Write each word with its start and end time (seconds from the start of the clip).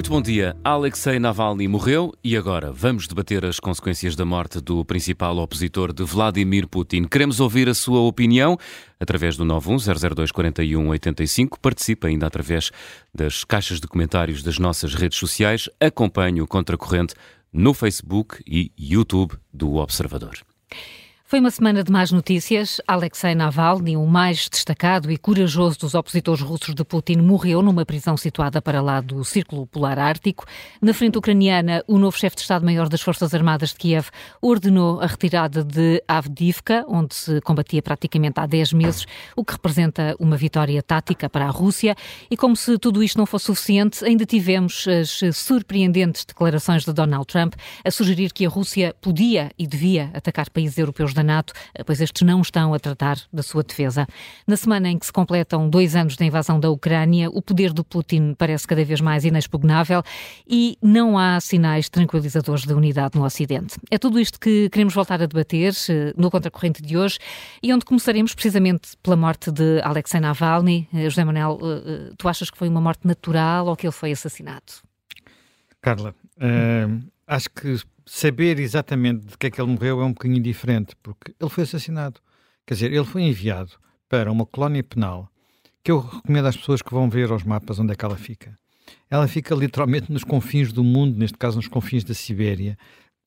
Muito 0.00 0.08
bom 0.08 0.22
dia. 0.22 0.56
Alexei 0.64 1.18
Navalny 1.18 1.68
morreu 1.68 2.14
e 2.24 2.34
agora 2.34 2.72
vamos 2.72 3.06
debater 3.06 3.44
as 3.44 3.60
consequências 3.60 4.16
da 4.16 4.24
morte 4.24 4.58
do 4.58 4.82
principal 4.82 5.36
opositor 5.36 5.92
de 5.92 6.02
Vladimir 6.04 6.66
Putin. 6.66 7.04
Queremos 7.04 7.38
ouvir 7.38 7.68
a 7.68 7.74
sua 7.74 8.00
opinião 8.00 8.56
através 8.98 9.36
do 9.36 9.44
910024185. 9.44 11.58
Participe 11.60 12.06
ainda 12.06 12.26
através 12.26 12.70
das 13.14 13.44
caixas 13.44 13.78
de 13.78 13.86
comentários 13.86 14.42
das 14.42 14.58
nossas 14.58 14.94
redes 14.94 15.18
sociais. 15.18 15.68
Acompanhe 15.78 16.40
o 16.40 16.46
Contracorrente 16.46 17.12
no 17.52 17.74
Facebook 17.74 18.42
e 18.46 18.72
YouTube 18.78 19.34
do 19.52 19.74
Observador. 19.74 20.38
Foi 21.30 21.38
uma 21.38 21.52
semana 21.52 21.84
de 21.84 21.92
más 21.92 22.10
notícias. 22.10 22.80
Alexei 22.88 23.36
Navalny, 23.36 23.96
o 23.96 24.04
mais 24.04 24.48
destacado 24.48 25.12
e 25.12 25.16
corajoso 25.16 25.78
dos 25.78 25.94
opositores 25.94 26.42
russos 26.42 26.74
de 26.74 26.82
Putin, 26.82 27.18
morreu 27.18 27.62
numa 27.62 27.86
prisão 27.86 28.16
situada 28.16 28.60
para 28.60 28.82
lá 28.82 29.00
do 29.00 29.24
Círculo 29.24 29.64
Polar 29.64 29.96
Ártico. 29.96 30.44
Na 30.82 30.92
frente 30.92 31.18
ucraniana, 31.18 31.84
o 31.86 31.98
novo 32.00 32.18
chefe 32.18 32.34
de 32.34 32.42
Estado-Maior 32.42 32.88
das 32.88 33.00
Forças 33.00 33.32
Armadas 33.32 33.68
de 33.68 33.76
Kiev 33.76 34.08
ordenou 34.42 35.00
a 35.00 35.06
retirada 35.06 35.62
de 35.62 36.02
Avdivka, 36.08 36.84
onde 36.88 37.14
se 37.14 37.40
combatia 37.42 37.80
praticamente 37.80 38.40
há 38.40 38.46
10 38.46 38.72
meses, 38.72 39.06
o 39.36 39.44
que 39.44 39.52
representa 39.52 40.16
uma 40.18 40.36
vitória 40.36 40.82
tática 40.82 41.30
para 41.30 41.46
a 41.46 41.50
Rússia. 41.50 41.94
E 42.28 42.36
como 42.36 42.56
se 42.56 42.76
tudo 42.76 43.04
isto 43.04 43.16
não 43.16 43.24
fosse 43.24 43.44
suficiente, 43.44 44.04
ainda 44.04 44.26
tivemos 44.26 44.84
as 44.88 45.20
surpreendentes 45.36 46.24
declarações 46.24 46.84
de 46.84 46.92
Donald 46.92 47.26
Trump 47.28 47.54
a 47.84 47.90
sugerir 47.92 48.32
que 48.32 48.44
a 48.44 48.48
Rússia 48.48 48.96
podia 49.00 49.52
e 49.56 49.64
devia 49.64 50.10
atacar 50.12 50.50
países 50.50 50.76
europeus 50.76 51.14
da 51.20 51.22
NATO, 51.22 51.52
pois 51.84 52.00
estes 52.00 52.22
não 52.22 52.40
estão 52.40 52.72
a 52.74 52.78
tratar 52.78 53.18
da 53.32 53.42
sua 53.42 53.62
defesa. 53.62 54.06
Na 54.46 54.56
semana 54.56 54.88
em 54.88 54.98
que 54.98 55.06
se 55.06 55.12
completam 55.12 55.68
dois 55.68 55.94
anos 55.94 56.16
da 56.16 56.24
invasão 56.24 56.58
da 56.58 56.70
Ucrânia, 56.70 57.28
o 57.30 57.42
poder 57.42 57.72
do 57.72 57.84
Putin 57.84 58.34
parece 58.36 58.66
cada 58.66 58.84
vez 58.84 59.00
mais 59.00 59.24
inexpugnável 59.24 60.02
e 60.48 60.76
não 60.82 61.18
há 61.18 61.38
sinais 61.40 61.88
tranquilizadores 61.88 62.64
de 62.64 62.72
unidade 62.72 63.18
no 63.18 63.24
Ocidente. 63.24 63.76
É 63.90 63.98
tudo 63.98 64.18
isto 64.18 64.40
que 64.40 64.68
queremos 64.70 64.94
voltar 64.94 65.22
a 65.22 65.26
debater 65.26 65.74
eh, 65.88 66.12
no 66.16 66.30
Contracorrente 66.30 66.82
de 66.82 66.96
hoje 66.96 67.18
e 67.62 67.72
onde 67.72 67.84
começaremos 67.84 68.34
precisamente 68.34 68.96
pela 69.02 69.16
morte 69.16 69.50
de 69.50 69.80
Alexei 69.82 70.20
Navalny. 70.20 70.88
Eh, 70.94 71.04
José 71.04 71.24
Manuel, 71.24 71.58
eh, 71.62 72.12
tu 72.16 72.28
achas 72.28 72.50
que 72.50 72.56
foi 72.56 72.68
uma 72.68 72.80
morte 72.80 73.06
natural 73.06 73.66
ou 73.66 73.76
que 73.76 73.86
ele 73.86 73.92
foi 73.92 74.12
assassinado? 74.12 74.72
Carla, 75.82 76.14
uh, 76.36 77.00
acho 77.26 77.48
que 77.50 77.80
saber 78.12 78.58
exatamente 78.58 79.24
de 79.24 79.38
que 79.38 79.46
é 79.46 79.50
que 79.52 79.60
ele 79.60 79.70
morreu 79.70 80.00
é 80.00 80.04
um 80.04 80.12
bocadinho 80.12 80.42
diferente, 80.42 80.96
porque 81.00 81.32
ele 81.40 81.48
foi 81.48 81.62
assassinado. 81.62 82.20
Quer 82.66 82.74
dizer, 82.74 82.92
ele 82.92 83.04
foi 83.04 83.22
enviado 83.22 83.70
para 84.08 84.32
uma 84.32 84.44
colónia 84.44 84.82
penal 84.82 85.30
que 85.84 85.92
eu 85.92 86.00
recomendo 86.00 86.46
às 86.46 86.56
pessoas 86.56 86.82
que 86.82 86.92
vão 86.92 87.08
ver 87.08 87.30
aos 87.30 87.44
mapas 87.44 87.78
onde 87.78 87.92
é 87.92 87.94
que 87.94 88.04
ela 88.04 88.16
fica. 88.16 88.58
Ela 89.08 89.28
fica 89.28 89.54
literalmente 89.54 90.10
nos 90.10 90.24
confins 90.24 90.72
do 90.72 90.82
mundo, 90.82 91.16
neste 91.16 91.38
caso 91.38 91.56
nos 91.56 91.68
confins 91.68 92.02
da 92.02 92.12
Sibéria, 92.12 92.76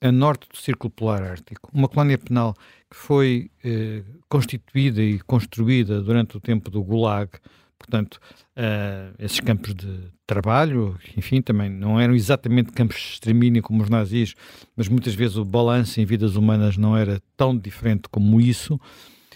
a 0.01 0.11
norte 0.11 0.49
do 0.49 0.57
Círculo 0.57 0.91
Polar 0.91 1.23
Ártico. 1.23 1.69
Uma 1.73 1.87
colónia 1.87 2.17
penal 2.17 2.53
que 2.91 2.97
foi 2.97 3.49
eh, 3.63 4.03
constituída 4.27 5.01
e 5.01 5.17
construída 5.21 6.01
durante 6.01 6.35
o 6.35 6.41
tempo 6.41 6.69
do 6.69 6.83
Gulag, 6.83 7.31
Portanto, 7.77 8.19
uh, 8.57 9.13
esses 9.19 9.39
campos 9.39 9.75
de 9.75 10.11
trabalho, 10.25 10.97
enfim, 11.17 11.41
também 11.41 11.69
não 11.69 11.99
eram 11.99 12.15
exatamente 12.15 12.71
campos 12.71 12.97
de 12.97 13.03
extermínio 13.13 13.61
como 13.61 13.83
os 13.83 13.89
nazis, 13.89 14.35
mas 14.75 14.87
muitas 14.87 15.13
vezes 15.13 15.35
o 15.35 15.43
balanço 15.43 15.99
em 15.99 16.05
vidas 16.05 16.35
humanas 16.35 16.77
não 16.77 16.95
era 16.95 17.21
tão 17.35 17.57
diferente 17.57 18.07
como 18.09 18.39
isso. 18.39 18.79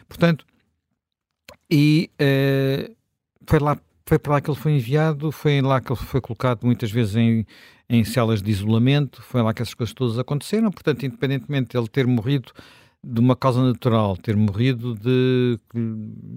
Portanto, 0.08 0.46
e 1.70 2.10
uh, 2.22 2.96
foi 3.46 3.60
lá 3.60 3.78
foi 4.08 4.18
para 4.18 4.34
lá 4.34 4.42
que 4.42 4.50
ele 4.50 4.58
foi 4.58 4.72
enviado, 4.72 5.34
foi 5.34 5.62
lá 5.62 5.82
que 5.82 5.92
ele 5.92 6.00
foi 6.00 6.22
colocado 6.22 6.64
muitas 6.64 6.90
vezes 6.90 7.18
em, 7.18 7.46
em 7.90 8.06
celas 8.06 8.42
de 8.42 8.50
isolamento, 8.50 9.22
foi 9.22 9.42
lá 9.42 9.54
que 9.54 9.62
essas 9.62 9.74
coisas 9.74 9.94
todas 9.94 10.18
aconteceram. 10.18 10.72
Portanto, 10.72 11.06
independentemente 11.06 11.72
de 11.72 11.78
ele 11.78 11.90
ter 11.90 12.08
morrido 12.08 12.54
de 13.10 13.20
uma 13.22 13.36
causa 13.36 13.64
natural, 13.64 14.18
ter 14.18 14.36
morrido 14.36 14.94
de 14.96 15.58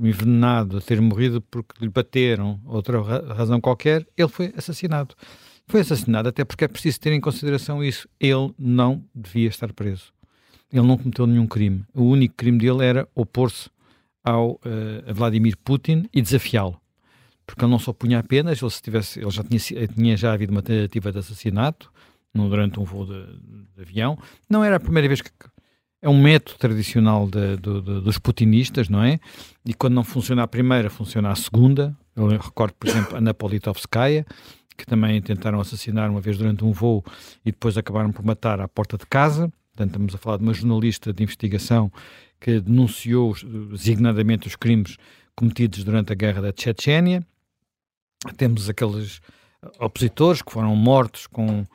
envenenado, 0.01 0.81
ter 0.81 1.01
morrido 1.01 1.41
porque 1.43 1.85
lhe 1.85 1.91
bateram, 1.91 2.61
outra 2.65 3.01
razão 3.35 3.61
qualquer, 3.61 4.07
ele 4.17 4.29
foi 4.29 4.53
assassinado. 4.57 5.15
Foi 5.67 5.81
assassinado 5.81 6.29
até 6.29 6.45
porque 6.45 6.65
é 6.65 6.69
preciso 6.69 7.01
ter 7.01 7.13
em 7.13 7.21
consideração 7.21 7.83
isso. 7.83 8.09
Ele 8.19 8.53
não 8.59 9.05
devia 9.15 9.49
estar 9.49 9.73
preso. 9.73 10.13
Ele 10.73 10.87
não 10.87 10.97
cometeu 10.97 11.27
nenhum 11.27 11.47
crime. 11.47 11.85
O 11.93 12.05
único 12.05 12.35
crime 12.37 12.59
dele 12.59 12.85
era 12.85 13.09
opor-se 13.15 13.69
ao 14.23 14.53
uh, 14.53 15.15
Vladimir 15.15 15.57
Putin 15.57 16.09
e 16.13 16.23
desafiá-lo. 16.23 16.81
Porque 17.47 17.65
ele 17.65 17.71
não 17.71 17.79
só 17.79 17.93
punha 17.93 18.21
apenas, 18.21 18.63
ele, 18.63 18.71
se 18.71 18.83
tivesse, 18.83 19.21
ele 19.21 19.31
já 19.31 19.43
tinha, 19.43 19.89
tinha 19.89 20.17
já 20.17 20.33
havido 20.33 20.53
uma 20.53 20.63
tentativa 20.63 21.11
de 21.11 21.19
assassinato 21.19 21.93
no, 22.33 22.49
durante 22.49 22.79
um 22.79 22.85
voo 22.85 23.07
de, 23.07 23.27
de 23.75 23.83
avião. 23.83 24.17
Não 24.49 24.63
era 24.63 24.77
a 24.77 24.81
primeira 24.81 25.09
vez 25.09 25.21
que 25.21 25.31
é 26.03 26.09
um 26.09 26.21
método 26.21 26.59
tradicional 26.59 27.29
de, 27.29 27.57
de, 27.57 27.81
de, 27.83 28.01
dos 28.01 28.19
putinistas, 28.19 28.89
não 28.89 29.03
é? 29.03 29.21
E 29.65 29.75
quando 29.75 29.95
não 29.95 30.05
funciona 30.05 30.43
a 30.43 30.49
primeira, 30.49 30.89
funciona 30.89 31.31
a 31.31 31.35
segunda. 31.35 31.97
Eu 32.17 32.27
recordo, 32.29 32.75
por 32.75 32.89
exemplo, 32.89 33.17
a 33.17 33.21
Napolitovskaya, 33.21 34.25
que 34.77 34.87
também 34.87 35.21
tentaram 35.21 35.61
assassinar 35.61 36.11
uma 36.11 36.21
vez 36.21 36.39
durante 36.39 36.65
um 36.65 36.73
voo 36.73 37.05
e 37.45 37.51
depois 37.53 37.77
acabaram 37.77 38.13
por 38.13 38.25
matar 38.25 38.61
à 38.61 38.69
porta 38.69 38.97
de 38.97 39.05
casa. 39.07 39.53
Portanto, 39.73 39.91
estamos 39.91 40.15
a 40.15 40.19
falar 40.19 40.39
de 40.39 40.43
uma 40.43 40.55
jornalista 40.55 41.13
de 41.13 41.23
investigação 41.23 41.93
que 42.41 42.61
denunciou 42.61 43.35
designadamente 43.71 44.49
os 44.49 44.57
crimes 44.57 44.97
cometidos 45.37 45.85
durante 45.85 46.13
a 46.13 46.17
guerra 46.17 46.41
da 46.41 46.53
Chechênia. 46.57 47.25
Temos 48.37 48.69
aqueles 48.71 49.21
opositores 49.79 50.41
que 50.41 50.51
foram 50.51 50.75
mortos 50.75 51.27
com 51.27 51.67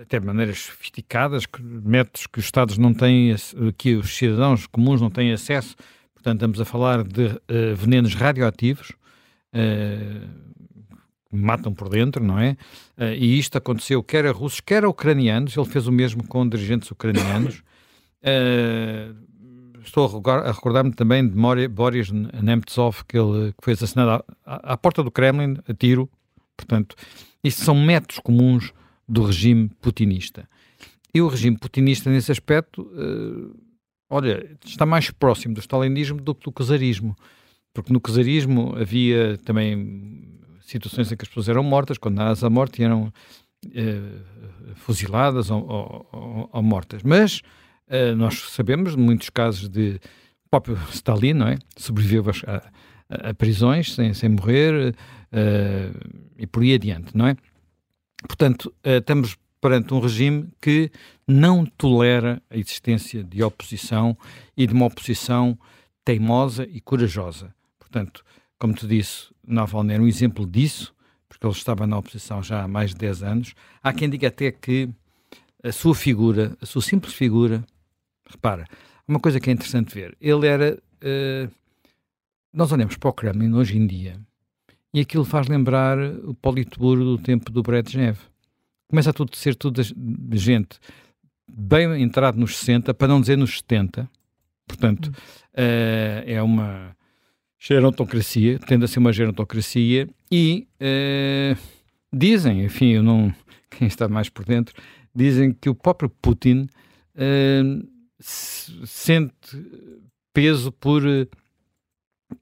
até 0.00 0.18
de 0.18 0.26
maneiras 0.26 0.58
sofisticadas, 0.58 1.44
métodos 1.60 2.26
que 2.26 2.38
os 2.38 2.44
Estados 2.44 2.78
não 2.78 2.92
têm, 2.92 3.34
que 3.76 3.94
os 3.94 4.16
cidadãos 4.16 4.66
comuns 4.66 5.00
não 5.00 5.10
têm 5.10 5.32
acesso. 5.32 5.76
Portanto, 6.14 6.36
estamos 6.36 6.60
a 6.60 6.64
falar 6.64 7.04
de 7.04 7.26
uh, 7.26 7.76
venenos 7.76 8.14
radioativos 8.14 8.90
uh, 8.90 10.28
que 11.30 11.36
matam 11.36 11.72
por 11.72 11.88
dentro, 11.88 12.24
não 12.24 12.38
é? 12.38 12.56
Uh, 12.96 13.14
e 13.16 13.38
isto 13.38 13.56
aconteceu 13.56 14.02
quer 14.02 14.26
a 14.26 14.32
russos, 14.32 14.60
quer 14.60 14.84
a 14.84 14.88
ucranianos. 14.88 15.56
Ele 15.56 15.66
fez 15.66 15.86
o 15.86 15.92
mesmo 15.92 16.26
com 16.26 16.48
dirigentes 16.48 16.90
ucranianos. 16.90 17.62
estou 19.84 20.06
a 20.26 20.50
recordar-me 20.50 20.92
também 20.92 21.26
de 21.26 21.68
Boris 21.68 22.10
Nemtsov, 22.10 23.04
que, 23.06 23.16
ele, 23.16 23.52
que 23.52 23.64
foi 23.64 23.74
assassinado 23.74 24.24
à, 24.44 24.72
à 24.72 24.76
porta 24.76 25.04
do 25.04 25.10
Kremlin, 25.10 25.56
a 25.68 25.72
tiro. 25.72 26.10
Portanto, 26.56 26.96
isto 27.44 27.62
são 27.62 27.76
métodos 27.76 28.18
comuns 28.18 28.72
do 29.08 29.24
regime 29.24 29.70
putinista. 29.80 30.48
E 31.14 31.22
o 31.22 31.28
regime 31.28 31.56
putinista, 31.56 32.10
nesse 32.10 32.30
aspecto, 32.30 32.82
uh, 32.82 33.58
olha, 34.10 34.56
está 34.64 34.84
mais 34.84 35.10
próximo 35.10 35.54
do 35.54 35.60
stalinismo 35.60 36.20
do 36.20 36.34
que 36.34 36.44
do 36.44 36.52
czarismo. 36.52 37.16
Porque 37.72 37.92
no 37.92 38.00
czarismo 38.00 38.74
havia 38.76 39.38
também 39.38 40.38
situações 40.60 41.10
em 41.10 41.16
que 41.16 41.24
as 41.24 41.28
pessoas 41.28 41.48
eram 41.48 41.62
mortas, 41.62 41.96
condenadas 41.96 42.44
à 42.44 42.50
morte 42.50 42.82
e 42.82 42.84
eram 42.84 43.04
uh, 43.66 44.74
fuziladas 44.74 45.50
ou, 45.50 45.66
ou, 45.66 46.50
ou, 46.52 46.62
mortas. 46.62 47.02
Mas 47.02 47.40
uh, 47.88 48.14
nós 48.14 48.38
sabemos 48.50 48.94
de 48.94 48.98
muitos 48.98 49.30
casos 49.30 49.68
de 49.68 49.98
próprio 50.50 50.78
Stalin, 50.92 51.32
não 51.32 51.48
é? 51.48 51.56
Sobreviveu 51.76 52.24
a, 52.46 52.56
a, 53.08 53.30
a 53.30 53.34
prisões 53.34 53.94
sem, 53.94 54.12
sem 54.14 54.30
morrer 54.30 54.94
e 56.38 56.46
por 56.46 56.62
aí 56.62 56.72
adiante, 56.72 57.14
não 57.14 57.26
é? 57.26 57.36
Portanto, 58.26 58.74
uh, 58.84 58.98
estamos 58.98 59.36
perante 59.60 59.92
um 59.92 60.00
regime 60.00 60.48
que 60.60 60.90
não 61.26 61.64
tolera 61.64 62.42
a 62.50 62.56
existência 62.56 63.22
de 63.22 63.42
oposição 63.42 64.16
e 64.56 64.66
de 64.66 64.72
uma 64.72 64.86
oposição 64.86 65.58
teimosa 66.04 66.66
e 66.70 66.80
corajosa. 66.80 67.54
Portanto, 67.78 68.24
como 68.58 68.72
te 68.72 68.86
disse, 68.86 69.28
Navalny 69.46 69.94
era 69.94 70.02
um 70.02 70.06
exemplo 70.06 70.46
disso, 70.46 70.94
porque 71.28 71.46
ele 71.46 71.54
estava 71.54 71.86
na 71.86 71.98
oposição 71.98 72.42
já 72.42 72.62
há 72.62 72.68
mais 72.68 72.90
de 72.90 72.96
10 72.96 73.22
anos. 73.22 73.54
Há 73.82 73.92
quem 73.92 74.08
diga 74.08 74.28
até 74.28 74.50
que 74.50 74.88
a 75.62 75.72
sua 75.72 75.94
figura, 75.94 76.56
a 76.60 76.66
sua 76.66 76.82
simples 76.82 77.14
figura, 77.14 77.64
repara, 78.28 78.66
uma 79.06 79.20
coisa 79.20 79.40
que 79.40 79.50
é 79.50 79.52
interessante 79.52 79.94
ver, 79.94 80.16
ele 80.20 80.46
era. 80.46 80.78
Uh, 81.02 81.50
nós 82.52 82.72
olhamos 82.72 82.96
para 82.96 83.10
o 83.10 83.12
Kremlin 83.12 83.52
hoje 83.54 83.76
em 83.76 83.86
dia 83.86 84.18
e 84.92 85.00
aquilo 85.00 85.24
faz 85.24 85.48
lembrar 85.48 85.98
o 85.98 86.34
Politburo 86.34 87.04
do 87.04 87.18
tempo 87.18 87.50
do 87.50 87.62
Brezhnev. 87.62 88.18
Começa 88.88 89.10
a 89.10 89.12
tudo 89.12 89.36
ser 89.36 89.54
tudo 89.54 89.82
gente 90.32 90.78
bem 91.48 92.02
entrado 92.02 92.38
nos 92.38 92.56
60, 92.56 92.92
para 92.94 93.08
não 93.08 93.20
dizer 93.20 93.36
nos 93.36 93.58
70. 93.58 94.08
Portanto, 94.66 95.06
uh, 95.06 96.22
é 96.26 96.42
uma 96.42 96.96
gerontocracia, 97.58 98.58
tende 98.58 98.84
a 98.84 98.88
ser 98.88 98.98
uma 98.98 99.12
gerontocracia 99.12 100.08
e 100.30 100.68
uh, 100.80 101.58
dizem, 102.12 102.64
enfim, 102.64 102.92
eu 102.92 103.02
não, 103.02 103.34
quem 103.70 103.88
está 103.88 104.08
mais 104.08 104.28
por 104.28 104.44
dentro, 104.44 104.74
dizem 105.14 105.52
que 105.52 105.68
o 105.68 105.74
próprio 105.74 106.08
Putin 106.08 106.68
uh, 107.14 107.88
sente 108.20 109.34
peso 110.32 110.70
por 110.70 111.02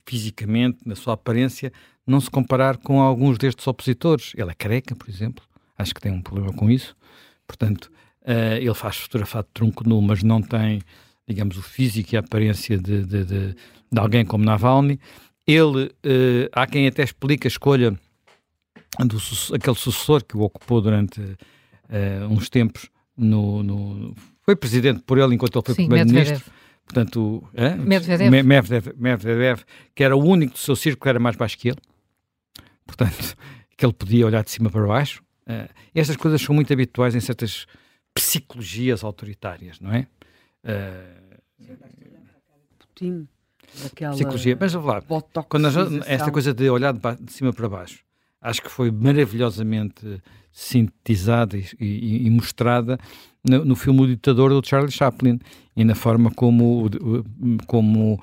fisicamente, 0.05 0.79
na 0.85 0.97
sua 0.97 1.15
aparência, 1.15 1.73
não 2.07 2.21
se 2.21 2.31
comparar 2.31 2.77
com 2.77 3.01
alguns 3.01 3.37
destes 3.39 3.67
opositores. 3.67 4.33
Ele 4.37 4.51
é 4.51 4.55
careca, 4.55 4.95
por 4.95 5.09
exemplo. 5.09 5.45
acho 5.77 5.95
que 5.95 6.01
tem 6.01 6.13
um 6.13 6.23
problema 6.23 6.53
com 6.53 6.71
isso. 6.71 6.97
Portanto, 7.47 7.91
uh, 8.23 8.57
ele 8.59 8.75
faz 8.75 8.97
fotografado 8.97 9.47
de 9.49 9.53
tronco 9.55 9.89
nu, 9.89 10.01
mas 10.01 10.23
não 10.23 10.41
tem, 10.41 10.81
digamos, 11.27 11.57
o 11.57 11.63
físico 11.63 12.15
e 12.15 12.17
a 12.17 12.21
aparência 12.21 12.79
de, 12.79 13.05
de, 13.05 13.25
de, 13.25 13.55
de 13.55 13.99
alguém 13.99 14.25
como 14.25 14.45
Navalny. 14.45 15.01
Ele, 15.47 15.87
uh, 15.87 16.49
há 16.53 16.67
quem 16.67 16.87
até 16.87 17.03
explica 17.03 17.47
a 17.47 17.51
escolha 17.51 17.99
do 18.99 19.19
aquele 19.55 19.77
sucessor 19.77 20.25
que 20.25 20.37
o 20.37 20.41
ocupou 20.41 20.81
durante 20.81 21.21
uh, 21.21 22.27
uns 22.31 22.49
tempos 22.49 22.89
no, 23.17 23.63
no, 23.63 24.15
foi 24.43 24.57
presidente 24.57 25.03
por 25.05 25.19
ele 25.19 25.35
enquanto 25.35 25.57
ele 25.57 25.65
foi 25.65 25.75
primeiro-ministro. 25.75 26.43
Portanto, 26.85 27.43
é? 27.53 27.75
Medvedev. 27.75 28.31
Medvedev, 28.31 28.95
Medvedev, 28.97 29.61
que 29.95 30.05
era 30.05 30.17
o 30.17 30.25
único 30.25 30.53
do 30.53 30.59
seu 30.59 30.77
círculo 30.77 31.03
que 31.03 31.09
era 31.09 31.19
mais 31.19 31.35
baixo 31.35 31.59
que 31.59 31.69
ele. 31.69 31.79
Portanto, 32.87 33.37
que 33.77 33.85
ele 33.85 33.93
podia 33.93 34.27
olhar 34.27 34.43
de 34.43 34.51
cima 34.51 34.71
para 34.71 34.87
baixo. 34.87 35.23
Uh, 35.47 35.69
estas 35.95 36.17
coisas 36.17 36.41
são 36.41 36.55
muito 36.55 36.73
habituais 36.73 37.15
em 37.15 37.21
certas 37.21 37.67
psicologias 38.15 39.05
autoritárias, 39.05 39.79
não 39.81 39.93
é? 39.93 40.07
Uh, 40.65 41.27
Putin, 42.79 43.29
psicologia. 44.13 44.57
Mas 44.59 44.73
vamos 44.73 44.89
lá, 44.89 45.03
quando 45.49 45.69
esta 46.07 46.31
coisa 46.31 46.55
de 46.55 46.71
olhar 46.71 46.93
de, 46.93 47.01
de, 47.21 47.33
cima 47.33 47.53
para 47.53 47.69
baixo, 47.69 48.01
acho 48.41 48.63
que 48.63 48.71
foi 48.71 48.91
maravilhosamente 48.91 50.23
sintetizada 50.51 51.57
e, 51.57 51.67
e, 51.79 52.27
e 52.27 52.31
mostrada 52.31 52.99
no, 53.45 53.65
no, 53.65 53.77
filme 53.77 54.01
O 54.01 54.07
Ditador 54.07 54.51
do 54.51 54.67
Charlie 54.67 54.91
Chaplin 54.91 55.39
e 55.77 55.85
na 55.85 55.95
forma 55.95 56.31
como, 56.31 56.89
como 57.67 58.19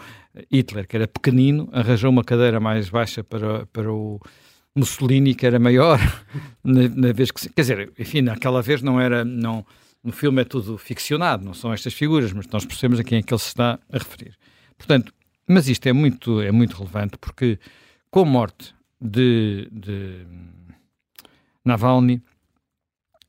Hitler, 0.52 0.88
que 0.88 0.96
era 0.96 1.08
pequenino, 1.08 1.70
arranjou 1.72 2.10
uma 2.10 2.24
cadeira 2.24 2.60
mais 2.60 2.90
baixa 2.90 3.24
para, 3.24 3.68
para 3.68 3.94
o 3.94 4.20
Mussolini, 4.76 5.36
que 5.36 5.46
era 5.46 5.60
maior, 5.60 6.00
na, 6.64 6.88
na 6.90 7.14
vez 7.14 7.32
que. 7.32 7.50
Quer 7.50 7.62
dizer, 7.62 7.94
enfim, 7.98 8.22
naquela 8.22 8.62
vez 8.62 8.82
não 8.82 9.00
era. 9.00 9.24
Não, 9.24 9.66
no 10.04 10.12
filme 10.12 10.42
é 10.42 10.46
tudo 10.46 10.78
ficcionado, 10.78 11.46
não 11.46 11.54
são 11.54 11.72
estas 11.72 11.94
figuras, 11.94 12.34
mas 12.34 12.48
nós 12.48 12.66
percebemos 12.66 13.00
a 13.00 13.04
quem 13.04 13.20
é 13.20 13.24
que 13.24 13.34
ele 13.34 13.40
se 13.40 13.48
está 13.48 13.80
a 13.90 13.98
referir. 13.98 14.38
Portanto, 14.78 15.14
mas 15.48 15.70
isto 15.70 15.88
é 15.88 15.94
muito, 15.94 16.42
é 16.42 16.52
muito 16.52 16.76
relevante 16.76 17.18
porque 17.18 17.58
com 18.12 18.22
a 18.22 18.26
morte 18.26 18.76
de, 19.00 19.70
de 19.72 20.26
Navalny 21.64 22.22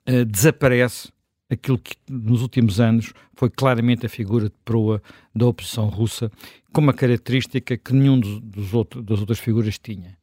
uh, 0.08 0.24
desaparece 0.24 1.12
aquilo 1.50 1.78
que 1.78 1.96
nos 2.08 2.42
últimos 2.42 2.80
anos 2.80 3.12
foi 3.34 3.50
claramente 3.50 4.06
a 4.06 4.08
figura 4.08 4.48
de 4.48 4.54
proa 4.64 5.02
da 5.34 5.46
oposição 5.46 5.88
russa, 5.88 6.30
com 6.72 6.80
uma 6.80 6.92
característica 6.92 7.76
que 7.76 7.92
nenhum 7.92 8.18
dos, 8.18 8.40
dos 8.40 8.70
das 9.04 9.20
outras 9.20 9.38
figuras 9.38 9.78
tinha, 9.78 10.16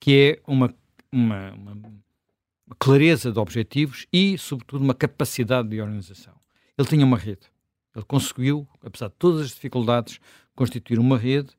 que 0.00 0.38
é 0.46 0.50
uma, 0.50 0.74
uma, 1.10 1.52
uma 1.52 2.76
clareza 2.78 3.32
de 3.32 3.38
objetivos 3.38 4.06
e, 4.12 4.36
sobretudo, 4.38 4.82
uma 4.82 4.94
capacidade 4.94 5.68
de 5.68 5.80
organização. 5.80 6.34
Ele 6.76 6.88
tinha 6.88 7.04
uma 7.04 7.16
rede. 7.16 7.46
Ele 7.94 8.04
conseguiu, 8.04 8.68
apesar 8.82 9.08
de 9.08 9.14
todas 9.18 9.42
as 9.42 9.50
dificuldades, 9.50 10.20
constituir 10.54 10.98
uma 10.98 11.16
rede 11.16 11.50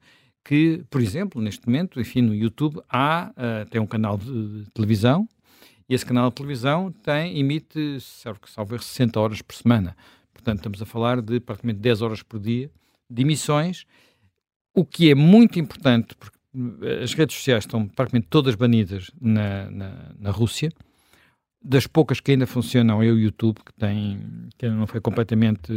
que, 0.44 0.84
por 0.90 1.02
exemplo, 1.02 1.42
neste 1.42 1.68
momento, 1.68 2.00
enfim, 2.00 2.22
no 2.22 2.34
YouTube, 2.34 2.82
há, 2.90 3.32
uh, 3.32 3.70
tem 3.70 3.82
um 3.82 3.88
canal 3.88 4.18
de, 4.18 4.64
de, 4.64 4.72
televisão 4.72 5.28
e 5.90 5.94
esse 5.94 6.06
canal 6.06 6.30
de 6.30 6.36
televisão 6.36 6.92
tem, 7.04 7.38
emite, 7.40 7.98
salvo 8.00 8.80
60 8.80 9.20
horas 9.20 9.42
por 9.42 9.56
semana. 9.56 9.96
Portanto, 10.34 10.60
estamos 10.60 10.82
a 10.82 10.86
falar 10.86 11.22
de 11.22 11.40
praticamente 11.40 11.80
10 11.80 12.02
horas 12.02 12.24
por 12.24 12.40
dia 12.40 12.72
de 13.10 13.22
emissões, 13.24 13.86
o 14.74 14.86
que 14.86 15.10
é 15.10 15.16
muito 15.16 15.60
importante, 15.60 16.16
porque 16.16 16.37
as 17.04 17.14
redes 17.14 17.36
sociais 17.36 17.64
estão 17.64 17.88
praticamente 17.88 18.28
todas 18.30 18.56
banidas 18.56 19.12
na, 19.20 19.70
na, 19.70 20.16
na 20.18 20.32
Rússia. 20.32 20.72
Das 21.62 21.88
poucas 21.88 22.20
que 22.20 22.32
ainda 22.32 22.48
funcionam 22.48 23.02
é 23.02 23.08
o 23.08 23.18
YouTube, 23.18 23.60
que, 23.66 23.74
tem, 23.74 24.50
que 24.58 24.66
ainda 24.66 24.78
não 24.78 24.88
foi 24.88 25.02
completamente 25.02 25.72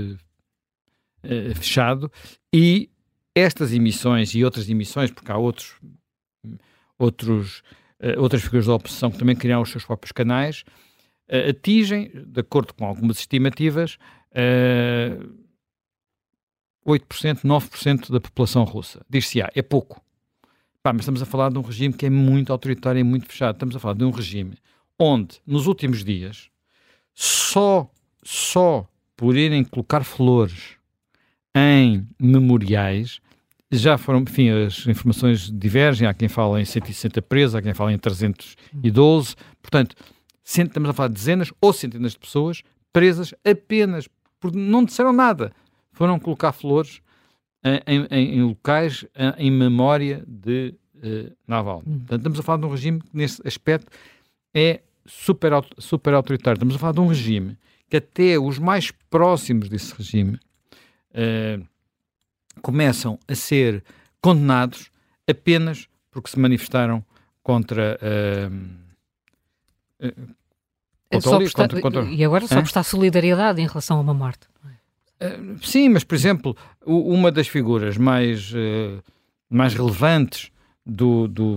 uh, 1.25 1.55
fechado, 1.55 2.11
e 2.55 2.91
estas 3.35 3.73
emissões 3.73 4.35
e 4.35 4.45
outras 4.45 4.69
emissões, 4.69 5.11
porque 5.11 5.33
há 5.33 5.37
outros, 5.37 5.75
outros, 6.99 7.63
uh, 8.01 8.21
outras 8.21 8.43
figuras 8.43 8.67
da 8.67 8.75
oposição 8.75 9.11
que 9.11 9.19
também 9.19 9.37
criam 9.37 9.63
os 9.63 9.71
seus 9.71 9.85
próprios 9.85 10.13
canais, 10.13 10.65
uh, 11.31 11.51
atingem, 11.51 12.11
de 12.27 12.41
acordo 12.41 12.75
com 12.75 12.85
algumas 12.87 13.19
estimativas, 13.19 13.99
uh, 14.33 15.41
8%, 16.87 17.43
9% 17.43 18.11
da 18.11 18.21
população 18.21 18.65
russa. 18.65 19.05
Diz-se, 19.09 19.43
ah, 19.43 19.51
é 19.55 19.63
pouco. 19.63 20.03
Pá, 20.83 20.95
mas 20.95 21.03
estamos 21.03 21.21
a 21.21 21.27
falar 21.27 21.51
de 21.51 21.59
um 21.59 21.63
regime 21.63 21.93
que 21.93 22.07
é 22.07 22.11
muito 22.11 22.51
autoritário 22.51 22.99
e 22.99 23.05
muito 23.05 23.27
fechado. 23.27 23.55
Estamos 23.55 23.77
a 23.77 23.79
falar 23.79 23.95
de 23.95 24.05
um 24.05 24.11
regime 24.11 24.55
onde, 24.99 25.41
nos 25.47 25.67
últimos 25.67 26.03
dias, 26.03 26.49
só, 27.15 27.91
só 28.23 28.89
por 29.15 29.37
irem 29.37 29.63
colocar 29.63 30.05
flores 30.05 30.77
em 31.55 32.07
memoriais, 32.19 33.21
já 33.71 33.99
foram, 33.99 34.21
enfim, 34.21 34.49
as 34.51 34.87
informações 34.87 35.51
divergem, 35.51 36.09
há 36.09 36.15
quem 36.15 36.29
fala 36.29 36.61
em 36.61 36.65
160 36.65 37.21
presos, 37.23 37.55
há 37.55 37.63
quem 37.63 37.75
fala 37.75 37.93
em 37.93 37.99
312, 37.99 39.37
portanto, 39.61 39.95
estamos 40.43 40.89
a 40.89 40.93
falar 40.93 41.09
de 41.09 41.15
dezenas 41.15 41.53
ou 41.61 41.73
centenas 41.73 42.13
de 42.13 42.19
pessoas 42.19 42.63
presas 42.93 43.35
apenas 43.45 44.09
porque 44.41 44.59
não 44.59 44.85
disseram 44.85 45.13
nada, 45.13 45.53
foram 45.93 46.19
colocar 46.19 46.53
flores 46.53 47.01
em, 47.65 48.07
em, 48.11 48.39
em 48.39 48.43
locais 48.43 49.05
eh, 49.15 49.35
em 49.39 49.51
memória 49.51 50.25
de 50.27 50.75
uh, 50.97 51.37
Naval. 51.47 51.83
Hum. 51.87 51.99
Portanto, 51.99 52.21
estamos 52.21 52.41
a 52.41 52.43
falar 52.43 52.59
de 52.59 52.67
um 52.67 52.71
regime 52.71 53.01
que, 53.01 53.09
nesse 53.13 53.47
aspecto, 53.47 53.91
é 54.55 54.81
super, 55.07 55.53
super 55.79 56.15
autoritário. 56.15 56.57
Estamos 56.57 56.75
a 56.75 56.79
falar 56.79 56.93
de 56.93 57.01
um 57.01 57.07
regime 57.07 57.57
que 57.89 57.97
até 57.97 58.39
os 58.39 58.59
mais 58.59 58.91
próximos 59.11 59.69
desse 59.69 59.95
regime 59.95 60.39
uh, 61.11 61.67
começam 62.63 63.19
a 63.27 63.35
ser 63.35 63.83
condenados 64.21 64.91
apenas 65.29 65.89
porque 66.11 66.31
se 66.31 66.39
manifestaram 66.39 67.05
contra. 67.43 67.99
Uh, 68.01 70.07
uh, 70.07 70.41
contra, 71.55 71.81
contra, 71.81 72.03
e 72.05 72.25
agora 72.25 72.47
só 72.47 72.61
prestar 72.61 72.85
solidariedade 72.85 73.61
em 73.61 73.67
relação 73.67 73.99
a 73.99 74.01
uma 74.01 74.15
morte. 74.15 74.49
Uh, 75.23 75.59
sim, 75.65 75.89
mas 75.89 76.05
por 76.05 76.15
exemplo, 76.15 76.57
uma 76.85 77.31
das 77.31 77.47
figuras 77.47 77.97
mais, 77.99 78.53
mais 79.51 79.75
relevantes 79.75 80.51
do, 80.87 81.29
do 81.29 81.57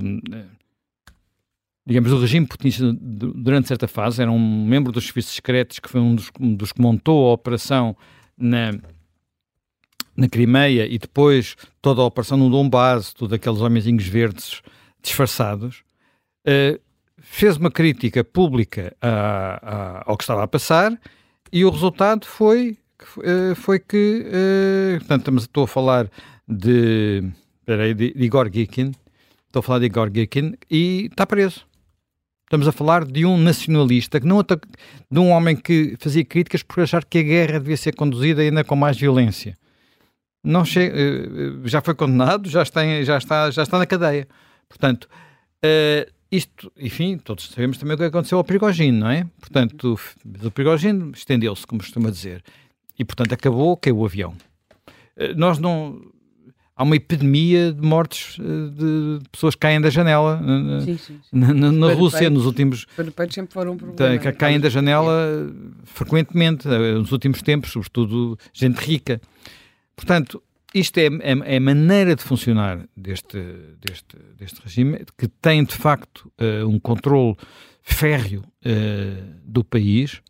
digamos, 1.85 2.09
do 2.09 2.19
regime 2.19 2.47
putinista 2.47 2.93
durante 2.93 3.67
certa 3.67 3.87
fase, 3.87 4.21
era 4.21 4.31
um 4.31 4.65
membro 4.65 4.91
dos 4.91 5.05
serviços 5.05 5.35
secretos 5.35 5.79
que 5.79 5.89
foi 5.89 5.99
um 5.99 6.15
dos, 6.15 6.31
um 6.39 6.55
dos 6.55 6.71
que 6.71 6.81
montou 6.81 7.29
a 7.29 7.33
operação 7.33 7.95
na, 8.37 8.71
na 10.15 10.29
Crimeia 10.29 10.85
e 10.85 10.97
depois 10.97 11.55
toda 11.81 12.01
a 12.01 12.05
operação 12.05 12.37
no 12.37 12.49
Donbass, 12.49 13.13
todos 13.13 13.33
aqueles 13.33 13.59
homenzinhos 13.59 14.07
verdes 14.07 14.61
disfarçados, 15.01 15.83
uh, 16.47 16.79
fez 17.17 17.57
uma 17.57 17.69
crítica 17.69 18.23
pública 18.23 18.95
a, 19.01 19.59
a, 19.61 20.03
ao 20.05 20.17
que 20.17 20.23
estava 20.23 20.43
a 20.43 20.47
passar 20.47 20.97
e 21.51 21.65
o 21.65 21.69
resultado 21.69 22.25
foi, 22.25 22.77
foi 23.55 23.79
que, 23.79 24.25
uh, 24.25 24.99
portanto, 24.99 25.21
estamos, 25.21 25.43
estou 25.43 25.63
a 25.63 25.67
falar 25.67 26.09
de, 26.47 27.23
peraí, 27.65 27.93
de, 27.93 28.13
Igor 28.15 28.49
Gikin, 28.51 28.91
estou 29.47 29.59
a 29.59 29.63
falar 29.63 29.79
de 29.79 29.85
Igor 29.85 30.11
Gikin 30.13 30.55
e 30.69 31.07
está 31.11 31.25
preso. 31.25 31.65
Estamos 32.45 32.67
a 32.67 32.71
falar 32.71 33.05
de 33.05 33.25
um 33.25 33.37
nacionalista, 33.37 34.19
que 34.19 34.27
não 34.27 34.39
de 34.41 35.19
um 35.19 35.29
homem 35.29 35.55
que 35.55 35.95
fazia 35.99 36.23
críticas 36.23 36.61
por 36.61 36.81
achar 36.81 37.03
que 37.03 37.17
a 37.17 37.23
guerra 37.23 37.59
devia 37.59 37.77
ser 37.77 37.95
conduzida 37.95 38.41
ainda 38.41 38.63
com 38.63 38.75
mais 38.75 38.97
violência 38.97 39.57
não. 40.43 40.63
Eh, 40.63 41.61
já 41.63 41.81
foi 41.81 41.95
condenado, 41.95 42.49
já 42.49 42.61
está, 42.61 42.81
já, 43.03 43.17
está, 43.17 43.49
já 43.49 43.63
está 43.63 43.79
na 43.79 43.85
cadeia. 43.85 44.27
Portanto, 44.67 45.07
isto, 46.29 46.71
enfim, 46.77 47.17
todos 47.17 47.49
sabemos 47.49 47.77
também 47.77 47.95
o 47.95 47.97
que 47.97 48.03
aconteceu 48.03 48.37
ao 48.37 48.43
Prigogine, 48.43 48.97
não 48.97 49.09
é? 49.09 49.25
Portanto, 49.39 49.97
o 50.43 50.51
Prigogine 50.51 51.11
estendeu-se, 51.13 51.65
como 51.65 51.79
costuma 51.79 52.09
dizer, 52.09 52.43
e 53.03 53.05
portanto 53.05 53.33
acabou, 53.33 53.77
caiu 53.77 53.97
o 53.97 54.05
avião. 54.05 54.33
Uh, 55.17 55.35
nós 55.35 55.59
não. 55.59 56.01
Há 56.75 56.81
uma 56.81 56.95
epidemia 56.95 57.71
de 57.71 57.87
mortes 57.87 58.35
de 58.35 59.19
pessoas 59.31 59.53
que 59.53 59.59
caem 59.59 59.79
da 59.79 59.91
janela 59.91 60.41
sim, 60.83 60.97
sim, 60.97 60.97
sim. 60.97 61.19
na, 61.31 61.53
na, 61.53 61.71
na 61.71 61.93
Rússia 61.93 62.31
nos 62.31 62.47
últimos. 62.47 62.87
sempre 63.35 63.53
foram 63.53 63.73
um 63.73 63.77
problema. 63.77 64.31
Caem 64.33 64.59
da 64.59 64.69
janela 64.69 65.53
frequentemente, 65.83 66.67
nos 66.67 67.11
últimos 67.11 67.43
tempos, 67.43 67.71
sobretudo 67.71 68.39
gente 68.51 68.77
rica. 68.77 69.21
Portanto, 69.95 70.41
isto 70.73 70.97
é, 70.97 71.05
é, 71.05 71.53
é, 71.53 71.57
a 71.57 71.59
maneira 71.59 72.15
de 72.15 72.23
funcionar 72.23 72.87
deste, 72.97 73.37
deste, 73.79 74.17
deste 74.37 74.59
regime, 74.63 75.05
que 75.17 75.27
tem 75.27 75.63
de 75.63 75.75
facto 75.75 76.31
uh, 76.41 76.67
um 76.67 76.79
controle 76.79 77.35
férreo 77.83 78.41
uh, 78.65 79.39
do 79.45 79.63
país 79.63 80.21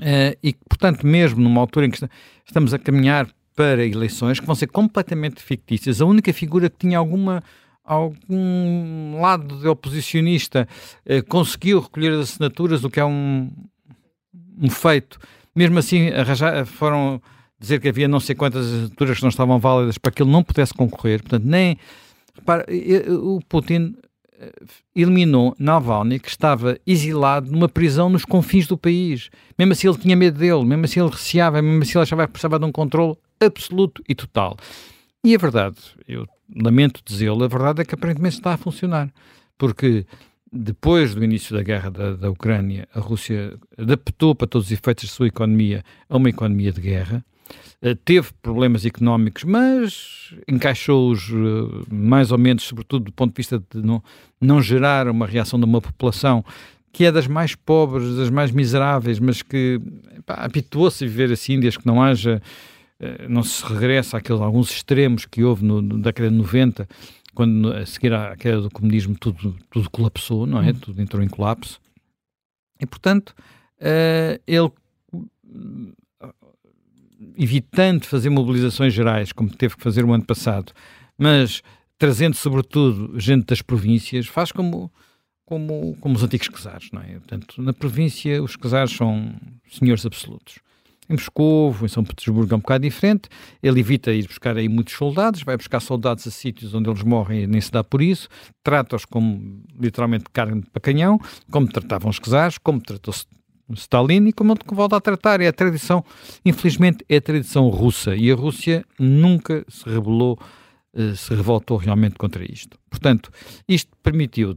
uh, 0.00 0.36
e 0.42 0.52
que, 0.52 0.60
portanto, 0.68 1.06
mesmo 1.06 1.40
numa 1.40 1.60
altura 1.60 1.86
em 1.86 1.90
que 1.90 2.08
estamos 2.44 2.74
a 2.74 2.78
caminhar 2.78 3.28
para 3.54 3.84
eleições 3.84 4.38
que 4.38 4.46
vão 4.46 4.54
ser 4.54 4.66
completamente 4.66 5.42
fictícias, 5.42 6.00
a 6.00 6.04
única 6.04 6.32
figura 6.32 6.68
que 6.68 6.76
tinha 6.78 6.98
alguma, 6.98 7.42
algum 7.82 9.20
lado 9.20 9.58
de 9.58 9.66
oposicionista 9.66 10.68
eh, 11.06 11.22
conseguiu 11.22 11.80
recolher 11.80 12.12
as 12.12 12.30
assinaturas, 12.30 12.84
o 12.84 12.90
que 12.90 13.00
é 13.00 13.04
um, 13.04 13.50
um 14.60 14.68
feito. 14.68 15.18
Mesmo 15.54 15.78
assim, 15.78 16.10
arranjar, 16.10 16.66
foram 16.66 17.20
dizer 17.58 17.80
que 17.80 17.88
havia 17.88 18.06
não 18.06 18.20
sei 18.20 18.34
quantas 18.34 18.66
assinaturas 18.66 19.16
que 19.16 19.22
não 19.22 19.30
estavam 19.30 19.58
válidas 19.58 19.96
para 19.96 20.12
que 20.12 20.22
ele 20.22 20.30
não 20.30 20.44
pudesse 20.44 20.74
concorrer. 20.74 21.22
Portanto, 21.22 21.44
nem. 21.44 21.78
Repara, 22.34 22.66
o 23.08 23.40
Putin 23.48 23.96
eliminou 24.94 25.54
Navalny, 25.58 26.18
que 26.18 26.28
estava 26.28 26.78
exilado 26.86 27.50
numa 27.50 27.68
prisão 27.68 28.08
nos 28.08 28.24
confins 28.24 28.66
do 28.66 28.76
país. 28.76 29.30
Mesmo 29.58 29.72
assim, 29.72 29.88
ele 29.88 29.98
tinha 29.98 30.16
medo 30.16 30.38
dele, 30.38 30.64
mesmo 30.64 30.84
assim, 30.84 31.00
ele 31.00 31.10
receava, 31.10 31.60
mesmo 31.62 31.82
assim, 31.82 31.92
ele 31.98 32.02
achava 32.02 32.26
que 32.26 32.32
precisava 32.32 32.58
de 32.58 32.64
um 32.64 32.72
controle 32.72 33.16
absoluto 33.40 34.02
e 34.08 34.14
total. 34.14 34.56
E 35.24 35.34
a 35.34 35.38
verdade, 35.38 35.76
eu 36.06 36.26
lamento 36.54 37.02
dizê-lo, 37.04 37.42
a 37.42 37.48
verdade 37.48 37.82
é 37.82 37.84
que 37.84 37.94
aparentemente 37.94 38.36
está 38.36 38.54
a 38.54 38.56
funcionar. 38.56 39.12
Porque 39.58 40.06
depois 40.52 41.14
do 41.14 41.24
início 41.24 41.54
da 41.56 41.62
guerra 41.62 41.90
da, 41.90 42.12
da 42.14 42.30
Ucrânia, 42.30 42.88
a 42.94 43.00
Rússia 43.00 43.58
adaptou 43.76 44.34
para 44.34 44.46
todos 44.46 44.68
os 44.68 44.72
efeitos 44.72 45.04
a 45.04 45.12
sua 45.12 45.26
economia 45.26 45.82
a 46.08 46.16
uma 46.16 46.28
economia 46.28 46.72
de 46.72 46.80
guerra. 46.80 47.24
Uh, 47.82 47.94
teve 47.94 48.28
problemas 48.40 48.86
económicos, 48.86 49.44
mas 49.44 50.34
encaixou-os 50.48 51.28
uh, 51.28 51.86
mais 51.90 52.32
ou 52.32 52.38
menos, 52.38 52.64
sobretudo 52.64 53.06
do 53.06 53.12
ponto 53.12 53.32
de 53.32 53.36
vista 53.36 53.58
de 53.58 53.82
não, 53.82 54.02
não 54.40 54.62
gerar 54.62 55.08
uma 55.08 55.26
reação 55.26 55.58
de 55.58 55.64
uma 55.64 55.80
população 55.80 56.44
que 56.92 57.04
é 57.04 57.12
das 57.12 57.26
mais 57.26 57.54
pobres, 57.54 58.16
das 58.16 58.30
mais 58.30 58.50
miseráveis, 58.50 59.20
mas 59.20 59.42
que 59.42 59.78
habituou-se 60.26 61.04
a 61.04 61.06
viver 61.06 61.30
assim, 61.30 61.60
desde 61.60 61.78
que 61.78 61.86
não 61.86 62.02
haja 62.02 62.40
eh, 62.98 63.28
não 63.28 63.42
se 63.42 63.62
regressa 63.64 64.16
àqueles 64.16 64.40
alguns 64.40 64.70
extremos 64.70 65.26
que 65.26 65.44
houve 65.44 65.64
no, 65.64 65.82
na 65.82 65.96
década 65.96 66.30
de 66.30 66.36
90, 66.36 66.88
quando 67.34 67.70
a 67.70 67.84
seguir 67.84 68.14
à 68.14 68.34
queda 68.34 68.62
do 68.62 68.70
comunismo 68.70 69.14
tudo, 69.18 69.54
tudo 69.70 69.90
colapsou, 69.90 70.46
não 70.46 70.62
é? 70.62 70.68
Uhum. 70.68 70.74
Tudo 70.74 71.02
entrou 71.02 71.22
em 71.22 71.28
colapso. 71.28 71.78
E, 72.80 72.86
portanto, 72.86 73.34
uh, 73.78 74.40
ele, 74.46 74.72
evitando 77.36 78.04
fazer 78.04 78.30
mobilizações 78.30 78.94
gerais, 78.94 79.32
como 79.32 79.50
teve 79.50 79.76
que 79.76 79.82
fazer 79.82 80.04
o 80.04 80.12
ano 80.12 80.24
passado, 80.24 80.72
mas 81.18 81.62
trazendo, 81.98 82.34
sobretudo, 82.34 83.18
gente 83.18 83.46
das 83.46 83.62
províncias, 83.62 84.26
faz 84.26 84.52
como, 84.52 84.90
como, 85.44 85.96
como 86.00 86.14
os 86.14 86.22
antigos 86.22 86.48
czares, 86.48 86.90
não 86.92 87.02
é? 87.02 87.14
Portanto, 87.14 87.62
na 87.62 87.72
província, 87.72 88.42
os 88.42 88.56
czares 88.56 88.92
são 88.92 89.34
senhores 89.70 90.04
absolutos. 90.04 90.58
Em 91.08 91.12
Moscou, 91.12 91.74
em 91.82 91.88
São 91.88 92.04
Petersburgo 92.04 92.52
é 92.52 92.56
um 92.56 92.60
bocado 92.60 92.82
diferente. 92.82 93.28
Ele 93.62 93.78
evita 93.78 94.12
ir 94.12 94.26
buscar 94.26 94.56
aí 94.56 94.68
muitos 94.68 94.94
soldados, 94.94 95.42
vai 95.44 95.56
buscar 95.56 95.78
soldados 95.78 96.26
a 96.26 96.30
sítios 96.32 96.74
onde 96.74 96.90
eles 96.90 97.02
morrem 97.02 97.44
e 97.44 97.46
nem 97.46 97.60
se 97.60 97.70
dá 97.70 97.84
por 97.84 98.02
isso. 98.02 98.28
Trata-os 98.62 99.04
como 99.04 99.62
literalmente 99.78 100.24
carne 100.32 100.62
para 100.72 100.80
canhão, 100.80 101.20
como 101.50 101.68
tratavam 101.68 102.10
os 102.10 102.18
czares, 102.18 102.58
como 102.58 102.80
tratou 102.80 103.14
Stalin 103.74 104.28
e 104.28 104.32
como 104.32 104.54
volta 104.72 104.96
a 104.96 105.00
tratar. 105.00 105.40
É 105.40 105.48
a 105.48 105.52
tradição, 105.52 106.04
infelizmente, 106.44 107.04
é 107.08 107.16
a 107.16 107.20
tradição 107.20 107.68
russa 107.68 108.14
e 108.14 108.30
a 108.30 108.34
Rússia 108.34 108.84
nunca 108.98 109.64
se 109.68 109.88
rebelou, 109.88 110.38
eh, 110.94 111.14
se 111.14 111.34
revoltou 111.34 111.76
realmente 111.76 112.16
contra 112.16 112.44
isto. 112.44 112.78
Portanto, 112.88 113.30
isto 113.68 113.90
permitiu, 114.02 114.54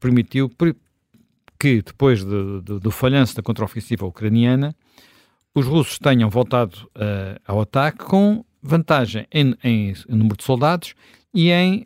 permitiu 0.00 0.50
que 1.58 1.82
depois 1.82 2.24
de, 2.24 2.60
de, 2.62 2.78
do 2.78 2.90
falhanço 2.90 3.34
da 3.34 3.42
contraofensiva 3.42 4.06
ucraniana, 4.06 4.74
os 5.54 5.66
russos 5.66 5.98
tenham 5.98 6.30
voltado 6.30 6.88
uh, 6.96 7.40
ao 7.46 7.60
ataque 7.60 7.98
com 7.98 8.44
vantagem 8.62 9.26
em, 9.32 9.54
em, 9.64 9.94
número 10.08 10.36
de 10.36 10.44
soldados 10.44 10.94
e 11.34 11.50
em 11.50 11.80
uh, 11.80 11.84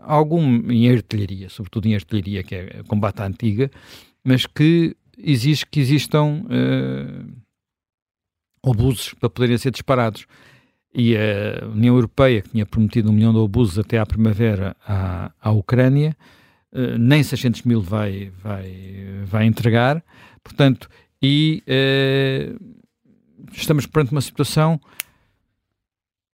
algum 0.00 0.70
em 0.70 0.90
artilharia, 0.90 1.48
sobretudo 1.48 1.86
em 1.86 1.94
artilharia, 1.94 2.42
que 2.42 2.54
é 2.54 2.82
combate 2.86 3.20
à 3.20 3.26
antiga, 3.26 3.70
mas 4.22 4.46
que 4.46 4.94
exige 5.18 5.66
que 5.66 5.80
existam 5.80 6.44
uh, 6.44 7.32
obuses 8.62 9.14
para 9.14 9.30
poderem 9.30 9.58
ser 9.58 9.70
disparados. 9.70 10.26
E 10.94 11.14
a 11.16 11.66
União 11.66 11.94
Europeia, 11.94 12.40
que 12.42 12.50
tinha 12.50 12.64
prometido 12.64 13.10
um 13.10 13.12
milhão 13.12 13.32
de 13.32 13.38
obuses 13.38 13.78
até 13.78 13.98
à 13.98 14.06
primavera 14.06 14.74
à, 14.86 15.30
à 15.40 15.50
Ucrânia, 15.50 16.16
uh, 16.72 16.98
nem 16.98 17.22
600 17.22 17.62
mil 17.62 17.82
vai, 17.82 18.32
vai, 18.42 19.22
vai 19.24 19.46
entregar. 19.46 20.02
Portanto, 20.42 20.88
e 21.22 21.62
uh, 21.66 22.78
estamos 23.52 23.86
perante 23.86 24.12
uma 24.12 24.20
situação 24.20 24.80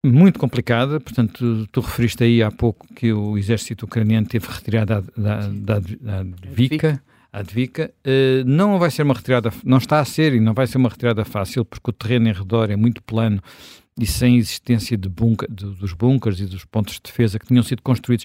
muito 0.04 0.38
complicada, 0.38 1.00
portanto, 1.00 1.66
tu, 1.72 1.80
referiste 1.80 2.22
aí 2.22 2.42
há 2.42 2.50
pouco 2.50 2.86
que 2.94 3.10
o 3.10 3.38
exército 3.38 3.86
ucraniano 3.86 4.26
teve 4.26 4.46
retirada 4.46 5.00
da, 5.16 5.48
da, 5.48 5.48
da, 5.48 5.80
da 5.80 6.20
Advika, 6.20 7.02
Advika. 7.34 7.92
Uh, 8.06 8.44
não 8.46 8.78
vai 8.78 8.90
ser 8.90 9.02
uma 9.02 9.14
retirada, 9.14 9.52
não 9.64 9.78
está 9.78 9.98
a 9.98 10.04
ser 10.04 10.34
e 10.34 10.40
não 10.40 10.54
vai 10.54 10.66
ser 10.66 10.78
uma 10.78 10.88
retirada 10.88 11.24
fácil, 11.24 11.64
porque 11.64 11.90
o 11.90 11.92
terreno 11.92 12.28
em 12.28 12.32
redor 12.32 12.70
é 12.70 12.76
muito 12.76 13.02
plano 13.02 13.42
e 13.98 14.06
sem 14.06 14.36
existência 14.36 14.96
de 14.96 15.08
bunker, 15.08 15.48
de, 15.50 15.66
dos 15.66 15.92
bunkers 15.92 16.40
e 16.40 16.46
dos 16.46 16.64
pontos 16.64 16.94
de 16.94 17.00
defesa 17.02 17.38
que 17.38 17.46
tinham 17.46 17.62
sido 17.62 17.82
construídos. 17.82 18.24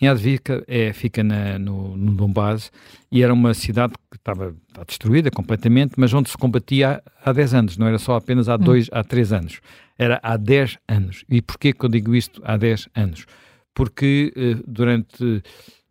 Em 0.00 0.08
Advika 0.08 0.64
é, 0.66 0.92
fica 0.92 1.22
na, 1.22 1.58
no, 1.58 1.96
no 1.96 2.12
Donbass 2.12 2.70
e 3.10 3.22
era 3.22 3.32
uma 3.32 3.52
cidade 3.52 3.92
que 4.10 4.16
estava, 4.16 4.54
estava 4.68 4.86
destruída 4.86 5.30
completamente, 5.30 5.92
mas 5.96 6.12
onde 6.12 6.30
se 6.30 6.38
combatia 6.38 7.02
há, 7.22 7.30
há 7.30 7.32
10 7.32 7.54
anos, 7.54 7.76
não 7.76 7.86
era 7.86 7.98
só 7.98 8.14
apenas 8.16 8.48
há 8.48 8.56
2, 8.56 8.86
hum. 8.86 8.90
há 8.92 9.04
3 9.04 9.32
anos, 9.32 9.60
era 9.98 10.20
há 10.22 10.36
10 10.36 10.78
anos. 10.88 11.24
E 11.28 11.42
porquê 11.42 11.72
que 11.72 11.84
eu 11.84 11.88
digo 11.88 12.14
isto 12.14 12.40
há 12.44 12.56
10 12.56 12.88
anos? 12.94 13.26
Porque 13.74 14.32
eh, 14.34 14.62
durante, 14.66 15.42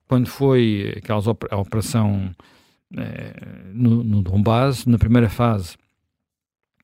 quando 0.07 0.27
foi 0.27 0.93
aquela 0.97 1.21
operação 1.51 2.31
eh, 2.98 3.34
no, 3.74 4.03
no 4.03 4.22
Donbass, 4.22 4.86
na 4.86 4.98
primeira 4.98 5.29
fase 5.29 5.77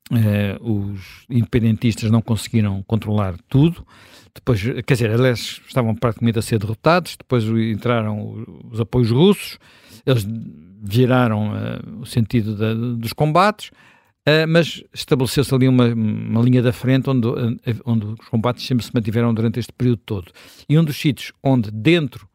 Uh, 0.08 0.92
os 0.94 1.26
independentistas 1.28 2.10
não 2.12 2.22
conseguiram 2.22 2.82
controlar 2.84 3.34
tudo. 3.48 3.84
Depois, 4.32 4.62
quer 4.62 4.94
dizer, 4.94 5.10
aliás, 5.10 5.60
estavam 5.66 5.96
praticamente 5.96 6.38
a 6.38 6.42
ser 6.42 6.58
derrotados. 6.60 7.16
Depois 7.16 7.44
entraram 7.44 8.46
os 8.70 8.80
apoios 8.80 9.10
russos, 9.10 9.58
eles 10.04 10.24
viraram 10.80 11.50
uh, 11.50 12.00
o 12.00 12.06
sentido 12.06 12.54
da, 12.54 12.72
dos 12.72 13.12
combates, 13.12 13.70
uh, 14.28 14.46
mas 14.48 14.84
estabeleceu-se 14.94 15.52
ali 15.52 15.66
uma, 15.66 15.86
uma, 15.86 16.40
linha 16.40 16.62
da 16.62 16.72
frente 16.72 17.10
onde, 17.10 17.26
onde 17.84 18.06
os 18.06 18.28
combates 18.28 18.64
sempre 18.64 18.84
se 18.84 18.94
mantiveram 18.94 19.34
durante 19.34 19.58
este 19.58 19.72
período 19.72 20.02
todo. 20.06 20.30
E 20.68 20.78
um 20.78 20.84
dos 20.84 20.96
sítios 20.96 21.32
onde, 21.42 21.68
dentro 21.72 22.28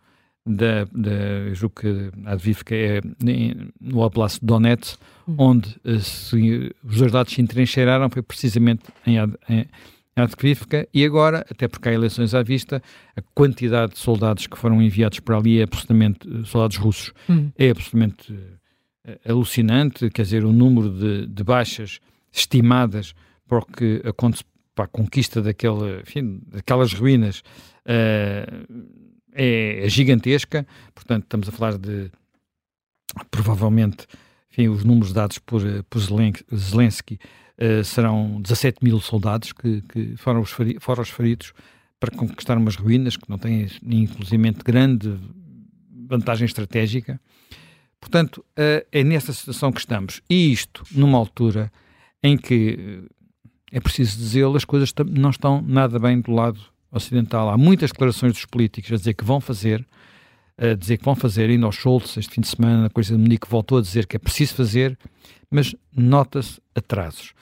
da, 0.46 0.86
da 0.86 1.54
julgo 1.54 1.82
que 1.82 2.12
a 2.26 2.32
Advivka 2.34 2.76
é 2.76 3.02
no 3.80 4.00
Oblast 4.00 4.40
de 4.40 4.46
Donetsk, 4.46 5.00
uhum. 5.28 5.36
onde 5.38 5.76
eh, 5.84 6.00
se, 6.00 6.74
os 6.84 6.98
dois 6.98 7.12
lados 7.12 7.34
se 7.34 7.42
entrincheiraram, 7.42 8.10
foi 8.10 8.22
precisamente 8.22 8.84
em, 9.06 9.18
em 9.50 9.68
Advivka, 10.16 10.88
e 10.94 11.06
agora, 11.06 11.46
até 11.50 11.68
porque 11.68 11.90
há 11.90 11.94
eleições 11.94 12.34
à 12.34 12.42
vista, 12.42 12.82
a 13.16 13.22
quantidade 13.34 13.94
de 13.94 14.00
soldados 14.00 14.48
que 14.48 14.58
foram 14.58 14.82
enviados 14.82 15.20
para 15.20 15.38
ali 15.38 15.60
é 15.60 15.64
absolutamente, 15.64 16.28
eh, 16.28 16.44
soldados 16.44 16.78
russos, 16.78 17.14
uhum. 17.30 17.52
é 17.58 17.70
absolutamente 17.70 18.34
uh, 18.34 19.30
alucinante, 19.30 20.10
quer 20.10 20.24
dizer, 20.24 20.44
o 20.44 20.52
número 20.52 20.90
de, 20.90 21.28
de 21.28 21.44
baixas 21.44 22.00
estimadas 22.32 23.14
para, 23.48 23.60
o 23.60 23.66
que, 23.66 24.02
a, 24.04 24.14
para 24.74 24.86
a 24.86 24.88
conquista 24.88 25.42
daquele, 25.42 26.02
enfim, 26.02 26.42
daquelas 26.48 26.94
ruínas 26.94 27.44
uh, 27.86 29.11
é, 29.34 29.84
gigantesca, 29.88 30.66
portanto, 30.94 31.24
estamos 31.24 31.48
a 31.50 31.52
falar 31.52 31.78
de 31.78 32.12
provavelmente, 33.30 34.08
enfim, 34.52 34.68
os 34.68 34.84
números 34.84 35.14
dados 35.14 35.40
por, 35.40 35.66
eh, 35.66 35.84
por 35.90 36.00
Zelensky 36.00 37.20
uh, 37.58 37.84
serão 37.84 38.42
17 38.42 38.84
mil 38.84 39.00
soldados 39.00 39.52
que, 39.52 39.82
que 39.82 40.16
foram, 40.18 40.42
os 40.42 40.52
feri 40.52 40.78
foram 40.80 41.02
os 41.04 41.10
feridos 41.10 41.54
para 42.00 42.16
conquistar 42.16 42.58
umas 42.58 42.76
ruínas 42.76 43.16
que 43.16 43.30
não 43.30 43.38
têm, 43.38 43.68
inclusive, 43.84 44.52
grande 44.66 45.18
vantagem 46.08 46.46
estratégica. 46.46 47.20
Portanto, 48.00 48.38
uh, 48.38 48.86
é 48.92 49.04
nessa 49.04 49.32
situação 49.32 49.72
que 49.72 49.80
estamos. 49.80 50.22
E 50.30 50.52
isto 50.52 50.84
numa 50.92 51.18
altura 51.18 51.72
em 52.24 52.38
que, 52.38 53.04
é 53.72 53.80
preciso 53.80 54.18
dizê-lo, 54.18 54.58
as 54.58 54.66
coisas 54.66 54.94
não 55.08 55.30
estão 55.30 55.62
nada 55.62 55.98
bem 56.00 56.20
do 56.20 56.32
lado 56.32 56.60
ocidental, 56.92 57.50
há 57.50 57.58
muitas 57.58 57.92
declarações 57.92 58.34
dos 58.34 58.46
políticos 58.46 58.92
a 58.92 58.96
dizer 58.96 59.14
que 59.14 59.24
vão 59.24 59.40
fazer, 59.40 59.86
a 60.58 60.74
dizer 60.74 60.98
que 60.98 61.06
vão 61.06 61.16
fazer, 61.16 61.50
ainda 61.50 61.66
ao 61.66 61.72
Schultz, 61.72 62.18
este 62.18 62.36
fim 62.36 62.42
de 62.42 62.48
semana, 62.48 62.88
a 62.88 62.90
coisa 62.90 63.16
de 63.16 63.22
Munique 63.22 63.48
voltou 63.50 63.78
a 63.78 63.82
dizer 63.82 64.06
que 64.06 64.16
é 64.16 64.20
preciso 64.20 64.56
fazer, 64.56 64.98
mas 65.50 65.76
nota-se 65.96 66.60
atrasos. 66.76 67.34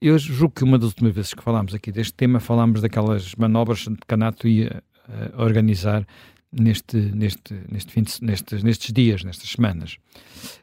Eu 0.00 0.18
julgo 0.18 0.54
que 0.54 0.64
uma 0.64 0.78
das 0.78 0.88
últimas 0.88 1.14
vezes 1.14 1.32
que 1.32 1.42
falámos 1.42 1.74
aqui 1.74 1.92
deste 1.92 2.14
tema, 2.14 2.40
falámos 2.40 2.80
daquelas 2.80 3.34
manobras 3.36 3.84
que 3.84 4.06
Canato 4.06 4.48
ia 4.48 4.82
uh, 5.08 5.42
organizar 5.42 6.04
neste, 6.50 6.96
neste, 6.96 7.54
neste 7.70 7.92
fim 7.92 8.02
de, 8.02 8.12
nestes, 8.20 8.62
nestes 8.64 8.92
dias, 8.92 9.22
nestas 9.22 9.50
semanas. 9.50 9.98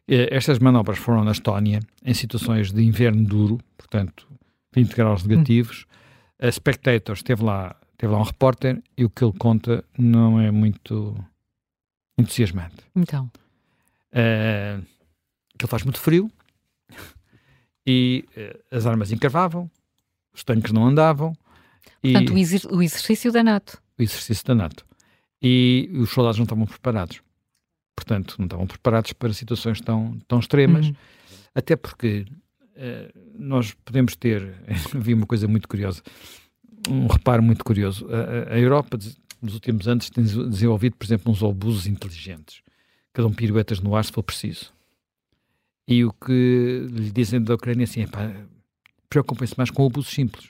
Uh, 0.10 0.28
estas 0.30 0.60
manobras 0.60 0.98
foram 0.98 1.24
na 1.24 1.32
Estónia, 1.32 1.80
em 2.04 2.14
situações 2.14 2.72
de 2.74 2.84
inverno 2.84 3.24
duro, 3.24 3.60
portanto, 3.78 4.28
20 4.74 4.94
graus 4.94 5.24
negativos. 5.24 5.86
Hum. 6.42 6.48
A 6.48 6.52
Spectator 6.52 7.16
esteve 7.16 7.44
lá 7.44 7.76
Teve 8.00 8.14
lá 8.14 8.20
um 8.20 8.24
repórter 8.24 8.82
e 8.98 9.04
o 9.04 9.10
que 9.10 9.26
ele 9.26 9.34
conta 9.38 9.84
não 9.98 10.40
é 10.40 10.50
muito 10.52 11.14
entusiasmante. 12.18 12.78
Então. 12.96 13.30
Uh, 14.14 14.82
que 15.58 15.66
ele 15.66 15.70
faz 15.70 15.84
muito 15.84 16.00
frio 16.00 16.32
e 17.86 18.24
uh, 18.38 18.76
as 18.76 18.86
armas 18.86 19.12
encravavam, 19.12 19.70
os 20.34 20.46
tanques 20.46 20.72
não 20.72 20.88
andavam. 20.88 21.36
Portanto, 22.02 22.32
e, 22.32 22.36
o, 22.36 22.38
exer 22.38 22.62
o 22.72 22.82
exercício 22.82 23.34
da 23.34 23.44
NATO. 23.44 23.82
O 23.98 24.02
exercício 24.02 24.46
da 24.46 24.56
NATO. 24.56 24.86
E 25.42 25.92
os 25.96 26.10
soldados 26.10 26.38
não 26.38 26.46
estavam 26.46 26.66
preparados. 26.66 27.22
Portanto, 27.98 28.36
não 28.40 28.46
estavam 28.46 28.66
preparados 28.66 29.12
para 29.12 29.34
situações 29.34 29.82
tão, 29.82 30.18
tão 30.26 30.40
extremas, 30.40 30.88
uhum. 30.88 30.96
até 31.54 31.76
porque 31.76 32.26
uh, 32.78 33.20
nós 33.38 33.74
podemos 33.84 34.16
ter, 34.16 34.56
vi 34.96 35.14
uma 35.14 35.26
coisa 35.26 35.50
muito 35.50 35.68
curiosa, 35.68 36.02
um 36.88 37.08
reparo 37.08 37.42
muito 37.42 37.64
curioso. 37.64 38.08
A, 38.10 38.54
a, 38.54 38.60
Europa, 38.60 38.98
nos 39.42 39.54
últimos 39.54 39.88
anos, 39.88 40.10
tem 40.10 40.24
desenvolvido, 40.24 40.96
por 40.96 41.06
exemplo, 41.06 41.32
uns 41.32 41.42
obusos 41.42 41.88
inteligentes, 41.88 42.62
que 43.14 43.22
dão 43.22 43.32
piruetas 43.32 43.80
no 43.80 43.96
ar 43.96 44.06
se 44.06 44.12
for 44.12 44.24
preciso. 44.24 44.72
E 45.88 46.06
o 46.06 46.14
que 46.14 46.88
lhe 46.92 47.12
dizem 47.12 47.42
da 47.42 47.56
Ucrânia 47.56 47.84
é 47.84 47.86
assim, 47.86 48.06
preocupem-se 49.10 49.56
mais 49.58 49.72
com 49.72 49.84
obusos 49.84 50.12
simples, 50.12 50.50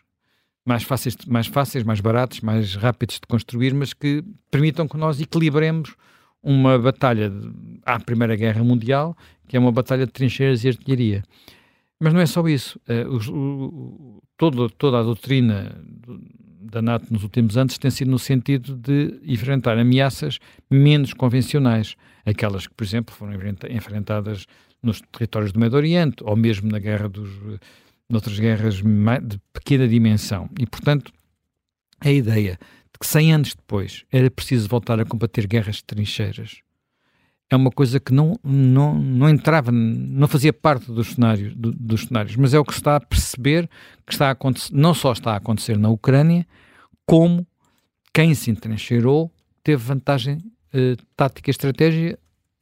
mais 0.66 0.84
fáceis, 0.84 1.16
mais 1.26 1.48
fáceis, 1.48 1.84
mais 1.84 2.02
baratos, 2.02 2.42
mais 2.42 2.76
rápidos 2.76 3.16
de 3.16 3.28
construir, 3.28 3.74
mas 3.74 3.94
que 3.94 4.24
permitam 4.52 4.88
que 4.88 4.98
nós 4.98 5.22
equilibremos 5.22 5.96
uma 6.44 6.78
batalha 6.78 7.32
à 7.86 8.00
Primeira 8.00 8.36
Guerra 8.36 8.64
Mundial, 8.64 9.18
que 9.48 9.58
é 9.58 9.60
uma 9.60 9.72
batalha 9.72 10.06
de 10.06 10.12
trincheiras 10.12 10.64
e 10.64 10.68
artilharia. 10.68 11.24
Mas 12.00 12.14
não 12.14 12.22
é 12.22 12.26
só 12.26 12.48
isso. 12.48 12.80
Uh, 12.88 13.34
o, 13.34 14.24
todo, 14.38 14.70
toda 14.70 15.00
a 15.00 15.04
doutrina 15.04 15.76
da 16.62 16.82
NATO 16.82 17.12
nos 17.12 17.24
últimos 17.24 17.58
anos 17.58 17.78
tem 17.78 17.92
sido 17.92 18.12
no 18.12 18.20
sentido 18.20 18.76
de 18.76 19.20
enfrentar 19.24 19.78
ameaças 19.78 20.40
menos 20.70 21.14
convencionais, 21.14 21.96
aquelas 22.26 22.68
que, 22.68 22.74
por 22.74 22.84
exemplo, 22.84 23.14
foram 23.14 23.34
enfrentadas 23.70 24.46
nos 24.82 25.02
territórios 25.12 25.52
do 25.52 25.60
Médio 25.60 25.78
Oriente 25.78 26.24
ou 26.24 26.36
mesmo 26.36 26.72
na 26.72 26.80
guerra 26.80 27.10
dos, 27.10 27.30
noutras 28.10 28.40
guerras 28.40 28.76
de 28.76 29.40
pequena 29.54 29.88
dimensão. 29.88 30.50
E, 30.60 30.66
portanto, 30.66 31.12
a 32.00 32.10
ideia 32.10 32.58
de 32.92 33.00
que 33.00 33.06
100 33.06 33.34
anos 33.34 33.56
depois 33.56 34.06
era 34.12 34.32
preciso 34.32 34.70
voltar 34.70 35.00
a 35.00 35.06
combater 35.06 35.48
guerras 35.48 35.78
de 35.78 35.84
trincheiras 35.86 36.62
é 37.50 37.56
uma 37.56 37.72
coisa 37.72 38.00
que 38.00 38.14
não, 38.14 38.38
não, 38.44 38.94
não 38.98 39.28
entrava, 39.28 39.72
não 39.72 40.28
fazia 40.28 40.54
parte 40.54 40.92
dos 40.92 41.14
cenários, 41.14 41.56
do, 41.56 41.72
dos 41.72 42.04
cenários, 42.04 42.36
mas 42.36 42.54
é 42.54 42.60
o 42.60 42.66
que 42.66 42.74
está 42.74 42.96
a 42.96 43.00
perceber 43.00 43.68
que 44.06 44.14
está 44.14 44.28
a 44.28 44.32
acontecer, 44.32 44.74
não 44.74 44.94
só 44.94 45.12
está 45.14 45.34
a 45.34 45.38
acontecer 45.38 45.78
na 45.78 45.90
Ucrânia, 45.90 46.46
como 47.06 47.46
quem 48.14 48.36
se 48.36 48.52
entrincheirou 48.52 49.32
teve 49.64 49.84
vantagem 49.84 50.44
eh, 50.74 50.96
tática 51.16 51.50
e 51.50 51.52
estratégia 51.52 52.20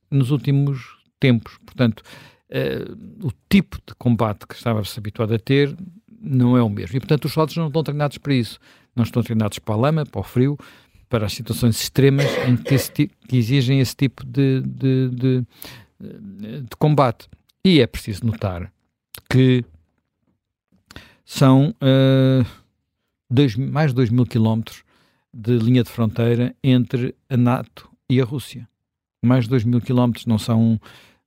nos 0.09 0.31
últimos 0.31 0.97
tempos. 1.19 1.57
Portanto, 1.65 2.03
eh, 2.49 2.85
o 3.21 3.31
tipo 3.49 3.77
de 3.85 3.93
combate 3.95 4.47
que 4.47 4.55
estava-se 4.55 4.97
habituado 4.97 5.33
a 5.33 5.39
ter 5.39 5.75
não 6.19 6.57
é 6.57 6.63
o 6.63 6.69
mesmo. 6.69 6.95
E, 6.97 6.99
portanto, 6.99 7.25
os 7.25 7.33
soldados 7.33 7.57
não 7.57 7.67
estão 7.67 7.83
treinados 7.83 8.17
para 8.17 8.33
isso. 8.33 8.59
Não 8.95 9.03
estão 9.03 9.21
treinados 9.21 9.59
para 9.59 9.75
a 9.75 9.77
lama, 9.77 10.05
para 10.05 10.19
o 10.19 10.23
frio, 10.23 10.57
para 11.09 11.25
as 11.25 11.33
situações 11.33 11.79
extremas 11.79 12.25
em 12.47 12.57
que, 12.57 12.73
esse, 12.73 12.91
que 12.91 13.37
exigem 13.37 13.79
esse 13.79 13.95
tipo 13.95 14.25
de, 14.25 14.61
de, 14.61 15.09
de, 15.09 15.45
de, 16.61 16.75
combate. 16.77 17.27
E 17.63 17.81
é 17.81 17.87
preciso 17.87 18.25
notar 18.25 18.71
que 19.29 19.63
são 21.25 21.69
uh, 21.81 22.45
dois, 23.29 23.55
mais 23.55 23.91
de 23.91 23.95
2 23.95 24.09
mil 24.09 24.25
quilómetros 24.25 24.83
de 25.33 25.57
linha 25.57 25.83
de 25.83 25.89
fronteira 25.89 26.55
entre 26.63 27.15
a 27.29 27.37
NATO 27.37 27.89
e 28.09 28.21
a 28.21 28.25
Rússia. 28.25 28.67
Mais 29.23 29.45
de 29.45 29.49
2 29.49 29.63
mil 29.63 29.81
quilómetros 29.81 30.25
não 30.25 30.37
são. 30.37 30.79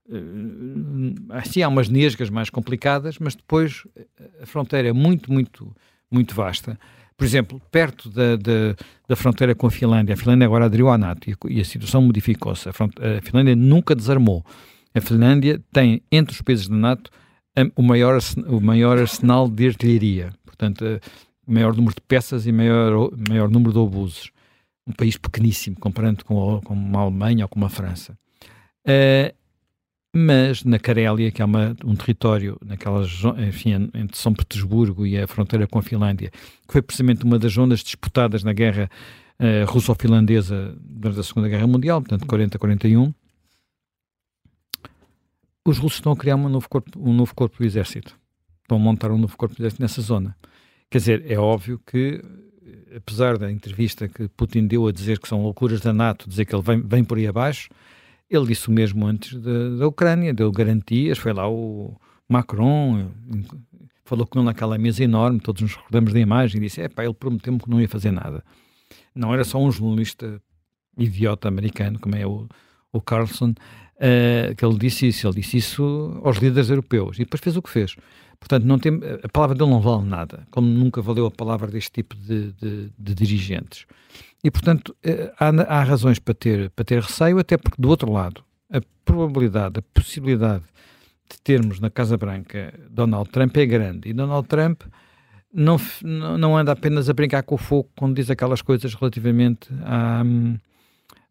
Uh, 0.09 1.15
assim, 1.31 1.63
há 1.63 1.69
umas 1.69 1.89
nesgas 1.89 2.31
mais 2.31 2.51
complicadas, 2.51 3.19
mas 3.19 3.35
depois 3.35 3.87
a 4.43 4.47
fronteira 4.47 4.89
é 4.89 4.93
muito, 4.93 5.33
muito, 5.33 5.75
muito 6.11 6.35
vasta 6.35 6.79
por 7.21 7.27
exemplo, 7.27 7.61
perto 7.71 8.09
da, 8.09 8.35
da, 8.35 8.75
da, 9.07 9.15
fronteira 9.15 9.55
com 9.55 9.67
a 9.67 9.71
Finlândia, 9.71 10.15
a 10.15 10.17
Finlândia 10.17 10.47
agora 10.47 10.65
aderiu 10.65 10.89
à 10.89 10.97
NATO 10.97 11.29
e, 11.29 11.37
e 11.51 11.61
a 11.61 11.65
situação 11.67 12.01
modificou-se. 12.01 12.67
A, 12.67 12.73
a, 12.73 13.21
Finlândia 13.21 13.55
nunca 13.55 13.95
desarmou. 13.95 14.43
A 14.95 15.03
Finlândia 15.03 15.63
tem, 15.71 16.01
entre 16.11 16.35
os 16.35 16.41
países 16.41 16.67
da 16.67 16.75
NATO, 16.75 17.11
o 17.77 17.83
maior, 17.83 18.19
o 18.47 18.59
maior 18.59 18.97
arsenal 18.97 19.51
de 19.51 19.69
artilharia. 19.69 20.33
Portanto, 20.47 20.99
maior 21.47 21.77
número 21.77 21.95
de 21.95 22.01
peças 22.01 22.47
e 22.47 22.53
maior, 22.53 23.11
maior 23.29 23.51
número 23.51 23.75
de 23.75 23.79
obuses. 23.79 24.31
Um 24.87 24.93
país 24.93 25.19
pequeníssimo, 25.19 25.77
comparando 25.79 26.25
com, 26.25 26.59
com 26.65 26.73
uma 26.73 27.01
Alemanha 27.01 27.45
ou 27.45 27.51
com 27.51 27.61
uma 27.61 27.69
França. 27.69 28.17
Uh, 28.89 29.37
mas 30.15 30.65
na 30.65 30.79
Carélia, 30.79 31.31
que 31.31 31.41
é 31.41 31.45
uma, 31.45 31.77
um 31.85 31.95
território 31.95 32.59
naquelas, 32.65 33.23
enfim, 33.47 33.91
entre 33.95 34.17
São 34.17 34.35
Petersburgo 34.35 35.07
e 35.07 35.17
a 35.17 35.27
fronteira 35.27 35.67
com 35.67 35.79
a 35.79 35.83
Finlândia, 35.83 36.31
que 36.31 36.73
foi 36.73 36.83
precisamente 36.83 37.25
uma 37.25 37.39
das 37.39 37.53
zonas 37.53 37.81
disputadas 37.81 38.43
na 38.43 38.53
guerra 38.53 38.91
uh, 39.39 39.71
russo-finlandesa 39.71 40.77
durante 40.81 41.21
a 41.21 41.23
Segunda 41.23 41.49
Guerra 41.49 41.67
Mundial, 41.67 42.03
portanto 42.03 42.27
40-41, 42.27 43.15
os 45.65 45.79
russos 45.79 45.99
estão 45.99 46.13
a 46.13 46.17
criar 46.17 46.37
um 46.37 46.49
novo, 46.49 46.69
corpo, 46.69 46.91
um 46.99 47.13
novo 47.13 47.35
corpo 47.35 47.59
do 47.59 47.65
exército. 47.65 48.19
Estão 48.63 48.79
a 48.79 48.81
montar 48.81 49.11
um 49.11 49.19
novo 49.19 49.37
corpo 49.37 49.55
do 49.55 49.61
exército 49.61 49.83
nessa 49.83 50.01
zona. 50.01 50.37
Quer 50.91 50.99
dizer, 50.99 51.31
é 51.31 51.39
óbvio 51.39 51.81
que, 51.87 52.21
apesar 52.97 53.39
da 53.39 53.51
entrevista 53.53 54.09
que 54.09 54.27
Putin 54.29 54.67
deu 54.67 54.87
a 54.89 54.93
dizer 54.93 55.21
que 55.21 55.29
são 55.29 55.43
loucuras 55.43 55.81
da 55.81 55.93
NATO, 55.93 56.29
dizer 56.29 56.47
que 56.47 56.55
ele 56.55 56.63
vem, 56.63 56.81
vem 56.81 57.05
por 57.05 57.19
aí 57.19 57.29
abaixo, 57.29 57.69
ele 58.31 58.47
disse 58.47 58.69
o 58.69 58.73
mesmo 58.73 59.07
antes 59.07 59.39
de, 59.39 59.79
da 59.79 59.89
Ucrânia, 59.89 60.33
deu 60.33 60.53
garantias, 60.53 61.19
foi 61.19 61.33
lá 61.33 61.49
o 61.51 61.97
Macron, 62.29 63.11
falou 64.05 64.27
com 64.27 64.39
ele 64.39 64.47
naquela 64.47 64.79
mesa 64.79 65.03
enorme, 65.03 65.41
todos 65.41 65.63
nos 65.63 65.75
recordamos 65.75 66.13
da 66.13 66.21
imagem, 66.21 66.61
disse, 66.61 66.81
é 66.81 66.89
pá, 66.89 67.05
ele 67.05 67.15
prometeu-me 67.15 67.59
que 67.59 67.69
não 67.69 67.81
ia 67.81 67.89
fazer 67.89 68.13
nada. 68.13 68.45
Não 69.15 69.35
era 69.35 69.43
só 69.43 69.59
um 69.59 69.71
jornalista 69.71 70.41
idiota 70.97 71.49
americano, 71.49 71.99
como 71.99 72.15
é 72.15 72.27
o, 72.27 72.49
o 72.93 73.01
Carlson, 73.01 73.51
uh, 73.51 74.55
que 74.57 74.65
ele 74.65 74.79
disse 74.79 75.09
isso, 75.09 75.27
ele 75.27 75.41
disse 75.41 75.57
isso 75.57 76.21
aos 76.23 76.39
líderes 76.39 76.71
europeus, 76.71 77.17
e 77.17 77.25
depois 77.25 77.41
fez 77.41 77.57
o 77.57 77.63
que 77.63 77.71
fez. 77.71 77.97
Portanto, 78.41 78.65
não 78.65 78.79
tem, 78.79 78.99
a 79.23 79.29
palavra 79.29 79.55
dele 79.55 79.71
não 79.71 79.81
vale 79.81 80.05
nada, 80.05 80.47
como 80.51 80.67
nunca 80.67 81.03
valeu 81.03 81.27
a 81.27 81.31
palavra 81.31 81.71
deste 81.71 81.93
tipo 81.93 82.17
de, 82.17 82.53
de, 82.53 82.91
de 82.99 83.15
dirigentes. 83.15 83.87
E, 84.43 84.51
portanto, 84.51 84.97
eh, 85.05 85.31
há, 85.39 85.49
há, 85.49 85.85
razões 85.85 86.19
para 86.19 86.35
ter, 86.35 86.71
para 86.71 86.85
ter 86.85 87.03
receio, 87.03 87.39
até 87.39 87.59
porque, 87.59 87.81
do 87.81 87.89
outro 87.89 88.11
lado, 88.11 88.43
a 88.73 88.81
probabilidade, 89.05 89.79
a 89.79 89.83
possibilidade 89.95 90.65
de 91.31 91.41
termos 91.43 91.79
na 91.79 91.91
Casa 91.91 92.17
Branca 92.17 92.73
Donald 92.91 93.31
Trump 93.31 93.57
é 93.57 93.67
grande. 93.67 94.09
E 94.09 94.13
Donald 94.15 94.49
Trump 94.49 94.83
não, 95.53 95.77
não 96.39 96.57
anda 96.57 96.73
apenas 96.73 97.09
a 97.11 97.13
brincar 97.13 97.43
com 97.43 97.57
o 97.57 97.59
fogo 97.59 97.91
quando 97.97 98.17
diz 98.17 98.31
aquelas 98.31 98.63
coisas 98.63 98.95
relativamente 98.95 99.69
à, 99.83 100.23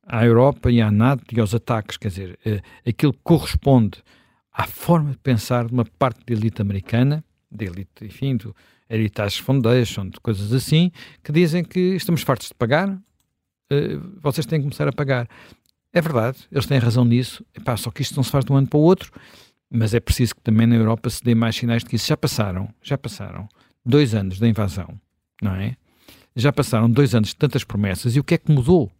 à 0.05 0.25
Europa 0.25 0.69
e 0.69 0.79
à 0.79 0.91
NATO 0.91 1.23
e 1.35 1.39
aos 1.39 1.55
ataques. 1.55 1.97
Quer 1.97 2.09
dizer, 2.09 2.39
eh, 2.45 2.61
aquilo 2.87 3.13
que 3.13 3.19
corresponde 3.23 4.03
à 4.51 4.65
forma 4.65 5.11
de 5.11 5.17
pensar 5.17 5.65
de 5.65 5.73
uma 5.73 5.85
parte 5.85 6.19
da 6.25 6.33
elite 6.33 6.61
americana, 6.61 7.23
da 7.51 7.65
elite, 7.65 8.05
enfim, 8.05 8.35
do, 8.35 8.55
Heritage 8.89 9.41
Foundation, 9.41 10.09
de 10.09 10.19
coisas 10.19 10.51
assim, 10.51 10.91
que 11.23 11.31
dizem 11.31 11.63
que 11.63 11.79
estamos 11.95 12.23
fartos 12.23 12.47
de 12.47 12.55
pagar, 12.55 12.89
uh, 12.89 12.99
vocês 14.19 14.45
têm 14.45 14.59
que 14.59 14.63
começar 14.63 14.87
a 14.87 14.91
pagar. 14.91 15.29
É 15.93 16.01
verdade, 16.01 16.39
eles 16.51 16.65
têm 16.65 16.79
razão 16.79 17.05
nisso, 17.05 17.45
Epá, 17.55 17.77
só 17.77 17.91
que 17.91 18.01
isto 18.01 18.15
não 18.15 18.23
se 18.23 18.31
faz 18.31 18.43
de 18.43 18.51
um 18.51 18.55
ano 18.55 18.67
para 18.67 18.77
o 18.77 18.81
outro, 18.81 19.11
mas 19.69 19.93
é 19.93 19.99
preciso 19.99 20.35
que 20.35 20.41
também 20.41 20.65
na 20.65 20.75
Europa 20.75 21.09
se 21.09 21.23
dê 21.23 21.35
mais 21.35 21.55
sinais 21.55 21.83
de 21.83 21.89
que 21.89 21.95
isso 21.95 22.07
já 22.07 22.17
passaram, 22.17 22.73
já 22.81 22.97
passaram 22.97 23.47
dois 23.85 24.15
anos 24.15 24.39
da 24.39 24.47
invasão, 24.47 24.99
não 25.41 25.53
é? 25.53 25.75
Já 26.35 26.51
passaram 26.51 26.89
dois 26.89 27.13
anos 27.13 27.29
de 27.29 27.35
tantas 27.35 27.63
promessas 27.63 28.15
e 28.15 28.19
o 28.19 28.23
que 28.23 28.35
é 28.35 28.37
que 28.37 28.51
mudou? 28.51 28.91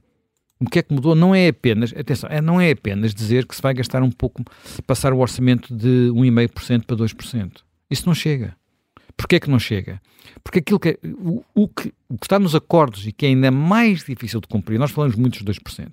O 0.60 0.70
que 0.70 0.80
é 0.80 0.84
que 0.84 0.94
mudou 0.94 1.16
não 1.16 1.34
é 1.34 1.48
apenas, 1.48 1.94
atenção, 1.96 2.30
é, 2.30 2.42
não 2.42 2.60
é 2.60 2.72
apenas 2.72 3.14
dizer 3.14 3.46
que 3.46 3.56
se 3.56 3.62
vai 3.62 3.74
gastar 3.74 4.04
um 4.04 4.12
pouco, 4.12 4.44
passar 4.86 5.14
o 5.14 5.20
orçamento 5.20 5.74
de 5.74 6.12
1,5% 6.12 6.86
para 6.86 6.98
2%. 6.98 7.62
Isso 7.90 8.06
não 8.06 8.14
chega. 8.14 8.56
Porquê 9.16 9.38
é 9.38 9.40
que 9.40 9.50
não 9.50 9.60
chega? 9.60 10.02
Porque 10.44 10.60
aquilo 10.60 10.80
que, 10.80 11.00
o, 11.04 11.44
o, 11.54 11.68
que, 11.68 11.94
o 12.10 12.18
que 12.18 12.26
está 12.26 12.38
nos 12.38 12.56
acordos 12.56 13.08
e 13.08 13.12
que 13.12 13.26
é 13.26 13.30
ainda 13.30 13.52
mais 13.52 14.04
difícil 14.04 14.42
de 14.42 14.48
cumprir, 14.48 14.78
nós 14.78 14.92
falamos 14.92 15.16
muito 15.16 15.44
dos 15.44 15.58
2%. 15.60 15.92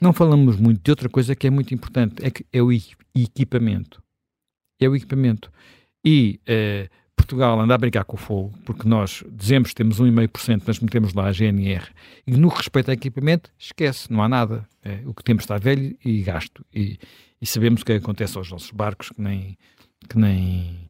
Não 0.00 0.12
falamos 0.12 0.56
muito 0.56 0.80
de 0.82 0.90
outra 0.90 1.08
coisa 1.08 1.34
que 1.34 1.46
é 1.46 1.50
muito 1.50 1.74
importante, 1.74 2.24
é, 2.24 2.30
que 2.30 2.46
é 2.52 2.62
o 2.62 2.70
equipamento. 2.72 4.02
É 4.80 4.88
o 4.88 4.94
equipamento. 4.94 5.50
E 6.04 6.40
uh, 6.48 6.88
Portugal 7.18 7.60
anda 7.60 7.74
a 7.74 7.78
brincar 7.78 8.04
com 8.04 8.16
o 8.16 8.18
fogo, 8.18 8.54
porque 8.64 8.88
nós 8.88 9.22
dizemos 9.30 9.70
que 9.70 9.74
temos 9.74 10.00
1,5%, 10.00 10.62
mas 10.66 10.80
metemos 10.80 11.12
lá 11.12 11.26
a 11.26 11.32
GNR. 11.32 11.86
E 12.26 12.32
no 12.32 12.50
que 12.50 12.56
respeita 12.56 12.92
a 12.92 12.94
equipamento, 12.94 13.50
esquece, 13.58 14.10
não 14.10 14.22
há 14.22 14.28
nada. 14.28 14.66
É, 14.82 15.00
o 15.04 15.12
que 15.12 15.22
temos 15.22 15.42
está 15.42 15.58
velho 15.58 15.96
e 16.04 16.22
gasto. 16.22 16.64
E, 16.74 16.98
e 17.40 17.46
sabemos 17.46 17.82
o 17.82 17.84
que 17.84 17.92
acontece 17.92 18.38
aos 18.38 18.50
nossos 18.50 18.70
barcos, 18.70 19.10
que 19.10 19.20
nem, 19.20 19.58
que 20.08 20.18
nem 20.18 20.88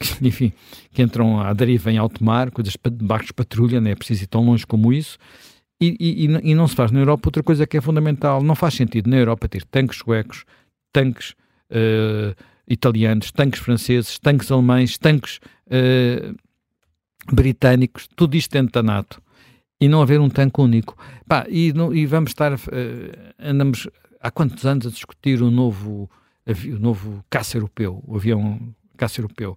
enfim, 0.20 0.52
que 0.92 1.02
entram 1.02 1.40
à 1.40 1.52
deriva 1.52 1.90
em 1.90 1.98
alto 1.98 2.22
mar, 2.22 2.50
coisas 2.50 2.74
barcos 3.02 3.28
de 3.28 3.34
patrulha, 3.34 3.80
não 3.80 3.90
é 3.90 3.94
preciso 3.94 4.24
ir 4.24 4.26
tão 4.26 4.44
longe 4.44 4.66
como 4.66 4.92
isso, 4.92 5.18
E, 5.80 5.96
e, 6.00 6.50
e, 6.50 6.54
não 6.54 6.66
se 6.66 6.74
faz 6.74 6.90
na 6.90 6.98
Europa 6.98 7.28
outra 7.28 7.42
coisa 7.42 7.64
que 7.64 7.76
é 7.76 7.80
fundamental. 7.80 8.42
Não 8.42 8.56
faz 8.56 8.74
sentido 8.74 9.08
na 9.08 9.16
Europa 9.16 9.48
ter 9.48 9.64
tanques 9.64 9.98
suecos, 9.98 10.44
tanques 10.92 11.36
uh, 11.70 12.34
italianos, 12.68 13.32
tanques 13.32 13.60
franceses, 13.60 14.18
tanques 14.18 14.50
alemães, 14.50 14.98
tanques 14.98 15.40
uh, 15.66 16.36
britânicos, 17.32 18.08
tudo 18.14 18.36
isto 18.36 18.52
dentro 18.52 18.72
da 18.72 18.82
NATO. 18.82 19.22
E 19.80 19.88
não 19.88 20.02
haver 20.02 20.20
um 20.20 20.28
tanque 20.28 20.60
único. 20.60 20.96
Pá, 21.26 21.46
e, 21.48 21.72
não, 21.72 21.94
e 21.94 22.04
vamos 22.04 22.30
estar. 22.30 22.52
Uh, 22.52 22.58
andamos 23.38 23.88
há 24.20 24.30
quantos 24.30 24.64
anos 24.66 24.86
a 24.86 24.90
discutir 24.90 25.40
o 25.40 25.50
novo, 25.50 26.10
o 26.46 26.78
novo 26.78 27.24
caça 27.30 27.56
europeu, 27.56 28.02
o 28.06 28.16
avião 28.16 28.58
caça 28.96 29.20
europeu. 29.20 29.56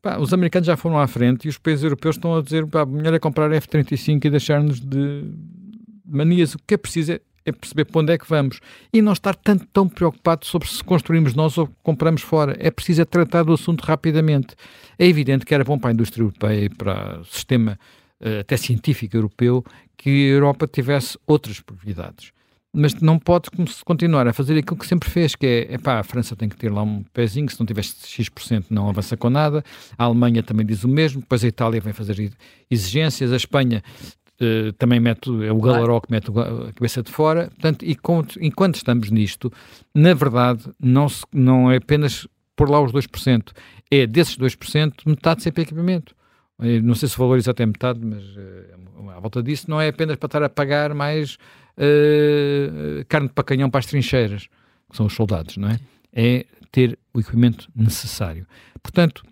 Pá, 0.00 0.18
os 0.18 0.32
americanos 0.32 0.66
já 0.66 0.76
foram 0.76 0.98
à 0.98 1.06
frente 1.06 1.44
e 1.44 1.48
os 1.48 1.58
países 1.58 1.84
europeus 1.84 2.16
estão 2.16 2.36
a 2.36 2.42
dizer 2.42 2.66
pá, 2.66 2.84
melhor 2.84 3.14
é 3.14 3.18
comprar 3.18 3.52
F-35 3.52 4.24
e 4.24 4.30
deixar-nos 4.30 4.80
de 4.80 5.24
manias. 6.04 6.54
O 6.54 6.58
que 6.66 6.74
é 6.74 6.76
preciso 6.76 7.12
é, 7.12 7.20
é, 7.44 7.52
perceber 7.52 7.84
para 7.84 8.00
onde 8.00 8.12
é 8.12 8.18
que 8.18 8.28
vamos 8.28 8.60
e 8.92 9.02
não 9.02 9.12
estar 9.12 9.34
tanto 9.34 9.66
tão 9.72 9.88
preocupado 9.88 10.46
sobre 10.46 10.68
se 10.68 10.82
construímos 10.82 11.34
nós 11.34 11.58
ou 11.58 11.68
compramos 11.82 12.22
fora. 12.22 12.56
É 12.58 12.70
preciso 12.70 13.02
é 13.02 13.04
tratar 13.04 13.44
do 13.44 13.52
assunto 13.52 13.82
rapidamente. 13.82 14.54
É 14.98 15.06
evidente 15.06 15.44
que 15.44 15.54
era 15.54 15.64
bom 15.64 15.78
para 15.78 15.90
a 15.90 15.92
indústria 15.92 16.22
europeia 16.22 16.64
e 16.64 16.68
para 16.68 17.20
o 17.20 17.24
sistema 17.24 17.78
uh, 18.20 18.40
até 18.40 18.56
científico 18.56 19.16
europeu 19.16 19.64
que 19.96 20.10
a 20.10 20.34
Europa 20.34 20.66
tivesse 20.66 21.18
outras 21.26 21.60
prioridades 21.60 22.32
mas 22.76 22.94
não 22.94 23.20
pode 23.20 23.48
continuar 23.84 24.26
a 24.26 24.32
fazer 24.32 24.58
aquilo 24.58 24.76
que 24.76 24.86
sempre 24.86 25.08
fez, 25.08 25.36
que 25.36 25.46
é, 25.46 25.74
epá, 25.74 26.00
a 26.00 26.02
França 26.02 26.34
tem 26.34 26.48
que 26.48 26.56
ter 26.56 26.72
lá 26.72 26.82
um 26.82 27.04
pezinho, 27.12 27.48
se 27.48 27.58
não 27.60 27.64
tiver 27.64 27.84
X% 27.84 28.66
não 28.68 28.88
avança 28.88 29.16
com 29.16 29.30
nada, 29.30 29.64
a 29.96 30.04
Alemanha 30.04 30.42
também 30.42 30.66
diz 30.66 30.82
o 30.82 30.88
mesmo, 30.88 31.20
depois 31.20 31.44
a 31.44 31.46
Itália 31.46 31.80
vem 31.80 31.92
fazer 31.92 32.32
exigências, 32.68 33.32
a 33.32 33.36
Espanha 33.36 33.80
uh, 34.40 34.72
também 34.74 35.00
mete, 35.00 35.28
é 35.44 35.52
o 35.52 35.60
galaró 35.60 36.00
que 36.00 36.10
mete 36.10 36.30
a 36.30 36.72
cabeça 36.72 37.02
de 37.02 37.10
fora, 37.10 37.48
portanto, 37.48 37.84
e 37.84 37.94
com, 37.94 38.24
enquanto 38.40 38.76
estamos 38.76 39.10
nisto, 39.10 39.52
na 39.94 40.14
verdade, 40.14 40.64
não, 40.80 41.08
se, 41.08 41.24
não 41.32 41.70
é 41.70 41.76
apenas 41.76 42.26
por 42.56 42.70
lá 42.70 42.80
os 42.80 42.92
2%, 42.92 43.52
é 43.90 44.06
desses 44.06 44.36
2%, 44.36 44.92
metade 45.06 45.42
sempre 45.42 45.62
equipamento. 45.62 46.14
Eu 46.58 46.82
não 46.82 46.94
sei 46.94 47.08
se 47.08 47.16
o 47.16 47.18
valor 47.18 47.36
exato 47.36 47.62
é 47.62 47.66
metade, 47.66 48.00
mas 48.02 48.22
uh, 48.24 49.10
à 49.10 49.20
volta 49.20 49.42
disso 49.42 49.68
não 49.68 49.80
é 49.80 49.88
apenas 49.88 50.16
para 50.16 50.26
estar 50.26 50.42
a 50.42 50.48
pagar 50.48 50.94
mais 50.94 51.36
uh, 51.76 53.04
carne 53.08 53.28
de 53.28 53.34
pacanhão 53.34 53.68
para 53.70 53.80
as 53.80 53.86
trincheiras, 53.86 54.48
que 54.90 54.96
são 54.96 55.06
os 55.06 55.14
soldados, 55.14 55.56
não 55.56 55.68
é? 55.68 55.78
É 56.12 56.46
ter 56.70 56.98
o 57.12 57.20
equipamento 57.20 57.68
necessário. 57.74 58.46
Portanto, 58.82 59.24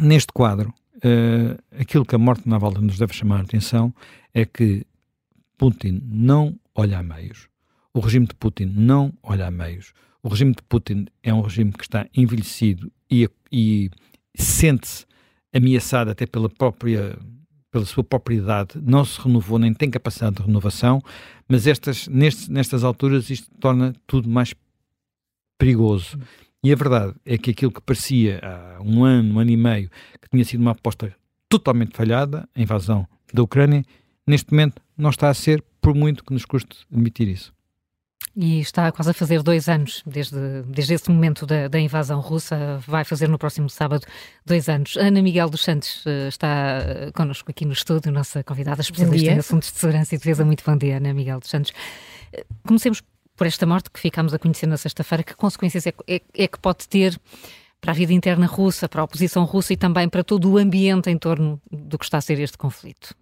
neste 0.00 0.32
quadro, 0.32 0.72
uh, 0.98 1.80
aquilo 1.80 2.04
que 2.04 2.14
a 2.14 2.18
morte 2.18 2.48
naval 2.48 2.72
nos 2.72 2.98
deve 2.98 3.14
chamar 3.14 3.40
a 3.40 3.42
atenção 3.42 3.92
é 4.34 4.44
que 4.44 4.86
Putin 5.56 6.00
não 6.04 6.58
olha 6.74 6.98
a 6.98 7.02
meios. 7.02 7.48
O 7.92 8.00
regime 8.00 8.26
de 8.26 8.34
Putin 8.34 8.72
não 8.76 9.12
olha 9.22 9.46
a 9.46 9.50
meios. 9.50 9.92
O 10.22 10.28
regime 10.28 10.54
de 10.54 10.62
Putin 10.62 11.06
é 11.22 11.32
um 11.32 11.40
regime 11.40 11.72
que 11.72 11.84
está 11.84 12.06
envelhecido 12.14 12.92
e, 13.10 13.28
e 13.50 13.90
sente-se 14.36 15.06
ameaçado 15.52 16.10
até 16.10 16.26
pela 16.26 16.48
própria 16.48 17.18
pela 17.70 17.84
sua 17.84 18.02
propriedade, 18.02 18.80
não 18.82 19.04
se 19.04 19.20
renovou 19.20 19.58
nem 19.58 19.74
tem 19.74 19.90
capacidade 19.90 20.36
de 20.36 20.42
renovação, 20.42 21.02
mas 21.46 21.66
estas, 21.66 22.08
nestes, 22.08 22.48
nestas 22.48 22.82
alturas 22.82 23.28
isto 23.30 23.50
torna 23.60 23.94
tudo 24.06 24.28
mais 24.28 24.54
perigoso. 25.58 26.18
E 26.62 26.72
a 26.72 26.76
verdade 26.76 27.14
é 27.24 27.38
que 27.38 27.50
aquilo 27.50 27.70
que 27.70 27.80
parecia 27.80 28.40
há 28.42 28.82
um 28.82 29.04
ano, 29.04 29.34
um 29.34 29.38
ano 29.38 29.50
e 29.50 29.56
meio, 29.56 29.90
que 30.20 30.28
tinha 30.30 30.44
sido 30.44 30.60
uma 30.60 30.72
aposta 30.72 31.14
totalmente 31.48 31.96
falhada, 31.96 32.48
a 32.54 32.60
invasão 32.60 33.06
da 33.32 33.42
Ucrânia, 33.42 33.84
neste 34.26 34.52
momento 34.52 34.82
não 34.96 35.10
está 35.10 35.28
a 35.28 35.34
ser, 35.34 35.62
por 35.80 35.94
muito 35.94 36.24
que 36.24 36.32
nos 36.32 36.44
custe 36.44 36.84
admitir 36.92 37.28
isso. 37.28 37.52
E 38.36 38.60
está 38.60 38.92
quase 38.92 39.10
a 39.10 39.14
fazer 39.14 39.42
dois 39.42 39.68
anos, 39.68 40.02
desde, 40.06 40.62
desde 40.66 40.94
esse 40.94 41.10
momento 41.10 41.46
da, 41.46 41.66
da, 41.66 41.80
invasão 41.80 42.20
russa, 42.20 42.78
vai 42.86 43.04
fazer 43.04 43.28
no 43.28 43.38
próximo 43.38 43.68
sábado 43.68 44.06
dois 44.44 44.68
anos. 44.68 44.96
Ana 44.96 45.22
Miguel 45.22 45.48
dos 45.48 45.62
Santos 45.62 46.04
uh, 46.06 46.28
está 46.28 46.78
uh, 47.08 47.12
connosco 47.12 47.50
aqui 47.50 47.64
no 47.64 47.72
estúdio, 47.72 48.12
nossa 48.12 48.44
convidada 48.44 48.80
especialista 48.80 49.32
em 49.32 49.38
assuntos 49.38 49.72
de 49.72 49.78
segurança 49.78 50.14
e 50.14 50.18
defesa. 50.18 50.44
Muito 50.44 50.62
bom 50.64 50.76
dia, 50.76 50.98
Ana 50.98 51.12
Miguel 51.12 51.40
dos 51.40 51.50
Santos. 51.50 51.72
Uh, 52.32 52.44
comecemos 52.66 53.02
por 53.38 53.46
esta 53.46 53.64
morte 53.64 53.88
que 53.90 54.00
ficámos 54.00 54.34
a 54.34 54.38
conhecer 54.38 54.66
na 54.66 54.76
sexta-feira. 54.76 55.22
Que 55.22 55.34
consequências 55.34 55.86
é, 55.86 55.94
é, 56.06 56.20
é 56.34 56.48
que 56.48 56.58
pode 56.58 56.88
ter 56.88 57.18
para 57.80 57.92
a 57.92 57.94
vida 57.94 58.12
interna 58.12 58.46
russa, 58.46 58.88
para 58.88 59.00
a 59.00 59.04
oposição 59.04 59.44
russa 59.44 59.72
e 59.72 59.76
também 59.76 60.08
para 60.08 60.24
todo 60.24 60.50
o 60.50 60.58
ambiente 60.58 61.08
em 61.08 61.16
torno 61.16 61.62
do 61.70 61.96
que 61.96 62.04
está 62.04 62.18
a 62.18 62.20
ser 62.20 62.40
este 62.40 62.58
conflito? 62.58 63.14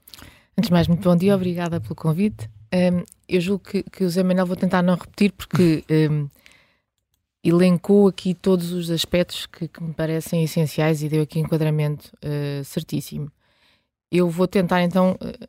Antes 0.59 0.69
de 0.69 0.73
mais, 0.73 0.89
muito 0.89 1.07
bom 1.07 1.15
dia, 1.15 1.35
obrigada 1.37 1.79
pelo 1.79 1.95
convite. 1.95 2.49
Um, 2.73 3.05
eu 3.29 3.41
julgo 3.41 3.63
que, 3.63 3.83
que 3.83 4.05
o 4.05 4.09
Zé 4.09 4.23
Manuel 4.23 4.47
vou 4.47 4.57
tentar 4.57 4.83
não 4.83 4.95
repetir 4.95 5.33
porque 5.33 5.85
um, 6.11 6.29
elencou 7.45 8.09
aqui 8.09 8.33
todos 8.33 8.73
os 8.73 8.91
aspectos 8.91 9.45
que, 9.45 9.69
que, 9.69 9.83
me 9.83 9.93
parecem 9.93 10.43
essenciais 10.43 11.03
e 11.03 11.09
deu 11.11 11.23
aqui 11.23 11.39
enquadramento 11.39 12.11
uh, 12.25 12.65
certíssimo. 12.65 13.31
Eu 14.11 14.31
vou 14.31 14.49
tentar 14.49 14.83
então 14.83 15.13
uh, 15.13 15.49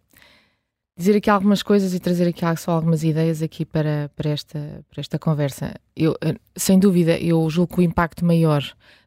dizer 0.98 1.16
aqui 1.16 1.30
algumas 1.30 1.62
coisas 1.62 1.94
e 1.94 2.00
trazer 2.00 2.28
aqui 2.28 2.42
só 2.58 2.72
algumas 2.72 3.04
ideias 3.04 3.42
aqui 3.42 3.64
para, 3.64 4.10
para, 4.16 4.32
esta, 4.32 4.84
para 4.90 5.00
esta 5.00 5.20
conversa. 5.20 5.76
Eu, 5.96 6.14
uh, 6.14 6.40
sem 6.56 6.80
dúvida, 6.80 7.18
eu 7.20 7.48
julgo 7.50 7.76
que 7.76 7.82
o 7.82 7.84
impacto 7.84 8.26
maior 8.26 8.64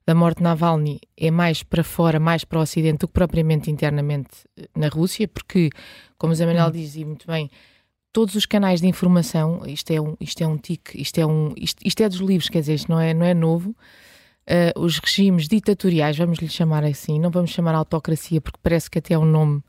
da 0.07 0.15
morte 0.15 0.39
de 0.39 0.45
Navalny 0.45 1.01
é 1.17 1.31
mais 1.31 1.63
para 1.63 1.83
fora, 1.83 2.21
mais 2.21 2.45
para 2.45 2.59
o 2.59 2.63
Ocidente 2.63 2.99
do 2.99 3.09
que 3.09 3.15
propriamente 3.15 3.71
internamente 3.71 4.31
na 4.75 4.89
Rússia, 4.89 5.27
porque, 5.27 5.71
como 6.17 6.33
o 6.33 6.37
Zé 6.37 6.47
Manuel 6.47 6.69
hum. 6.69 6.73
dizia 6.73 7.05
muito 7.05 7.27
bem, 7.27 7.51
todos 8.13 8.35
os 8.35 8.47
canais 8.47 8.81
de 8.81 8.87
informação, 8.87 9.63
isto 9.67 9.91
é 9.91 10.01
um, 10.01 10.17
isto 10.21 10.43
é 10.43 10.47
um 10.47 10.57
tique, 10.57 11.01
isto 11.01 11.19
é, 11.19 11.27
um, 11.27 11.53
isto, 11.57 11.81
isto 11.85 12.03
é 12.03 12.09
dos 12.09 12.19
livros, 12.19 12.49
quer 12.49 12.61
dizer, 12.61 12.75
isto 12.75 12.91
não 12.91 13.01
é, 13.01 13.13
não 13.13 13.27
é 13.27 13.35
novo. 13.35 13.71
Uh, 14.49 14.81
os 14.81 14.99
regimes 14.99 15.47
ditatoriais, 15.47 16.17
vamos 16.17 16.39
lhe 16.39 16.49
chamar 16.49 16.85
assim, 16.85 17.21
não 17.21 17.31
vamos 17.31 17.51
chamar 17.51 17.75
autocracia 17.75 18.41
porque 18.41 18.59
parece 18.63 18.91
que 18.91 18.99
até 18.99 19.15
é 19.15 19.19
um 19.19 19.25
nome 19.25 19.63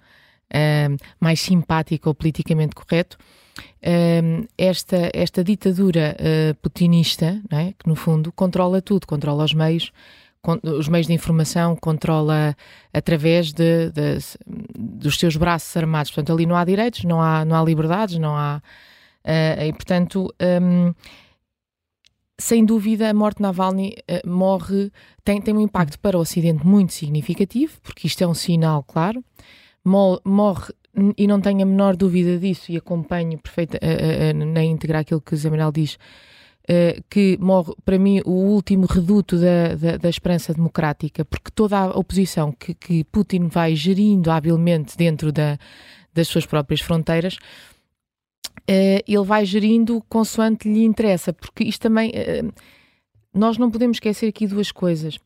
uh, 0.51 0.97
mais 1.19 1.39
simpático 1.41 2.09
ou 2.09 2.15
politicamente 2.15 2.75
correto. 2.75 3.17
Uh, 3.81 4.47
esta, 4.57 5.09
esta 5.13 5.43
ditadura 5.43 6.15
putinista, 6.61 7.41
é? 7.51 7.73
que 7.77 7.87
no 7.87 7.95
fundo 7.95 8.31
controla 8.31 8.81
tudo, 8.81 9.07
controla 9.07 9.43
os 9.43 9.53
meios, 9.53 9.91
os 10.63 10.87
meios 10.87 11.07
de 11.07 11.13
informação, 11.13 11.75
controla 11.75 12.55
através 12.93 13.53
de, 13.53 13.91
de, 13.91 14.17
dos 14.77 15.19
seus 15.19 15.35
braços 15.35 15.75
armados. 15.77 16.11
Portanto, 16.11 16.33
ali 16.33 16.45
não 16.45 16.55
há 16.55 16.65
direitos, 16.65 17.03
não 17.03 17.21
há, 17.21 17.45
não 17.45 17.55
há 17.55 17.63
liberdades, 17.63 18.17
não 18.17 18.35
há. 18.35 18.61
Uh, 19.23 19.63
e, 19.67 19.73
portanto, 19.73 20.33
um, 20.61 20.93
sem 22.39 22.65
dúvida, 22.65 23.09
a 23.09 23.13
morte 23.13 23.37
de 23.37 23.43
Navalny 23.43 23.95
uh, 24.09 24.27
morre, 24.27 24.91
tem, 25.23 25.39
tem 25.39 25.53
um 25.53 25.61
impacto 25.61 25.99
para 25.99 26.17
o 26.17 26.21
Ocidente 26.21 26.65
muito 26.65 26.93
significativo, 26.93 27.79
porque 27.83 28.07
isto 28.07 28.23
é 28.23 28.27
um 28.27 28.33
sinal, 28.33 28.83
claro. 28.83 29.23
Morre, 29.83 30.73
e 31.17 31.25
não 31.25 31.41
tenho 31.41 31.63
a 31.63 31.65
menor 31.65 31.95
dúvida 31.95 32.37
disso, 32.37 32.71
e 32.71 32.77
acompanho 32.77 33.37
perfeita, 33.39 33.79
na 34.35 34.63
íntegra 34.63 34.99
aquilo 34.99 35.21
que 35.21 35.33
o 35.33 35.37
Zé 35.37 35.49
Manuel 35.49 35.71
diz 35.71 35.97
Uh, 36.69 37.01
que 37.09 37.37
morre, 37.39 37.73
para 37.83 37.97
mim, 37.97 38.21
o 38.23 38.31
último 38.31 38.85
reduto 38.85 39.35
da, 39.37 39.75
da, 39.75 39.97
da 39.97 40.09
esperança 40.09 40.53
democrática, 40.53 41.25
porque 41.25 41.49
toda 41.49 41.77
a 41.77 41.89
oposição 41.97 42.51
que, 42.51 42.75
que 42.75 43.03
Putin 43.05 43.47
vai 43.47 43.75
gerindo 43.75 44.29
habilmente 44.29 44.95
dentro 44.95 45.31
da, 45.31 45.57
das 46.13 46.27
suas 46.27 46.45
próprias 46.45 46.79
fronteiras, 46.79 47.35
uh, 47.35 49.03
ele 49.07 49.25
vai 49.25 49.43
gerindo 49.43 50.03
consoante 50.07 50.71
lhe 50.71 50.83
interessa, 50.83 51.33
porque 51.33 51.63
isto 51.63 51.81
também. 51.81 52.11
Uh, 52.11 52.53
nós 53.33 53.57
não 53.57 53.71
podemos 53.71 53.95
esquecer 53.95 54.27
aqui 54.27 54.45
duas 54.45 54.71
coisas. 54.71 55.17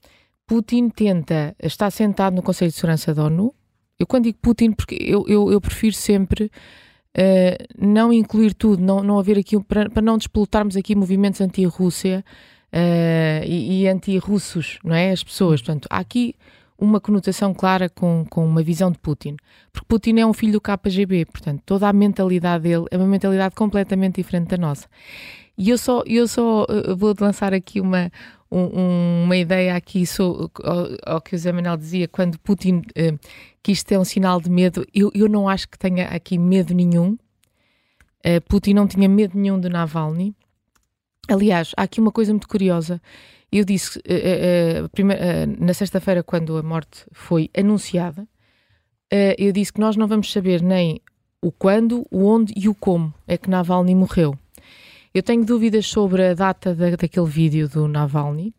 Putin 0.47 0.89
tenta 0.89 1.55
estar 1.61 1.91
sentado 1.91 2.35
no 2.35 2.43
Conselho 2.43 2.71
de 2.71 2.77
Segurança 2.77 3.13
da 3.13 3.25
ONU. 3.25 3.53
Eu, 3.99 4.05
quando 4.05 4.25
digo 4.25 4.37
Putin, 4.41 4.71
porque 4.71 4.95
eu, 4.99 5.25
eu, 5.27 5.51
eu 5.51 5.61
prefiro 5.61 5.95
sempre 5.95 6.45
uh, 6.45 7.75
não 7.77 8.11
incluir 8.11 8.53
tudo, 8.53 8.83
não, 8.83 9.01
não 9.01 9.17
haver 9.17 9.37
aqui, 9.37 9.59
para, 9.63 9.89
para 9.89 10.01
não 10.01 10.17
despolutarmos 10.17 10.75
aqui 10.75 10.95
movimentos 10.95 11.39
anti-Rússia 11.41 12.23
uh, 12.73 13.45
e, 13.45 13.83
e 13.83 13.87
anti-russos, 13.87 14.79
não 14.83 14.93
é? 14.93 15.11
As 15.11 15.23
pessoas. 15.23 15.61
Portanto, 15.61 15.87
há 15.89 15.99
aqui 15.99 16.35
uma 16.77 16.99
conotação 16.99 17.53
clara 17.53 17.89
com, 17.89 18.25
com 18.29 18.45
uma 18.45 18.61
visão 18.61 18.91
de 18.91 18.97
Putin. 18.97 19.37
Porque 19.71 19.87
Putin 19.87 20.19
é 20.19 20.25
um 20.25 20.33
filho 20.33 20.53
do 20.53 20.61
KGB, 20.61 21.25
portanto, 21.25 21.61
toda 21.65 21.87
a 21.87 21.93
mentalidade 21.93 22.63
dele 22.63 22.85
é 22.91 22.97
uma 22.97 23.07
mentalidade 23.07 23.55
completamente 23.55 24.15
diferente 24.15 24.49
da 24.49 24.57
nossa. 24.57 24.87
E 25.57 25.69
eu 25.69 25.77
só, 25.77 26.03
eu 26.05 26.27
só 26.27 26.63
uh, 26.63 26.95
vou 26.97 27.15
lançar 27.19 27.53
aqui 27.53 27.79
uma, 27.79 28.11
um, 28.51 29.23
uma 29.23 29.37
ideia 29.37 29.75
aqui 29.75 30.05
so, 30.05 30.51
ao, 31.05 31.21
que 31.21 31.35
o 31.35 31.37
Zé 31.37 31.51
Manuel 31.51 31.77
dizia, 31.77 32.07
quando 32.07 32.39
Putin 32.39 32.77
uh, 32.77 33.19
que 33.65 33.71
isto 33.71 33.91
é 33.91 33.97
um 33.97 34.05
sinal 34.05 34.39
de 34.39 34.47
medo. 34.47 34.85
Eu, 34.93 35.11
eu 35.15 35.27
não 35.27 35.49
acho 35.49 35.67
que 35.67 35.79
tenha 35.79 36.05
aqui 36.09 36.37
medo 36.37 36.71
nenhum. 36.71 37.17
Uh, 38.23 38.39
Putin 38.47 38.75
não 38.75 38.87
tinha 38.87 39.09
medo 39.09 39.35
nenhum 39.35 39.59
de 39.59 39.69
Navalny. 39.69 40.35
Aliás, 41.27 41.71
há 41.75 41.81
aqui 41.81 41.99
uma 41.99 42.11
coisa 42.11 42.31
muito 42.31 42.47
curiosa. 42.47 43.01
Eu 43.51 43.65
disse 43.65 43.97
uh, 43.97 44.83
uh, 44.83 44.89
primeira, 44.89 45.47
na 45.47 45.73
sexta-feira, 45.73 46.21
quando 46.21 46.55
a 46.57 46.61
morte 46.61 47.07
foi 47.11 47.49
anunciada, 47.57 48.27
eu 49.37 49.51
disse 49.53 49.71
que 49.71 49.79
nós 49.79 49.95
não 49.95 50.07
vamos 50.07 50.31
saber 50.31 50.61
nem 50.61 50.99
o 51.41 51.51
quando, 51.51 52.05
o 52.11 52.25
onde 52.25 52.53
e 52.55 52.67
o 52.67 52.75
como 52.75 53.13
é 53.25 53.37
que 53.37 53.49
Navalny 53.49 53.95
morreu. 53.95 54.37
Eu 55.15 55.23
tenho 55.23 55.45
dúvidas 55.45 55.85
sobre 55.85 56.27
a 56.27 56.33
data 56.33 56.75
da, 56.75 56.89
daquele 56.89 57.25
vídeo 57.25 57.69
do 57.69 57.87
Navalny. 57.87 58.53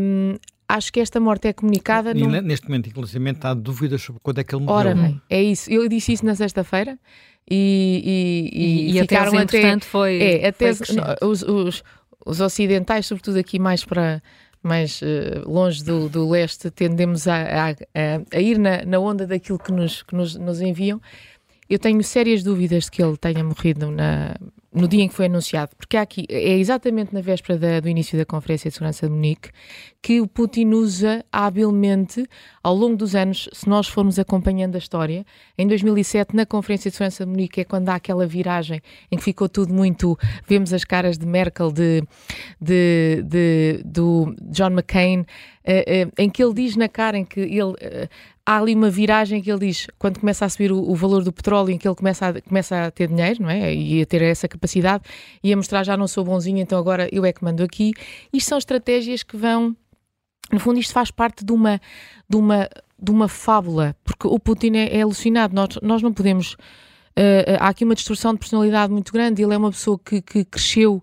Um, 0.00 0.38
acho 0.66 0.90
que 0.90 0.98
esta 0.98 1.20
morte 1.20 1.46
é 1.46 1.52
comunicada. 1.52 2.14
Num... 2.14 2.40
Neste 2.40 2.66
momento, 2.66 2.88
inclusive, 2.88 3.36
há 3.42 3.52
dúvidas 3.52 4.00
sobre 4.00 4.18
quando 4.22 4.38
é 4.38 4.44
que 4.44 4.54
ele 4.54 4.64
morreu. 4.64 4.78
Ora 4.78 4.94
bem, 4.94 5.20
é 5.28 5.42
isso. 5.42 5.70
Eu 5.70 5.86
disse 5.90 6.14
isso 6.14 6.24
na 6.24 6.34
sexta-feira 6.34 6.98
e, 7.46 8.50
e, 8.54 8.94
e, 8.94 8.98
e 8.98 9.00
ficaram 9.02 9.36
a 9.36 9.44
tese, 9.44 9.66
até. 9.66 9.80
Foi, 9.80 10.22
é, 10.22 10.48
a 10.48 10.52
tese, 10.52 10.84
os, 11.20 11.42
os, 11.42 11.84
os, 12.24 12.40
ocidentais, 12.40 13.04
sobretudo 13.04 13.38
aqui 13.38 13.58
mais 13.58 13.84
para. 13.84 14.22
Mais 14.64 15.02
uh, 15.02 15.50
longe 15.50 15.82
do, 15.82 16.08
do 16.08 16.30
leste, 16.30 16.70
tendemos 16.70 17.26
a, 17.26 17.34
a, 17.34 17.74
a, 18.32 18.40
ir 18.40 18.58
na, 18.58 18.84
na 18.84 19.00
onda 19.00 19.26
daquilo 19.26 19.58
que 19.58 19.72
nos, 19.72 20.04
que 20.04 20.14
nos, 20.14 20.36
nos 20.36 20.60
enviam. 20.60 21.02
Eu 21.68 21.80
tenho 21.80 22.00
sérias 22.04 22.44
dúvidas 22.44 22.84
de 22.84 22.92
que 22.92 23.02
ele 23.02 23.16
tenha 23.16 23.42
morrido 23.42 23.90
na, 23.90 24.36
no 24.74 24.88
dia 24.88 25.02
em 25.02 25.08
que 25.08 25.14
foi 25.14 25.26
anunciado, 25.26 25.76
porque 25.76 25.96
aqui, 25.96 26.24
é 26.28 26.56
exatamente 26.56 27.12
na 27.12 27.20
véspera 27.20 27.58
da, 27.58 27.80
do 27.80 27.88
início 27.88 28.16
da 28.16 28.24
Conferência 28.24 28.70
de 28.70 28.74
Segurança 28.74 29.06
de 29.06 29.12
Munique, 29.12 29.50
que 30.00 30.20
o 30.20 30.26
Putin 30.26 30.68
usa 30.68 31.24
habilmente, 31.30 32.26
ao 32.62 32.74
longo 32.74 32.96
dos 32.96 33.14
anos, 33.14 33.48
se 33.52 33.68
nós 33.68 33.86
formos 33.86 34.18
acompanhando 34.18 34.74
a 34.74 34.78
história, 34.78 35.26
em 35.58 35.66
2007, 35.66 36.34
na 36.34 36.46
Conferência 36.46 36.90
de 36.90 36.96
Segurança 36.96 37.24
de 37.24 37.30
Munique, 37.30 37.60
é 37.60 37.64
quando 37.64 37.90
há 37.90 37.96
aquela 37.96 38.26
viragem 38.26 38.80
em 39.10 39.16
que 39.16 39.22
ficou 39.22 39.48
tudo 39.48 39.74
muito. 39.74 40.18
Vemos 40.48 40.72
as 40.72 40.84
caras 40.84 41.18
de 41.18 41.26
Merkel, 41.26 41.70
de, 41.70 42.02
de, 42.60 43.22
de 43.24 43.82
do 43.84 44.34
John 44.50 44.70
McCain, 44.70 45.26
Uh, 45.62 46.08
uh, 46.08 46.12
em 46.18 46.28
que 46.28 46.42
ele 46.42 46.54
diz 46.54 46.74
na 46.74 46.88
cara 46.88 47.16
em 47.16 47.24
que 47.24 47.38
ele 47.38 47.62
uh, 47.62 47.76
há 48.44 48.58
ali 48.58 48.74
uma 48.74 48.90
viragem 48.90 49.40
que 49.40 49.50
ele 49.50 49.66
diz 49.66 49.86
quando 49.98 50.18
começa 50.18 50.44
a 50.44 50.48
subir 50.48 50.72
o, 50.72 50.78
o, 50.78 50.94
valor 50.94 51.22
do 51.22 51.32
petróleo 51.32 51.70
em 51.70 51.78
que 51.78 51.86
ele 51.86 51.94
começa 51.94 52.28
a, 52.28 52.40
começa 52.42 52.86
a 52.86 52.90
ter 52.90 53.08
dinheiro 53.08 53.42
não 53.42 53.50
é? 53.50 53.74
E 53.74 54.02
a 54.02 54.06
ter 54.06 54.22
essa 54.22 54.48
capacidade 54.48 55.04
e 55.42 55.52
a 55.52 55.56
mostrar 55.56 55.84
já 55.84 55.96
não 55.96 56.08
sou 56.08 56.24
bonzinho 56.24 56.58
então 56.58 56.78
agora 56.78 57.08
eu 57.12 57.24
é 57.24 57.32
que 57.32 57.44
mando 57.44 57.62
aqui. 57.62 57.92
Isto 58.32 58.48
são 58.48 58.58
estratégias 58.58 59.22
que 59.22 59.36
vão 59.36 59.76
no 60.52 60.58
fundo 60.58 60.78
isto 60.78 60.92
faz 60.92 61.10
parte 61.10 61.44
de 61.44 61.52
uma 61.52 61.80
de 62.28 62.36
uma 62.36 62.68
de 63.00 63.10
uma 63.10 63.28
fábula 63.28 63.96
porque 64.04 64.26
o 64.26 64.38
Putin 64.38 64.76
é, 64.76 64.96
é 64.96 65.02
alucinado. 65.02 65.54
Nós, 65.54 65.78
nós 65.82 66.02
não 66.02 66.12
podemos 66.12 66.56
há 67.60 67.68
aqui 67.68 67.84
uma 67.84 67.94
distorção 67.94 68.32
de 68.32 68.38
personalidade 68.38 68.92
muito 68.92 69.12
grande 69.12 69.42
ele 69.42 69.54
é 69.54 69.56
uma 69.56 69.70
pessoa 69.70 69.98
que, 70.02 70.22
que 70.22 70.44
cresceu 70.44 71.02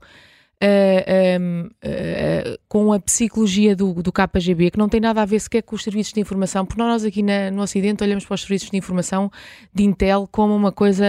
Uh, 0.61 1.67
uh, 1.67 2.59
com 2.67 2.91
a 2.91 2.99
psicologia 2.99 3.73
do, 3.73 3.93
do 4.03 4.11
KGB, 4.11 4.71
que 4.71 4.77
não 4.77 4.89
tem 4.89 4.99
nada 4.99 5.21
a 5.21 5.25
ver 5.25 5.39
sequer 5.39 5.61
com 5.61 5.73
os 5.73 5.83
serviços 5.83 6.11
de 6.11 6.19
informação, 6.19 6.65
porque 6.65 6.81
nós 6.81 7.05
aqui 7.05 7.23
na, 7.23 7.49
no 7.49 7.61
Ocidente 7.61 8.03
olhamos 8.03 8.25
para 8.25 8.35
os 8.35 8.41
serviços 8.41 8.69
de 8.69 8.75
informação 8.75 9.31
de 9.73 9.83
Intel 9.83 10.27
como 10.29 10.53
uma 10.53 10.73
coisa 10.73 11.05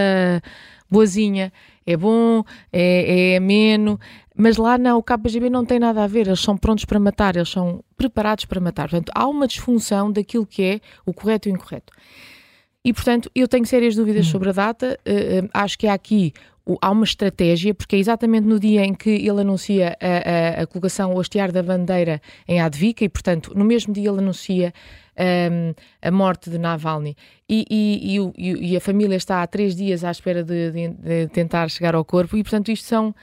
boazinha, 0.89 1.51
é 1.85 1.97
bom, 1.97 2.43
é, 2.71 3.33
é 3.33 3.37
ameno, 3.37 3.99
mas 4.35 4.57
lá 4.57 4.77
não, 4.77 4.97
o 4.97 5.03
KGB 5.03 5.49
não 5.49 5.65
tem 5.65 5.79
nada 5.79 6.03
a 6.03 6.07
ver, 6.07 6.27
eles 6.27 6.39
são 6.39 6.57
prontos 6.57 6.85
para 6.85 6.99
matar, 6.99 7.35
eles 7.35 7.49
são 7.49 7.83
preparados 7.97 8.45
para 8.45 8.59
matar. 8.59 8.89
Portanto, 8.89 9.11
há 9.13 9.27
uma 9.27 9.47
disfunção 9.47 10.11
daquilo 10.11 10.45
que 10.45 10.63
é 10.63 10.79
o 11.05 11.13
correto 11.13 11.47
e 11.47 11.51
o 11.51 11.55
incorreto. 11.55 11.93
E, 12.83 12.91
portanto, 12.91 13.29
eu 13.35 13.47
tenho 13.47 13.65
sérias 13.65 13.95
dúvidas 13.95 14.27
hum. 14.27 14.31
sobre 14.31 14.49
a 14.49 14.53
data. 14.53 14.99
Uh, 15.07 15.45
uh, 15.45 15.49
acho 15.53 15.77
que 15.77 15.85
há 15.87 15.93
aqui 15.93 16.33
há 16.81 16.91
uma 16.91 17.03
estratégia, 17.03 17.73
porque 17.73 17.95
é 17.95 17.99
exatamente 17.99 18.45
no 18.45 18.59
dia 18.59 18.85
em 18.85 18.93
que 18.93 19.09
ele 19.09 19.41
anuncia 19.41 19.97
a, 19.99 20.59
a, 20.59 20.63
a 20.63 20.67
colocação, 20.67 21.13
o 21.13 21.19
hastear 21.19 21.51
da 21.51 21.63
bandeira 21.63 22.21
em 22.47 22.61
Advika, 22.61 23.03
e 23.03 23.09
portanto, 23.09 23.51
no 23.55 23.65
mesmo 23.65 23.93
dia 23.93 24.09
ele 24.09 24.19
anuncia 24.19 24.73
um, 25.51 25.73
a 26.01 26.11
morte 26.11 26.49
de 26.49 26.57
Navalny. 26.57 27.15
E, 27.49 27.65
e, 27.69 28.17
e, 28.37 28.71
e, 28.71 28.77
a 28.77 28.81
família 28.81 29.15
está 29.15 29.41
há 29.41 29.47
três 29.47 29.75
dias 29.75 30.03
à 30.03 30.11
espera 30.11 30.43
de, 30.43 30.71
de, 30.71 30.89
de, 30.89 31.27
tentar 31.27 31.69
chegar 31.69 31.95
ao 31.95 32.05
corpo, 32.05 32.37
e 32.37 32.43
portanto, 32.43 32.71
isto, 32.71 32.85
são, 32.85 33.13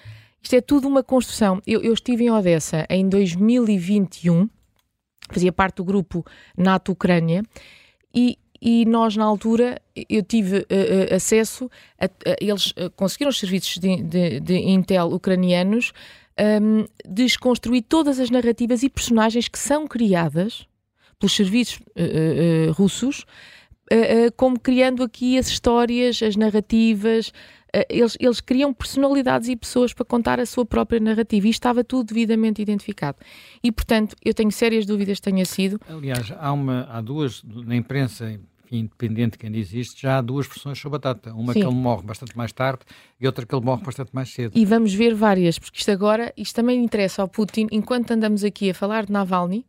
isto 0.42 0.55
é 0.55 0.61
tudo 0.61 0.88
uma 0.88 1.03
construção. 1.03 1.62
Eu, 1.66 1.83
eu 1.83 1.92
estive 1.92 2.24
em 2.24 2.31
Odessa 2.31 2.87
em 2.90 3.09
2021, 3.09 4.48
fazia 5.31 5.53
parte 5.53 5.77
do 5.77 5.85
grupo 5.85 6.24
NATO-Ucrânia, 6.57 7.42
e 8.14 8.38
e 8.60 8.84
nós 8.84 9.16
na 9.16 9.24
altura 9.24 9.80
eu 10.08 10.22
tive 10.22 10.58
uh, 10.58 11.14
acesso 11.14 11.70
a, 11.98 12.06
a, 12.06 12.36
eles 12.40 12.72
uh, 12.72 12.90
conseguiram 12.96 13.30
os 13.30 13.38
serviços 13.38 13.78
de, 13.78 14.02
de, 14.02 14.40
de 14.40 14.54
Intel 14.58 15.06
ucranianos 15.12 15.92
um, 16.62 16.84
desconstruir 17.08 17.84
todas 17.88 18.20
as 18.20 18.30
narrativas 18.30 18.82
e 18.82 18.88
personagens 18.88 19.48
que 19.48 19.58
são 19.58 19.86
criadas 19.86 20.66
pelos 21.18 21.34
serviços 21.34 21.80
russos 22.76 23.24
como 24.36 24.60
criando 24.60 25.02
aqui 25.02 25.38
as 25.38 25.48
histórias, 25.48 26.22
as 26.22 26.36
narrativas, 26.36 27.32
eles, 27.88 28.16
eles 28.20 28.40
criam 28.40 28.72
personalidades 28.72 29.48
e 29.48 29.56
pessoas 29.56 29.92
para 29.92 30.04
contar 30.04 30.40
a 30.40 30.46
sua 30.46 30.64
própria 30.64 31.00
narrativa 31.00 31.46
e 31.46 31.50
estava 31.50 31.84
tudo 31.84 32.08
devidamente 32.08 32.62
identificado. 32.62 33.18
E, 33.62 33.70
portanto, 33.72 34.16
eu 34.24 34.32
tenho 34.32 34.50
sérias 34.50 34.86
dúvidas 34.86 35.18
que 35.18 35.30
tenha 35.30 35.44
sido. 35.44 35.80
Aliás, 35.88 36.32
há, 36.38 36.52
uma, 36.52 36.88
há 36.90 37.00
duas, 37.00 37.42
na 37.44 37.76
imprensa 37.76 38.38
independente 38.70 39.32
de 39.32 39.38
quem 39.38 39.50
diz 39.50 39.72
isto, 39.72 39.98
já 40.00 40.18
há 40.18 40.20
duas 40.20 40.46
versões 40.46 40.78
sobre 40.78 40.96
a 40.96 41.00
data. 41.00 41.32
Uma 41.32 41.52
Sim. 41.52 41.60
que 41.60 41.66
ele 41.66 41.74
morre 41.74 42.02
bastante 42.02 42.36
mais 42.36 42.52
tarde 42.52 42.80
e 43.20 43.26
outra 43.26 43.46
que 43.46 43.54
ele 43.54 43.64
morre 43.64 43.82
bastante 43.82 44.10
mais 44.12 44.32
cedo. 44.32 44.52
E 44.54 44.64
vamos 44.64 44.92
ver 44.92 45.14
várias, 45.14 45.58
porque 45.58 45.78
isto 45.78 45.90
agora, 45.90 46.32
isto 46.36 46.54
também 46.54 46.82
interessa 46.82 47.22
ao 47.22 47.28
Putin, 47.28 47.66
enquanto 47.70 48.10
andamos 48.10 48.44
aqui 48.44 48.70
a 48.70 48.74
falar 48.74 49.06
de 49.06 49.12
Navalny, 49.12 49.64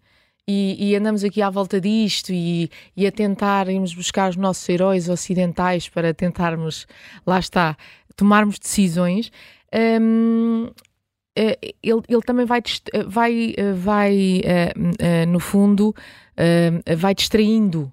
e, 0.51 0.89
e, 0.89 0.95
andamos 0.95 1.23
aqui 1.23 1.43
à 1.43 1.49
volta 1.51 1.79
disto 1.79 2.33
e, 2.33 2.71
e, 2.97 3.05
a 3.05 3.11
tentar 3.11 3.69
irmos 3.69 3.93
buscar 3.93 4.31
os 4.31 4.35
nossos 4.35 4.67
heróis 4.67 5.07
ocidentais 5.07 5.87
para 5.87 6.11
tentarmos, 6.11 6.87
lá 7.23 7.37
está, 7.37 7.77
tomarmos 8.19 8.59
decisões. 8.59 9.31
Um, 9.73 10.69
eh, 11.35 11.57
ele, 11.81 12.01
ele, 12.09 12.21
também 12.21 12.45
vai, 12.45 12.61
vai, 13.07 13.55
vai 13.75 14.41
eh, 14.43 14.73
eh, 14.99 15.25
no 15.25 15.39
fundo, 15.39 15.95
vai 16.97 17.13
distraindo 17.15 17.91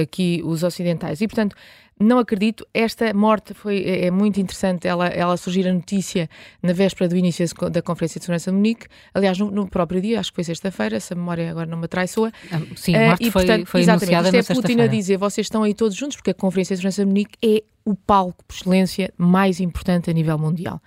aqui 0.00 0.42
os 0.44 0.62
ocidentais. 0.62 1.20
E, 1.20 1.28
portanto, 1.28 1.54
não 1.98 2.18
acredito. 2.18 2.66
Esta 2.74 3.12
morte 3.14 3.54
foi, 3.54 3.82
é, 3.84 4.06
é, 4.06 4.10
muito 4.10 4.40
interessante 4.40 4.86
ela, 4.86 5.06
ela 5.06 5.36
surgir 5.36 5.66
a 5.68 5.72
notícia 5.72 6.28
na 6.62 6.72
véspera 6.72 7.08
do 7.08 7.16
início 7.16 7.46
da 7.70 7.80
Conferência 7.82 8.18
de 8.18 8.24
Segurança 8.24 8.50
de 8.50 8.56
Munique. 8.56 8.86
Aliás, 9.12 9.38
no, 9.38 9.50
no 9.50 9.68
próprio 9.68 10.00
dia, 10.00 10.20
acho 10.20 10.30
que 10.30 10.36
foi 10.36 10.44
sexta-feira, 10.44 10.96
essa 10.96 11.14
memória 11.14 11.50
agora 11.50 11.66
não 11.66 11.78
me 11.78 11.84
atraiçoa. 11.84 12.32
Ah, 12.50 12.60
sim, 12.76 12.94
a 12.94 13.08
morte 13.08 13.24
uh, 13.24 13.28
e, 13.28 13.30
foi, 13.30 13.46
portanto, 13.46 13.66
foi 13.66 13.80
exatamente, 13.80 14.38
isto 14.38 14.52
é 14.52 14.54
Putin 14.54 14.80
a 14.80 14.86
dizer, 14.86 15.16
vocês 15.16 15.46
estão 15.46 15.62
aí 15.62 15.74
todos 15.74 15.96
juntos, 15.96 16.16
porque 16.16 16.30
a 16.30 16.34
Conferência 16.34 16.74
de 16.74 16.78
Segurança 16.80 17.02
de 17.02 17.06
Munique 17.06 17.38
é 17.42 17.62
o 17.84 17.94
palco, 17.94 18.44
por 18.44 18.54
excelência, 18.54 19.12
mais 19.16 19.60
importante 19.60 20.10
a 20.10 20.12
nível 20.12 20.38
mundial. 20.38 20.80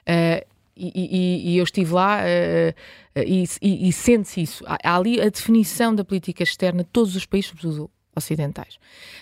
Uh, 0.00 0.46
e, 0.80 0.92
e, 0.94 1.52
e, 1.54 1.58
eu 1.58 1.64
estive 1.64 1.92
lá 1.92 2.20
uh, 2.20 2.74
e, 3.16 3.44
e 3.88 3.92
sente-se 3.92 4.42
isso. 4.42 4.64
Há, 4.64 4.78
há, 4.82 4.96
ali 4.96 5.20
a 5.20 5.28
definição 5.28 5.92
da 5.92 6.04
política 6.04 6.44
externa 6.44 6.84
de 6.84 6.88
todos 6.90 7.16
os 7.16 7.26
países, 7.26 7.50
sobretudo 7.50 7.90
ocidentais. 8.14 8.78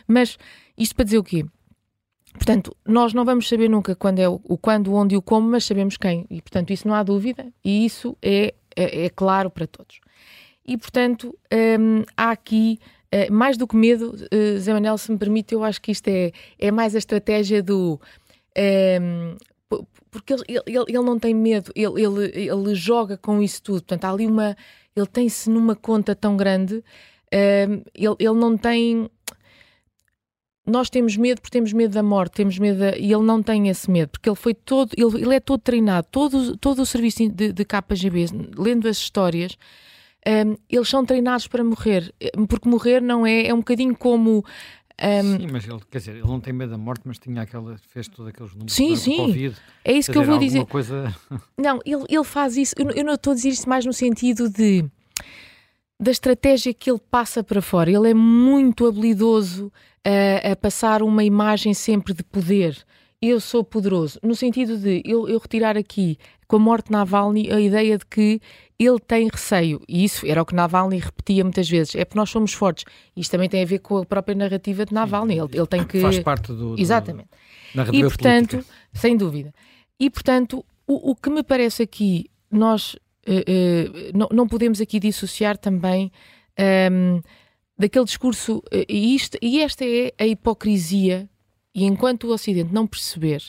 Mas 0.06 0.36
isto 0.76 0.94
para 0.94 1.04
dizer 1.04 1.18
o 1.18 1.24
quê? 1.24 1.44
Portanto, 2.34 2.76
nós 2.86 3.14
não 3.14 3.24
vamos 3.24 3.48
saber 3.48 3.68
nunca 3.68 3.94
quando 3.94 4.18
é 4.18 4.28
o, 4.28 4.40
o 4.44 4.58
quando, 4.58 4.92
onde 4.94 5.14
e 5.14 5.18
o 5.18 5.22
como, 5.22 5.48
mas 5.48 5.64
sabemos 5.64 5.96
quem. 5.96 6.26
E, 6.30 6.42
portanto, 6.42 6.72
isso 6.72 6.86
não 6.86 6.94
há 6.94 7.02
dúvida 7.02 7.46
e 7.64 7.84
isso 7.84 8.16
é, 8.20 8.54
é, 8.76 9.06
é 9.06 9.10
claro 9.10 9.50
para 9.50 9.66
todos. 9.66 10.00
E, 10.66 10.76
portanto, 10.76 11.36
hum, 11.80 12.02
há 12.16 12.30
aqui, 12.30 12.78
uh, 13.14 13.32
mais 13.32 13.56
do 13.56 13.66
que 13.66 13.76
medo, 13.76 14.14
uh, 14.14 14.58
Zé 14.58 14.72
Manel, 14.72 14.98
se 14.98 15.10
me 15.10 15.18
permite, 15.18 15.54
eu 15.54 15.64
acho 15.64 15.80
que 15.80 15.92
isto 15.92 16.08
é, 16.08 16.32
é 16.58 16.70
mais 16.70 16.94
a 16.94 16.98
estratégia 16.98 17.62
do. 17.62 18.00
Um, 19.00 19.36
porque 20.10 20.32
ele, 20.32 20.42
ele, 20.48 20.84
ele 20.88 21.02
não 21.02 21.18
tem 21.18 21.34
medo, 21.34 21.70
ele, 21.74 22.02
ele, 22.02 22.48
ele 22.48 22.74
joga 22.74 23.16
com 23.16 23.42
isso 23.42 23.62
tudo. 23.62 23.82
Portanto, 23.82 24.04
há 24.04 24.10
ali 24.10 24.26
uma. 24.26 24.56
Ele 24.94 25.06
tem-se 25.06 25.50
numa 25.50 25.76
conta 25.76 26.14
tão 26.14 26.36
grande 26.36 26.82
ele, 27.94 28.16
ele 28.18 28.34
não 28.34 28.56
tem. 28.56 29.10
Nós 30.66 30.90
temos 30.90 31.16
medo 31.16 31.40
porque 31.40 31.56
temos 31.56 31.72
medo 31.72 31.94
da 31.94 32.02
morte, 32.02 32.32
temos 32.32 32.58
medo 32.58 32.80
da... 32.80 32.96
e 32.96 33.12
ele 33.12 33.22
não 33.22 33.42
tem 33.42 33.68
esse 33.68 33.90
medo, 33.90 34.10
porque 34.10 34.28
ele 34.28 34.36
foi 34.36 34.52
todo, 34.52 34.92
ele, 34.96 35.22
ele 35.22 35.34
é 35.34 35.40
todo 35.40 35.60
treinado, 35.60 36.08
todo, 36.10 36.56
todo 36.56 36.82
o 36.82 36.86
serviço 36.86 37.28
de, 37.28 37.52
de 37.52 37.64
KGB, 37.64 38.26
lendo 38.56 38.88
as 38.88 38.96
histórias, 38.96 39.56
um, 40.26 40.56
eles 40.68 40.88
são 40.88 41.04
treinados 41.04 41.46
para 41.46 41.62
morrer, 41.62 42.12
porque 42.48 42.68
morrer 42.68 43.00
não 43.00 43.24
é, 43.24 43.46
é 43.46 43.54
um 43.54 43.58
bocadinho 43.58 43.96
como 43.96 44.44
um, 44.98 45.38
sim, 45.38 45.46
mas 45.52 45.68
ele, 45.68 45.78
quer 45.90 45.98
dizer, 45.98 46.12
ele 46.12 46.26
não 46.26 46.40
tem 46.40 46.54
medo 46.54 46.70
da 46.70 46.78
morte, 46.78 47.02
mas 47.04 47.18
tinha 47.18 47.42
aquela, 47.42 47.76
fez 47.78 48.08
todos 48.08 48.28
aqueles 48.28 48.52
números 48.52 48.72
sim, 48.72 48.96
sim. 48.96 49.16
Covid. 49.18 49.56
É 49.84 49.92
isso 49.92 50.10
que 50.10 50.16
eu 50.16 50.24
vou 50.24 50.38
dizer. 50.38 50.64
Coisa... 50.66 51.14
Não, 51.58 51.80
ele, 51.84 52.04
ele 52.08 52.24
faz 52.24 52.56
isso. 52.56 52.74
Eu, 52.78 52.90
eu 52.90 53.04
não 53.04 53.12
estou 53.12 53.32
a 53.32 53.36
dizer 53.36 53.50
isso 53.50 53.68
mais 53.68 53.84
no 53.84 53.92
sentido 53.92 54.48
de 54.48 54.84
da 55.98 56.10
estratégia 56.10 56.74
que 56.74 56.90
ele 56.90 57.00
passa 57.10 57.42
para 57.42 57.62
fora. 57.62 57.90
Ele 57.90 58.10
é 58.10 58.14
muito 58.14 58.86
habilidoso 58.86 59.72
a, 60.04 60.52
a 60.52 60.56
passar 60.56 61.02
uma 61.02 61.24
imagem 61.24 61.74
sempre 61.74 62.12
de 62.12 62.22
poder. 62.22 62.76
Eu 63.20 63.40
sou 63.40 63.64
poderoso, 63.64 64.18
no 64.22 64.34
sentido 64.34 64.76
de 64.76 65.02
eu, 65.04 65.26
eu 65.26 65.38
retirar 65.38 65.76
aqui, 65.76 66.18
com 66.46 66.56
a 66.56 66.58
morte 66.58 66.86
de 66.86 66.92
Navalny, 66.92 67.50
a 67.50 67.58
ideia 67.58 67.96
de 67.96 68.04
que 68.04 68.40
ele 68.78 69.00
tem 69.00 69.26
receio, 69.26 69.80
e 69.88 70.04
isso 70.04 70.26
era 70.26 70.42
o 70.42 70.44
que 70.44 70.54
Navalny 70.54 70.98
repetia 70.98 71.42
muitas 71.42 71.68
vezes, 71.68 71.94
é 71.94 72.04
porque 72.04 72.18
nós 72.18 72.28
somos 72.28 72.52
fortes. 72.52 72.84
Isto 73.16 73.30
também 73.30 73.48
tem 73.48 73.62
a 73.62 73.66
ver 73.66 73.78
com 73.78 73.96
a 73.96 74.04
própria 74.04 74.34
narrativa 74.34 74.84
de 74.84 74.92
Navalny. 74.92 75.38
Ele, 75.38 75.48
ele 75.54 75.66
tem 75.66 75.82
que. 75.82 75.98
Faz 76.00 76.18
parte 76.18 76.52
do. 76.52 76.78
Exatamente. 76.78 77.28
e, 77.90 78.02
portanto, 78.02 78.64
sem 78.92 79.16
dúvida. 79.16 79.52
E, 79.98 80.10
portanto, 80.10 80.64
o, 80.86 81.12
o 81.12 81.16
que 81.16 81.30
me 81.30 81.42
parece 81.42 81.82
aqui, 81.82 82.26
nós 82.50 82.96
não, 84.14 84.28
não, 84.32 84.48
podemos 84.48 84.80
aqui 84.80 85.00
dissociar 85.00 85.56
também 85.58 86.12
um, 86.58 86.62
ehm, 86.62 87.20
daquele 87.78 88.04
discurso, 88.04 88.58
uh, 88.58 88.84
e, 88.88 89.14
isto, 89.14 89.36
e 89.42 89.60
esta 89.60 89.84
é 89.84 90.12
a 90.18 90.26
hipocrisia, 90.26 91.28
e 91.74 91.84
enquanto 91.84 92.24
o 92.24 92.32
Ocidente 92.32 92.72
não 92.72 92.86
perceber 92.86 93.42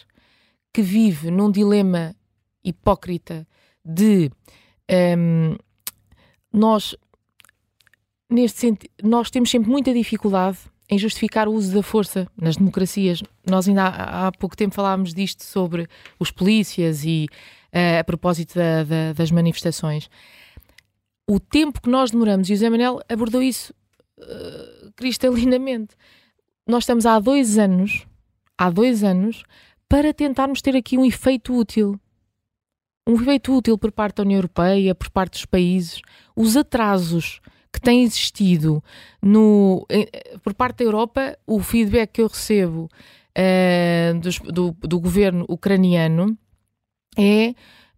que 0.73 0.81
vive 0.81 1.31
num 1.31 1.51
dilema 1.51 2.15
hipócrita 2.63 3.47
de 3.83 4.29
um, 4.89 5.53
ehm, 5.53 5.57
nós 6.51 6.95
neste 8.29 8.59
sentido, 8.59 8.91
nós 9.03 9.29
temos 9.29 9.49
sempre 9.49 9.69
muita 9.69 9.93
dificuldade 9.93 10.57
em 10.89 10.97
justificar 10.97 11.47
o 11.47 11.53
uso 11.53 11.73
da 11.73 11.83
força 11.83 12.27
nas 12.39 12.55
democracias. 12.55 13.21
Nós 13.45 13.67
ainda 13.67 13.83
há, 13.83 14.27
há 14.27 14.31
pouco 14.31 14.55
tempo 14.55 14.73
falámos 14.73 15.13
disto 15.13 15.43
sobre 15.43 15.87
os 16.17 16.31
polícias 16.31 17.03
e 17.03 17.27
uh, 17.73 17.99
a 17.99 18.03
propósito 18.03 18.55
da, 18.55 18.83
da, 18.83 19.13
das 19.13 19.31
manifestações. 19.31 20.09
O 21.29 21.39
tempo 21.39 21.81
que 21.81 21.89
nós 21.89 22.11
demoramos, 22.11 22.49
e 22.49 22.53
o 22.53 22.57
Zé 22.57 22.69
Manel 22.69 23.01
abordou 23.09 23.41
isso 23.41 23.73
uh, 24.17 24.91
cristalinamente. 24.95 25.95
Nós 26.65 26.83
estamos 26.83 27.05
há 27.05 27.19
dois 27.19 27.57
anos, 27.57 28.05
há 28.57 28.69
dois 28.69 29.03
anos, 29.03 29.43
para 29.89 30.13
tentarmos 30.13 30.61
ter 30.61 30.75
aqui 30.75 30.97
um 30.97 31.05
efeito 31.05 31.53
útil. 31.53 31.99
Um 33.05 33.15
efeito 33.15 33.55
útil 33.55 33.77
por 33.77 33.91
parte 33.91 34.17
da 34.17 34.23
União 34.23 34.37
Europeia, 34.37 34.95
por 34.95 35.09
parte 35.09 35.33
dos 35.33 35.45
países. 35.45 36.01
Os 36.35 36.55
atrasos 36.55 37.41
que 37.77 37.81
tem 37.81 38.03
existido 38.03 38.83
no, 39.21 39.85
por 40.43 40.55
parte 40.55 40.79
da 40.79 40.85
Europa, 40.85 41.37
o 41.45 41.59
feedback 41.59 42.13
que 42.13 42.21
eu 42.21 42.27
recebo 42.27 42.89
uh, 43.37 44.19
dos, 44.19 44.39
do, 44.39 44.75
do 44.81 44.99
governo 44.99 45.45
ucraniano 45.47 46.35
é 47.15 47.53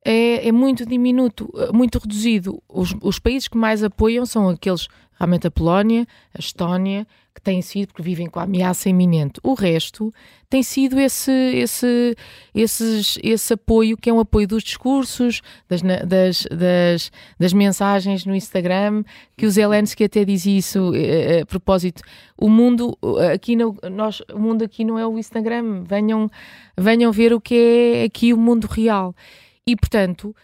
é, 0.05 0.47
é, 0.47 0.51
muito 0.51 0.85
diminuto, 0.85 1.51
muito 1.73 1.99
reduzido. 1.99 2.63
Os, 2.69 2.95
os, 3.01 3.19
países 3.19 3.49
que 3.49 3.57
mais 3.57 3.83
apoiam 3.83 4.25
são 4.25 4.47
aqueles, 4.47 4.87
realmente 5.11 5.45
a 5.45 5.51
Polónia, 5.51 6.07
a 6.33 6.39
Estónia, 6.39 7.05
que 7.39 7.43
têm 7.43 7.61
sido, 7.61 7.87
porque 7.87 8.03
vivem 8.03 8.27
com 8.27 8.39
a 8.39 8.43
ameaça 8.43 8.89
iminente. 8.89 9.39
O 9.41 9.53
resto 9.53 10.13
tem 10.49 10.61
sido 10.61 10.99
esse, 10.99 11.31
esse, 11.31 12.15
esses, 12.53 13.17
esse 13.23 13.53
apoio, 13.53 13.95
que 13.95 14.09
é 14.09 14.13
um 14.13 14.19
apoio 14.19 14.47
dos 14.47 14.61
discursos, 14.61 15.41
das, 15.67 15.81
das, 15.81 16.45
das, 16.51 17.11
das 17.39 17.53
mensagens 17.53 18.25
no 18.25 18.35
Instagram, 18.35 19.03
que 19.37 19.45
o 19.45 19.49
Zelensky 19.49 20.03
até 20.03 20.25
diz 20.25 20.45
isso 20.45 20.91
a, 20.93 21.41
a 21.41 21.45
propósito. 21.45 22.03
O 22.37 22.49
mundo 22.49 22.97
aqui, 23.33 23.55
no, 23.55 23.75
nós, 23.89 24.21
o 24.33 24.39
mundo 24.39 24.63
aqui 24.63 24.83
não 24.83 24.99
é 24.99 25.07
o 25.07 25.17
Instagram, 25.17 25.83
venham, 25.83 26.29
venham 26.77 27.11
ver 27.11 27.33
o 27.33 27.39
que 27.39 27.55
é 27.55 28.03
aqui 28.03 28.33
o 28.33 28.37
mundo 28.37 28.65
real. 28.65 29.15
E, 29.65 29.75
portanto, 29.75 30.35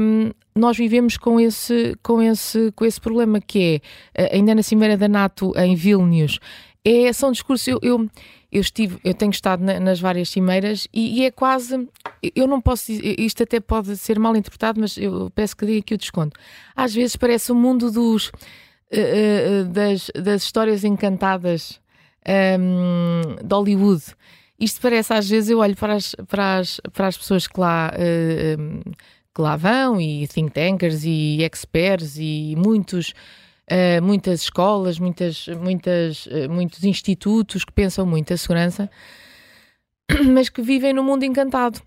um, 0.00 0.30
nós 0.54 0.76
vivemos 0.76 1.16
com 1.16 1.38
esse, 1.38 1.96
com, 2.02 2.20
esse, 2.20 2.72
com 2.72 2.84
esse 2.84 3.00
problema 3.00 3.40
que 3.40 3.80
é, 4.14 4.22
eh, 4.22 4.36
ainda 4.36 4.54
na 4.54 4.62
Cimeira 4.62 4.96
da 4.96 5.08
NATO 5.08 5.52
em 5.56 5.74
Vilnius, 5.74 6.38
é, 6.84 7.12
são 7.12 7.30
discursos, 7.30 7.68
eu, 7.68 7.78
eu, 7.82 8.08
eu, 8.50 8.60
estive, 8.60 8.98
eu 9.04 9.12
tenho 9.12 9.30
estado 9.30 9.62
na, 9.62 9.78
nas 9.78 10.00
várias 10.00 10.30
cimeiras 10.30 10.88
e, 10.92 11.20
e, 11.20 11.24
é 11.26 11.30
quase, 11.30 11.88
eu 12.34 12.46
não 12.46 12.60
posso, 12.60 12.90
isto 12.90 13.42
até 13.42 13.60
pode 13.60 13.96
ser 13.96 14.18
mal 14.18 14.34
interpretado, 14.34 14.80
mas 14.80 14.96
eu 14.96 15.30
peço 15.34 15.56
que 15.56 15.66
dê 15.66 15.78
aqui 15.78 15.94
o 15.94 15.98
desconto. 15.98 16.38
Às 16.74 16.94
vezes 16.94 17.16
parece 17.16 17.52
o 17.52 17.54
mundo 17.54 17.90
dos, 17.90 18.28
uh, 18.28 19.64
das, 19.68 20.10
das 20.14 20.42
histórias 20.42 20.82
encantadas 20.82 21.80
um, 22.58 23.36
de 23.44 23.54
Hollywood. 23.54 24.02
Isto 24.58 24.80
parece, 24.80 25.12
às 25.14 25.28
vezes, 25.28 25.50
eu 25.50 25.58
olho 25.58 25.76
para 25.76 25.94
as, 25.94 26.14
para 26.28 26.58
as, 26.58 26.80
para 26.92 27.06
as 27.06 27.16
pessoas 27.16 27.46
que 27.46 27.58
lá 27.58 27.92
uh, 27.94 28.92
que 29.40 29.42
lá 29.42 29.56
vão, 29.56 30.00
e 30.00 30.28
think 30.28 30.52
tankers, 30.52 31.04
e 31.04 31.42
experts, 31.42 32.18
e 32.18 32.54
muitos, 32.56 33.14
uh, 33.70 34.02
muitas 34.02 34.42
escolas, 34.42 34.98
muitas, 34.98 35.48
muitas, 35.48 36.26
uh, 36.26 36.50
muitos 36.50 36.84
institutos 36.84 37.64
que 37.64 37.72
pensam 37.72 38.04
muito 38.04 38.32
a 38.34 38.36
segurança, 38.36 38.90
mas 40.26 40.50
que 40.50 40.60
vivem 40.60 40.92
no 40.92 41.02
mundo 41.02 41.24
encantado. 41.24 41.80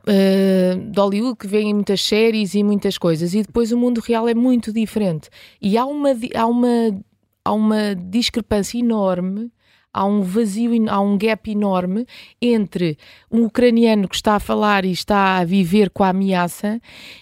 Uh, 0.00 0.90
de 0.92 1.00
Hollywood 1.00 1.38
que 1.38 1.48
veem 1.48 1.74
muitas 1.74 2.02
séries 2.02 2.54
e 2.54 2.62
muitas 2.62 2.96
coisas 2.96 3.34
e 3.34 3.42
depois 3.42 3.72
o 3.72 3.76
mundo 3.76 4.00
real 4.00 4.28
é 4.28 4.34
muito 4.34 4.72
diferente 4.72 5.28
e 5.60 5.76
há 5.76 5.84
uma, 5.84 6.10
há 6.36 6.46
uma, 6.46 7.02
há 7.44 7.52
uma 7.52 7.96
discrepância 7.96 8.78
enorme 8.78 9.50
há 9.92 10.04
um 10.04 10.22
vazio, 10.22 10.70
há 10.88 11.00
um 11.00 11.16
gap 11.16 11.50
enorme 11.50 12.06
entre 12.40 12.98
um 13.30 13.44
ucraniano 13.44 14.08
que 14.08 14.16
está 14.16 14.36
a 14.36 14.40
falar 14.40 14.84
e 14.84 14.92
está 14.92 15.38
a 15.38 15.44
viver 15.44 15.90
com 15.90 16.04
a 16.04 16.10
ameaça 16.10 16.80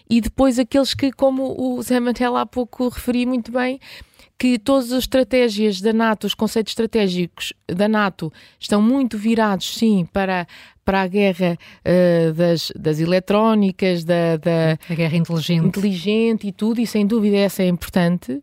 e 0.09 0.21
depois 0.21 0.59
aqueles 0.59 0.95
que, 0.95 1.13
como 1.13 1.55
o 1.59 1.83
Zé 1.83 2.01
Mantel 2.01 2.37
há 2.37 2.47
pouco 2.47 2.89
referi 2.89 3.27
muito 3.27 3.51
bem, 3.51 3.81
que 4.39 4.59
todas 4.59 4.93
as 4.93 5.05
estratégias 5.05 5.81
da 5.81 5.93
NATO, 5.93 6.27
os 6.27 6.35
conceitos 6.35 6.73
estratégicos 6.73 7.53
da 7.67 7.89
NATO, 7.89 8.33
estão 8.61 8.83
muito 8.83 9.17
virados, 9.17 9.79
sim, 9.79 10.07
para, 10.13 10.47
para 10.85 11.03
a 11.03 11.07
guerra 11.07 11.57
uh, 11.81 12.33
das, 12.35 12.71
das 12.77 13.01
eletrónicas, 13.01 14.05
da, 14.05 14.37
da 14.37 14.79
a 14.91 14.95
guerra 14.95 15.17
inteligente. 15.17 15.67
inteligente 15.67 16.47
e 16.49 16.53
tudo, 16.53 16.81
e 16.81 16.87
sem 16.87 17.07
dúvida 17.07 17.37
essa 17.37 17.63
é 17.63 17.69
importante 17.69 18.43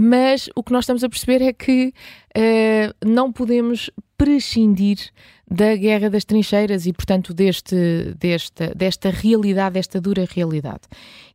mas 0.00 0.48
o 0.54 0.62
que 0.62 0.72
nós 0.72 0.84
estamos 0.84 1.04
a 1.04 1.08
perceber 1.08 1.42
é 1.42 1.52
que 1.52 1.92
uh, 2.36 3.06
não 3.06 3.30
podemos 3.30 3.90
prescindir 4.16 5.10
da 5.50 5.76
guerra 5.76 6.08
das 6.08 6.24
trincheiras 6.24 6.86
e, 6.86 6.92
portanto, 6.92 7.34
deste, 7.34 8.14
desta, 8.18 8.74
desta 8.74 9.10
realidade, 9.10 9.74
desta 9.74 10.00
dura 10.00 10.26
realidade. 10.28 10.82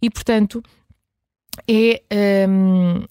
E, 0.01 0.09
portanto, 0.09 0.63
é, 1.67 2.01
um, 2.49 2.97
ehm, 2.97 3.05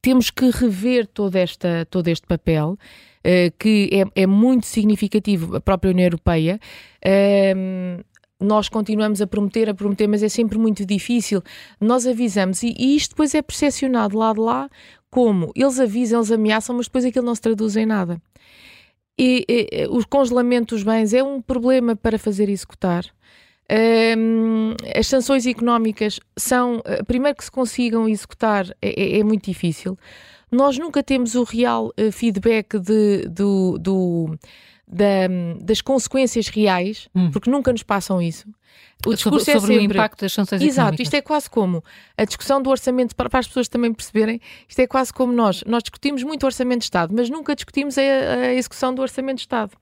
temos 0.00 0.30
que 0.30 0.50
rever 0.50 1.06
todo, 1.06 1.36
esta, 1.36 1.86
todo 1.88 2.08
este 2.08 2.26
papel. 2.26 2.76
Uh, 3.24 3.54
que 3.56 3.88
é, 3.92 4.22
é, 4.22 4.26
muito 4.26 4.66
significativo 4.66 5.54
a 5.54 5.60
própria 5.60 5.92
União 5.92 6.06
Europeia. 6.06 6.58
Uh, 7.06 8.02
nós 8.42 8.68
continuamos 8.68 9.20
a 9.20 9.26
prometer, 9.26 9.68
a 9.70 9.74
prometer, 9.74 10.06
mas 10.06 10.22
é 10.22 10.28
sempre 10.28 10.58
muito 10.58 10.84
difícil. 10.84 11.42
Nós 11.80 12.06
avisamos 12.06 12.62
e, 12.62 12.74
e 12.78 12.96
isto 12.96 13.10
depois 13.10 13.34
é 13.34 13.42
percepcionado 13.42 14.16
lá 14.16 14.32
de 14.32 14.40
lá 14.40 14.68
como 15.10 15.52
eles 15.54 15.78
avisam, 15.78 16.20
eles 16.20 16.30
ameaçam, 16.30 16.76
mas 16.76 16.86
depois 16.86 17.04
aquilo 17.04 17.26
não 17.26 17.34
se 17.34 17.40
traduz 17.40 17.76
em 17.76 17.86
nada. 17.86 18.20
E, 19.18 19.44
e 19.48 19.86
o 19.86 20.06
congelamento 20.08 20.74
dos 20.74 20.82
bens 20.82 21.12
é 21.12 21.22
um 21.22 21.40
problema 21.40 21.94
para 21.94 22.18
fazer 22.18 22.48
executar. 22.48 23.04
Um, 24.18 24.74
as 24.94 25.06
sanções 25.06 25.46
económicas 25.46 26.18
são, 26.36 26.82
eh, 26.84 27.02
primeiro 27.04 27.36
que 27.36 27.44
se 27.44 27.50
consigam 27.50 28.08
executar, 28.08 28.66
é, 28.82 29.16
é, 29.16 29.20
é 29.20 29.24
muito 29.24 29.44
difícil. 29.44 29.96
Nós 30.50 30.76
nunca 30.76 31.02
temos 31.02 31.34
o 31.34 31.44
real 31.44 31.90
uh, 31.98 32.12
feedback 32.12 32.78
de, 32.78 33.26
do, 33.28 33.78
do 33.78 34.38
da, 34.92 35.26
das 35.60 35.80
consequências 35.80 36.48
reais, 36.48 37.08
hum. 37.14 37.30
porque 37.30 37.50
nunca 37.50 37.72
nos 37.72 37.82
passam 37.82 38.20
isso. 38.20 38.46
O 39.06 39.14
discurso 39.14 39.46
sobre, 39.46 39.50
é 39.50 39.60
sobre 39.60 39.74
sempre... 39.74 39.96
o 39.96 39.98
impacto 39.98 40.20
das 40.20 40.32
sanções 40.32 40.62
Exato, 40.62 40.80
económicas. 40.80 41.06
isto 41.06 41.14
é 41.14 41.22
quase 41.22 41.50
como 41.50 41.82
a 42.16 42.24
discussão 42.24 42.62
do 42.62 42.70
orçamento, 42.70 43.16
para, 43.16 43.28
para, 43.28 43.40
as 43.40 43.48
pessoas 43.48 43.68
também 43.68 43.92
perceberem, 43.92 44.40
isto 44.68 44.78
é 44.78 44.86
quase 44.86 45.12
como 45.12 45.32
nós. 45.32 45.64
Nós 45.66 45.82
discutimos 45.82 46.22
muito 46.22 46.42
o 46.44 46.46
orçamento 46.46 46.80
de 46.80 46.84
Estado, 46.84 47.12
mas 47.14 47.30
nunca 47.30 47.54
discutimos 47.54 47.96
a, 47.96 48.02
a 48.02 48.54
execução 48.54 48.94
do 48.94 49.02
orçamento 49.02 49.36
de 49.36 49.42
Estado. 49.42 49.72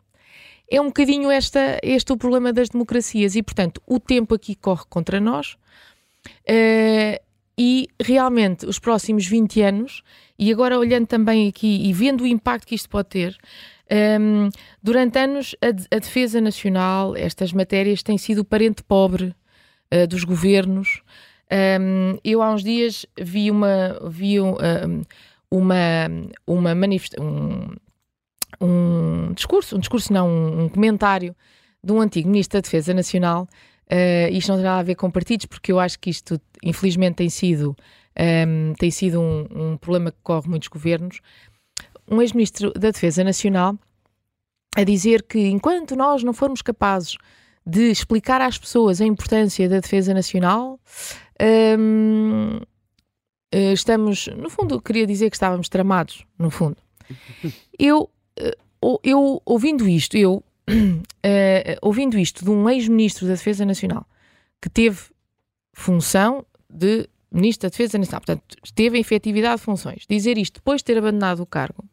É 0.70 0.80
um 0.80 0.86
bocadinho 0.86 1.30
esta, 1.30 1.78
este 1.82 2.12
o 2.12 2.16
problema 2.16 2.52
das 2.52 2.68
democracias 2.68 3.34
e, 3.34 3.42
portanto, 3.42 3.82
o 3.86 3.98
tempo 3.98 4.34
aqui 4.34 4.54
corre 4.54 4.84
contra 4.88 5.20
nós 5.20 5.56
uh, 6.48 7.20
e 7.58 7.88
realmente 8.00 8.64
os 8.64 8.78
próximos 8.78 9.26
20 9.26 9.60
anos, 9.60 10.02
e 10.38 10.50
agora 10.50 10.78
olhando 10.78 11.06
também 11.06 11.48
aqui 11.48 11.88
e 11.88 11.92
vendo 11.92 12.22
o 12.22 12.26
impacto 12.26 12.66
que 12.66 12.74
isto 12.74 12.88
pode 12.88 13.08
ter, 13.08 13.36
um, 13.90 14.50
durante 14.82 15.18
anos, 15.18 15.56
a, 15.60 15.68
a, 15.68 15.98
defesa 15.98 16.40
nacional, 16.40 17.16
estas 17.16 17.52
matérias, 17.52 18.02
têm 18.02 18.16
sido 18.16 18.40
o 18.40 18.44
parente 18.44 18.82
pobre 18.84 19.34
uh, 19.92 20.06
dos 20.06 20.22
governos. 20.22 21.02
Um, 21.52 22.16
eu 22.22 22.40
há 22.42 22.52
uns 22.52 22.62
dias 22.62 23.04
vi 23.20 23.50
uma, 23.50 23.98
vi 24.08 24.40
um, 24.40 24.54
uma, 25.50 25.76
uma 26.46 26.74
manifestação, 26.74 27.26
um, 28.60 28.64
um, 28.64 29.32
discurso, 29.32 29.76
um 29.76 29.80
discurso 29.80 30.12
não, 30.12 30.28
um, 30.28 30.68
comentário 30.68 31.34
de 31.82 31.92
um 31.92 32.00
antigo 32.00 32.28
ministro 32.28 32.58
da 32.58 32.62
Defesa 32.62 32.94
Nacional. 32.94 33.48
Uh, 33.90 34.30
isto 34.30 34.48
não 34.50 34.56
tem 34.56 34.64
nada 34.64 34.78
a 34.78 34.84
ver 34.84 34.94
com 34.94 35.10
partidos, 35.10 35.46
porque 35.46 35.72
eu 35.72 35.80
acho 35.80 35.98
que 35.98 36.10
isto, 36.10 36.40
infelizmente, 36.62 37.16
tem 37.16 37.28
sido, 37.28 37.76
um, 38.46 38.72
tem 38.78 38.92
sido 38.92 39.20
um, 39.20 39.48
um 39.50 39.76
problema 39.76 40.12
que 40.12 40.18
corre 40.22 40.48
muitos 40.48 40.68
governos 40.68 41.20
um 42.10 42.20
ex-ministro 42.20 42.72
da 42.72 42.90
Defesa 42.90 43.22
Nacional 43.22 43.78
a 44.76 44.84
dizer 44.84 45.22
que 45.22 45.38
enquanto 45.48 45.96
nós 45.96 46.22
não 46.22 46.32
formos 46.32 46.62
capazes 46.62 47.16
de 47.66 47.90
explicar 47.90 48.40
às 48.40 48.58
pessoas 48.58 49.00
a 49.00 49.04
importância 49.04 49.68
da 49.68 49.80
defesa 49.80 50.14
nacional, 50.14 50.80
hum, 51.78 52.60
eh, 53.52 53.72
estamos, 53.72 54.28
no 54.28 54.48
fundo, 54.48 54.80
queria 54.80 55.06
dizer 55.06 55.30
que 55.30 55.36
estávamos 55.36 55.68
tramados, 55.68 56.24
no 56.38 56.50
fundo. 56.50 56.76
Eu, 57.78 58.08
eh, 58.36 58.56
eu 59.02 59.42
ouvindo 59.44 59.88
isto, 59.88 60.16
eu 60.16 60.44
ouvindo 61.82 62.18
isto 62.18 62.44
de 62.44 62.50
um 62.50 62.68
ex-ministro 62.68 63.26
da 63.26 63.32
Defesa 63.32 63.64
Nacional 63.64 64.06
que 64.60 64.68
teve 64.68 65.00
função 65.72 66.44
de 66.68 67.08
Ministro 67.32 67.68
da 67.68 67.70
Defesa 67.70 67.98
Nacional, 67.98 68.20
portanto, 68.20 68.56
teve 68.74 68.98
efetividade 68.98 69.56
de 69.56 69.62
funções, 69.64 70.04
dizer 70.08 70.36
isto 70.36 70.56
depois 70.56 70.80
de 70.80 70.84
ter 70.84 70.98
abandonado 70.98 71.40
o 71.40 71.46
cargo, 71.46 71.84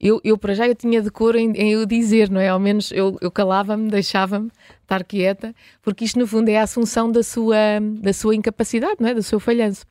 eu, 0.00 0.20
eu 0.24 0.38
para 0.38 0.54
já 0.54 0.66
eu 0.66 0.74
tinha 0.74 1.02
de 1.02 1.10
cor 1.10 1.36
em, 1.36 1.52
em 1.52 1.72
eu 1.72 1.84
dizer, 1.84 2.30
não 2.30 2.40
é? 2.40 2.48
Ao 2.48 2.58
menos 2.58 2.90
eu, 2.90 3.18
eu 3.20 3.30
calava-me, 3.30 3.90
deixava-me 3.90 4.50
estar 4.80 5.04
quieta, 5.04 5.54
porque 5.82 6.04
isto 6.04 6.18
no 6.18 6.26
fundo 6.26 6.48
é 6.48 6.56
a 6.58 6.62
assunção 6.62 7.12
da 7.12 7.22
sua, 7.22 7.56
da 8.00 8.12
sua 8.12 8.34
incapacidade, 8.34 8.96
não 8.98 9.08
é? 9.08 9.14
Do 9.14 9.22
seu 9.22 9.38
falhanço. 9.38 9.84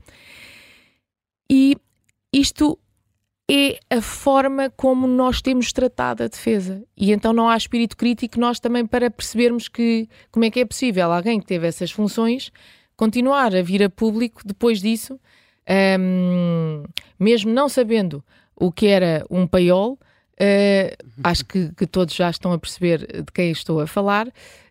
E 1.49 1.75
isto 2.33 2.77
é 3.49 3.79
a 3.89 4.01
forma 4.01 4.69
como 4.71 5.07
nós 5.07 5.41
temos 5.41 5.71
tratado 5.71 6.23
a 6.23 6.27
defesa. 6.27 6.83
E 6.97 7.11
então 7.11 7.31
não 7.31 7.47
há 7.47 7.55
espírito 7.55 7.95
crítico 7.95 8.39
nós 8.39 8.59
também 8.59 8.85
para 8.85 9.11
percebermos 9.11 9.67
que 9.67 10.07
como 10.31 10.45
é 10.45 10.49
que 10.51 10.59
é 10.59 10.65
possível 10.65 11.11
alguém 11.11 11.39
que 11.39 11.45
teve 11.45 11.67
essas 11.67 11.91
funções 11.91 12.51
continuar 12.95 13.55
a 13.55 13.61
vir 13.61 13.81
a 13.83 13.89
público 13.89 14.41
depois 14.45 14.81
disso, 14.81 15.19
um, 15.99 16.83
mesmo 17.19 17.51
não 17.51 17.69
sabendo 17.69 18.23
o 18.59 18.71
que 18.71 18.87
era 18.87 19.25
um 19.29 19.47
paiol, 19.47 19.93
uh, 19.93 21.05
acho 21.23 21.45
que, 21.45 21.71
que, 21.73 21.87
todos 21.87 22.13
já 22.13 22.29
estão 22.29 22.51
a 22.51 22.59
perceber 22.59 23.07
de 23.07 23.31
quem 23.33 23.51
estou 23.51 23.79
a 23.79 23.87
falar. 23.87 24.27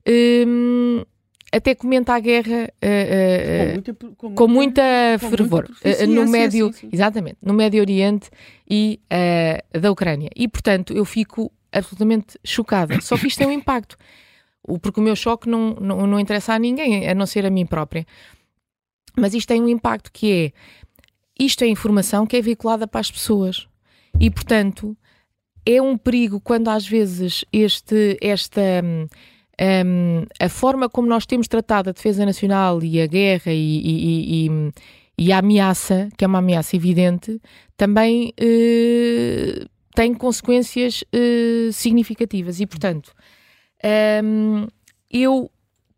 Um, 0.06 1.02
até 1.50 1.74
comenta 1.74 2.12
a 2.12 2.20
guerra 2.20 2.70
uh, 2.84 3.72
uh, 3.72 3.72
com, 3.72 3.72
muita, 3.72 3.94
com, 3.94 4.34
com, 4.34 4.48
muita, 4.48 4.82
com 5.18 5.30
fervor 5.30 5.68
muita 5.82 6.06
no 6.06 6.28
Médio, 6.28 6.66
sim, 6.72 6.80
sim. 6.80 6.88
exatamente, 6.92 7.38
no 7.40 7.54
Médio 7.54 7.80
Oriente 7.80 8.28
e 8.70 9.00
da 9.72 9.90
Ucrânia. 9.90 10.28
E 10.36 10.46
portanto 10.46 10.92
eu 10.92 11.06
fico 11.06 11.50
absolutamente 11.72 12.38
chocada. 12.44 13.00
Só 13.00 13.16
que 13.16 13.28
isto 13.28 13.38
tem 13.38 13.46
um 13.46 13.52
impacto, 13.52 13.96
porque 14.82 15.00
o 15.00 15.02
meu 15.02 15.16
choque 15.16 15.48
não, 15.48 15.74
não, 15.80 16.06
não 16.06 16.20
interessa 16.20 16.52
a 16.52 16.58
ninguém, 16.58 17.08
a 17.08 17.14
não 17.14 17.24
ser 17.24 17.46
a 17.46 17.50
mim 17.50 17.64
própria. 17.64 18.06
Mas 19.16 19.32
isto 19.32 19.48
tem 19.48 19.62
um 19.62 19.68
impacto 19.68 20.12
que 20.12 20.32
é 20.32 20.52
isto 21.38 21.62
é 21.62 21.68
informação 21.68 22.26
que 22.26 22.36
é 22.36 22.42
veiculada 22.42 22.86
para 22.86 23.00
as 23.00 23.10
pessoas. 23.10 23.67
E, 24.20 24.30
portanto, 24.30 24.96
é 25.64 25.80
um 25.80 25.96
perigo 25.96 26.40
quando 26.40 26.68
às 26.68 26.86
vezes 26.86 27.44
este, 27.52 28.16
esta. 28.20 28.60
Um, 29.60 30.24
a 30.40 30.48
forma 30.48 30.88
como 30.88 31.08
nós 31.08 31.26
temos 31.26 31.48
tratado 31.48 31.90
a 31.90 31.92
defesa 31.92 32.24
nacional 32.24 32.80
e 32.82 33.00
a 33.00 33.06
guerra 33.08 33.52
e, 33.52 33.80
e, 33.84 34.46
e, 34.46 34.72
e 35.18 35.32
a 35.32 35.38
ameaça, 35.38 36.08
que 36.16 36.24
é 36.24 36.28
uma 36.28 36.38
ameaça 36.38 36.76
evidente, 36.76 37.40
também 37.76 38.32
uh, 38.40 39.68
tem 39.96 40.14
consequências 40.14 41.02
uh, 41.02 41.72
significativas. 41.72 42.60
E, 42.60 42.66
portanto, 42.66 43.12
um, 44.24 44.68
eu 45.10 45.50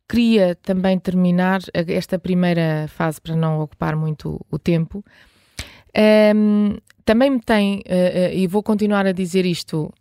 queria 0.08 0.54
também 0.56 0.98
terminar 0.98 1.60
esta 1.72 2.18
primeira 2.18 2.86
fase 2.88 3.20
para 3.20 3.36
não 3.36 3.60
ocupar 3.60 3.94
muito 3.94 4.44
o 4.50 4.58
tempo. 4.58 5.04
Um, 5.96 6.76
também 7.04 7.30
me 7.30 7.40
tem, 7.40 7.78
uh, 7.78 7.80
uh, 7.80 8.34
e 8.34 8.46
vou 8.46 8.62
continuar 8.62 9.06
a 9.06 9.12
dizer 9.12 9.44
isto 9.44 9.92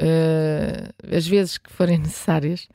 uh, 0.00 1.14
as 1.16 1.26
vezes 1.26 1.58
que 1.58 1.72
forem 1.72 1.98
necessárias. 2.00 2.68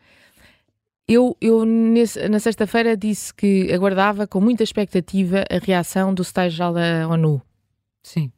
Eu, 1.08 1.38
eu 1.40 1.66
nesse, 1.66 2.28
na 2.28 2.40
sexta-feira 2.40 2.98
disse 2.98 3.34
que 3.34 3.72
aguardava 3.72 4.26
com 4.26 4.42
muita 4.42 4.64
expectativa 4.64 5.46
a 5.50 5.64
reação 5.64 6.14
do 6.14 6.24
secretário-geral 6.24 6.74
da 6.74 7.08
ONU. 7.08 7.42
Sim. 8.04 8.32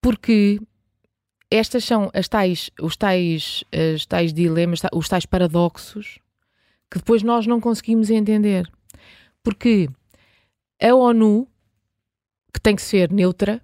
Porque 0.00 0.58
estas 1.50 1.84
são 1.84 2.10
as 2.14 2.28
tais, 2.28 2.70
os 2.80 2.96
tais, 2.96 3.62
os 3.94 4.06
tais 4.06 4.32
dilemas, 4.32 4.80
os 4.92 5.08
tais 5.08 5.26
paradoxos 5.26 6.18
que 6.94 6.98
depois 6.98 7.24
nós 7.24 7.44
não 7.44 7.60
conseguimos 7.60 8.08
entender. 8.08 8.70
Porque 9.42 9.88
a 10.80 10.94
ONU 10.94 11.48
que 12.54 12.60
tem 12.60 12.76
que 12.76 12.82
ser 12.82 13.10
neutra, 13.10 13.60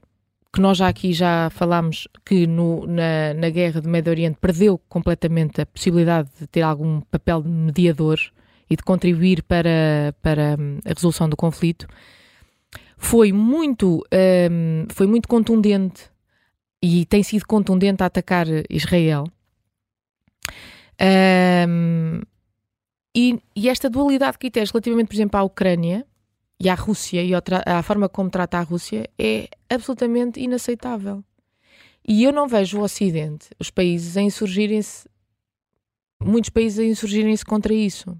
que 0.53 0.61
nós 0.61 0.79
já 0.79 0.89
aqui 0.89 1.13
já 1.13 1.49
falámos 1.51 2.09
que 2.27 2.47
no, 2.47 2.85
na, 2.87 3.33
na 3.35 3.49
guerra 3.49 3.81
do 3.81 3.89
Médio 3.89 4.11
Oriente 4.11 4.37
perdeu 4.41 4.79
completamente 4.89 5.61
a 5.61 5.67
possibilidade 5.67 6.29
de 6.41 6.47
ter 6.49 6.63
algum 6.63 7.01
papel 7.03 7.41
de 7.41 7.49
mediador 7.49 8.19
e 8.69 8.75
de 8.75 8.83
contribuir 8.83 9.45
para, 9.45 10.15
para 10.21 10.57
hum, 10.59 10.79
a 10.85 10.89
resolução 10.89 11.29
do 11.29 11.37
conflito, 11.37 11.87
foi 12.97 13.33
muito, 13.33 14.05
um, 14.51 14.87
foi 14.91 15.07
muito 15.07 15.29
contundente 15.29 16.11
e 16.83 17.07
tem 17.07 17.23
sido 17.23 17.47
contundente 17.47 18.03
a 18.03 18.07
atacar 18.07 18.47
Israel. 18.69 19.25
Um, 21.69 22.21
e, 23.17 23.41
e, 23.57 23.69
esta 23.69 23.89
dualidade 23.89 24.33
de 24.33 24.39
critérios 24.39 24.71
relativamente, 24.71 25.09
por 25.09 25.15
exemplo, 25.15 25.41
à 25.41 25.43
Ucrânia, 25.43 26.07
e 26.61 26.69
à 26.69 26.75
Rússia 26.75 27.25
e 27.25 27.33
à 27.35 27.83
forma 27.83 28.07
como 28.09 28.29
trata 28.29 28.59
a 28.59 28.63
Rússia 28.63 29.09
é 29.19 29.49
absolutamente 29.69 30.39
inaceitável. 30.39 31.25
E 32.07 32.23
eu 32.23 32.33
não 32.33 32.47
vejo 32.47 32.79
o 32.79 32.83
Ocidente, 32.83 33.49
os 33.59 33.71
países, 33.71 34.17
a 34.17 34.21
insurgirem-se, 34.21 35.09
muitos 36.23 36.51
países 36.51 36.79
a 36.79 36.85
insurgirem-se 36.85 37.45
contra 37.45 37.73
isso. 37.73 38.15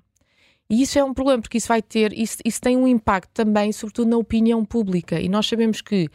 E 0.71 0.83
isso 0.83 0.99
é 0.99 1.05
um 1.05 1.13
problema, 1.13 1.43
porque 1.43 1.59
isso 1.59 1.69
vai 1.69 1.83
ter, 1.83 2.13
isso, 2.13 2.39
isso 2.45 2.61
tem 2.61 2.77
um 2.77 2.87
impacto 2.87 3.31
também, 3.35 3.73
sobretudo 3.73 4.09
na 4.09 4.17
opinião 4.17 4.65
pública. 4.65 5.21
E 5.21 5.29
nós 5.29 5.47
sabemos 5.47 5.83
que, 5.83 6.09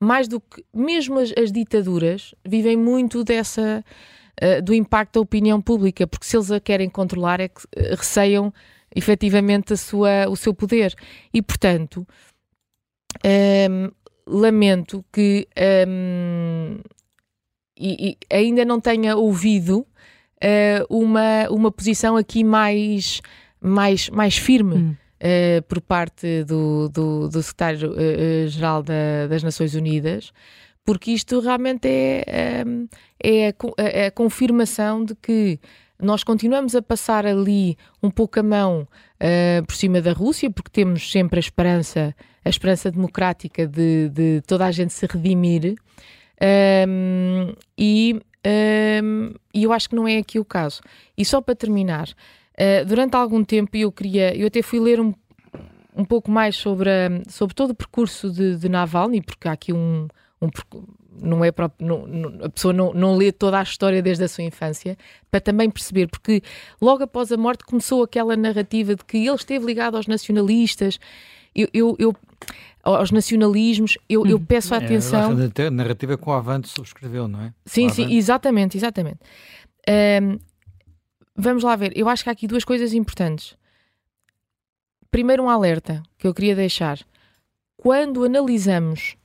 mais 0.00 0.28
do 0.28 0.40
que, 0.40 0.64
mesmo 0.72 1.18
as, 1.18 1.32
as 1.36 1.50
ditaduras, 1.50 2.34
vivem 2.46 2.76
muito 2.76 3.24
dessa, 3.24 3.84
uh, 4.40 4.62
do 4.62 4.72
impacto 4.72 5.14
da 5.14 5.20
opinião 5.20 5.60
pública, 5.60 6.06
porque 6.06 6.24
se 6.24 6.36
eles 6.36 6.50
a 6.50 6.60
querem 6.60 6.88
controlar, 6.88 7.40
é 7.40 7.48
que 7.48 7.62
uh, 7.62 7.96
receiam 7.96 8.54
efetivamente 8.94 9.72
a 9.72 9.76
sua, 9.76 10.28
o 10.28 10.36
seu 10.36 10.54
poder. 10.54 10.94
E, 11.32 11.42
portanto, 11.42 12.06
um, 13.24 13.90
lamento 14.26 15.04
que 15.12 15.48
um, 15.86 16.78
e, 17.78 18.16
e 18.30 18.34
ainda 18.34 18.64
não 18.64 18.80
tenha 18.80 19.16
ouvido 19.16 19.80
uh, 19.80 20.86
uma, 20.90 21.48
uma 21.50 21.70
posição 21.70 22.16
aqui 22.16 22.42
mais, 22.42 23.20
mais, 23.60 24.08
mais 24.10 24.36
firme. 24.36 24.74
Hum. 24.74 24.96
Uh, 25.20 25.60
por 25.62 25.80
parte 25.80 26.44
do, 26.44 26.88
do, 26.88 27.28
do 27.28 27.42
secretário-geral 27.42 28.82
uh, 28.82 29.28
das 29.28 29.42
Nações 29.42 29.74
Unidas, 29.74 30.30
porque 30.84 31.10
isto 31.10 31.40
realmente 31.40 31.88
é, 31.88 32.62
um, 32.64 32.86
é, 33.20 33.48
a, 33.48 33.54
é 33.82 34.06
a 34.06 34.10
confirmação 34.12 35.04
de 35.04 35.16
que 35.16 35.58
nós 36.00 36.22
continuamos 36.22 36.74
a 36.74 36.82
passar 36.82 37.26
ali 37.26 37.76
um 38.02 38.10
pouco 38.10 38.38
a 38.38 38.42
mão 38.42 38.82
uh, 38.82 39.66
por 39.66 39.74
cima 39.74 40.00
da 40.00 40.12
Rússia, 40.12 40.50
porque 40.50 40.70
temos 40.70 41.10
sempre 41.10 41.38
a 41.38 41.40
esperança, 41.40 42.14
a 42.44 42.48
esperança 42.48 42.90
democrática 42.90 43.66
de, 43.66 44.08
de 44.10 44.40
toda 44.46 44.66
a 44.66 44.70
gente 44.70 44.92
se 44.92 45.06
redimir. 45.06 45.74
Um, 46.40 47.52
e, 47.76 48.20
um, 49.02 49.34
eu 49.52 49.72
acho 49.72 49.88
que 49.88 49.96
não 49.96 50.06
é 50.06 50.18
aqui 50.18 50.38
o 50.38 50.44
caso. 50.44 50.80
E 51.16 51.24
só 51.24 51.40
para 51.40 51.56
terminar, 51.56 52.08
uh, 52.08 52.84
durante 52.86 53.16
algum 53.16 53.42
tempo 53.42 53.76
eu 53.76 53.90
queria, 53.90 54.36
eu 54.36 54.46
até 54.46 54.62
fui 54.62 54.78
ler 54.78 55.00
um, 55.00 55.12
um 55.96 56.04
pouco 56.04 56.30
mais 56.30 56.54
sobre, 56.54 56.88
a, 56.88 57.08
sobre 57.28 57.56
todo 57.56 57.70
o 57.70 57.74
percurso 57.74 58.30
de, 58.30 58.56
de 58.56 58.68
Navalny, 58.68 59.20
porque 59.20 59.48
há 59.48 59.52
aqui 59.52 59.72
um, 59.72 60.06
um, 60.40 60.48
não 61.20 61.44
é 61.44 61.52
não, 61.80 62.06
não, 62.06 62.44
a 62.44 62.48
pessoa 62.48 62.72
não, 62.72 62.92
não 62.94 63.16
lê 63.16 63.32
toda 63.32 63.58
a 63.58 63.62
história 63.62 64.00
desde 64.00 64.24
a 64.24 64.28
sua 64.28 64.44
infância, 64.44 64.96
para 65.30 65.40
também 65.40 65.70
perceber, 65.70 66.06
porque 66.08 66.42
logo 66.80 67.02
após 67.02 67.32
a 67.32 67.36
morte 67.36 67.64
começou 67.64 68.02
aquela 68.02 68.36
narrativa 68.36 68.94
de 68.94 69.04
que 69.04 69.18
ele 69.18 69.34
esteve 69.34 69.64
ligado 69.66 69.96
aos 69.96 70.06
nacionalistas. 70.06 70.98
Eu, 71.54 71.68
eu, 71.72 71.96
eu 71.98 72.16
aos 72.82 73.10
nacionalismos, 73.10 73.98
eu, 74.08 74.24
eu 74.26 74.36
hum. 74.36 74.44
peço 74.44 74.74
a 74.74 74.78
atenção. 74.78 75.36
É, 75.56 75.66
a 75.66 75.70
narrativa 75.70 76.16
com 76.16 76.30
o 76.30 76.34
Avante 76.34 76.68
subscreveu, 76.68 77.26
não 77.26 77.42
é? 77.42 77.52
Sim, 77.66 77.88
sim, 77.88 78.14
exatamente, 78.14 78.76
exatamente. 78.76 79.18
Um, 79.88 80.38
vamos 81.36 81.64
lá 81.64 81.74
ver, 81.76 81.92
eu 81.96 82.08
acho 82.08 82.22
que 82.22 82.30
há 82.30 82.32
aqui 82.32 82.46
duas 82.46 82.64
coisas 82.64 82.94
importantes. 82.94 83.56
Primeiro, 85.10 85.42
um 85.42 85.50
alerta 85.50 86.02
que 86.16 86.26
eu 86.26 86.34
queria 86.34 86.54
deixar. 86.54 86.98
Quando 87.76 88.24
analisamos 88.24 89.16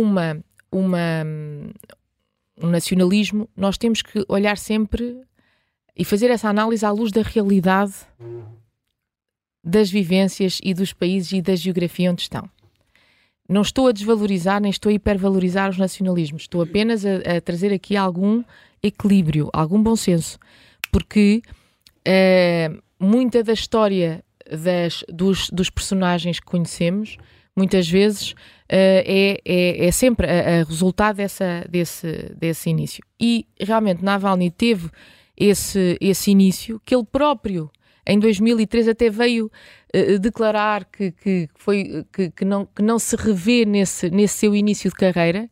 uma 0.00 0.42
uma, 0.72 1.24
um 2.60 2.68
nacionalismo, 2.68 3.48
nós 3.54 3.76
temos 3.76 4.00
que 4.00 4.24
olhar 4.26 4.56
sempre 4.56 5.20
e 5.94 6.04
fazer 6.04 6.30
essa 6.30 6.48
análise 6.48 6.84
à 6.84 6.90
luz 6.90 7.12
da 7.12 7.20
realidade 7.20 7.92
das 9.62 9.90
vivências 9.90 10.58
e 10.64 10.72
dos 10.72 10.92
países 10.92 11.32
e 11.32 11.42
da 11.42 11.54
geografia 11.54 12.10
onde 12.10 12.22
estão. 12.22 12.48
Não 13.48 13.60
estou 13.60 13.86
a 13.86 13.92
desvalorizar 13.92 14.60
nem 14.60 14.70
estou 14.70 14.88
a 14.88 14.94
hipervalorizar 14.94 15.68
os 15.68 15.76
nacionalismos, 15.76 16.42
estou 16.42 16.62
apenas 16.62 17.04
a, 17.04 17.36
a 17.36 17.40
trazer 17.40 17.72
aqui 17.72 17.94
algum 17.94 18.42
equilíbrio, 18.82 19.50
algum 19.52 19.80
bom 19.80 19.94
senso, 19.94 20.38
porque 20.90 21.42
uh, 22.08 22.82
muita 22.98 23.44
da 23.44 23.52
história 23.52 24.24
das, 24.50 25.04
dos, 25.08 25.50
dos 25.50 25.68
personagens 25.68 26.40
que 26.40 26.46
conhecemos 26.46 27.18
muitas 27.56 27.88
vezes, 27.88 28.34
é, 28.68 29.40
é, 29.44 29.86
é, 29.86 29.90
sempre 29.92 30.26
a, 30.26 30.60
a 30.60 30.64
resultado 30.64 31.16
dessa, 31.16 31.64
desse, 31.68 32.34
desse 32.36 32.70
início. 32.70 33.04
E 33.20 33.46
realmente 33.60 34.02
Navalny 34.02 34.50
teve 34.50 34.90
esse, 35.36 35.96
esse 36.00 36.30
início 36.30 36.80
que 36.84 36.94
ele 36.94 37.04
próprio 37.04 37.70
em 38.06 38.18
2003 38.18 38.88
até 38.88 39.10
veio 39.10 39.50
uh, 39.94 40.18
declarar 40.18 40.84
que, 40.84 41.12
que, 41.12 41.48
foi, 41.54 42.04
que, 42.12 42.30
que, 42.30 42.44
não, 42.44 42.66
que 42.66 42.82
não 42.82 42.98
se 42.98 43.14
revê 43.16 43.64
nesse, 43.64 44.10
nesse 44.10 44.38
seu 44.38 44.54
início 44.54 44.90
de 44.90 44.96
carreira 44.96 45.48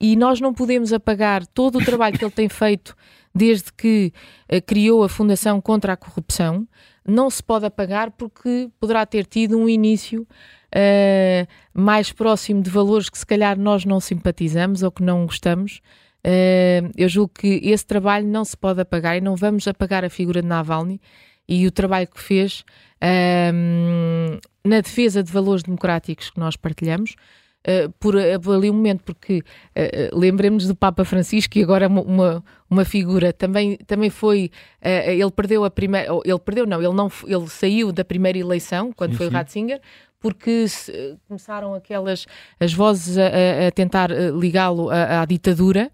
e 0.00 0.14
nós 0.14 0.40
não 0.40 0.52
podemos 0.52 0.92
apagar 0.92 1.46
todo 1.46 1.78
o 1.78 1.84
trabalho 1.84 2.18
que 2.18 2.24
ele 2.24 2.32
tem 2.32 2.48
feito 2.50 2.94
desde 3.34 3.72
que 3.72 4.12
uh, 4.52 4.60
criou 4.62 5.04
a 5.04 5.08
Fundação 5.08 5.60
contra 5.60 5.92
a 5.92 5.96
Corrupção, 5.96 6.66
não 7.06 7.30
se 7.30 7.42
pode 7.42 7.66
apagar 7.66 8.10
porque 8.10 8.70
poderá 8.80 9.04
ter 9.06 9.26
tido 9.26 9.58
um 9.58 9.68
início 9.68 10.22
uh, 10.22 11.46
mais 11.72 12.12
próximo 12.12 12.62
de 12.62 12.70
valores 12.70 13.08
que 13.08 13.18
se 13.18 13.26
calhar 13.26 13.58
nós 13.58 13.84
não 13.84 14.00
simpatizamos 14.00 14.82
ou 14.82 14.90
que 14.90 15.02
não 15.02 15.24
gostamos. 15.26 15.80
Uh, 16.24 16.90
eu 16.96 17.08
julgo 17.08 17.32
que 17.34 17.60
esse 17.62 17.86
trabalho 17.86 18.26
não 18.26 18.44
se 18.44 18.56
pode 18.56 18.80
apagar 18.80 19.16
e 19.16 19.20
não 19.20 19.36
vamos 19.36 19.66
apagar 19.68 20.04
a 20.04 20.10
figura 20.10 20.42
de 20.42 20.48
Navalny 20.48 21.00
e 21.48 21.66
o 21.66 21.70
trabalho 21.70 22.08
que 22.08 22.20
fez 22.20 22.64
um, 23.54 24.38
na 24.64 24.80
defesa 24.80 25.22
de 25.22 25.30
valores 25.30 25.62
democráticos 25.62 26.30
que 26.30 26.40
nós 26.40 26.56
partilhamos. 26.56 27.14
Uh, 27.66 27.90
por 27.98 28.16
ali 28.16 28.70
um 28.70 28.74
momento, 28.74 29.02
porque 29.02 29.38
uh, 29.38 30.16
lembremos 30.16 30.68
do 30.68 30.76
Papa 30.76 31.04
Francisco, 31.04 31.58
e 31.58 31.64
agora 31.64 31.88
uma, 31.88 32.00
uma, 32.02 32.44
uma 32.70 32.84
figura, 32.84 33.32
também, 33.32 33.76
também 33.78 34.08
foi, 34.08 34.52
uh, 34.80 35.10
ele 35.10 35.30
perdeu 35.32 35.64
a 35.64 35.70
primeira, 35.70 36.08
ele 36.24 36.38
perdeu, 36.38 36.64
não, 36.64 36.80
ele 36.80 36.94
não, 36.94 37.10
ele 37.26 37.48
saiu 37.48 37.90
da 37.90 38.04
primeira 38.04 38.38
eleição, 38.38 38.92
quando 38.92 39.12
sim, 39.12 39.16
foi 39.16 39.26
sim. 39.26 39.32
o 39.32 39.34
Ratzinger, 39.34 39.80
porque 40.20 40.68
se, 40.68 41.16
começaram 41.26 41.74
aquelas, 41.74 42.26
as 42.60 42.72
vozes 42.72 43.18
a, 43.18 43.66
a 43.66 43.70
tentar 43.72 44.10
ligá-lo 44.10 44.88
à, 44.88 45.22
à 45.22 45.24
ditadura, 45.24 45.90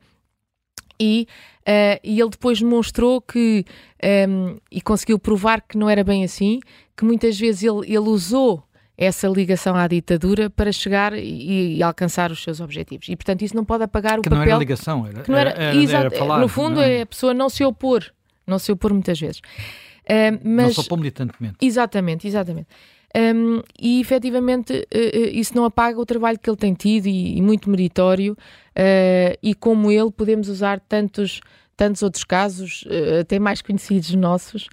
e, 1.02 1.26
uh, 1.60 1.98
e 2.04 2.20
ele 2.20 2.30
depois 2.30 2.60
demonstrou 2.60 3.20
que, 3.20 3.64
um, 4.02 4.06
ehm, 4.06 4.56
e 4.70 4.80
conseguiu 4.80 5.18
provar 5.18 5.60
que 5.62 5.76
não 5.76 5.90
era 5.90 6.04
bem 6.04 6.22
assim, 6.22 6.60
que 6.96 7.04
muitas 7.04 7.38
vezes 7.38 7.62
ele, 7.62 7.86
ele 7.86 8.08
usou 8.08 8.62
essa 9.02 9.26
ligação 9.26 9.74
à 9.74 9.86
ditadura 9.88 10.48
para 10.48 10.70
chegar 10.70 11.12
e, 11.14 11.76
e, 11.76 11.82
alcançar 11.82 12.30
os 12.30 12.42
seus 12.42 12.60
objetivos. 12.60 13.08
E, 13.08 13.16
portanto, 13.16 13.42
isso 13.42 13.56
não 13.56 13.64
pode 13.64 13.82
apagar 13.82 14.18
o 14.18 14.22
que 14.22 14.30
papel... 14.30 14.44
não 14.44 14.50
era 14.50 14.58
ligação, 14.58 15.06
era, 15.06 15.24
era, 15.28 15.50
era, 15.50 15.96
era 15.98 16.10
falar. 16.10 16.38
No 16.38 16.48
fundo, 16.48 16.76
não. 16.76 16.82
é 16.82 17.02
a 17.02 17.06
pessoa 17.06 17.34
não 17.34 17.48
se 17.48 17.64
opor, 17.64 18.04
não 18.46 18.58
se 18.58 18.70
opor 18.70 18.92
muitas 18.92 19.18
vezes. 19.18 19.38
Uh, 19.38 20.38
mas... 20.44 20.66
Não 20.66 20.72
se 20.74 20.80
opor 20.80 20.98
militantemente. 20.98 21.56
Exatamente, 21.60 22.26
exatamente. 22.26 22.68
Um, 23.14 23.62
e 23.78 24.00
efetivamente 24.00 24.72
uh, 24.72 25.28
isso 25.32 25.54
não 25.54 25.64
apaga 25.64 26.00
o 26.00 26.06
trabalho 26.06 26.38
que 26.38 26.48
ele 26.48 26.56
tem 26.56 26.72
tido 26.72 27.06
e, 27.06 27.36
e 27.36 27.42
muito 27.42 27.68
meritório, 27.68 28.32
uh, 28.32 29.38
e 29.42 29.54
como 29.54 29.90
ele 29.90 30.10
podemos 30.10 30.48
usar 30.48 30.80
tantos, 30.80 31.40
tantos 31.76 32.02
outros 32.02 32.24
casos, 32.24 32.84
até 33.20 33.38
mais 33.38 33.60
conhecidos 33.60 34.14
nossos, 34.14 34.68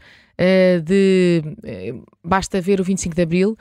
de 0.84 1.44
basta 2.24 2.62
ver 2.62 2.80
o 2.80 2.84
25 2.84 3.16
de 3.16 3.22
Abril. 3.22 3.58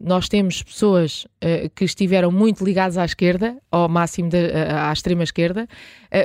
nós 0.00 0.28
temos 0.28 0.62
pessoas 0.62 1.26
que 1.74 1.84
estiveram 1.84 2.32
muito 2.32 2.64
ligadas 2.64 2.96
à 2.96 3.04
esquerda, 3.04 3.56
ao 3.70 3.88
máximo 3.88 4.28
de, 4.30 4.52
à 4.52 4.92
extrema 4.92 5.22
esquerda, 5.22 5.68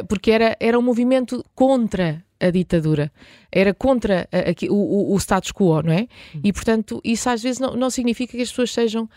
porque 0.07 0.31
era, 0.31 0.55
era 0.59 0.79
um 0.79 0.81
movimento 0.81 1.43
contra 1.53 2.23
a 2.39 2.49
ditadura, 2.49 3.11
era 3.51 3.73
contra 3.73 4.27
a, 4.31 4.37
a, 4.37 4.71
o, 4.71 5.13
o, 5.13 5.17
status 5.17 5.51
quo, 5.51 5.81
não 5.81 5.93
é? 5.93 6.07
Hum. 6.35 6.41
E, 6.43 6.53
portanto, 6.53 7.01
isso 7.03 7.29
às 7.29 7.41
vezes 7.41 7.59
não, 7.59 7.75
não 7.75 7.89
significa 7.89 8.33
que 8.33 8.41
as 8.41 8.49
pessoas 8.49 8.71
sejam 8.71 9.09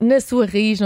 na 0.00 0.20
sua 0.20 0.46
raiz 0.46 0.80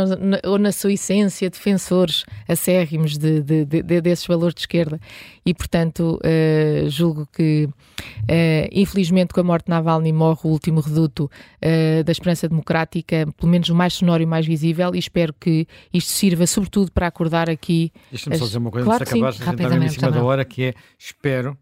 ou 0.44 0.58
na 0.58 0.70
sua 0.70 0.92
essência 0.92 1.50
defensores 1.50 2.24
acérrimos 2.46 3.18
de, 3.18 3.42
de, 3.42 3.64
de, 3.64 4.00
desses 4.00 4.26
valores 4.26 4.54
de 4.54 4.60
esquerda. 4.60 5.00
E, 5.44 5.52
portanto, 5.52 6.20
uh, 6.24 6.88
julgo 6.88 7.26
que, 7.26 7.66
uh, 7.66 8.68
infelizmente, 8.70 9.34
com 9.34 9.40
a 9.40 9.44
morte 9.44 9.66
de 9.66 9.70
Navalny 9.70 10.12
morre 10.12 10.40
o 10.44 10.48
último 10.48 10.80
reduto 10.80 11.24
uh, 11.24 12.04
da 12.04 12.12
esperança 12.12 12.48
democrática, 12.48 13.26
pelo 13.36 13.50
menos 13.50 13.68
o 13.68 13.74
mais 13.74 13.94
sonoro 13.94 14.22
e 14.22 14.26
mais 14.26 14.46
visível, 14.46 14.94
e 14.94 14.98
espero 14.98 15.34
que 15.34 15.66
isto 15.92 16.10
sirva, 16.12 16.46
sobretudo, 16.46 16.92
para 16.92 17.08
acordar 17.08 17.50
aqui. 17.50 17.92
Deixa-me 18.10 18.34
as... 18.34 18.40
só 18.40 18.46
dizer 18.46 18.58
uma 18.58 18.70
coisa, 18.70 18.86
claro 18.86 19.02
antes 19.02 19.38
de 19.38 19.42
acabar, 19.42 19.82
em 19.82 19.88
cima 19.88 20.10
da 20.12 20.22
hora, 20.22 20.44
que 20.44 20.64
é, 20.64 20.74
espero 20.96 21.58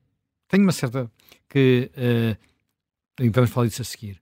tenho 0.49 0.63
uma 0.63 0.73
certa. 0.73 1.11
que. 1.49 1.91
Uh, 1.97 3.31
vamos 3.31 3.51
falar 3.51 3.67
disso 3.67 3.83
a 3.83 3.85
seguir. 3.85 4.21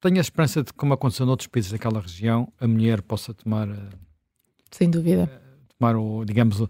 Tenho 0.00 0.18
a 0.18 0.20
esperança 0.20 0.62
de, 0.62 0.72
como 0.72 0.94
aconteceu 0.94 1.26
noutros 1.26 1.48
países 1.48 1.72
daquela 1.72 2.00
região, 2.00 2.52
a 2.60 2.66
mulher 2.66 3.02
possa 3.02 3.34
tomar. 3.34 3.68
Uh, 3.68 3.88
Sem 4.70 4.88
dúvida. 4.90 5.24
Uh, 5.24 5.74
tomar 5.78 5.96
o, 5.96 6.24
digamos, 6.24 6.60
o, 6.60 6.68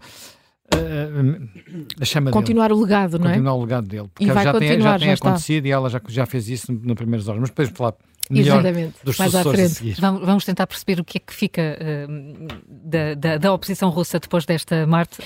a 1.99 2.05
chama 2.05 2.31
continuar 2.31 2.69
dele. 2.69 2.79
o 2.79 2.83
legado, 2.83 3.19
não 3.19 3.27
é? 3.27 3.33
Continuar 3.33 3.53
o 3.53 3.61
legado 3.61 3.87
dele. 3.87 4.07
Porque 4.13 4.25
e 4.25 4.31
vai 4.31 4.43
já 4.43 4.51
continuar, 4.53 4.73
tem, 4.73 4.81
já 4.81 4.99
tem 4.99 5.07
já 5.07 5.13
acontecido 5.13 5.65
está. 5.65 5.67
e 5.67 5.71
ela 5.71 5.89
já, 5.89 6.01
já 6.07 6.25
fez 6.25 6.49
isso 6.49 6.71
nas 6.71 6.95
primeiras 6.95 7.27
horas. 7.27 7.41
Mas 7.41 7.49
depois 7.49 7.69
falar 7.69 7.95
melhor 8.29 8.59
Exatamente. 8.59 8.95
dos 9.03 9.17
Mais 9.17 9.35
à 9.35 9.43
frente. 9.43 9.95
Vamos, 9.99 10.25
vamos, 10.25 10.45
tentar 10.45 10.67
perceber 10.67 10.99
o 10.99 11.03
que 11.03 11.17
é 11.17 11.21
que 11.21 11.33
fica 11.33 11.77
uh, 11.81 12.47
da, 12.67 13.13
da, 13.15 13.37
da, 13.37 13.53
oposição 13.53 13.89
russa 13.89 14.19
depois 14.19 14.45
desta 14.45 14.85
Marte. 14.85 15.21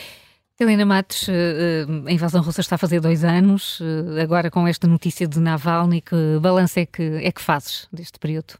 Helena 0.60 0.86
Matos, 0.86 1.28
eh, 1.30 1.34
eh, 1.34 2.10
a 2.10 2.12
invasão 2.12 2.41
russa 2.41 2.62
está 2.62 2.76
a 2.76 2.78
fazer 2.78 2.99
dois 2.99 3.24
anos, 3.24 3.80
eh, 3.82 4.22
agora 4.22 4.51
com 4.51 4.68
esta 4.68 4.88
notícia 4.88 5.28
de 5.28 5.39
Navalny, 5.39 5.99
que 5.99 6.16
balanço 6.39 6.80
é 6.80 6.86
que, 6.86 7.01
é 7.01 7.32
que 7.32 7.41
fazes 7.41 7.88
deste 7.91 8.20
período? 8.20 8.54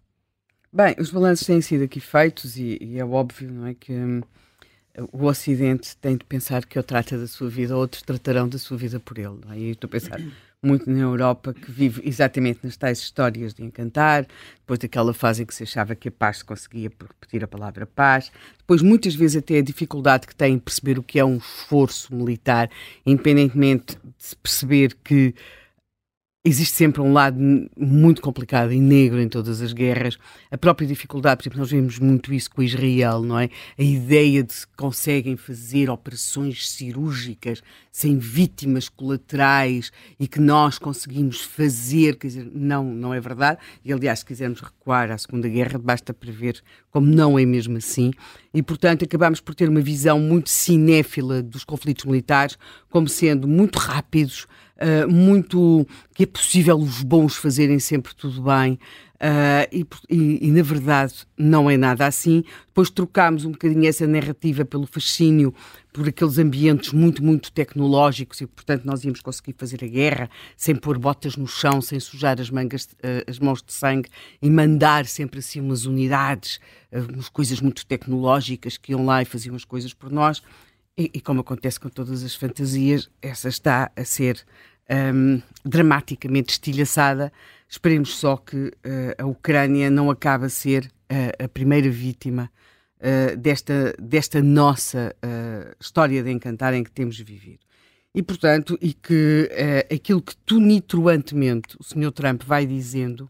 Bem, 0.72 0.96
os 0.98 1.12
balanços 1.12 1.46
têm 1.46 1.62
sido 1.62 1.84
aqui 1.84 2.00
feitos 2.00 2.58
e, 2.58 2.80
e 2.82 3.00
é 3.00 3.06
óbvio, 3.06 3.52
não 3.52 3.68
é, 3.68 3.76
que 3.76 3.94
hum, 3.94 4.22
o 5.12 5.26
Ocidente 5.26 5.96
tem 5.98 6.18
de 6.18 6.26
pensar 6.26 6.66
que 6.66 6.80
eu 6.80 6.84
trata 6.84 7.16
da 7.16 7.28
sua 7.28 7.48
vida, 7.48 7.78
outros 7.78 8.02
tratarão 8.02 8.50
da 8.50 8.58
sua 8.58 8.76
vida 8.76 9.00
por 9.00 9.20
ele. 9.20 9.40
Não 9.46 9.54
é? 9.54 9.60
E 9.60 9.70
estou 9.70 9.88
a 9.88 9.92
pensar 9.92 10.20
muito 10.66 10.90
na 10.90 11.00
Europa, 11.00 11.54
que 11.54 11.72
vive 11.72 12.02
exatamente 12.06 12.60
nas 12.64 12.78
tais 12.78 13.00
histórias 13.00 13.54
de 13.54 13.64
encantar, 13.64 14.26
depois 14.60 14.80
daquela 14.80 15.14
fase 15.14 15.44
em 15.44 15.46
que 15.46 15.54
se 15.54 15.64
achava 15.64 15.96
que 15.96 16.08
a 16.08 16.12
paz 16.12 16.38
se 16.38 16.46
conseguia 16.46 16.90
por 16.90 17.08
repetir 17.08 17.44
a 17.44 17.48
palavra 17.48 17.86
paz, 17.86 18.32
depois 18.58 18.82
muitas 18.82 19.14
vezes 19.14 19.38
até 19.38 19.58
a 19.58 19.62
dificuldade 19.62 20.26
que 20.26 20.36
tem 20.36 20.54
em 20.54 20.60
perceber 20.60 20.98
o 20.98 21.04
que 21.04 21.20
é 21.20 21.26
um 21.26 21.38
esforço 21.38 22.14
militar, 22.16 22.70
independentemente 23.06 23.96
de 23.96 24.14
se 24.18 24.36
perceber 24.36 24.96
que 25.04 25.36
existe 26.46 26.76
sempre 26.76 27.02
um 27.02 27.14
lado 27.14 27.40
muito 27.78 28.22
complicado 28.22 28.74
e 28.74 28.80
negro 28.82 29.22
em 29.22 29.30
todas 29.30 29.62
as 29.62 29.72
guerras. 29.72 30.18
A 30.52 30.58
própria 30.58 30.86
dificuldade, 30.86 31.38
por 31.38 31.44
exemplo, 31.44 31.60
nós 31.60 31.72
vemos 31.72 32.00
muito 32.00 32.34
isso 32.34 32.52
com 32.52 32.62
Israel, 32.62 33.22
não 33.22 33.40
é? 33.40 33.50
A 33.80 33.84
ideia 33.84 34.44
de 34.44 34.54
que 34.54 34.76
conseguem 34.76 35.38
fazer 35.38 35.90
operações 35.90 36.70
cirúrgicas 36.70 37.64
sem 37.90 38.18
vítimas 38.18 38.90
colaterais 38.90 39.90
e 40.20 40.28
que 40.28 40.42
nós 40.42 40.78
conseguimos 40.78 41.40
fazer, 41.42 42.18
quer 42.18 42.28
dizer, 42.28 42.52
não, 42.54 42.84
não 42.84 43.14
é 43.14 43.22
verdade. 43.22 43.60
E 43.86 43.94
aliás, 43.94 44.20
se 44.20 44.26
quisermos 44.26 44.60
recuar 44.60 45.12
à 45.12 45.18
Segunda 45.18 45.48
Guerra, 45.48 45.80
basta 45.80 46.14
prever 46.14 46.62
como 46.92 47.08
não 47.08 47.40
é 47.40 47.46
mesmo 47.46 47.78
assim. 47.78 48.12
E, 48.54 48.62
portanto, 48.62 49.06
acabamos 49.06 49.40
por 49.40 49.56
ter 49.56 49.70
uma 49.70 49.82
visão 49.82 50.20
muito 50.20 50.50
cinéfila 50.50 51.42
dos 51.42 51.64
conflitos 51.64 52.04
militares 52.04 52.58
como 52.90 53.08
sendo 53.08 53.48
muito 53.48 53.80
rápidos, 53.80 54.46
uh, 54.78 55.10
muito 55.10 55.86
que 56.14 56.24
é 56.24 56.26
possível 56.26 56.78
os 56.78 57.02
bons 57.02 57.36
fazerem 57.36 57.80
sempre 57.80 58.14
tudo 58.16 58.42
bem. 58.44 58.80
Uh, 59.24 59.64
e, 59.72 59.88
e, 60.10 60.48
e, 60.48 60.52
na 60.52 60.62
verdade 60.62 61.14
não 61.38 61.70
é 61.70 61.78
nada 61.78 62.06
assim. 62.06 62.44
Depois 62.68 62.90
trocámos 62.90 63.46
um 63.46 63.52
bocadinho 63.52 63.88
essa 63.88 64.06
narrativa 64.06 64.66
pelo 64.66 64.86
fascínio 64.86 65.54
por 65.94 66.10
aqueles 66.10 66.38
ambientes 66.38 66.92
muito, 66.92 67.24
muito 67.24 67.50
tecnológicos 67.52 68.42
e, 68.42 68.48
portanto, 68.48 68.84
nós 68.84 69.06
íamos 69.06 69.22
conseguir 69.22 69.56
fazer 69.58 69.82
a 69.82 69.88
guerra 69.88 70.30
sem 70.58 70.76
pôr 70.76 70.98
botas 70.98 71.38
no 71.38 71.48
chão, 71.48 71.82
sem 71.82 72.00
sujar 72.02 72.42
as 72.42 72.50
mangas, 72.50 72.84
uh, 72.86 73.30
as 73.30 73.40
mãos 73.40 73.64
de 73.64 73.72
sangue 73.72 74.10
e 74.42 74.50
mandar 74.50 75.06
sempre 75.06 75.40
assim 75.40 75.62
umas 75.62 75.86
unidades, 75.86 76.60
uh, 76.92 77.14
umas 77.14 77.30
coisas 77.30 77.62
muito 77.62 77.86
tecnológicas 77.86 78.76
que 78.76 78.92
iam 78.92 79.06
lá 79.06 79.22
e 79.22 79.26
faziam 79.26 79.56
as 79.56 79.64
coisas 79.64 79.94
por 79.94 80.12
nós. 80.12 80.42
E, 80.98 81.10
e 81.14 81.22
como 81.22 81.42
acontece 81.42 81.80
com 81.80 81.90
todas 81.90 82.24
as 82.24 82.36
fantasias, 82.36 83.10
essa 83.22 83.50
está 83.50 83.92
a 83.96 84.06
ser 84.06 84.46
um, 84.90 85.42
dramaticamente 85.66 86.54
estilhaçada. 86.54 87.32
Esperemos 87.68 88.16
só 88.16 88.38
que 88.38 88.68
uh, 88.68 88.72
a 89.18 89.26
Ucrânia 89.26 89.90
não 89.90 90.12
acabe 90.12 90.46
a 90.46 90.50
ser 90.50 90.86
uh, 90.86 91.44
a 91.44 91.48
primeira 91.48 91.90
vítima 91.90 92.52
uh, 93.00 93.36
desta, 93.38 93.96
desta 94.00 94.42
nossa 94.42 95.16
história 95.80 96.22
de 96.22 96.32
encantar 96.32 96.74
em 96.74 96.84
que 96.84 96.92
temos 96.92 97.18
vivido. 97.18 97.60
E, 98.16 98.22
portanto, 98.22 98.78
e 98.80 98.94
que 98.94 99.50
aquilo 99.92 100.22
que 100.22 100.36
tonitroantemente 100.36 101.76
o 101.80 101.84
Sr. 101.84 102.12
Trump 102.12 102.44
vai 102.44 102.64
dizendo 102.64 103.28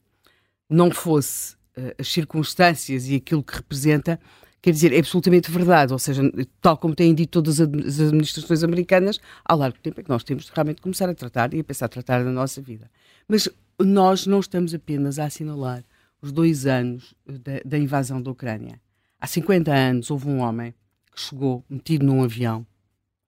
não 0.70 0.92
fosse 0.92 1.56
as 1.98 2.10
circunstâncias 2.10 3.08
e 3.08 3.16
aquilo 3.16 3.42
que 3.42 3.56
representa, 3.56 4.20
quer 4.64 4.72
dizer, 4.72 4.94
é 4.94 5.00
absolutamente 5.00 5.52
verdade. 5.52 5.92
Ou 5.92 6.00
seja, 6.00 6.24
tal 6.62 6.78
como 6.78 6.96
têm 6.96 7.14
dito 7.14 7.32
todas 7.32 7.60
as 7.60 8.00
administrações 8.00 8.64
americanas, 8.64 9.20
há 9.44 9.54
largo 9.54 9.78
tempo 9.80 10.00
é 10.00 10.04
que 10.04 10.10
nós 10.10 10.24
temos 10.24 10.46
de 10.46 10.52
realmente 10.56 10.82
começar 10.82 11.10
a 11.10 11.14
tratar 11.14 11.54
e 11.54 11.60
a 11.60 11.64
pensar 11.64 11.86
a 11.86 11.90
tratar 11.90 12.24
da 12.24 12.32
nossa 12.32 12.62
vida. 12.62 12.90
Mas 13.28 13.50
nós 13.78 14.26
não 14.26 14.40
estamos 14.40 14.74
apenas 14.74 15.20
a 15.20 15.26
assinalar 15.26 15.84
os 16.22 16.32
dois 16.32 16.66
anos 16.66 17.14
da, 17.26 17.60
da 17.66 17.78
invasão 17.78 18.22
da 18.22 18.32
Ucrânia. 18.32 18.80
Há 19.20 19.28
50 19.28 19.74
anos 19.74 20.10
houve 20.10 20.30
um 20.30 20.40
homem 20.40 20.74
que 21.14 21.20
chegou 21.20 21.64
metido 21.70 22.06
num 22.06 22.24
avião 22.24 22.66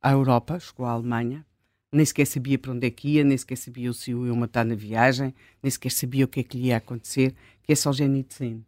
à 0.01 0.13
Europa, 0.13 0.57
chegou 0.57 0.85
à 0.85 0.91
Alemanha, 0.91 1.45
nem 1.91 2.05
sequer 2.05 2.25
sabia 2.27 2.57
para 2.57 2.71
onde 2.71 2.87
é 2.87 2.89
que 2.89 3.09
ia, 3.09 3.25
nem 3.25 3.37
sequer 3.37 3.57
sabia 3.57 3.91
se 3.91 4.13
o 4.13 4.25
iam 4.25 4.37
matar 4.37 4.63
na 4.63 4.75
viagem, 4.75 5.33
nem 5.61 5.69
sequer 5.69 5.91
sabia 5.91 6.23
o 6.23 6.27
que 6.29 6.39
é 6.39 6.43
que 6.43 6.57
lhe 6.57 6.67
ia 6.67 6.77
acontecer, 6.77 7.35
que 7.61 7.73
é 7.73 7.75
Solzhenitsyn. 7.75 8.63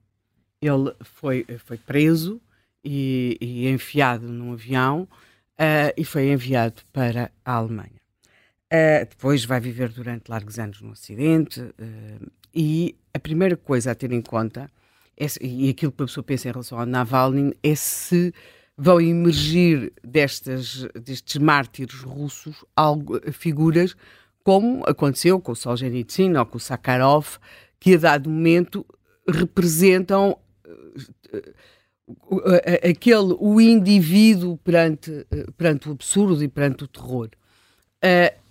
Ele 0.61 0.93
foi, 1.01 1.45
foi 1.65 1.77
preso 1.77 2.41
e, 2.83 3.37
e 3.39 3.67
enfiado 3.67 4.27
num 4.27 4.53
avião 4.53 5.07
uh, 5.57 5.93
e 5.95 6.03
foi 6.03 6.31
enviado 6.31 6.81
para 6.93 7.31
a 7.43 7.53
Alemanha. 7.53 8.01
Uh, 8.65 9.05
depois 9.09 9.45
vai 9.45 9.59
viver 9.59 9.89
durante 9.89 10.29
largos 10.29 10.59
anos 10.59 10.81
no 10.81 10.91
Ocidente 10.91 11.61
uh, 11.61 12.31
e 12.53 12.95
a 13.13 13.19
primeira 13.19 13.55
coisa 13.55 13.91
a 13.91 13.95
ter 13.95 14.11
em 14.11 14.21
conta, 14.21 14.69
é, 15.19 15.25
e 15.41 15.69
aquilo 15.69 15.91
que 15.91 16.03
a 16.03 16.05
pessoa 16.05 16.23
pensa 16.23 16.47
em 16.47 16.51
relação 16.51 16.79
ao 16.79 16.85
Navalny, 16.85 17.53
é 17.63 17.75
se 17.75 18.33
vão 18.77 19.01
emergir 19.01 19.91
destas, 20.03 20.87
destes 21.01 21.37
mártires 21.37 22.01
russos 22.01 22.63
algo, 22.75 23.19
figuras 23.31 23.95
como 24.43 24.83
aconteceu 24.87 25.41
com 25.41 25.51
o 25.51 25.55
Solzhenitsyn 25.55 26.37
ou 26.37 26.45
com 26.45 26.57
o 26.57 26.59
Sakharov, 26.59 27.37
que 27.79 27.95
a 27.95 27.97
dado 27.97 28.29
momento 28.29 28.85
representam 29.27 30.37
aquele 32.89 33.35
o 33.39 33.59
indivíduo 33.59 34.57
perante, 34.57 35.25
perante 35.57 35.89
o 35.89 35.91
absurdo 35.91 36.41
e 36.43 36.47
perante 36.47 36.83
o 36.83 36.87
terror. 36.87 37.29
Uh, 37.97 38.47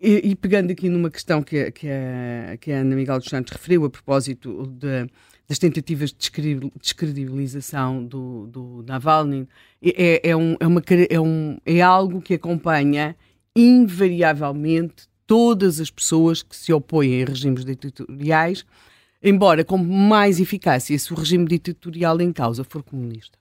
e, 0.00 0.30
e, 0.30 0.36
pegando 0.36 0.70
aqui 0.70 0.88
numa 0.88 1.10
questão 1.10 1.42
que, 1.42 1.72
que, 1.72 1.88
a, 1.88 2.56
que 2.56 2.70
a 2.70 2.78
Ana 2.78 2.94
Miguel 2.94 3.18
dos 3.18 3.28
Santos 3.28 3.52
referiu 3.52 3.84
a 3.84 3.90
propósito 3.90 4.66
de, 4.68 5.08
das 5.48 5.58
tentativas 5.58 6.12
de 6.12 6.60
descredibilização 6.80 8.04
do, 8.04 8.46
do 8.46 8.84
Navalny, 8.86 9.48
é, 9.82 10.30
é, 10.30 10.36
um, 10.36 10.56
é, 10.60 10.66
uma, 10.66 10.82
é, 11.10 11.20
um, 11.20 11.58
é 11.66 11.80
algo 11.80 12.20
que 12.20 12.34
acompanha 12.34 13.16
invariavelmente 13.56 15.08
todas 15.26 15.80
as 15.80 15.90
pessoas 15.90 16.42
que 16.42 16.54
se 16.54 16.72
opõem 16.72 17.22
a 17.22 17.26
regimes 17.26 17.64
ditatoriais, 17.64 18.64
embora 19.22 19.64
com 19.64 19.78
mais 19.78 20.40
eficácia 20.40 20.98
se 20.98 21.12
o 21.12 21.16
regime 21.16 21.46
ditatorial 21.46 22.20
em 22.20 22.32
causa 22.32 22.64
for 22.64 22.82
comunista. 22.82 23.38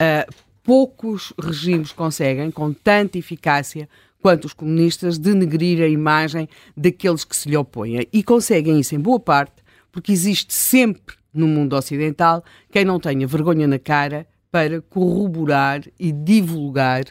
Uh, 0.00 0.32
poucos 0.62 1.32
regimes 1.38 1.92
conseguem, 1.92 2.50
com 2.50 2.72
tanta 2.72 3.18
eficácia, 3.18 3.88
quanto 4.20 4.46
os 4.46 4.52
comunistas, 4.52 5.18
denegrir 5.18 5.82
a 5.82 5.88
imagem 5.88 6.48
daqueles 6.76 7.24
que 7.24 7.36
se 7.36 7.48
lhe 7.48 7.56
opõem. 7.56 8.06
E 8.12 8.22
conseguem 8.22 8.80
isso 8.80 8.94
em 8.94 9.00
boa 9.00 9.20
parte 9.20 9.62
porque 9.92 10.12
existe 10.12 10.52
sempre 10.52 11.16
no 11.32 11.46
mundo 11.46 11.76
ocidental 11.76 12.44
quem 12.70 12.84
não 12.84 12.98
tenha 12.98 13.26
vergonha 13.26 13.66
na 13.66 13.78
cara 13.78 14.26
para 14.50 14.80
corroborar 14.80 15.82
e 15.98 16.12
divulgar 16.12 17.04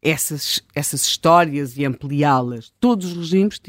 essas, 0.00 0.62
essas 0.74 1.02
histórias 1.02 1.76
e 1.76 1.84
ampliá-las. 1.84 2.72
Todos 2.80 3.12
os 3.12 3.18
regimes 3.18 3.60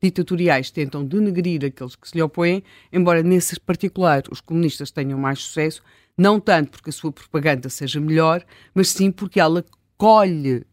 ditatoriais 0.00 0.70
tentam 0.70 1.04
denegrir 1.04 1.64
aqueles 1.64 1.96
que 1.96 2.08
se 2.08 2.16
lhe 2.16 2.22
opõem, 2.22 2.62
embora 2.92 3.22
nesse 3.22 3.58
particular 3.60 4.22
os 4.30 4.40
comunistas 4.40 4.90
tenham 4.90 5.18
mais 5.18 5.40
sucesso, 5.40 5.82
não 6.16 6.40
tanto 6.40 6.70
porque 6.72 6.90
a 6.90 6.92
sua 6.92 7.12
propaganda 7.12 7.68
seja 7.68 8.00
melhor, 8.00 8.44
mas 8.74 8.88
sim 8.88 9.10
porque 9.10 9.38
ela 9.38 9.64
colhe 9.96 10.64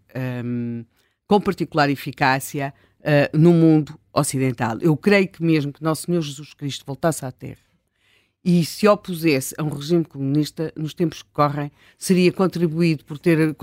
hum, 0.44 0.84
com 1.28 1.42
particular 1.42 1.90
eficácia 1.90 2.74
uh, 3.02 3.38
no 3.38 3.54
mundo 3.54 4.00
ocidental. 4.14 4.78
Eu 4.82 4.96
creio 4.98 5.28
que 5.28 5.44
mesmo 5.44 5.72
que 5.74 5.84
Nosso 5.84 6.04
Senhor 6.04 6.22
Jesus 6.22 6.54
Cristo 6.54 6.84
voltasse 6.86 7.26
à 7.26 7.32
Terra 7.32 7.66
e 8.44 8.64
se 8.64 8.88
opusesse 8.88 9.56
a 9.58 9.64
um 9.64 9.70
regime 9.70 10.06
comunista, 10.06 10.72
nos 10.76 10.94
tempos 10.94 11.24
que 11.24 11.30
correm, 11.34 11.72
seria 11.98 12.32
contribuído 12.32 13.04
por 13.04 13.18
ter 13.18 13.50
uh, 13.50 13.56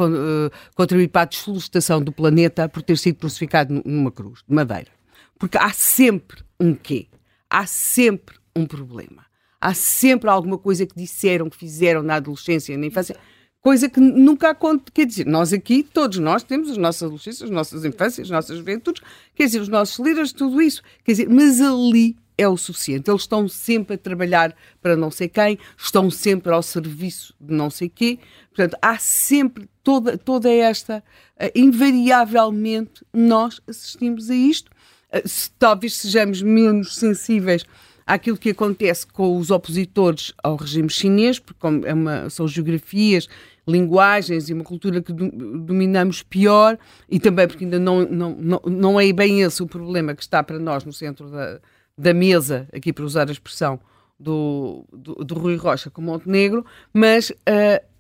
contribuído 0.75 1.13
para 1.13 1.23
a 1.23 1.27
desflorestação 1.27 2.03
do 2.03 2.11
planeta 2.11 2.69
por 2.69 2.83
ter 2.83 2.99
sido 2.99 3.17
crucificado 3.17 3.81
numa 3.85 4.11
cruz 4.11 4.41
de 4.47 4.53
madeira. 4.53 4.91
Porque 5.43 5.59
há 5.59 5.73
sempre 5.73 6.41
um 6.61 6.73
quê? 6.73 7.09
Há 7.51 7.67
sempre 7.67 8.37
um 8.55 8.65
problema. 8.65 9.27
Há 9.61 9.75
sempre 9.75 10.31
alguma 10.31 10.57
coisa 10.57 10.87
que 10.87 10.95
disseram, 10.95 11.51
que 11.51 11.57
fizeram 11.57 12.01
na 12.01 12.15
adolescência, 12.15 12.79
na 12.79 12.87
infância, 12.87 13.17
coisa 13.61 13.89
que 13.89 13.99
nunca 13.99 14.51
acontece. 14.51 14.93
Quer 14.95 15.05
dizer, 15.05 15.27
nós 15.27 15.53
aqui, 15.53 15.83
todos 15.83 16.19
nós, 16.19 16.45
temos 16.45 16.71
as 16.71 16.77
nossas 16.77 17.03
adolescências, 17.03 17.43
as 17.43 17.51
nossas 17.51 17.85
infâncias, 17.85 18.29
as 18.29 18.31
nossas 18.31 18.57
juventudes, 18.57 19.03
quer 19.35 19.47
dizer, 19.47 19.59
os 19.59 19.67
nossos 19.67 19.99
líderes, 19.99 20.33
tudo 20.33 20.63
isso. 20.63 20.81
Quer 21.05 21.11
dizer, 21.11 21.29
mas 21.29 21.61
ali 21.61 22.17
é 22.39 22.47
o 22.47 22.57
suficiente. 22.57 23.11
Eles 23.11 23.23
estão 23.23 23.49
sempre 23.49 23.97
a 23.97 23.99
trabalhar 23.99 24.55
para 24.81 24.97
não 24.97 25.11
sei 25.11 25.29
quem, 25.29 25.59
estão 25.77 26.09
sempre 26.09 26.53
ao 26.53 26.63
serviço 26.63 27.35
de 27.41 27.53
não 27.53 27.69
sei 27.69 27.89
quê. 27.89 28.21
Portanto, 28.55 28.79
há 28.81 28.97
sempre 28.97 29.69
toda, 29.83 30.17
toda 30.17 30.49
esta. 30.49 31.03
Uh, 31.37 31.51
invariavelmente, 31.53 33.05
nós 33.13 33.61
assistimos 33.67 34.31
a 34.31 34.37
isto. 34.37 34.71
Se, 35.25 35.51
talvez 35.59 35.95
sejamos 35.97 36.43
menos 36.43 36.95
sensíveis 36.95 37.65
àquilo 38.07 38.37
que 38.37 38.51
acontece 38.51 39.07
com 39.07 39.37
os 39.37 39.51
opositores 39.51 40.33
ao 40.43 40.57
regime 40.57 40.91
chinês, 40.91 41.39
porque 41.39 41.67
é 41.85 41.95
uma, 41.95 42.31
são 42.31 42.49
geografias 42.49 43.29
linguagens 43.67 44.49
e 44.49 44.53
uma 44.53 44.65
cultura 44.65 45.01
que 45.01 45.13
dominamos 45.13 46.23
pior 46.23 46.77
e 47.09 47.21
também 47.21 47.47
porque 47.47 47.65
ainda 47.65 47.79
não, 47.79 48.05
não, 48.05 48.31
não, 48.37 48.63
não 48.67 49.01
é 49.01 49.13
bem 49.13 49.43
esse 49.43 49.63
o 49.63 49.67
problema 49.67 50.15
que 50.15 50.23
está 50.23 50.43
para 50.43 50.59
nós 50.59 50.85
no 50.85 50.93
centro 50.93 51.31
da, 51.31 51.61
da 51.97 52.13
mesa, 52.13 52.69
aqui 52.73 52.93
para 52.93 53.05
usar 53.05 53.29
a 53.29 53.33
expressão 53.33 53.79
do, 54.19 54.85
do, 54.93 55.15
do 55.15 55.35
Rui 55.35 55.57
Rocha 55.57 55.91
com 55.91 56.03
Montenegro, 56.03 56.65
mas 56.93 57.31
uh, 57.31 57.92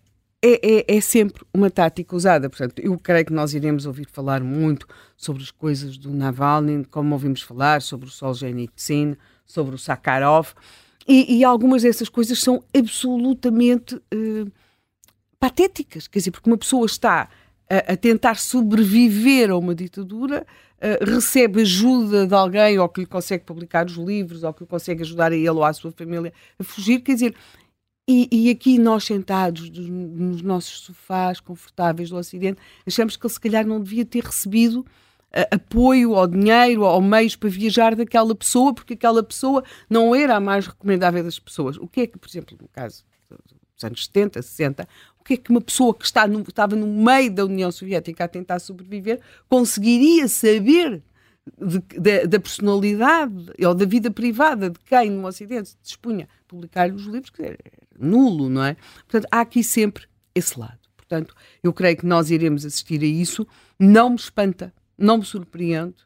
é, 0.42 0.84
é, 0.90 0.96
é, 0.96 1.00
sempre 1.00 1.44
uma 1.54 1.70
tática 1.70 2.16
usada. 2.16 2.50
Portanto, 2.50 2.80
eu 2.80 2.98
creio 2.98 3.24
que 3.24 3.32
nós 3.32 3.54
iremos 3.54 3.86
ouvir 3.86 4.08
falar 4.10 4.42
muito 4.42 4.86
sobre 5.16 5.42
as 5.42 5.52
coisas 5.52 5.96
do 5.96 6.10
Navalny, 6.10 6.84
como 6.90 7.14
ouvimos 7.14 7.42
falar 7.42 7.80
sobre 7.80 8.08
o 8.08 8.10
Solzhenitsyn, 8.10 9.14
sobre 9.46 9.76
o 9.76 9.78
Sakharov, 9.78 10.48
e, 11.06 11.38
e 11.38 11.44
algumas 11.44 11.82
dessas 11.82 12.08
coisas 12.08 12.38
são 12.40 12.62
absolutamente 12.76 13.94
uh, 13.94 14.52
patéticas, 15.38 16.06
quer 16.06 16.18
dizer, 16.18 16.30
porque 16.30 16.48
uma 16.48 16.58
pessoa 16.58 16.86
está 16.86 17.28
a, 17.68 17.92
a 17.92 17.96
tentar 17.96 18.36
sobreviver 18.36 19.50
a 19.50 19.56
uma 19.56 19.74
ditadura, 19.74 20.46
uh, 20.78 21.04
recebe 21.04 21.62
ajuda 21.62 22.26
de 22.26 22.34
alguém 22.34 22.78
ou 22.78 22.88
que 22.88 23.00
lhe 23.00 23.06
consegue 23.06 23.44
publicar 23.44 23.86
os 23.86 23.94
livros 23.94 24.44
ou 24.44 24.52
que 24.52 24.64
consegue 24.64 25.02
ajudar 25.02 25.32
a 25.32 25.36
ele 25.36 25.50
ou 25.50 25.64
à 25.64 25.72
sua 25.72 25.90
família 25.92 26.32
a 26.58 26.64
fugir, 26.64 27.00
quer 27.00 27.14
dizer, 27.14 27.34
e, 28.08 28.28
e, 28.32 28.50
aqui 28.50 28.78
nós 28.78 29.04
sentados 29.04 29.70
nos 29.70 30.42
nossos 30.42 30.80
sofás 30.80 31.38
confortáveis 31.38 32.10
do 32.10 32.16
Ocidente, 32.16 32.60
achamos 32.84 33.16
que 33.16 33.24
ele 33.24 33.32
se 33.32 33.40
calhar 33.40 33.64
não 33.64 33.80
devia 33.80 34.04
ter 34.04 34.24
recebido 34.24 34.80
uh, 34.80 35.54
apoio 35.54 36.10
ou 36.10 36.26
dinheiro 36.26 36.82
ou 36.82 37.00
meios 37.00 37.36
para 37.36 37.48
viajar 37.48 37.94
daquela 37.94 38.34
pessoa, 38.34 38.74
porque 38.74 38.94
aquela 38.94 39.22
pessoa 39.22 39.62
não 39.88 40.14
era 40.14 40.36
a 40.36 40.40
mais 40.40 40.66
recomendável 40.66 41.22
das 41.22 41.38
pessoas. 41.38 41.76
O 41.76 41.86
que 41.86 42.00
é 42.00 42.06
que, 42.08 42.18
por 42.18 42.28
exemplo, 42.28 42.58
no 42.60 42.68
caso 42.68 43.04
dos 43.30 43.84
anos 43.84 44.04
70, 44.06 44.42
60, 44.42 44.88
o 45.20 45.24
que 45.24 45.34
é 45.34 45.36
que 45.36 45.50
uma 45.50 45.60
pessoa 45.60 45.94
que 45.94 46.04
está 46.04 46.26
no, 46.26 46.40
estava 46.40 46.74
no 46.74 46.86
meio 46.86 47.32
da 47.32 47.44
União 47.44 47.70
Soviética 47.70 48.24
a 48.24 48.28
tentar 48.28 48.58
sobreviver 48.58 49.20
conseguiria 49.48 50.26
saber 50.26 51.02
da 52.28 52.38
personalidade 52.38 53.52
ou 53.64 53.74
da 53.74 53.84
vida 53.84 54.10
privada 54.10 54.70
de 54.70 54.78
quem 54.80 55.10
no 55.10 55.26
Ocidente 55.26 55.76
dispunha 55.82 56.24
a 56.24 56.44
publicar 56.48 56.90
os 56.92 57.02
livros, 57.02 57.30
que 57.30 57.42
era 57.42 57.58
nulo, 57.98 58.48
não 58.48 58.64
é? 58.64 58.76
Portanto, 59.08 59.26
há 59.30 59.40
aqui 59.40 59.64
sempre 59.64 60.06
esse 60.34 60.58
lado. 60.58 60.78
Portanto, 60.96 61.34
eu 61.62 61.72
creio 61.72 61.96
que 61.96 62.06
nós 62.06 62.30
iremos 62.30 62.64
assistir 62.64 63.02
a 63.02 63.06
isso. 63.06 63.46
Não 63.78 64.10
me 64.10 64.16
espanta, 64.16 64.72
não 64.96 65.18
me 65.18 65.24
surpreende, 65.24 65.96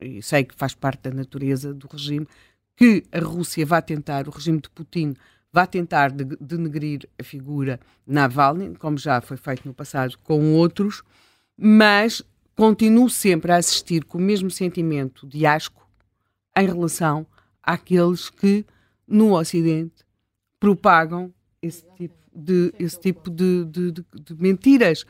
e 0.00 0.22
sei 0.22 0.44
que 0.44 0.54
faz 0.54 0.74
parte 0.74 1.02
da 1.02 1.10
natureza 1.10 1.74
do 1.74 1.88
regime, 1.88 2.26
que 2.76 3.02
a 3.10 3.18
Rússia 3.18 3.66
vá 3.66 3.82
tentar, 3.82 4.28
o 4.28 4.30
regime 4.30 4.60
de 4.60 4.70
Putin 4.70 5.14
vá 5.52 5.66
tentar 5.66 6.12
denegrir 6.12 7.08
a 7.18 7.24
figura 7.24 7.80
Navalny, 8.06 8.76
como 8.76 8.96
já 8.96 9.20
foi 9.20 9.36
feito 9.36 9.66
no 9.66 9.74
passado 9.74 10.16
com 10.22 10.54
outros, 10.54 11.02
mas 11.56 12.22
continuo 12.58 13.08
sempre 13.08 13.52
a 13.52 13.56
assistir 13.56 14.04
com 14.04 14.18
o 14.18 14.20
mesmo 14.20 14.50
sentimento 14.50 15.24
de 15.28 15.46
asco 15.46 15.88
em 16.56 16.66
relação 16.66 17.24
àqueles 17.62 18.28
que 18.28 18.66
no 19.06 19.38
Ocidente 19.38 20.04
propagam 20.58 21.32
esse 21.62 21.84
tipo 21.96 22.16
de, 22.34 22.74
esse 22.76 22.98
tipo 22.98 23.30
de, 23.30 23.64
de, 23.64 23.92
de, 23.92 24.04
de 24.12 24.34
mentiras. 24.42 25.06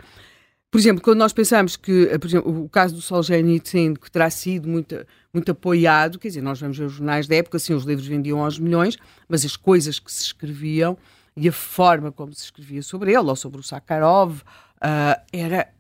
Por 0.71 0.79
exemplo, 0.79 1.03
quando 1.03 1.21
nós 1.21 1.33
pensamos 1.33 1.75
que, 1.75 2.11
exemplo, 2.23 2.65
o 2.65 2.69
caso 2.69 2.95
do 2.95 3.01
Solzhenitsyn, 3.01 3.95
que 3.95 4.11
terá 4.11 4.29
sido 4.29 4.69
muito, 4.69 5.07
muito 5.33 5.51
apoiado, 5.51 6.19
quer 6.19 6.29
dizer, 6.29 6.43
nós 6.43 6.61
vemos 6.61 6.79
os 6.79 6.93
jornais 6.93 7.27
da 7.27 7.37
época, 7.37 7.59
sim, 7.59 7.73
os 7.73 7.85
livros 7.85 8.07
vendiam 8.07 8.45
aos 8.45 8.59
milhões, 8.59 8.99
mas 9.27 9.43
as 9.43 9.57
coisas 9.57 9.99
que 9.99 10.13
se 10.13 10.25
escreviam 10.25 10.99
e 11.35 11.49
a 11.49 11.53
forma 11.53 12.13
como 12.13 12.31
se 12.35 12.45
escrevia 12.45 12.83
sobre 12.83 13.13
ele, 13.13 13.27
ou 13.27 13.37
sobre 13.37 13.59
o 13.59 13.63
Sakharov, 13.63 14.43
uh, 14.43 15.23
era, 15.33 15.73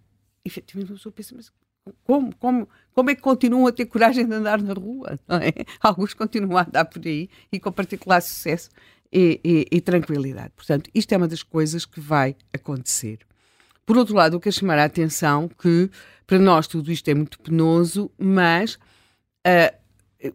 efetivamente, 0.44 0.92
uma 0.92 0.96
pessoa 0.96 1.12
pensa, 1.12 1.34
mas 1.34 1.52
como, 2.04 2.34
como, 2.36 2.68
como 2.92 3.10
é 3.10 3.14
que 3.14 3.22
continuam 3.22 3.66
a 3.66 3.72
ter 3.72 3.86
coragem 3.86 4.26
de 4.26 4.34
andar 4.34 4.60
na 4.62 4.74
rua? 4.74 5.18
É? 5.28 5.64
Alguns 5.80 6.14
continuam 6.14 6.58
a 6.58 6.62
andar 6.62 6.84
por 6.84 7.02
aí 7.06 7.28
e 7.50 7.58
com 7.58 7.72
particular 7.72 8.20
sucesso. 8.20 8.70
e, 9.12 9.40
e, 9.42 9.76
e, 9.76 9.80
tranquilidade. 9.80 10.52
Portanto, 10.54 10.90
isto 10.94 11.12
é 11.12 11.16
uma 11.16 11.28
das 11.28 11.42
coisas 11.42 11.86
que 11.86 11.98
vai 11.98 12.36
acontecer. 12.52 13.20
Por 13.86 13.96
outro 13.96 14.14
lado, 14.14 14.36
eu 14.36 14.40
quero 14.40 14.54
chamar 14.54 14.78
a 14.78 14.84
atenção 14.84 15.48
que 15.48 15.90
para 16.26 16.38
nós 16.38 16.66
tudo 16.66 16.92
isto 16.92 17.08
é 17.08 17.14
muito 17.14 17.40
penoso, 17.40 18.10
mas 18.18 18.74
uh, 18.74 19.74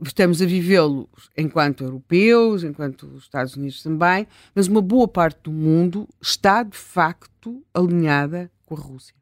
estamos 0.03 0.41
a 0.41 0.45
vivê-lo 0.47 1.07
enquanto 1.37 1.83
europeus, 1.83 2.63
enquanto 2.63 3.03
os 3.03 3.25
Estados 3.25 3.55
Unidos 3.55 3.83
também, 3.83 4.27
mas 4.55 4.67
uma 4.67 4.81
boa 4.81 5.07
parte 5.07 5.43
do 5.43 5.51
mundo 5.51 6.09
está 6.19 6.63
de 6.63 6.75
facto 6.75 7.63
alinhada 7.71 8.51
com 8.65 8.73
a 8.73 8.79
Rússia. 8.79 9.13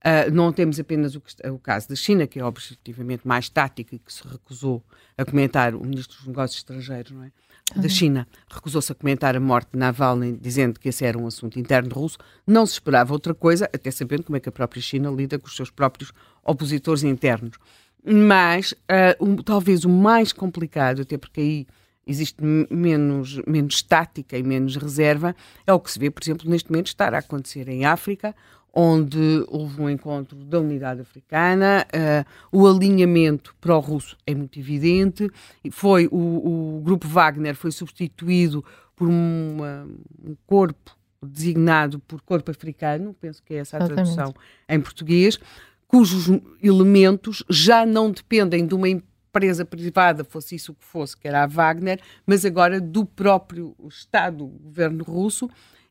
Uh, 0.00 0.30
não 0.32 0.50
temos 0.50 0.80
apenas 0.80 1.14
o, 1.14 1.22
o, 1.52 1.58
caso 1.58 1.88
da 1.88 1.94
China, 1.94 2.26
que 2.26 2.40
é 2.40 2.44
objetivamente 2.44 3.26
mais 3.28 3.50
tático 3.50 3.94
e 3.94 3.98
que 3.98 4.12
se 4.12 4.26
recusou 4.26 4.82
a 5.16 5.24
comentar, 5.26 5.74
o 5.74 5.84
Ministro 5.84 6.16
dos 6.16 6.26
Negócios 6.26 6.58
Estrangeiros 6.58 7.12
não 7.12 7.24
é? 7.24 7.30
da 7.76 7.88
China 7.88 8.26
recusou-se 8.50 8.90
a 8.90 8.94
comentar 8.94 9.36
a 9.36 9.40
morte 9.40 9.70
de 9.72 9.78
Navalny, 9.78 10.36
dizendo 10.40 10.80
que 10.80 10.88
esse 10.88 11.04
era 11.04 11.18
um 11.18 11.26
assunto 11.26 11.58
interno 11.58 11.94
russo. 11.94 12.18
Não 12.46 12.66
se 12.66 12.72
esperava 12.72 13.12
outra 13.12 13.34
coisa, 13.34 13.68
até 13.72 13.90
sabendo 13.90 14.24
como 14.24 14.36
é 14.36 14.40
que 14.40 14.48
a 14.48 14.52
própria 14.52 14.82
China 14.82 15.10
lida 15.10 15.38
com 15.38 15.46
os 15.46 15.54
seus 15.54 15.70
próprios 15.70 16.12
opositores 16.42 17.04
internos. 17.04 17.58
Mas 18.04 18.72
uh, 18.72 19.24
um, 19.24 19.36
talvez 19.36 19.84
o 19.84 19.88
mais 19.88 20.32
complicado, 20.32 21.02
até 21.02 21.16
porque 21.18 21.40
aí 21.40 21.66
existe 22.06 22.42
menos, 22.42 23.40
menos 23.46 23.74
estática 23.74 24.36
e 24.36 24.42
menos 24.42 24.76
reserva, 24.76 25.36
é 25.66 25.72
o 25.72 25.78
que 25.78 25.92
se 25.92 25.98
vê, 25.98 26.10
por 26.10 26.22
exemplo, 26.22 26.50
neste 26.50 26.70
momento 26.70 26.88
estar 26.88 27.14
a 27.14 27.18
acontecer 27.18 27.68
em 27.68 27.84
África, 27.84 28.34
onde 28.72 29.44
houve 29.48 29.80
um 29.80 29.90
encontro 29.90 30.36
da 30.44 30.60
unidade 30.60 31.00
africana, 31.00 31.86
uh, 31.92 32.56
o 32.56 32.66
alinhamento 32.66 33.54
pró-russo 33.60 34.16
é 34.26 34.34
muito 34.34 34.58
evidente, 34.58 35.28
foi 35.70 36.06
o, 36.10 36.78
o, 36.78 36.80
grupo 36.80 37.06
Wagner 37.08 37.54
foi 37.56 37.72
substituído 37.72 38.64
por 38.94 39.08
uma, 39.08 39.88
um 40.24 40.36
corpo 40.46 40.96
designado 41.22 41.98
por 42.00 42.20
corpo 42.22 42.50
africano, 42.50 43.14
penso 43.20 43.42
que 43.42 43.54
é 43.54 43.58
essa 43.58 43.76
a 43.76 43.80
Exatamente. 43.80 44.14
tradução 44.14 44.34
em 44.68 44.80
português, 44.80 45.38
cujos 45.86 46.28
elementos 46.62 47.42
já 47.50 47.84
não 47.84 48.10
dependem 48.10 48.66
de 48.66 48.74
uma 48.74 48.88
empresa 48.88 49.64
privada, 49.64 50.24
fosse 50.24 50.54
isso 50.54 50.72
o 50.72 50.74
que 50.74 50.84
fosse, 50.84 51.16
que 51.16 51.28
era 51.28 51.42
a 51.42 51.46
Wagner, 51.46 52.00
mas 52.26 52.44
agora 52.44 52.80
do 52.80 53.04
próprio 53.04 53.74
Estado, 53.88 54.46
governo 54.46 55.04
russo, 55.04 55.48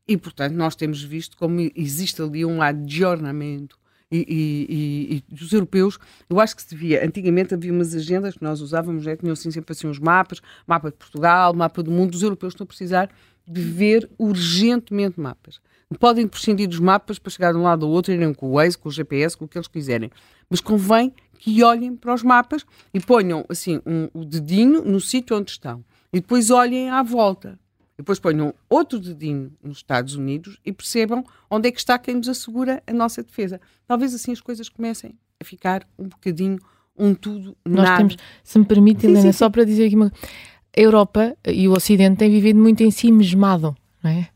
e, 0.09 0.17
portanto, 0.17 0.53
nós 0.55 0.75
temos 0.75 1.03
visto 1.03 1.37
como 1.37 1.59
existe 1.75 2.19
ali 2.19 2.43
um 2.43 2.63
adjornamento 2.63 3.77
e, 4.11 4.25
e, 4.27 5.15
e, 5.17 5.35
dos 5.35 5.53
europeus, 5.53 5.99
eu 6.27 6.39
acho 6.39 6.55
que 6.55 6.63
se 6.63 6.69
devia. 6.69 7.05
Antigamente 7.05 7.53
havia 7.53 7.71
umas 7.71 7.93
agendas 7.93 8.33
que 8.33 8.43
nós 8.43 8.59
usávamos, 8.59 9.03
já 9.03 9.15
tinham 9.15 9.33
assim, 9.33 9.51
sempre 9.51 9.71
assim 9.71 9.85
uns 9.85 9.99
mapas, 9.99 10.41
mapa 10.65 10.89
de 10.89 10.97
Portugal, 10.97 11.53
mapa 11.53 11.83
do 11.83 11.91
mundo. 11.91 12.15
Os 12.15 12.23
europeus 12.23 12.53
estão 12.53 12.63
a 12.63 12.67
precisar 12.67 13.11
de 13.47 13.61
ver 13.61 14.09
urgentemente 14.17 15.19
mapas. 15.19 15.61
Podem 15.99 16.27
prescindir 16.27 16.67
dos 16.67 16.79
mapas 16.79 17.19
para 17.19 17.29
chegar 17.31 17.51
de 17.51 17.59
um 17.59 17.63
lado 17.63 17.85
ao 17.85 17.91
outro, 17.91 18.11
irem 18.11 18.33
com 18.33 18.47
o 18.47 18.53
Waze, 18.53 18.79
com 18.79 18.89
o 18.89 18.91
GPS, 18.91 19.37
com 19.37 19.45
o 19.45 19.47
que 19.47 19.59
eles 19.59 19.67
quiserem. 19.67 20.09
Mas 20.49 20.59
convém 20.59 21.13
que 21.37 21.63
olhem 21.63 21.95
para 21.95 22.15
os 22.15 22.23
mapas 22.23 22.65
e 22.91 22.99
ponham 22.99 23.45
assim 23.47 23.79
um, 23.85 24.09
o 24.11 24.25
dedinho 24.25 24.83
no 24.83 24.99
sítio 24.99 25.37
onde 25.37 25.51
estão. 25.51 25.85
E 26.11 26.19
depois 26.19 26.49
olhem 26.49 26.89
à 26.89 27.03
volta 27.03 27.59
depois 27.99 28.17
ponham 28.17 28.53
outro 28.69 28.97
dedinho 28.97 29.51
nos 29.61 29.79
Estados 29.79 30.15
Unidos 30.15 30.57
e 30.65 30.71
percebam 30.71 31.21
onde 31.49 31.67
é 31.67 31.71
que 31.71 31.79
está 31.79 31.99
quem 31.99 32.15
nos 32.15 32.29
assegura 32.29 32.81
a 32.87 32.93
nossa 32.93 33.21
defesa. 33.21 33.59
Talvez 33.85 34.13
assim 34.13 34.31
as 34.31 34.39
coisas 34.39 34.69
comecem 34.69 35.15
a 35.37 35.43
ficar 35.43 35.85
um 35.97 36.07
bocadinho 36.07 36.57
um 36.97 37.13
tudo 37.13 37.57
Nós 37.65 37.83
nada. 37.83 37.97
temos, 37.97 38.15
se 38.41 38.57
me 38.57 38.63
permite, 38.63 39.05
Helena, 39.05 39.23
sim, 39.23 39.31
sim. 39.33 39.37
só 39.37 39.49
para 39.49 39.65
dizer 39.65 39.87
aqui 39.87 39.97
uma 39.97 40.13
a 40.77 40.79
Europa 40.79 41.35
e 41.45 41.67
o 41.67 41.73
Ocidente 41.73 42.19
têm 42.19 42.31
vivido 42.31 42.57
muito 42.57 42.81
em 42.81 42.89
si 42.89 43.11
mesmado, 43.11 43.75
não 44.01 44.11
é? 44.11 44.29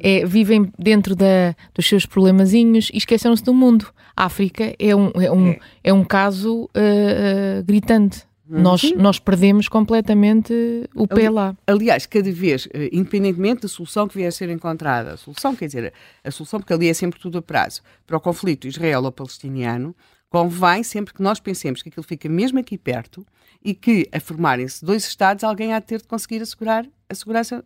É, 0.00 0.26
vivem 0.26 0.70
dentro 0.78 1.16
da, 1.16 1.56
dos 1.74 1.88
seus 1.88 2.04
problemazinhos 2.04 2.90
e 2.92 2.98
esqueceram-se 2.98 3.42
do 3.42 3.54
mundo. 3.54 3.90
A 4.14 4.26
África 4.26 4.74
é 4.78 4.94
um, 4.94 5.10
é 5.14 5.32
um, 5.32 5.48
é. 5.48 5.60
é 5.84 5.92
um 5.94 6.04
caso 6.04 6.64
uh, 6.64 6.66
uh, 6.66 7.64
gritante. 7.64 8.27
Nós, 8.48 8.82
uhum. 8.82 8.96
nós 8.96 9.18
perdemos 9.18 9.68
completamente 9.68 10.54
o 10.94 11.06
pé 11.06 11.28
lá. 11.28 11.54
Aliás, 11.66 12.06
cada 12.06 12.32
vez, 12.32 12.66
eh, 12.72 12.88
independentemente 12.92 13.62
da 13.62 13.68
solução 13.68 14.08
que 14.08 14.16
vier 14.16 14.28
a 14.28 14.32
ser 14.32 14.48
encontrada, 14.48 15.12
a 15.12 15.16
solução, 15.18 15.54
quer 15.54 15.66
dizer, 15.66 15.92
a 16.24 16.30
solução, 16.30 16.58
porque 16.58 16.72
ali 16.72 16.88
é 16.88 16.94
sempre 16.94 17.20
tudo 17.20 17.38
a 17.38 17.42
prazo, 17.42 17.82
para 18.06 18.16
o 18.16 18.20
conflito 18.20 18.66
israelo-palestiniano, 18.66 19.94
convém 20.30 20.82
sempre 20.82 21.12
que 21.12 21.22
nós 21.22 21.38
pensemos 21.38 21.82
que 21.82 21.90
aquilo 21.90 22.04
fica 22.04 22.28
mesmo 22.28 22.58
aqui 22.58 22.78
perto 22.78 23.26
e 23.62 23.74
que, 23.74 24.08
a 24.12 24.20
formarem-se 24.20 24.84
dois 24.84 25.06
Estados, 25.06 25.44
alguém 25.44 25.74
há 25.74 25.80
de 25.80 25.86
ter 25.86 26.00
de 26.00 26.08
conseguir 26.08 26.40
assegurar 26.40 26.86
a 27.08 27.14
segurança 27.14 27.64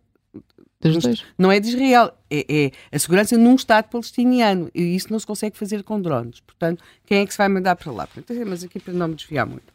não 1.39 1.53
é 1.53 1.61
de 1.61 1.68
Israel, 1.68 2.12
é, 2.28 2.64
é, 2.64 2.70
a 2.91 2.99
segurança 2.99 3.39
num 3.39 3.55
Estado 3.55 3.89
palestiniano. 3.89 4.68
E 4.74 4.97
isso 4.97 5.12
não 5.12 5.18
se 5.18 5.26
consegue 5.26 5.57
fazer 5.57 5.85
com 5.85 6.01
drones. 6.01 6.41
Portanto, 6.41 6.83
quem 7.07 7.20
é 7.20 7.26
que 7.26 7.30
se 7.33 7.39
vai 7.39 7.49
mandar 7.49 7.76
para 7.76 7.93
lá? 7.93 8.07
Portanto, 8.07 8.45
mas 8.47 8.64
aqui 8.64 8.80
para 8.80 8.93
não 8.93 9.09
me 9.09 9.14
desviar 9.14 9.47
muito. 9.47 9.72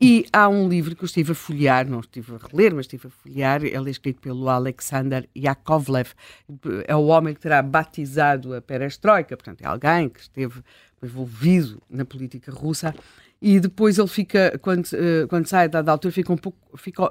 E 0.00 0.26
há 0.30 0.46
um 0.46 0.68
livro 0.68 0.94
que 0.94 1.02
eu 1.02 1.06
estive 1.06 1.32
a 1.32 1.34
folhear, 1.34 1.88
não 1.88 2.00
estive 2.00 2.34
a 2.34 2.46
reler, 2.46 2.74
mas 2.74 2.84
estive 2.84 3.06
a 3.06 3.10
folhear, 3.10 3.64
ele 3.64 3.88
é 3.88 3.90
escrito 3.90 4.20
pelo 4.20 4.46
Alexander 4.48 5.26
Yakovlev, 5.34 6.10
é 6.86 6.94
o 6.94 7.06
homem 7.06 7.32
que 7.32 7.40
terá 7.40 7.62
batizado 7.62 8.54
a 8.54 8.60
perestroika, 8.60 9.34
portanto 9.34 9.62
é 9.62 9.66
alguém 9.66 10.10
que 10.10 10.20
esteve 10.20 10.62
envolvido 11.02 11.82
na 11.88 12.04
política 12.04 12.52
russa, 12.52 12.94
e 13.40 13.58
depois 13.58 13.96
ele 13.96 14.08
fica, 14.08 14.58
quando, 14.60 14.86
eh, 14.92 15.26
quando 15.28 15.46
sai 15.46 15.68
da 15.68 15.92
altura, 15.92 16.12
fica 16.12 16.32
um 16.32 16.36
pouco... 16.36 16.58
Fica, 16.76 17.04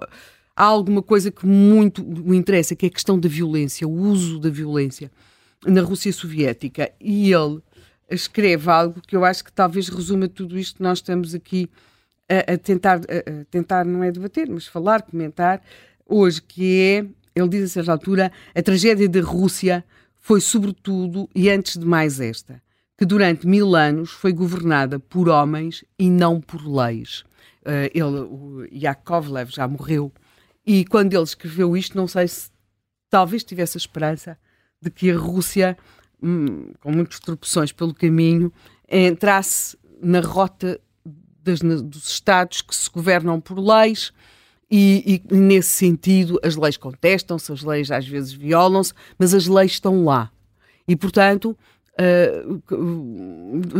há 0.56 0.64
alguma 0.64 1.02
coisa 1.02 1.32
que 1.32 1.46
muito 1.46 2.04
o 2.04 2.34
interessa, 2.34 2.76
que 2.76 2.86
é 2.86 2.90
a 2.90 2.92
questão 2.92 3.20
da 3.20 3.30
violência, 3.30 3.88
o 3.88 3.92
uso 3.92 4.40
da 4.40 4.50
violência 4.50 5.12
na 5.66 5.82
Rússia 5.82 6.14
Soviética, 6.14 6.92
e 7.00 7.32
ele 7.32 7.62
escreve 8.10 8.70
algo 8.70 9.02
que 9.02 9.16
eu 9.16 9.26
acho 9.26 9.44
que 9.44 9.52
talvez 9.52 9.90
resuma 9.90 10.28
tudo 10.28 10.58
isto 10.58 10.78
que 10.78 10.84
nós 10.84 11.00
estamos 11.00 11.34
aqui 11.34 11.70
a, 12.30 12.54
a 12.54 12.58
tentar, 12.58 12.98
a, 12.98 13.42
a 13.42 13.46
tentar, 13.46 13.86
não 13.86 14.04
é 14.04 14.12
debater, 14.12 14.50
mas 14.50 14.68
falar, 14.68 15.02
comentar, 15.02 15.62
hoje, 16.06 16.42
que 16.42 16.82
é, 16.82 17.40
ele 17.40 17.50
diz 17.50 17.64
a 17.64 17.68
certa 17.68 17.92
altura, 17.92 18.32
a 18.54 18.62
tragédia 18.62 19.08
da 19.08 19.22
Rússia 19.22 19.84
foi 20.16 20.42
sobretudo, 20.42 21.30
e 21.36 21.50
antes 21.50 21.78
de 21.78 21.86
mais 21.86 22.20
esta, 22.20 22.62
que 22.98 23.06
durante 23.06 23.46
mil 23.46 23.76
anos 23.76 24.12
foi 24.12 24.34
governada 24.34 25.00
por 25.00 25.30
homens 25.30 25.84
e 26.00 26.10
não 26.10 26.40
por 26.40 26.66
leis. 26.66 27.24
Uh, 27.62 27.90
ele, 27.94 28.04
o 28.04 28.68
Yakovlev 28.72 29.52
já 29.52 29.68
morreu, 29.68 30.12
e 30.66 30.86
quando 30.86 31.14
ele 31.14 31.24
escreveu 31.24 31.78
isto, 31.78 31.96
não 31.96 32.08
sei 32.08 32.28
se 32.28 32.50
talvez 33.10 33.44
tivesse 33.44 33.78
a 33.78 33.80
esperança 33.80 34.38
de 34.82 34.90
que 34.90 35.12
a 35.12 35.18
Rússia, 35.18 35.78
hum, 36.22 36.72
com 36.80 36.92
muitas 36.92 37.20
tropeções 37.20 37.72
pelo 37.72 37.94
caminho, 37.94 38.52
entrasse 38.90 39.78
na 40.02 40.20
rota 40.20 40.80
das, 41.46 41.60
dos 41.60 42.10
Estados 42.10 42.62
que 42.62 42.76
se 42.76 42.90
governam 42.90 43.40
por 43.40 43.58
leis. 43.60 44.12
E, 44.70 45.22
e 45.30 45.36
nesse 45.36 45.70
sentido, 45.70 46.40
as 46.44 46.56
leis 46.56 46.76
contestam-se, 46.76 47.52
as 47.52 47.62
leis 47.62 47.92
às 47.92 48.08
vezes 48.08 48.34
violam-se, 48.34 48.94
mas 49.18 49.34
as 49.34 49.48
leis 49.48 49.74
estão 49.74 50.04
lá. 50.04 50.32
E, 50.88 50.96
portanto, 50.96 51.56
Uh, 51.98 52.62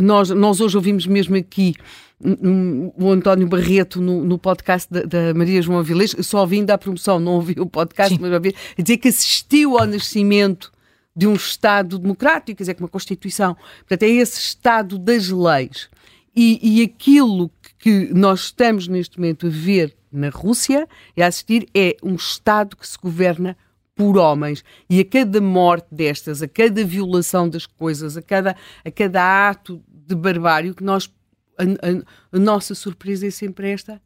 nós, 0.02 0.30
nós 0.30 0.62
hoje 0.62 0.78
ouvimos 0.78 1.06
mesmo 1.06 1.36
aqui 1.36 1.76
um, 2.24 2.90
o 2.98 3.12
António 3.12 3.46
Barreto 3.46 4.02
no, 4.02 4.24
no 4.24 4.38
podcast 4.40 4.92
da, 4.92 5.02
da, 5.02 5.34
Maria 5.34 5.62
João 5.62 5.80
Avilés, 5.80 6.16
só 6.22 6.40
ouvi 6.40 6.58
ainda 6.58 6.76
a 6.76 6.78
promoção, 6.78 7.20
não 7.20 7.34
ouvi 7.34 7.56
o 7.60 7.66
podcast, 7.66 8.16
Sim. 8.16 8.22
mas 8.22 8.32
ouvi, 8.32 8.56
dizer 8.78 8.98
que 8.98 9.10
assistiu 9.10 9.78
ao 9.78 9.86
nascimento 9.86 10.72
de 11.14 11.28
um 11.28 11.34
Estado 11.34 12.00
democrático, 12.00 12.58
quer 12.58 12.64
dizer, 12.64 12.74
com 12.76 12.84
uma 12.84 12.90
Constituição. 12.90 13.56
Portanto, 13.80 14.04
é 14.04 14.10
esse 14.10 14.40
Estado 14.40 14.98
das 14.98 15.30
leis. 15.30 15.90
E, 16.36 16.60
e 16.62 16.84
aquilo 16.84 17.50
que 17.80 18.14
nós 18.14 18.42
estamos 18.42 18.88
neste 18.88 19.18
momento 19.18 19.48
a 19.48 19.50
ver 19.50 19.96
na 20.12 20.30
Rússia 20.30 20.88
e 21.16 21.22
a 21.22 21.28
assistir 21.28 21.68
é 21.74 21.96
um 22.04 22.16
Estado 22.16 22.76
que 22.76 22.88
se 22.88 22.98
governa 22.98 23.58
por 23.96 24.18
homens. 24.18 24.64
E 24.90 25.00
a 25.00 25.06
cada 25.06 25.40
morte 25.40 25.88
destas, 25.92 26.42
a 26.42 26.48
cada 26.48 26.84
violação 26.84 27.48
das 27.48 27.66
coisas, 27.66 28.18
a 28.18 28.22
cada, 28.22 28.56
a 28.84 28.92
cada 28.92 29.50
ato 29.50 29.82
de 29.88 30.16
barbário, 30.16 30.76
que 30.76 30.84
nós. 30.84 31.10
A, 31.58 31.64
a, 31.64 32.38
a 32.38 32.40
nossa 32.40 32.76
surpresa 32.76 33.26
é 33.26 33.32
sempre 33.32 33.72
esta: 33.72 34.02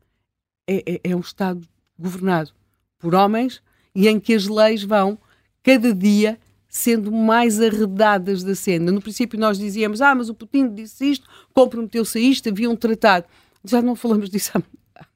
é, 0.67 0.83
é, 0.85 1.01
é 1.11 1.15
um 1.15 1.21
Estado 1.21 1.67
governado 1.97 2.51
por 2.99 3.15
homens 3.15 3.61
e 3.95 4.07
em 4.07 4.19
que 4.19 4.35
as 4.35 4.45
leis 4.45 4.83
vão 4.83 5.17
cada 5.63 5.93
dia 5.93 6.39
sendo 6.69 7.11
mais 7.11 7.59
arredadas 7.59 8.43
da 8.43 8.53
cena. 8.53 8.91
No 8.91 9.01
princípio 9.01 9.39
nós 9.39 9.57
dizíamos, 9.57 10.01
ah, 10.01 10.13
mas 10.13 10.29
o 10.29 10.35
Putin 10.35 10.73
disse 10.73 11.09
isto, 11.09 11.27
comprometeu-se 11.51 12.19
a 12.19 12.21
isto, 12.21 12.47
havia 12.47 12.69
um 12.69 12.75
tratado. 12.75 13.25
Já 13.65 13.81
não 13.81 13.95
falamos 13.95 14.29
disso 14.29 14.51
há, 14.55 14.61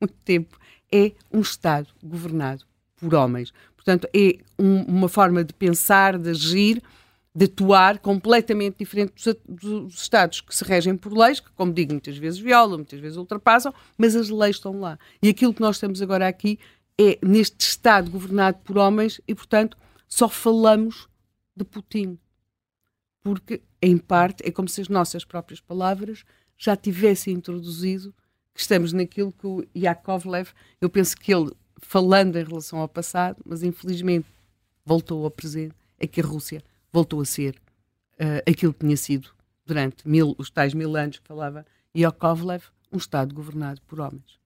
muito 0.01 0.15
tempo. 0.25 0.57
É 0.91 1.11
um 1.31 1.41
Estado 1.41 1.87
governado 2.03 2.65
por 2.97 3.13
homens. 3.13 3.53
Portanto, 3.75 4.07
é 4.13 4.39
um, 4.57 4.83
uma 4.83 5.07
forma 5.07 5.43
de 5.43 5.53
pensar, 5.53 6.17
de 6.17 6.31
agir, 6.31 6.81
de 7.35 7.45
atuar 7.45 7.99
completamente 7.99 8.77
diferente 8.79 9.13
dos, 9.13 9.35
dos, 9.47 10.01
Estados 10.01 10.41
que 10.41 10.55
se 10.55 10.63
regem 10.63 10.95
por 10.95 11.13
leis, 11.13 11.39
que, 11.39 11.51
como 11.51 11.73
digo, 11.73 11.91
muitas 11.91 12.17
vezes 12.17 12.39
violam, 12.39 12.77
muitas 12.77 12.99
vezes 12.99 13.17
ultrapassam, 13.17 13.73
mas 13.97 14.15
as 14.15 14.29
leis 14.29 14.55
estão 14.55 14.79
lá. 14.79 14.97
E 15.21 15.29
aquilo 15.29 15.53
que 15.53 15.61
nós 15.61 15.75
estamos 15.75 16.01
agora 16.01 16.27
aqui 16.27 16.59
é 16.99 17.17
neste 17.23 17.59
Estado 17.61 18.09
governado 18.09 18.59
por 18.63 18.77
homens 18.77 19.19
e, 19.27 19.33
portanto, 19.33 19.77
só 20.07 20.29
falamos 20.29 21.07
de 21.55 21.63
Putin. 21.63 22.17
Porque, 23.21 23.61
em 23.81 23.97
parte, 23.97 24.45
é 24.45 24.51
como 24.51 24.67
se 24.67 24.81
as 24.81 24.89
nossas 24.89 25.23
próprias 25.23 25.61
palavras 25.61 26.23
já 26.57 26.75
tivessem 26.75 27.33
introduzido 27.33 28.13
que 28.53 28.61
estamos 28.61 28.93
naquilo 28.93 29.31
que 29.31 29.47
o 29.47 29.65
Yakovlev, 29.75 30.51
eu 30.79 30.89
penso 30.89 31.17
que 31.17 31.33
ele, 31.33 31.51
falando 31.77 32.35
em 32.37 32.43
relação 32.43 32.79
ao 32.79 32.87
passado, 32.87 33.41
mas 33.45 33.63
infelizmente 33.63 34.27
voltou 34.85 35.23
ao 35.23 35.31
presente, 35.31 35.75
é 35.97 36.05
que 36.05 36.21
a 36.21 36.25
Rússia 36.25 36.61
voltou 36.91 37.21
a 37.21 37.25
ser 37.25 37.55
uh, 38.15 38.49
aquilo 38.49 38.73
que 38.73 38.81
tinha 38.81 38.97
sido 38.97 39.29
durante 39.65 40.07
mil, 40.07 40.35
os 40.37 40.49
tais 40.49 40.73
mil 40.73 40.95
anos 40.95 41.19
que 41.19 41.27
falava 41.27 41.65
Yakovlev, 41.95 42.65
um 42.91 42.97
Estado 42.97 43.33
governado 43.33 43.81
por 43.87 43.99
homens. 43.99 44.42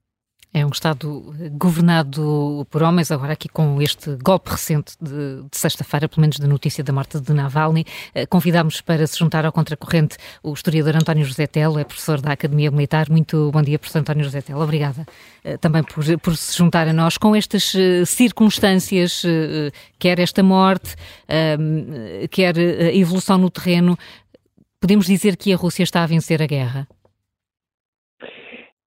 É 0.52 0.64
um 0.64 0.70
Estado 0.70 1.34
eh, 1.40 1.50
governado 1.50 2.66
por 2.70 2.82
homens, 2.82 3.10
agora 3.10 3.34
aqui 3.34 3.50
com 3.50 3.82
este 3.82 4.16
golpe 4.16 4.50
recente 4.50 4.94
de, 5.00 5.42
de 5.42 5.56
sexta-feira, 5.56 6.08
pelo 6.08 6.22
menos 6.22 6.38
da 6.38 6.48
notícia 6.48 6.82
da 6.82 6.90
morte 6.90 7.20
de 7.20 7.32
Navalny. 7.34 7.84
Eh, 8.14 8.24
convidámos 8.24 8.80
para 8.80 9.06
se 9.06 9.18
juntar 9.18 9.44
ao 9.44 9.52
contracorrente 9.52 10.16
o 10.42 10.54
historiador 10.54 10.96
António 10.96 11.24
José 11.26 11.46
Telo, 11.46 11.78
é 11.78 11.84
professor 11.84 12.20
da 12.20 12.32
Academia 12.32 12.70
Militar. 12.70 13.10
Muito 13.10 13.50
bom 13.52 13.60
dia, 13.60 13.78
professor 13.78 13.98
António 13.98 14.24
José 14.24 14.40
Telo. 14.40 14.62
Obrigada 14.62 15.06
eh, 15.44 15.58
também 15.58 15.82
por, 15.82 16.02
por 16.18 16.34
se 16.34 16.56
juntar 16.56 16.88
a 16.88 16.94
nós 16.94 17.18
com 17.18 17.36
estas 17.36 17.74
circunstâncias, 18.06 19.22
quer 19.98 20.18
esta 20.18 20.42
morte, 20.42 20.94
quer 22.30 22.58
a 22.58 22.94
evolução 22.94 23.36
no 23.38 23.50
terreno. 23.50 23.98
Podemos 24.80 25.06
dizer 25.06 25.36
que 25.36 25.52
a 25.52 25.56
Rússia 25.56 25.82
está 25.82 26.02
a 26.02 26.06
vencer 26.06 26.42
a 26.42 26.46
guerra? 26.46 26.88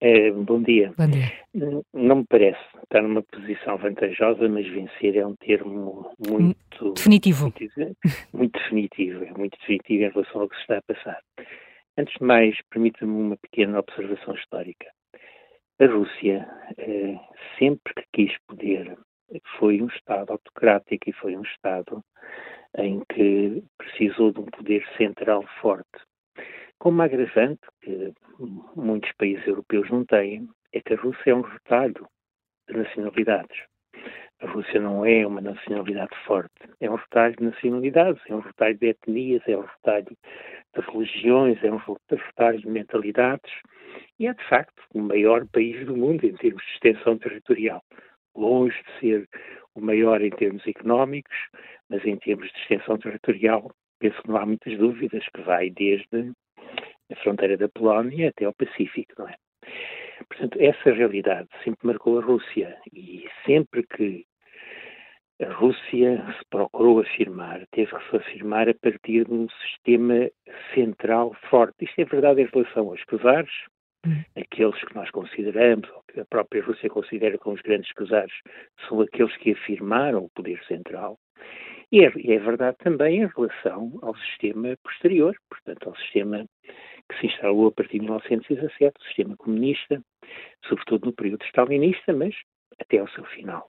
É, 0.03 0.31
bom 0.31 0.63
dia. 0.63 0.91
Bom 0.97 1.07
dia. 1.07 1.31
Não 1.93 2.17
me 2.17 2.25
parece 2.27 2.59
estar 2.83 3.03
numa 3.03 3.21
posição 3.21 3.77
vantajosa, 3.77 4.49
mas 4.49 4.67
vencer 4.67 5.15
é 5.15 5.25
um 5.25 5.35
termo 5.35 6.11
muito 6.27 6.93
definitivo. 6.93 7.43
Muito, 7.43 7.95
muito 8.33 8.59
definitivo, 8.59 9.23
é 9.23 9.31
muito 9.37 9.59
definitivo 9.59 10.03
em 10.03 10.09
relação 10.09 10.41
ao 10.41 10.49
que 10.49 10.55
se 10.55 10.61
está 10.61 10.79
a 10.79 10.81
passar. 10.81 11.19
Antes 11.95 12.15
de 12.19 12.25
mais, 12.25 12.57
permita-me 12.71 13.11
uma 13.11 13.37
pequena 13.37 13.79
observação 13.79 14.33
histórica. 14.33 14.87
A 15.79 15.85
Rússia, 15.85 16.47
eh, 16.79 17.19
sempre 17.59 17.93
que 17.93 18.05
quis 18.13 18.37
poder, 18.47 18.97
foi 19.59 19.81
um 19.83 19.87
Estado 19.87 20.31
autocrático 20.31 21.09
e 21.09 21.13
foi 21.13 21.37
um 21.37 21.43
Estado 21.43 22.03
em 22.77 23.01
que 23.13 23.63
precisou 23.77 24.31
de 24.31 24.39
um 24.39 24.45
poder 24.45 24.83
central 24.97 25.43
forte. 25.61 25.85
Com 26.81 26.89
uma 26.89 27.05
agravante 27.05 27.61
que 27.81 28.11
muitos 28.75 29.11
países 29.11 29.45
europeus 29.45 29.87
não 29.91 30.03
têm, 30.03 30.49
é 30.73 30.81
que 30.81 30.95
a 30.95 30.97
Rússia 30.97 31.29
é 31.29 31.35
um 31.35 31.41
retalho 31.41 32.07
de 32.67 32.75
nacionalidades. 32.75 33.55
A 34.39 34.47
Rússia 34.47 34.79
não 34.79 35.05
é 35.05 35.23
uma 35.27 35.41
nacionalidade 35.41 36.17
forte, 36.25 36.51
é 36.79 36.89
um 36.89 36.95
retalho 36.95 37.35
de 37.35 37.43
nacionalidades, 37.43 38.19
é 38.27 38.33
um 38.33 38.39
retalho 38.39 38.75
de 38.79 38.87
etnias, 38.87 39.43
é 39.47 39.55
um 39.55 39.61
retalho 39.61 40.05
de 40.75 40.81
religiões, 40.91 41.63
é 41.63 41.71
um 41.71 41.77
retalho 41.77 42.59
de 42.59 42.67
mentalidades 42.67 43.51
e 44.17 44.25
é, 44.25 44.33
de 44.33 44.49
facto, 44.49 44.81
o 44.95 45.01
maior 45.01 45.45
país 45.49 45.85
do 45.85 45.95
mundo 45.95 46.25
em 46.25 46.33
termos 46.33 46.63
de 46.63 46.71
extensão 46.71 47.15
territorial. 47.19 47.83
Longe 48.35 48.81
de 48.81 48.99
ser 48.99 49.29
o 49.75 49.81
maior 49.81 50.19
em 50.19 50.31
termos 50.31 50.65
económicos, 50.65 51.37
mas 51.87 52.03
em 52.03 52.17
termos 52.17 52.51
de 52.51 52.57
extensão 52.57 52.97
territorial, 52.97 53.69
penso 53.99 54.19
que 54.23 54.29
não 54.29 54.37
há 54.37 54.47
muitas 54.47 54.75
dúvidas 54.79 55.23
que 55.31 55.41
vai 55.43 55.69
desde 55.69 56.33
a 57.11 57.15
fronteira 57.17 57.57
da 57.57 57.69
Polónia 57.69 58.29
até 58.29 58.45
ao 58.45 58.53
Pacífico, 58.53 59.13
não 59.17 59.27
é? 59.27 59.35
Portanto, 60.27 60.57
essa 60.59 60.91
realidade 60.91 61.49
sempre 61.63 61.87
marcou 61.87 62.19
a 62.19 62.23
Rússia 62.23 62.77
e 62.93 63.27
sempre 63.45 63.83
que 63.83 64.25
a 65.41 65.51
Rússia 65.53 66.23
se 66.37 66.45
procurou 66.49 66.99
afirmar, 66.99 67.65
teve 67.71 67.91
que 67.91 68.09
se 68.09 68.15
afirmar 68.15 68.69
a 68.69 68.75
partir 68.75 69.25
de 69.25 69.33
um 69.33 69.47
sistema 69.49 70.29
central 70.73 71.35
forte. 71.49 71.85
Isto 71.85 72.01
é 72.01 72.05
verdade 72.05 72.41
em 72.41 72.45
relação 72.45 72.89
aos 72.89 73.01
czares, 73.01 73.51
hum. 74.05 74.21
aqueles 74.35 74.79
que 74.83 74.95
nós 74.95 75.09
consideramos, 75.09 75.89
ou 75.89 76.03
que 76.07 76.19
a 76.19 76.25
própria 76.25 76.63
Rússia 76.63 76.89
considera 76.89 77.37
como 77.39 77.55
os 77.55 77.61
grandes 77.61 77.91
czares, 78.07 78.33
são 78.87 79.01
aqueles 79.01 79.35
que 79.37 79.53
afirmaram 79.53 80.25
o 80.25 80.29
poder 80.29 80.63
central. 80.65 81.17
E 81.91 82.05
é, 82.05 82.11
e 82.15 82.31
é 82.31 82.39
verdade 82.39 82.77
também 82.77 83.21
em 83.21 83.27
relação 83.27 83.99
ao 84.01 84.15
sistema 84.15 84.75
posterior, 84.83 85.35
portanto, 85.49 85.89
ao 85.89 85.95
sistema 85.97 86.45
que 87.11 87.19
se 87.19 87.27
instalou 87.27 87.67
a 87.67 87.71
partir 87.71 87.99
de 87.99 88.05
1917, 88.05 88.93
o 88.97 89.03
sistema 89.03 89.35
comunista, 89.37 90.01
sobretudo 90.65 91.07
no 91.07 91.13
período 91.13 91.43
stalinista, 91.45 92.13
mas 92.13 92.35
até 92.79 92.99
ao 92.99 93.09
seu 93.09 93.25
final, 93.25 93.67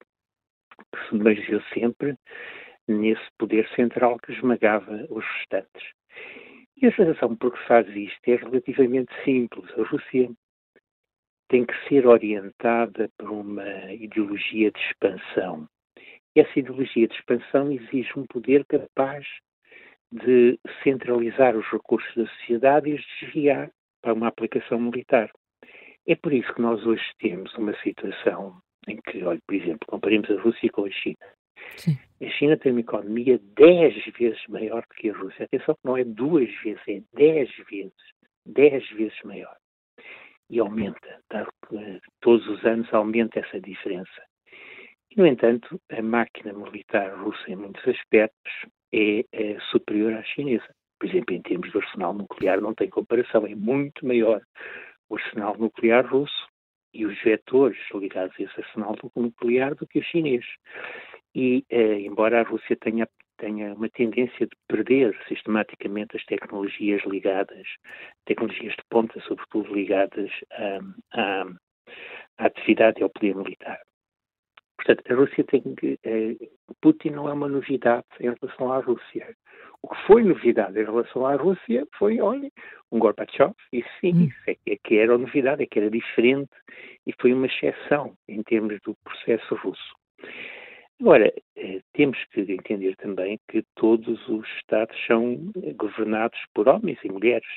que 1.09 1.18
baseou 1.18 1.61
sempre 1.74 2.16
nesse 2.86 3.22
poder 3.38 3.68
central 3.74 4.18
que 4.18 4.32
esmagava 4.32 5.07
os 5.11 5.24
restantes. 5.24 5.90
E 6.76 6.86
a 6.86 6.90
razão 6.90 7.36
por 7.36 7.53
que 7.53 7.66
faz 7.66 7.88
isto 7.88 8.28
é 8.28 8.36
relativamente 8.36 9.12
simples. 9.24 9.70
A 9.78 9.82
Rússia 9.84 10.30
tem 11.49 11.64
que 11.64 11.88
ser 11.88 12.07
orientada 12.07 13.11
por 13.18 13.30
uma 13.30 13.93
ideologia 13.93 14.70
de 14.70 14.80
expansão. 14.80 15.68
Essa 16.34 16.59
ideologia 16.59 17.07
de 17.07 17.14
expansão 17.14 17.70
exige 17.70 18.18
um 18.18 18.24
poder 18.26 18.64
capaz 18.64 19.26
de 20.13 20.59
centralizar 20.83 21.57
os 21.57 21.67
recursos 21.67 22.15
da 22.15 22.27
sociedade 22.27 22.91
e 22.91 22.95
os 22.95 23.07
desviar 23.21 23.71
para 24.03 24.13
uma 24.13 24.29
aplicação 24.29 24.79
militar. 24.79 25.31
É 26.07 26.15
por 26.15 26.33
isso 26.33 26.53
que 26.53 26.61
nós 26.61 26.85
hoje 26.85 27.05
temos 27.19 27.55
uma 27.55 27.75
situação 27.81 28.61
em 28.89 28.97
que, 28.97 29.23
olha, 29.23 29.41
por 29.47 29.55
exemplo, 29.55 29.87
comparemos 29.87 30.31
a 30.31 30.41
Rússia 30.41 30.71
com 30.71 30.85
a 30.85 30.91
China. 30.91 31.17
Sim. 31.77 31.97
A 32.21 32.29
China 32.31 32.57
tem 32.57 32.73
uma 32.73 32.81
economia 32.81 33.41
10 33.57 34.05
vezes 34.19 34.47
maior 34.49 34.83
do 34.83 34.95
que 34.97 35.11
a 35.11 35.17
Rússia. 35.17 35.45
Atenção 35.45 35.75
que 35.75 35.81
não 35.85 35.97
é 35.97 36.05
duas 36.05 36.51
vezes, 36.63 36.83
é 36.89 37.03
10 37.15 37.51
vezes. 37.71 37.93
10 38.47 38.91
vezes 38.91 39.23
maior. 39.25 39.57
E 40.51 40.59
aumenta. 40.59 41.21
Tá? 41.29 41.49
Todos 42.21 42.47
os 42.49 42.65
anos 42.65 42.93
aumenta 42.93 43.39
essa 43.39 43.61
diferença. 43.61 44.23
E, 45.11 45.17
no 45.17 45.27
entanto, 45.27 45.81
a 45.91 46.03
máquina 46.03 46.53
militar 46.53 47.15
russa, 47.17 47.51
em 47.51 47.57
muitos 47.57 47.87
aspectos, 47.87 48.53
é, 48.93 49.24
é, 49.32 49.59
superior 49.70 50.12
à 50.14 50.22
chinesa. 50.22 50.68
Por 50.99 51.09
exemplo, 51.09 51.34
em 51.34 51.43
termos 51.43 51.70
de 51.70 51.78
arsenal 51.78 52.14
nuclear, 52.14 52.61
não 52.61 52.74
tem 52.74 52.88
comparação, 52.88 53.47
é 53.47 53.55
muito 53.55 54.07
maior 54.07 54.40
o 55.09 55.16
arsenal 55.16 55.57
nuclear 55.59 56.07
russo 56.07 56.49
e 56.95 57.07
os 57.07 57.20
vetores 57.22 57.78
ligados 57.95 58.34
a 58.38 58.43
esse 58.43 58.61
arsenal 58.61 58.97
nuclear 59.16 59.74
do 59.74 59.86
que 59.86 59.99
o 59.99 60.05
chinês. 60.05 60.45
E, 61.34 61.64
eh, 61.70 62.01
embora 62.01 62.40
a 62.40 62.45
Rússia 62.45 62.76
tenha, 62.76 63.09
tenha 63.38 63.74
uma 63.74 63.88
tendência 63.88 64.47
de 64.47 64.57
perder 64.68 65.18
sistematicamente 65.26 66.16
as 66.16 66.24
tecnologias 66.26 67.03
ligadas, 67.05 67.66
tecnologias 68.26 68.74
de 68.74 68.82
ponta, 68.90 69.18
sobretudo 69.22 69.74
ligadas 69.74 70.30
à, 70.53 70.78
à 72.38 72.47
atividade 72.47 73.01
e 73.01 73.03
ao 73.03 73.11
poder 73.11 73.34
militar. 73.34 73.80
Portanto, 74.85 75.12
a 75.12 75.14
Rússia 75.14 75.45
tem 75.45 75.62
que. 75.76 75.99
Eh, 76.03 76.37
Putin 76.80 77.11
não 77.11 77.28
é 77.28 77.33
uma 77.33 77.49
novidade 77.49 78.05
em 78.18 78.35
relação 78.35 78.72
à 78.72 78.78
Rússia. 78.80 79.37
O 79.80 79.89
que 79.89 80.07
foi 80.07 80.24
novidade 80.24 80.78
em 80.78 80.85
relação 80.85 81.24
à 81.24 81.37
Rússia 81.37 81.87
foi, 81.97 82.20
olha, 82.20 82.51
um 82.91 82.99
Gorbachev, 82.99 83.53
e 83.72 83.85
sim, 84.01 84.12
hum. 84.12 84.24
isso 84.24 84.51
é, 84.51 84.57
é 84.72 84.76
que 84.83 84.99
era 84.99 85.16
novidade, 85.16 85.62
é 85.62 85.66
que 85.66 85.78
era 85.78 85.91
diferente 85.91 86.51
e 87.07 87.12
foi 87.20 87.33
uma 87.33 87.47
exceção 87.47 88.16
em 88.28 88.43
termos 88.43 88.80
do 88.85 88.97
processo 89.05 89.55
russo. 89.57 89.95
Agora, 91.01 91.33
eh, 91.57 91.80
temos 91.93 92.18
que 92.33 92.41
entender 92.41 92.97
também 92.97 93.39
que 93.49 93.64
todos 93.76 94.28
os 94.28 94.47
Estados 94.59 94.97
são 95.07 95.37
governados 95.76 96.39
por 96.55 96.68
homens 96.68 96.99
e 97.05 97.09
mulheres 97.09 97.49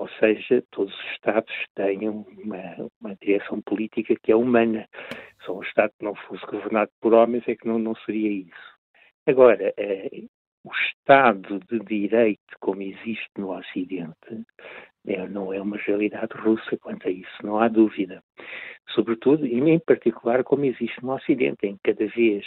ou 0.00 0.08
seja, 0.18 0.64
todos 0.70 0.94
os 0.94 1.12
Estados 1.12 1.52
têm 1.74 2.08
uma, 2.08 2.90
uma 2.98 3.14
direção 3.20 3.60
política 3.60 4.14
que 4.22 4.32
é 4.32 4.36
humana. 4.36 4.88
Só 5.44 5.58
um 5.58 5.62
Estado 5.62 5.92
que 5.98 6.04
não 6.06 6.14
fosse 6.14 6.44
governado 6.46 6.90
por 7.02 7.12
homens 7.12 7.46
é 7.46 7.54
que 7.54 7.68
não, 7.68 7.78
não 7.78 7.94
seria 8.06 8.30
isso. 8.30 8.78
Agora, 9.26 9.74
eh, 9.76 10.22
o 10.64 10.70
Estado 10.72 11.60
de 11.68 11.80
Direito, 11.80 12.56
como 12.60 12.80
existe 12.80 13.28
no 13.36 13.54
Ocidente, 13.54 14.46
é, 15.06 15.28
não 15.28 15.52
é 15.52 15.60
uma 15.60 15.76
realidade 15.76 16.32
russa 16.34 16.78
quanto 16.78 17.06
a 17.06 17.10
isso, 17.10 17.36
não 17.42 17.58
há 17.58 17.68
dúvida. 17.68 18.22
Sobretudo, 18.94 19.46
e 19.46 19.58
em 19.58 19.78
particular, 19.80 20.42
como 20.44 20.64
existe 20.64 21.02
no 21.02 21.14
Ocidente, 21.14 21.66
em 21.66 21.76
que 21.76 21.92
cada 21.92 22.06
vez 22.06 22.46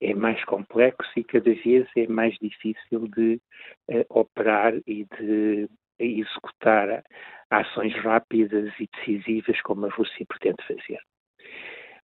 é 0.00 0.14
mais 0.14 0.44
complexo 0.44 1.10
e 1.16 1.24
cada 1.24 1.52
vez 1.52 1.88
é 1.96 2.06
mais 2.06 2.36
difícil 2.40 3.08
de 3.08 3.40
uh, 3.88 4.04
operar 4.08 4.74
e 4.86 5.04
de 5.18 5.68
executar 6.04 7.02
ações 7.50 7.94
rápidas 7.96 8.72
e 8.78 8.88
decisivas 8.96 9.60
como 9.62 9.86
a 9.86 9.90
Rússia 9.90 10.24
pretende 10.26 10.64
fazer. 10.66 11.00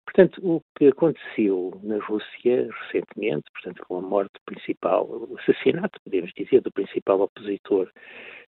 Portanto, 0.05 0.41
o 0.43 0.63
que 0.77 0.87
aconteceu 0.87 1.79
na 1.83 1.99
Rússia 1.99 2.69
recentemente, 2.71 3.51
portanto, 3.53 3.85
com 3.87 3.99
a 3.99 4.01
morte 4.01 4.39
principal, 4.47 5.07
o 5.07 5.37
assassinato, 5.39 6.01
podemos 6.03 6.33
dizer, 6.33 6.61
do 6.63 6.73
principal 6.73 7.21
opositor 7.21 7.91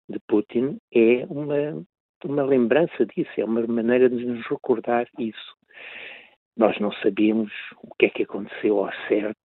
de 0.08 0.18
Putin, 0.28 0.78
é 0.94 1.26
uma, 1.28 1.84
uma 2.24 2.42
lembrança 2.44 3.04
disso, 3.06 3.30
é 3.36 3.44
uma 3.44 3.66
maneira 3.66 4.08
de 4.08 4.24
nos 4.24 4.46
recordar 4.46 5.08
isso. 5.18 5.56
Nós 6.56 6.78
não 6.78 6.92
sabemos 6.92 7.52
o 7.82 7.94
que 7.96 8.06
é 8.06 8.10
que 8.10 8.22
aconteceu 8.22 8.78
ao 8.78 8.92
certo, 9.08 9.36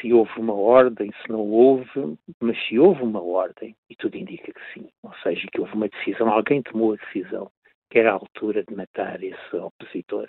se 0.00 0.12
houve 0.12 0.32
uma 0.38 0.54
ordem, 0.54 1.10
se 1.22 1.30
não 1.30 1.40
houve, 1.40 2.18
mas 2.40 2.56
se 2.66 2.78
houve 2.78 3.02
uma 3.02 3.22
ordem, 3.22 3.76
e 3.88 3.96
tudo 3.96 4.16
indica 4.16 4.52
que 4.52 4.72
sim, 4.74 4.88
ou 5.02 5.12
seja, 5.22 5.46
que 5.52 5.60
houve 5.60 5.74
uma 5.74 5.88
decisão, 5.88 6.28
alguém 6.28 6.62
tomou 6.62 6.92
a 6.92 6.96
decisão 6.96 7.50
que 7.90 7.98
era 7.98 8.10
a 8.10 8.14
altura 8.14 8.64
de 8.64 8.74
matar 8.74 9.22
esse 9.22 9.56
opositor. 9.56 10.28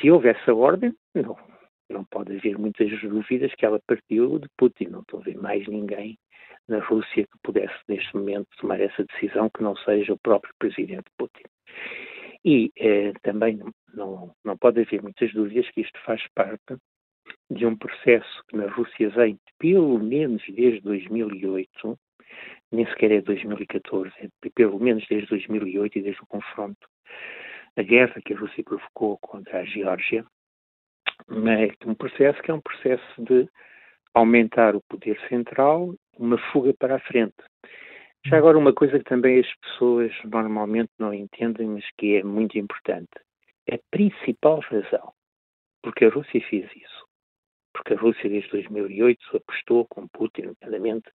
Se 0.00 0.10
houve 0.10 0.28
essa 0.28 0.54
ordem, 0.54 0.94
não, 1.14 1.36
não 1.88 2.04
pode 2.04 2.36
haver 2.36 2.58
muitas 2.58 2.90
dúvidas 3.00 3.54
que 3.54 3.64
ela 3.64 3.80
partiu 3.86 4.38
de 4.38 4.48
Putin. 4.56 4.86
Não 4.86 5.00
estou 5.00 5.20
a 5.20 5.22
ver 5.22 5.36
mais 5.36 5.66
ninguém 5.68 6.18
na 6.68 6.78
Rússia 6.78 7.24
que 7.24 7.38
pudesse, 7.42 7.74
neste 7.88 8.14
momento, 8.16 8.48
tomar 8.58 8.80
essa 8.80 9.04
decisão 9.04 9.50
que 9.50 9.62
não 9.62 9.76
seja 9.76 10.12
o 10.12 10.18
próprio 10.18 10.54
presidente 10.58 11.10
Putin. 11.18 11.44
E 12.44 12.70
eh, 12.78 13.12
também 13.22 13.60
não, 13.92 14.34
não 14.44 14.56
pode 14.56 14.80
haver 14.80 15.02
muitas 15.02 15.32
dúvidas 15.32 15.68
que 15.70 15.82
isto 15.82 15.98
faz 16.04 16.22
parte 16.34 16.76
de 17.50 17.66
um 17.66 17.76
processo 17.76 18.42
que 18.48 18.56
na 18.56 18.66
Rússia 18.68 19.08
vem 19.10 19.38
pelo 19.58 19.98
menos 19.98 20.42
desde 20.48 20.80
2008, 20.80 21.98
nem 22.72 22.86
sequer 22.86 23.12
é 23.12 23.20
2014, 23.20 24.12
é 24.20 24.50
pelo 24.54 24.78
menos 24.78 25.06
desde 25.08 25.28
2008 25.28 25.98
e 25.98 26.02
desde 26.02 26.22
o 26.22 26.26
confronto, 26.26 26.88
a 27.76 27.82
guerra 27.82 28.20
que 28.24 28.32
a 28.32 28.38
Rússia 28.38 28.64
provocou 28.64 29.18
contra 29.18 29.60
a 29.60 29.64
Geórgia, 29.64 30.24
é 31.28 31.88
um 31.88 31.94
processo 31.94 32.42
que 32.42 32.50
é 32.50 32.54
um 32.54 32.60
processo 32.60 33.22
de 33.22 33.48
aumentar 34.14 34.74
o 34.74 34.82
poder 34.88 35.18
central, 35.28 35.94
uma 36.18 36.38
fuga 36.52 36.74
para 36.74 36.96
a 36.96 37.00
frente. 37.00 37.34
Já 38.26 38.38
agora 38.38 38.58
uma 38.58 38.72
coisa 38.72 38.98
que 38.98 39.04
também 39.04 39.40
as 39.40 39.54
pessoas 39.60 40.12
normalmente 40.24 40.90
não 40.98 41.14
entendem, 41.14 41.68
mas 41.68 41.84
que 41.96 42.16
é 42.16 42.22
muito 42.22 42.58
importante. 42.58 43.08
A 43.70 43.78
principal 43.90 44.60
razão 44.60 45.12
porque 45.82 46.04
a 46.04 46.10
Rússia 46.10 46.40
fez 46.48 46.64
isso, 46.76 47.06
porque 47.72 47.94
a 47.94 47.96
Rússia 47.96 48.28
desde 48.28 48.50
2008 48.50 49.36
apostou, 49.36 49.86
com 49.86 50.08
Putin, 50.08 50.42
nomeadamente, 50.42 51.10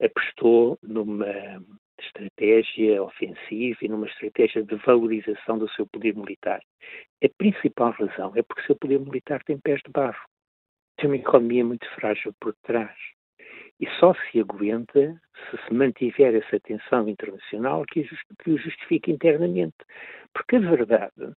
apostou 0.00 0.78
numa 0.82 1.60
estratégia 2.00 3.02
ofensiva 3.02 3.78
e 3.82 3.88
numa 3.88 4.06
estratégia 4.06 4.62
de 4.62 4.74
valorização 4.76 5.58
do 5.58 5.68
seu 5.70 5.86
poder 5.86 6.14
militar. 6.16 6.60
A 7.22 7.28
principal 7.36 7.92
razão 7.92 8.32
é 8.34 8.42
porque 8.42 8.62
o 8.62 8.66
seu 8.66 8.76
poder 8.76 8.98
militar 9.00 9.42
tem 9.44 9.58
pés 9.58 9.80
de 9.84 9.92
barro. 9.92 10.24
Tem 10.96 11.08
uma 11.08 11.16
economia 11.16 11.64
muito 11.64 11.88
frágil 11.94 12.34
por 12.40 12.54
trás. 12.62 12.96
E 13.78 13.88
só 13.98 14.14
se 14.14 14.40
aguenta 14.40 15.20
se 15.50 15.56
se 15.66 15.74
mantiver 15.74 16.34
essa 16.34 16.60
tensão 16.60 17.08
internacional 17.08 17.84
que, 17.86 18.06
o 18.46 18.58
justifique 18.58 19.10
internamente. 19.10 19.76
Porque 20.34 20.56
a 20.56 20.60
verdade 20.60 21.32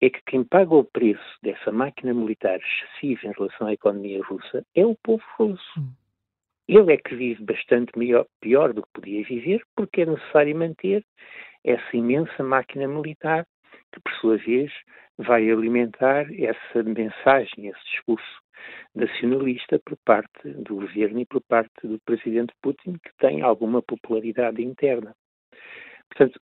é 0.00 0.10
que 0.10 0.20
quem 0.26 0.44
paga 0.44 0.74
o 0.74 0.84
preço 0.84 1.38
dessa 1.42 1.72
máquina 1.72 2.12
militar 2.12 2.58
excessiva 2.58 3.26
em 3.26 3.32
relação 3.32 3.66
à 3.66 3.72
economia 3.72 4.22
russa 4.22 4.64
é 4.74 4.84
o 4.84 4.96
povo 5.02 5.24
russo. 5.38 5.80
Hum. 5.80 5.92
Ele 6.68 6.92
é 6.92 6.96
que 6.96 7.14
vive 7.14 7.44
bastante 7.44 7.96
melhor, 7.96 8.26
pior 8.40 8.72
do 8.72 8.82
que 8.82 8.88
podia 8.92 9.24
viver, 9.24 9.62
porque 9.76 10.02
é 10.02 10.06
necessário 10.06 10.56
manter 10.56 11.04
essa 11.64 11.96
imensa 11.96 12.42
máquina 12.42 12.88
militar, 12.88 13.46
que 13.92 14.00
por 14.00 14.12
sua 14.14 14.36
vez 14.36 14.72
vai 15.16 15.48
alimentar 15.50 16.26
essa 16.32 16.82
mensagem, 16.82 17.68
esse 17.68 17.84
discurso 17.92 18.42
nacionalista 18.94 19.78
por 19.78 19.96
parte 20.04 20.48
do 20.48 20.76
governo 20.76 21.20
e 21.20 21.26
por 21.26 21.40
parte 21.42 21.86
do 21.86 21.98
presidente 22.00 22.52
Putin, 22.60 22.94
que 22.94 23.10
tem 23.18 23.42
alguma 23.42 23.80
popularidade 23.80 24.62
interna. 24.62 25.14
Portanto, 26.08 26.40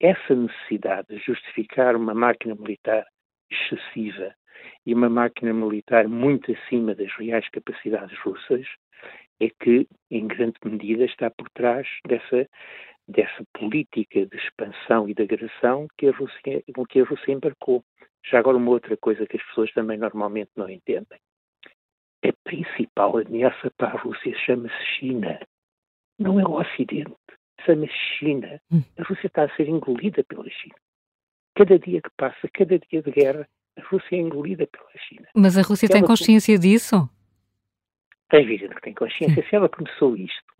essa 0.00 0.34
necessidade 0.34 1.08
de 1.08 1.18
justificar 1.18 1.96
uma 1.96 2.14
máquina 2.14 2.54
militar 2.54 3.06
excessiva 3.50 4.34
e 4.84 4.94
uma 4.94 5.08
máquina 5.08 5.52
militar 5.52 6.08
muito 6.08 6.52
acima 6.52 6.94
das 6.94 7.12
reais 7.16 7.48
capacidades 7.50 8.18
russas 8.20 8.66
é 9.40 9.50
que, 9.50 9.86
em 10.10 10.26
grande 10.26 10.56
medida, 10.64 11.04
está 11.04 11.30
por 11.30 11.48
trás 11.50 11.86
dessa, 12.06 12.48
dessa 13.06 13.44
política 13.52 14.24
de 14.24 14.36
expansão 14.36 15.08
e 15.08 15.14
de 15.14 15.22
agressão 15.22 15.86
que 15.98 16.08
a, 16.08 16.12
Rússia, 16.12 16.62
que 16.88 17.00
a 17.00 17.04
Rússia 17.04 17.32
embarcou. 17.32 17.84
Já 18.24 18.38
agora, 18.38 18.56
uma 18.56 18.70
outra 18.70 18.96
coisa 18.96 19.26
que 19.26 19.36
as 19.36 19.42
pessoas 19.44 19.72
também 19.72 19.98
normalmente 19.98 20.50
não 20.56 20.68
entendem. 20.68 21.18
A 22.24 22.32
principal 22.44 23.18
ameaça 23.18 23.70
para 23.76 23.88
a 23.88 24.00
Rússia 24.00 24.34
chama-se 24.38 24.84
China. 24.98 25.38
Não 26.18 26.40
é 26.40 26.44
o 26.44 26.58
Ocidente, 26.58 27.14
chama-se 27.64 27.92
China. 28.18 28.60
Hum. 28.70 28.82
A 28.98 29.02
Rússia 29.02 29.26
está 29.26 29.44
a 29.44 29.56
ser 29.56 29.68
engolida 29.68 30.22
pela 30.24 30.48
China. 30.48 30.74
Cada 31.54 31.78
dia 31.78 32.00
que 32.02 32.10
passa, 32.16 32.48
cada 32.52 32.78
dia 32.78 33.02
de 33.02 33.10
guerra, 33.10 33.48
a 33.76 33.82
Rússia 33.82 34.16
é 34.16 34.18
engolida 34.18 34.66
pela 34.66 34.90
China. 35.08 35.26
Mas 35.34 35.56
a 35.56 35.62
Rússia 35.62 35.86
Ela 35.86 35.94
tem 35.94 36.06
consciência 36.06 36.58
disso? 36.58 37.08
Tem 38.28 38.42
evidente 38.42 38.74
que 38.74 38.82
tem 38.82 38.94
consciência. 38.94 39.44
Se 39.48 39.54
ela 39.54 39.68
começou 39.68 40.16
isto, 40.16 40.54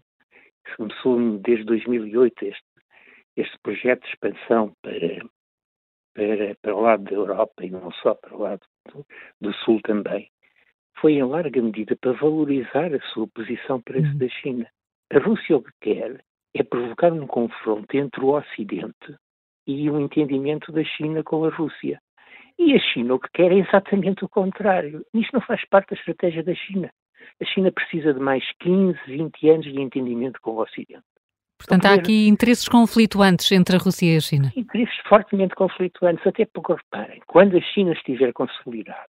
se 0.69 0.77
começou 0.77 1.39
desde 1.39 1.65
2008 1.65 2.45
este, 2.45 2.63
este 3.37 3.59
projeto 3.63 4.03
de 4.03 4.09
expansão 4.09 4.73
para, 4.83 5.27
para, 6.15 6.55
para 6.63 6.75
o 6.75 6.81
lado 6.81 7.05
da 7.05 7.13
Europa 7.13 7.65
e 7.65 7.71
não 7.71 7.91
só 7.93 8.15
para 8.15 8.35
o 8.35 8.43
lado 8.43 8.63
do, 8.93 9.07
do 9.41 9.53
Sul 9.55 9.81
também, 9.83 10.31
foi 11.01 11.15
em 11.15 11.25
larga 11.25 11.61
medida 11.61 11.97
para 11.97 12.13
valorizar 12.13 12.95
a 12.95 13.01
sua 13.13 13.27
posição 13.29 13.81
preço 13.83 14.13
uhum. 14.13 14.19
da 14.19 14.29
China. 14.29 14.67
A 15.13 15.19
Rússia 15.19 15.57
o 15.57 15.63
que 15.63 15.73
quer 15.81 16.25
é 16.59 16.63
provocar 16.63 17.13
um 17.13 17.27
confronto 17.27 17.97
entre 17.97 18.21
o 18.25 18.37
Ocidente 18.37 19.17
e 19.67 19.91
o 19.91 20.01
entendimento 20.01 20.73
da 20.73 20.85
China 20.85 21.23
com 21.23 21.45
a 21.45 21.51
Rússia. 21.51 22.01
E 22.59 22.75
a 22.75 22.79
China 22.79 23.15
o 23.15 23.21
que 23.21 23.29
quer 23.35 23.53
é 23.53 23.59
exatamente 23.59 24.25
o 24.25 24.29
contrário. 24.29 25.05
Isto 25.13 25.35
não 25.35 25.41
faz 25.41 25.65
parte 25.69 25.91
da 25.91 25.97
estratégia 25.97 26.43
da 26.43 26.55
China 26.55 26.91
a 27.41 27.45
China 27.45 27.71
precisa 27.71 28.15
de 28.15 28.21
mais 28.21 28.45
15, 28.61 28.99
20 29.07 29.51
anos 29.51 29.67
de 29.67 29.81
entendimento 29.81 30.41
com 30.41 30.53
o 30.53 30.63
Ocidente. 30.63 31.05
Portanto, 31.59 31.87
há 31.87 31.95
aqui 31.95 32.29
interesses 32.29 32.69
conflituantes 32.69 33.51
entre 33.51 33.77
a 33.77 33.79
Rússia 33.79 34.15
e 34.15 34.17
a 34.17 34.21
China. 34.21 34.53
Interesses 34.55 34.97
fortemente 35.09 35.55
conflituantes, 35.55 36.27
até 36.27 36.45
porque, 36.45 36.75
reparem, 36.75 37.21
quando 37.27 37.57
a 37.57 37.61
China 37.61 37.93
estiver 37.93 38.33
consolidada, 38.33 39.09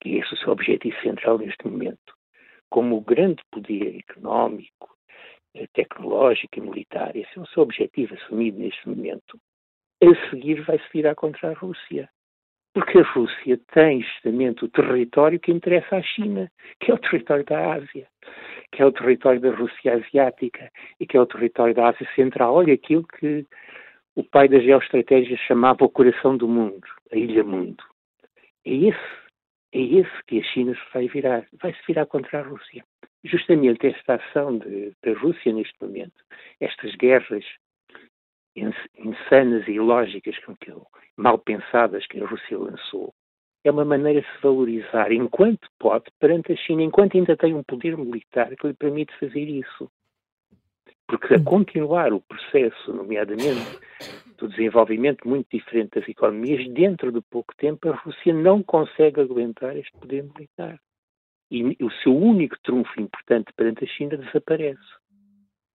que 0.00 0.16
é 0.16 0.18
esse 0.18 0.34
o 0.34 0.36
seu 0.38 0.50
objetivo 0.50 0.96
central 1.02 1.38
neste 1.38 1.66
momento, 1.66 2.14
como 2.68 2.96
o 2.96 3.00
grande 3.00 3.42
poder 3.50 3.96
económico, 3.96 4.96
tecnológico 5.74 6.58
e 6.58 6.60
militar, 6.60 7.14
esse 7.16 7.38
é 7.38 7.40
o 7.40 7.46
seu 7.46 7.62
objetivo 7.62 8.14
assumido 8.14 8.58
neste 8.58 8.88
momento, 8.88 9.38
a 10.02 10.30
seguir 10.30 10.62
vai-se 10.62 10.84
virar 10.92 11.14
contra 11.14 11.50
a 11.50 11.54
Rússia. 11.54 12.08
Porque 12.74 12.98
a 12.98 13.02
Rússia 13.02 13.60
tem 13.72 14.02
justamente 14.02 14.64
o 14.64 14.68
território 14.68 15.38
que 15.38 15.52
interessa 15.52 15.96
à 15.96 16.02
China, 16.02 16.50
que 16.80 16.90
é 16.90 16.94
o 16.94 16.98
território 16.98 17.44
da 17.44 17.74
Ásia, 17.74 18.08
que 18.72 18.82
é 18.82 18.86
o 18.86 18.92
território 18.92 19.40
da 19.40 19.54
Rússia 19.54 19.94
asiática 19.94 20.70
e 20.98 21.06
que 21.06 21.16
é 21.16 21.20
o 21.20 21.26
território 21.26 21.74
da 21.74 21.90
Ásia 21.90 22.08
Central. 22.14 22.54
Olha 22.54 22.72
aquilo 22.72 23.06
que 23.06 23.46
o 24.16 24.24
pai 24.24 24.48
da 24.48 24.58
geoestratégia 24.58 25.36
chamava 25.36 25.84
o 25.84 25.90
coração 25.90 26.36
do 26.36 26.48
mundo, 26.48 26.86
a 27.12 27.16
ilha 27.16 27.44
mundo. 27.44 27.84
É 28.64 28.72
esse, 28.72 29.12
é 29.72 29.80
esse 29.80 30.24
que 30.26 30.40
a 30.40 30.42
China 30.44 30.74
se 30.74 30.92
vai 30.94 31.08
virar, 31.08 31.46
vai 31.60 31.74
se 31.74 31.80
virar 31.86 32.06
contra 32.06 32.40
a 32.40 32.42
Rússia. 32.42 32.82
Justamente 33.24 33.86
esta 33.86 34.16
ação 34.16 34.58
da 34.58 35.12
Rússia 35.20 35.52
neste 35.52 35.74
momento, 35.80 36.24
estas 36.60 36.94
guerras 36.96 37.44
insanas 38.56 39.66
e 39.66 39.72
ilógicas, 39.72 40.36
mal 41.16 41.38
pensadas 41.38 42.06
que 42.06 42.20
a 42.20 42.26
Rússia 42.26 42.58
lançou, 42.58 43.14
é 43.64 43.70
uma 43.70 43.84
maneira 43.84 44.20
de 44.20 44.26
se 44.26 44.42
valorizar 44.42 45.12
enquanto 45.12 45.68
pode 45.78 46.06
perante 46.18 46.52
a 46.52 46.56
China, 46.56 46.82
enquanto 46.82 47.16
ainda 47.16 47.36
tem 47.36 47.54
um 47.54 47.62
poder 47.62 47.96
militar 47.96 48.54
que 48.56 48.66
lhe 48.66 48.74
permite 48.74 49.16
fazer 49.18 49.44
isso. 49.44 49.90
Porque 51.06 51.34
a 51.34 51.44
continuar 51.44 52.12
o 52.12 52.20
processo, 52.20 52.92
nomeadamente 52.92 53.78
do 54.38 54.48
desenvolvimento 54.48 55.28
muito 55.28 55.46
diferente 55.52 56.00
das 56.00 56.08
economias, 56.08 56.68
dentro 56.72 57.12
de 57.12 57.20
pouco 57.30 57.54
tempo 57.56 57.88
a 57.88 57.94
Rússia 57.94 58.34
não 58.34 58.62
consegue 58.62 59.20
aguentar 59.20 59.76
este 59.76 59.92
poder 59.92 60.24
militar. 60.24 60.80
E 61.52 61.76
o 61.84 61.90
seu 62.02 62.16
único 62.16 62.56
trunfo 62.62 62.98
importante 62.98 63.52
perante 63.54 63.84
a 63.84 63.86
China 63.86 64.16
desaparece. 64.16 64.80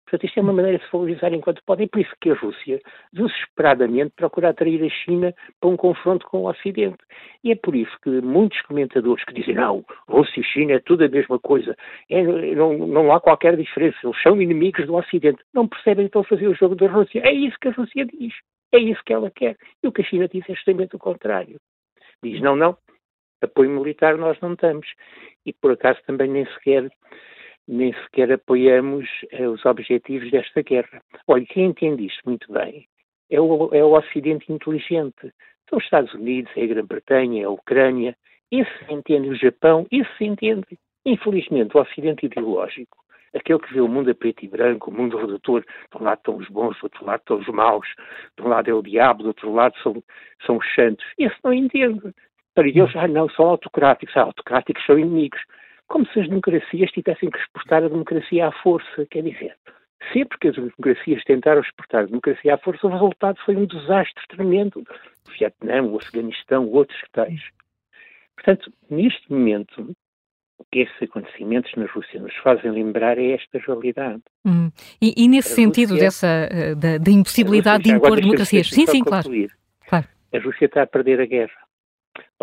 Portanto, 0.05 0.25
isto 0.27 0.37
é 0.37 0.43
uma 0.43 0.53
maneira 0.53 0.77
de 0.77 0.85
se 0.85 0.91
valorizar 0.91 1.33
enquanto 1.33 1.63
pode. 1.65 1.83
É 1.83 1.87
por 1.87 1.99
isso 1.99 2.13
que 2.21 2.29
a 2.29 2.35
Rússia, 2.35 2.79
desesperadamente, 3.11 4.13
procura 4.15 4.49
atrair 4.49 4.83
a 4.83 4.89
China 4.89 5.33
para 5.59 5.69
um 5.71 5.75
confronto 5.75 6.27
com 6.27 6.43
o 6.43 6.47
Ocidente. 6.47 6.99
E 7.43 7.51
é 7.51 7.55
por 7.55 7.75
isso 7.75 7.97
que 8.03 8.09
muitos 8.21 8.61
comentadores 8.61 9.25
que 9.25 9.33
dizem 9.33 9.55
não, 9.55 9.83
Rússia 10.07 10.41
e 10.41 10.43
China 10.43 10.73
é 10.73 10.79
tudo 10.79 11.03
a 11.03 11.09
mesma 11.09 11.39
coisa, 11.39 11.75
é, 12.07 12.21
não, 12.53 12.77
não 12.77 13.11
há 13.11 13.19
qualquer 13.19 13.57
diferença, 13.57 13.97
eles 14.03 14.21
são 14.21 14.39
inimigos 14.39 14.85
do 14.85 14.93
Ocidente, 14.93 15.41
não 15.51 15.67
percebem 15.67 16.05
então 16.05 16.23
fazer 16.23 16.47
o 16.47 16.53
jogo 16.53 16.75
da 16.75 16.87
Rússia. 16.87 17.19
É 17.25 17.31
isso 17.31 17.57
que 17.59 17.69
a 17.69 17.71
Rússia 17.71 18.05
diz, 18.05 18.35
é 18.71 18.77
isso 18.77 19.01
que 19.03 19.13
ela 19.13 19.31
quer. 19.31 19.57
E 19.81 19.87
o 19.87 19.91
que 19.91 20.03
a 20.03 20.05
China 20.05 20.27
diz 20.27 20.47
é 20.47 20.53
justamente 20.53 20.95
o 20.95 20.99
contrário. 20.99 21.59
Diz 22.21 22.39
não, 22.39 22.55
não, 22.55 22.77
apoio 23.43 23.69
militar 23.69 24.17
nós 24.17 24.39
não 24.41 24.55
damos. 24.55 24.87
E 25.45 25.53
por 25.53 25.71
acaso 25.71 25.99
também 26.05 26.29
nem 26.29 26.45
sequer 26.45 26.89
nem 27.67 27.93
sequer 27.93 28.31
apoiamos 28.31 29.07
eh, 29.31 29.47
os 29.47 29.65
objetivos 29.65 30.29
desta 30.31 30.61
guerra. 30.61 31.01
Olha, 31.27 31.45
quem 31.45 31.67
entende 31.67 32.05
isto 32.05 32.21
muito 32.25 32.51
bem 32.51 32.85
é 33.29 33.39
o, 33.39 33.69
é 33.73 33.83
o 33.83 33.93
Ocidente 33.97 34.51
inteligente. 34.51 35.33
São 35.69 35.77
os 35.77 35.83
Estados 35.83 36.13
Unidos, 36.13 36.51
é 36.55 36.63
a 36.63 36.67
Grã-Bretanha, 36.67 37.41
é 37.41 37.45
a 37.45 37.49
Ucrânia. 37.49 38.15
Esse 38.51 38.71
se 38.85 38.93
entende 38.93 39.29
o 39.29 39.35
Japão, 39.35 39.87
esse 39.91 40.09
se 40.17 40.25
entende. 40.25 40.77
Infelizmente, 41.05 41.75
o 41.75 41.81
Ocidente 41.81 42.25
ideológico, 42.25 42.97
aquele 43.35 43.59
que 43.59 43.73
vê 43.73 43.81
o 43.81 43.87
mundo 43.87 44.11
a 44.11 44.15
preto 44.15 44.45
e 44.45 44.47
branco, 44.47 44.91
o 44.91 44.93
mundo 44.93 45.17
redutor, 45.17 45.61
de 45.61 45.97
um 46.01 46.03
lado 46.03 46.19
estão 46.19 46.37
os 46.37 46.47
bons, 46.49 46.77
do 46.79 46.83
outro 46.83 47.05
lado 47.05 47.19
estão 47.21 47.37
os 47.39 47.47
maus, 47.47 47.87
de 48.37 48.43
um 48.43 48.49
lado 48.49 48.69
é 48.69 48.73
o 48.73 48.81
diabo, 48.81 49.23
do 49.23 49.27
outro 49.27 49.51
lado 49.51 49.75
são, 49.81 50.03
são 50.45 50.57
os 50.57 50.75
santos. 50.75 51.05
Esse 51.17 51.35
não 51.43 51.53
entende. 51.53 52.13
Para 52.55 52.67
eles, 52.67 52.95
ah, 52.95 53.07
não, 53.07 53.29
são 53.29 53.45
autocráticos. 53.45 54.15
Ah, 54.15 54.21
autocráticos 54.21 54.85
são 54.85 54.97
inimigos. 54.97 55.41
Como 55.87 56.05
se 56.07 56.19
as 56.19 56.27
democracias 56.27 56.91
tivessem 56.91 57.29
que 57.29 57.37
exportar 57.37 57.83
a 57.83 57.87
democracia 57.87 58.47
à 58.47 58.51
força. 58.51 59.05
Quer 59.09 59.23
dizer, 59.23 59.55
sempre 60.11 60.37
que 60.39 60.47
as 60.49 60.55
democracias 60.55 61.23
tentaram 61.23 61.61
exportar 61.61 62.03
a 62.03 62.05
democracia 62.05 62.55
à 62.55 62.57
força, 62.57 62.87
o 62.87 62.89
resultado 62.89 63.39
foi 63.45 63.55
um 63.55 63.65
desastre 63.65 64.23
tremendo. 64.29 64.83
O 65.27 65.31
Vietnã, 65.37 65.83
o 65.83 65.97
Afeganistão, 65.97 66.67
outros 66.69 66.99
tais. 67.11 67.41
Portanto, 68.35 68.71
neste 68.89 69.31
momento, 69.31 69.95
o 70.57 70.65
que 70.71 70.79
esses 70.79 71.03
acontecimentos 71.03 71.71
na 71.75 71.85
Rússia 71.85 72.19
nos 72.19 72.35
fazem 72.37 72.71
lembrar 72.71 73.17
é 73.17 73.31
esta 73.31 73.59
realidade. 73.59 74.21
Hum. 74.45 74.71
E, 75.01 75.13
e, 75.17 75.27
nesse 75.27 75.53
a 75.53 75.55
sentido 75.55 75.91
Rússia, 75.91 76.05
dessa, 76.05 76.27
eh, 76.27 76.75
da, 76.75 76.97
da 76.97 77.11
impossibilidade 77.11 77.83
Rússia, 77.83 77.99
de 77.99 78.05
impor 78.05 78.21
democracias. 78.21 78.69
Sim, 78.69 78.85
sim, 78.87 79.03
claro. 79.03 79.29
A 80.33 80.39
Rússia 80.39 80.65
está 80.65 80.81
a 80.81 80.87
perder 80.87 81.21
a 81.21 81.25
guerra. 81.25 81.63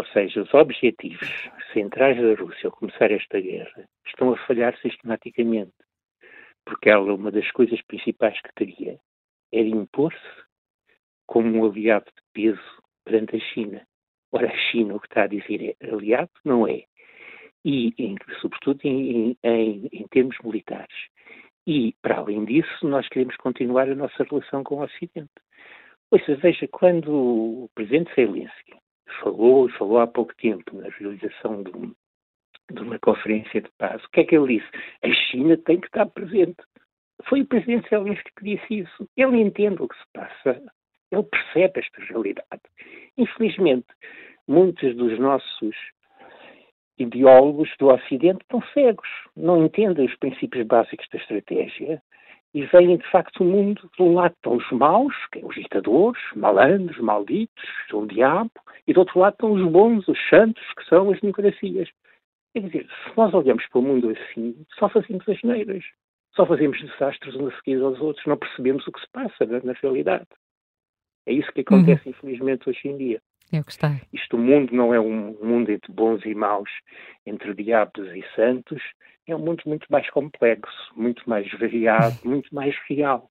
Ou 0.01 0.07
seja, 0.07 0.41
os 0.41 0.55
objetivos 0.55 1.29
centrais 1.75 2.17
da 2.17 2.33
Rússia 2.43 2.69
ao 2.69 2.73
começar 2.73 3.11
esta 3.11 3.39
guerra 3.39 3.87
estão 4.07 4.33
a 4.33 4.47
falhar 4.47 4.75
sistematicamente. 4.79 5.75
Porque 6.65 6.89
ela, 6.89 7.13
uma 7.13 7.31
das 7.31 7.51
coisas 7.51 7.83
principais 7.83 8.41
que 8.41 8.49
queria 8.57 8.99
era 9.53 9.69
impor-se 9.69 10.43
como 11.27 11.55
um 11.55 11.71
aliado 11.71 12.07
de 12.07 12.23
peso 12.33 12.83
perante 13.05 13.37
a 13.37 13.41
China. 13.41 13.87
Ora, 14.33 14.49
a 14.49 14.57
China, 14.71 14.95
o 14.95 15.01
que 15.01 15.07
está 15.07 15.25
a 15.25 15.27
dizer 15.27 15.77
é 15.79 15.91
aliado, 15.91 16.31
não 16.47 16.67
é. 16.67 16.85
E, 17.63 17.93
em, 17.99 18.17
sobretudo, 18.41 18.81
em, 18.85 19.37
em, 19.45 19.87
em 19.93 20.09
termos 20.09 20.39
militares. 20.43 20.97
E, 21.67 21.95
para 22.01 22.17
além 22.17 22.47
disso, 22.47 22.89
nós 22.89 23.07
queremos 23.11 23.37
continuar 23.37 23.87
a 23.87 23.95
nossa 23.95 24.25
relação 24.25 24.65
com 24.65 24.77
o 24.77 24.83
Ocidente. 24.83 25.29
Ouça, 26.11 26.37
veja, 26.37 26.67
quando 26.69 27.13
o 27.13 27.71
presidente 27.75 28.15
Zelensky 28.15 28.81
falou, 29.23 29.69
e 29.69 29.73
falou 29.73 29.99
há 29.99 30.07
pouco 30.07 30.35
tempo, 30.37 30.77
na 30.77 30.89
realização 30.89 31.63
de, 31.63 31.71
um, 31.77 31.95
de, 32.73 32.83
uma 32.83 32.99
conferência 32.99 33.61
de 33.61 33.71
paz. 33.79 34.03
O 34.05 34.11
que 34.11 34.21
é 34.21 34.25
que 34.25 34.37
ele 34.37 34.59
disse? 34.59 34.71
A 35.03 35.13
China 35.13 35.57
tem 35.57 35.81
que 35.81 35.87
estar 35.87 36.07
presente. 36.07 36.63
Foi 37.29 37.43
o 37.43 37.47
presidente 37.47 37.89
Zelensky 37.89 38.31
que 38.37 38.45
disse 38.45 38.81
isso. 38.81 39.09
Ele 39.17 39.41
entende 39.41 39.83
o 39.83 39.89
que 39.89 39.97
se 39.97 40.05
passa. 40.13 40.63
Ele 41.11 41.23
percebe 41.25 41.81
esta 41.81 42.03
realidade. 42.05 42.63
Infelizmente, 43.19 43.87
muitos 44.49 44.97
dos 44.97 45.19
nossos 45.19 45.77
ideólogos 46.99 47.71
do 47.79 47.89
Ocidente 47.89 48.43
estão 48.43 48.63
cegos, 48.75 49.09
não 49.37 49.65
entendem 49.65 50.07
os 50.07 50.17
princípios 50.17 50.67
básicos 50.67 51.07
da 51.11 51.19
estratégia 51.19 52.03
e 52.53 52.65
veem 52.67 52.97
de 52.97 53.11
facto 53.11 53.41
o 53.41 53.45
mundo, 53.45 53.89
de 53.97 54.03
um 54.03 54.15
lado 54.15 54.35
estão 54.35 54.57
os 54.57 54.71
maus, 54.73 55.15
que 55.33 55.39
é 55.39 55.45
os 55.45 55.55
ditadores, 55.55 56.21
malandros, 56.35 56.99
malditos, 56.99 57.65
o 57.93 58.07
diabo, 58.07 58.51
e 58.87 58.93
do 58.93 59.01
outro 59.01 59.21
lado 59.21 59.35
estão 59.35 59.53
os 59.53 59.71
bons, 59.71 60.07
os 60.09 60.19
santos, 60.29 60.63
que 60.77 60.85
são 60.87 61.11
as 61.11 61.21
democracias. 61.21 61.89
Quer 62.53 62.63
dizer, 62.63 62.87
se 62.87 63.17
nós 63.17 63.33
olhamos 63.33 63.65
para 63.69 63.79
o 63.79 63.83
mundo 63.83 64.11
assim, 64.11 64.67
só 64.79 64.89
fazemos 64.89 65.29
as 65.29 65.41
neiras, 65.43 65.85
só 66.35 66.45
fazemos 66.45 66.81
desastres 66.81 67.35
uns 67.37 67.53
a 67.53 67.57
seguir 67.59 67.81
aos 67.81 68.01
outros, 68.01 68.27
não 68.27 68.37
percebemos 68.37 68.87
o 68.87 68.93
que 68.93 69.01
se 69.01 69.11
passa 69.13 69.47
na, 69.47 69.61
na 69.61 69.73
realidade. 69.75 70.27
É 71.27 71.33
isso 71.33 71.53
que 71.53 71.61
acontece, 71.61 72.09
uhum. 72.09 72.11
infelizmente, 72.11 72.69
hoje 72.69 72.89
em 72.89 72.97
dia. 72.97 73.23
É 73.53 73.61
o 73.61 73.65
que 73.65 73.73
está. 73.73 74.01
Isto, 74.13 74.37
o 74.37 74.39
mundo 74.39 74.73
não 74.73 74.95
é 74.95 75.01
um 75.01 75.37
mundo 75.43 75.71
entre 75.71 75.93
bons 75.93 76.25
e 76.25 76.35
maus, 76.35 76.71
entre 77.27 77.53
diabos 77.55 78.09
e 78.15 78.25
santos, 78.35 78.81
é 79.27 79.35
um 79.35 79.41
mundo 79.41 79.63
muito 79.67 79.87
mais 79.91 80.09
complexo, 80.11 80.93
muito 80.95 81.29
mais 81.29 81.51
variado, 81.59 82.17
muito 82.25 82.55
mais 82.55 82.77
real 82.89 83.31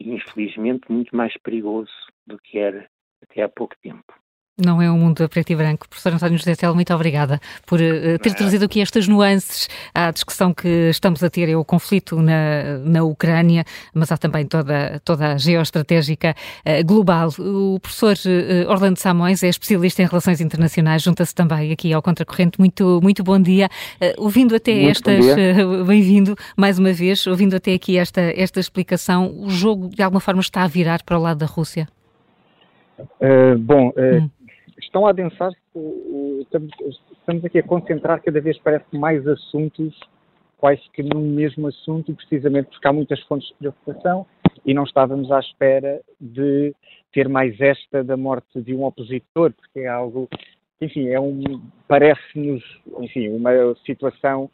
e, 0.00 0.10
infelizmente, 0.10 0.90
muito 0.90 1.14
mais 1.14 1.36
perigoso 1.38 1.92
do 2.26 2.38
que 2.38 2.58
era 2.58 2.88
até 3.22 3.42
há 3.42 3.48
pouco 3.48 3.74
tempo. 3.82 4.21
Não 4.58 4.82
é 4.82 4.90
um 4.90 4.98
mundo 4.98 5.24
a 5.24 5.28
preto 5.30 5.50
e 5.50 5.56
branco. 5.56 5.88
Professor 5.88 6.12
António 6.12 6.36
José 6.36 6.54
Tel, 6.54 6.74
muito 6.74 6.92
obrigada 6.92 7.40
por 7.66 7.80
uh, 7.80 8.18
ter 8.18 8.34
trazido 8.34 8.66
aqui 8.66 8.82
estas 8.82 9.08
nuances 9.08 9.66
à 9.94 10.10
discussão 10.10 10.52
que 10.52 10.90
estamos 10.90 11.24
a 11.24 11.30
ter, 11.30 11.48
é 11.48 11.56
o 11.56 11.64
conflito 11.64 12.20
na, 12.20 12.76
na 12.84 13.02
Ucrânia, 13.02 13.64
mas 13.94 14.12
há 14.12 14.18
também 14.18 14.44
toda, 14.44 15.00
toda 15.06 15.32
a 15.32 15.38
geoestratégica 15.38 16.34
uh, 16.66 16.84
global. 16.84 17.30
O 17.38 17.80
professor 17.80 18.14
uh, 18.14 18.70
Orlando 18.70 18.98
Samões 18.98 19.42
é 19.42 19.48
especialista 19.48 20.02
em 20.02 20.06
relações 20.06 20.38
internacionais, 20.38 21.02
junta-se 21.02 21.34
também 21.34 21.72
aqui 21.72 21.90
ao 21.94 22.02
Contracorrente. 22.02 22.60
Muito, 22.60 23.00
muito 23.02 23.24
bom 23.24 23.40
dia. 23.40 23.70
ouvindo 24.18 24.54
até 24.54 24.74
muito 24.74 25.08
estas, 25.08 25.86
bem-vindo 25.86 26.36
mais 26.58 26.78
uma 26.78 26.92
vez, 26.92 27.26
ouvindo 27.26 27.56
até 27.56 27.72
aqui 27.72 27.96
esta, 27.96 28.20
esta 28.20 28.60
explicação, 28.60 29.34
o 29.34 29.48
jogo 29.48 29.88
de 29.88 30.02
alguma 30.02 30.20
forma 30.20 30.42
está 30.42 30.62
a 30.62 30.68
virar 30.68 31.02
para 31.04 31.18
o 31.18 31.22
lado 31.22 31.38
da 31.38 31.46
Rússia? 31.46 31.88
bom, 33.58 33.90
hum 33.96 34.28
estão 34.92 35.06
a 35.06 35.10
adensar, 35.10 35.50
estamos 36.42 37.42
aqui 37.46 37.58
a 37.58 37.62
concentrar 37.62 38.22
cada 38.22 38.38
vez 38.42 38.58
parece 38.58 38.94
mais 38.94 39.26
assuntos 39.26 39.98
quase 40.58 40.82
que 40.92 41.02
no 41.02 41.18
mesmo 41.18 41.66
assunto, 41.66 42.14
precisamente 42.14 42.68
porque 42.68 42.86
há 42.86 42.92
muitas 42.92 43.20
fontes 43.22 43.48
de 43.48 43.54
preocupação 43.54 44.26
e 44.66 44.74
não 44.74 44.84
estávamos 44.84 45.32
à 45.32 45.40
espera 45.40 46.00
de 46.20 46.74
ter 47.10 47.26
mais 47.26 47.58
esta 47.58 48.04
da 48.04 48.16
morte 48.16 48.60
de 48.60 48.74
um 48.74 48.84
opositor, 48.84 49.52
porque 49.54 49.80
é 49.80 49.88
algo, 49.88 50.28
enfim, 50.80 51.08
é 51.08 51.18
um, 51.18 51.42
parece-nos, 51.88 52.62
enfim, 53.00 53.30
uma 53.30 53.50
situação 53.86 54.50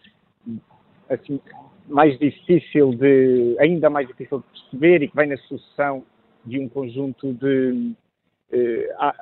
assim 1.11 1.41
mais 1.89 2.17
difícil 2.19 2.95
de, 2.95 3.57
ainda 3.59 3.91
mais 3.91 4.07
difícil 4.07 4.39
de 4.39 4.45
perceber 4.45 5.03
e 5.03 5.09
que 5.09 5.17
vem 5.17 5.27
na 5.27 5.37
sucessão 5.37 6.05
de 6.47 6.61
um 6.61 6.69
conjunto 6.69 7.35
de 7.35 7.93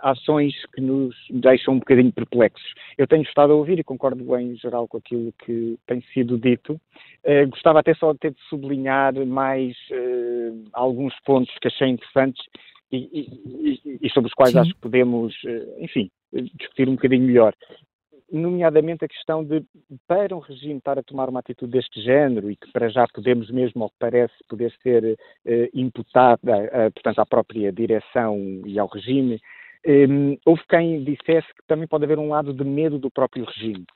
ações 0.03 0.55
que 0.75 0.81
nos 0.81 1.15
deixam 1.31 1.75
um 1.75 1.79
bocadinho 1.79 2.13
perplexos. 2.13 2.73
Eu 2.97 3.07
tenho 3.07 3.23
estado 3.23 3.53
a 3.53 3.57
ouvir 3.57 3.79
e 3.79 3.85
concordo 3.85 4.23
bem 4.25 4.53
em 4.53 4.57
geral 4.57 4.87
com 4.87 4.99
aquilo 4.99 5.33
que 5.45 5.77
tem 5.87 6.01
sido 6.13 6.39
dito. 6.39 6.81
Eh, 7.25 7.45
gostava 7.47 7.81
até 7.81 7.95
só 7.95 8.13
de 8.13 8.19
ter 8.21 8.31
de 8.33 8.41
sublinhar 8.49 9.15
mais 9.27 9.77
eh, 9.91 10.53
alguns 10.73 11.15
pontos 11.25 11.53
que 11.61 11.69
achei 11.69 11.89
interessantes 11.89 12.45
e, 12.93 12.97
e, 12.97 13.99
e 14.01 14.11
sobre 14.11 14.29
os 14.29 14.35
quais 14.35 14.53
Sim. 14.53 14.61
acho 14.61 14.75
que 14.75 14.81
podemos, 14.81 15.35
enfim, 15.81 16.09
discutir 16.55 16.89
um 16.89 16.95
bocadinho 16.95 17.25
melhor 17.25 17.53
nomeadamente 18.31 19.05
a 19.05 19.09
questão 19.09 19.45
de, 19.45 19.65
para 20.07 20.35
um 20.35 20.41
regime 20.41 20.79
estar 20.79 20.99
a 20.99 21.03
tomar 21.03 21.29
uma 21.29 21.41
atitude 21.41 21.73
deste 21.73 22.01
género 22.01 22.51
e 22.51 22.57
que 22.57 22.71
para 22.73 22.89
já 22.89 23.07
podemos 23.09 23.51
mesmo, 23.51 23.85
ao 23.85 23.91
que 23.91 23.97
parece, 23.99 24.35
poder 24.49 24.73
ser 24.83 25.19
eh, 25.45 25.71
imputada, 25.73 26.57
eh, 26.73 26.91
portanto, 26.91 27.19
à 27.21 27.27
própria 27.27 27.73
direção 27.73 28.39
e 28.65 28.79
ao 28.79 28.89
regime, 28.89 29.41
eh, 29.85 30.07
houve 30.45 30.63
quem 30.69 31.05
dissesse 31.05 31.47
que 31.55 31.67
também 31.67 31.87
pode 31.87 32.05
haver 32.05 32.19
um 32.19 32.29
lado 32.29 32.53
de 32.53 32.65
medo 32.65 32.99
do 32.99 33.11
próprio 33.11 33.45
regime. 33.45 33.87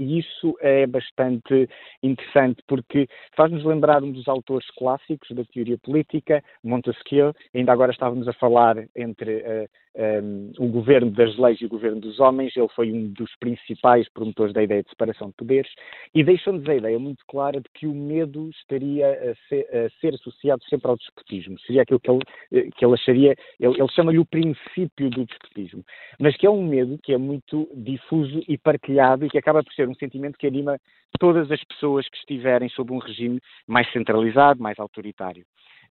E 0.00 0.18
isso 0.18 0.56
é 0.60 0.86
bastante 0.86 1.68
interessante 2.02 2.62
porque 2.66 3.06
faz-nos 3.36 3.62
lembrar 3.62 4.02
um 4.02 4.10
dos 4.10 4.26
autores 4.28 4.66
clássicos 4.70 5.30
da 5.32 5.44
teoria 5.44 5.76
política, 5.76 6.42
Montesquieu. 6.64 7.34
Ainda 7.54 7.70
agora 7.70 7.92
estávamos 7.92 8.26
a 8.26 8.32
falar 8.32 8.76
entre 8.96 9.42
uh, 9.42 9.68
um, 9.96 10.52
o 10.58 10.68
governo 10.68 11.10
das 11.10 11.36
leis 11.36 11.60
e 11.60 11.66
o 11.66 11.68
governo 11.68 12.00
dos 12.00 12.20
homens. 12.20 12.56
Ele 12.56 12.68
foi 12.68 12.92
um 12.92 13.08
dos 13.08 13.34
principais 13.36 14.08
promotores 14.08 14.54
da 14.54 14.62
ideia 14.62 14.82
de 14.82 14.90
separação 14.90 15.28
de 15.28 15.34
poderes 15.34 15.70
e 16.14 16.22
deixou-nos 16.22 16.68
a 16.68 16.74
ideia 16.74 16.98
muito 16.98 17.24
clara 17.26 17.60
de 17.60 17.68
que 17.74 17.86
o 17.86 17.94
medo 17.94 18.50
estaria 18.50 19.08
a 19.08 19.48
ser, 19.48 19.66
a 19.74 19.90
ser 20.00 20.14
associado 20.14 20.62
sempre 20.64 20.90
ao 20.90 20.96
despotismo. 20.96 21.58
Seria 21.60 21.82
aquilo 21.82 22.00
que 22.00 22.10
ele, 22.10 22.22
eh, 22.52 22.68
que 22.76 22.84
ele 22.84 22.94
acharia, 22.94 23.34
ele, 23.58 23.80
ele 23.80 23.88
chama-lhe 23.88 24.18
o 24.18 24.26
princípio 24.26 25.10
do 25.10 25.24
despotismo, 25.24 25.84
mas 26.18 26.36
que 26.36 26.46
é 26.46 26.50
um 26.50 26.66
medo 26.66 26.98
que 27.02 27.12
é 27.12 27.18
muito 27.18 27.68
difuso 27.74 28.42
e 28.48 28.56
partilhado 28.56 29.26
e 29.26 29.30
que 29.30 29.38
acaba 29.38 29.62
por 29.62 29.72
ser 29.72 29.88
um 29.88 29.94
sentimento 29.94 30.38
que 30.38 30.46
anima 30.46 30.78
todas 31.18 31.50
as 31.50 31.62
pessoas 31.64 32.08
que 32.08 32.16
estiverem 32.16 32.68
sob 32.70 32.92
um 32.92 32.98
regime 32.98 33.40
mais 33.66 33.90
centralizado, 33.92 34.62
mais 34.62 34.78
autoritário. 34.78 35.44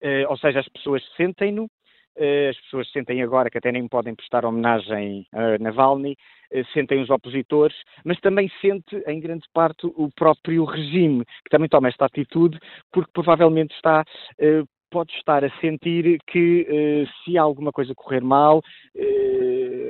Uh, 0.02 0.30
ou 0.30 0.38
seja, 0.38 0.60
as 0.60 0.70
pessoas 0.70 1.04
sentem-no, 1.16 1.68
as 2.50 2.60
pessoas 2.62 2.90
sentem 2.92 3.22
agora 3.22 3.50
que 3.50 3.58
até 3.58 3.72
nem 3.72 3.88
podem 3.88 4.16
prestar 4.16 4.46
homenagem 4.46 5.26
a 5.34 5.58
Navalny, 5.60 6.14
uh, 6.14 6.66
sentem 6.74 7.02
os 7.02 7.10
opositores, 7.10 7.76
mas 8.04 8.20
também 8.20 8.50
sente, 8.62 8.96
em 9.08 9.20
grande 9.20 9.46
parte, 9.54 9.86
o 9.86 10.10
próprio 10.16 10.66
regime, 10.66 11.24
que 11.44 11.50
também 11.50 11.70
toma 11.70 11.90
esta 11.90 12.06
atitude, 12.06 12.60
porque 12.92 13.12
provavelmente 13.14 13.74
está 13.76 14.04
pode 14.90 15.12
estar 15.14 15.44
a 15.44 15.50
sentir 15.60 16.18
que 16.28 17.06
se 17.26 17.38
alguma 17.38 17.74
coisa 17.74 17.94
correr 17.94 18.22
mal, 18.22 18.62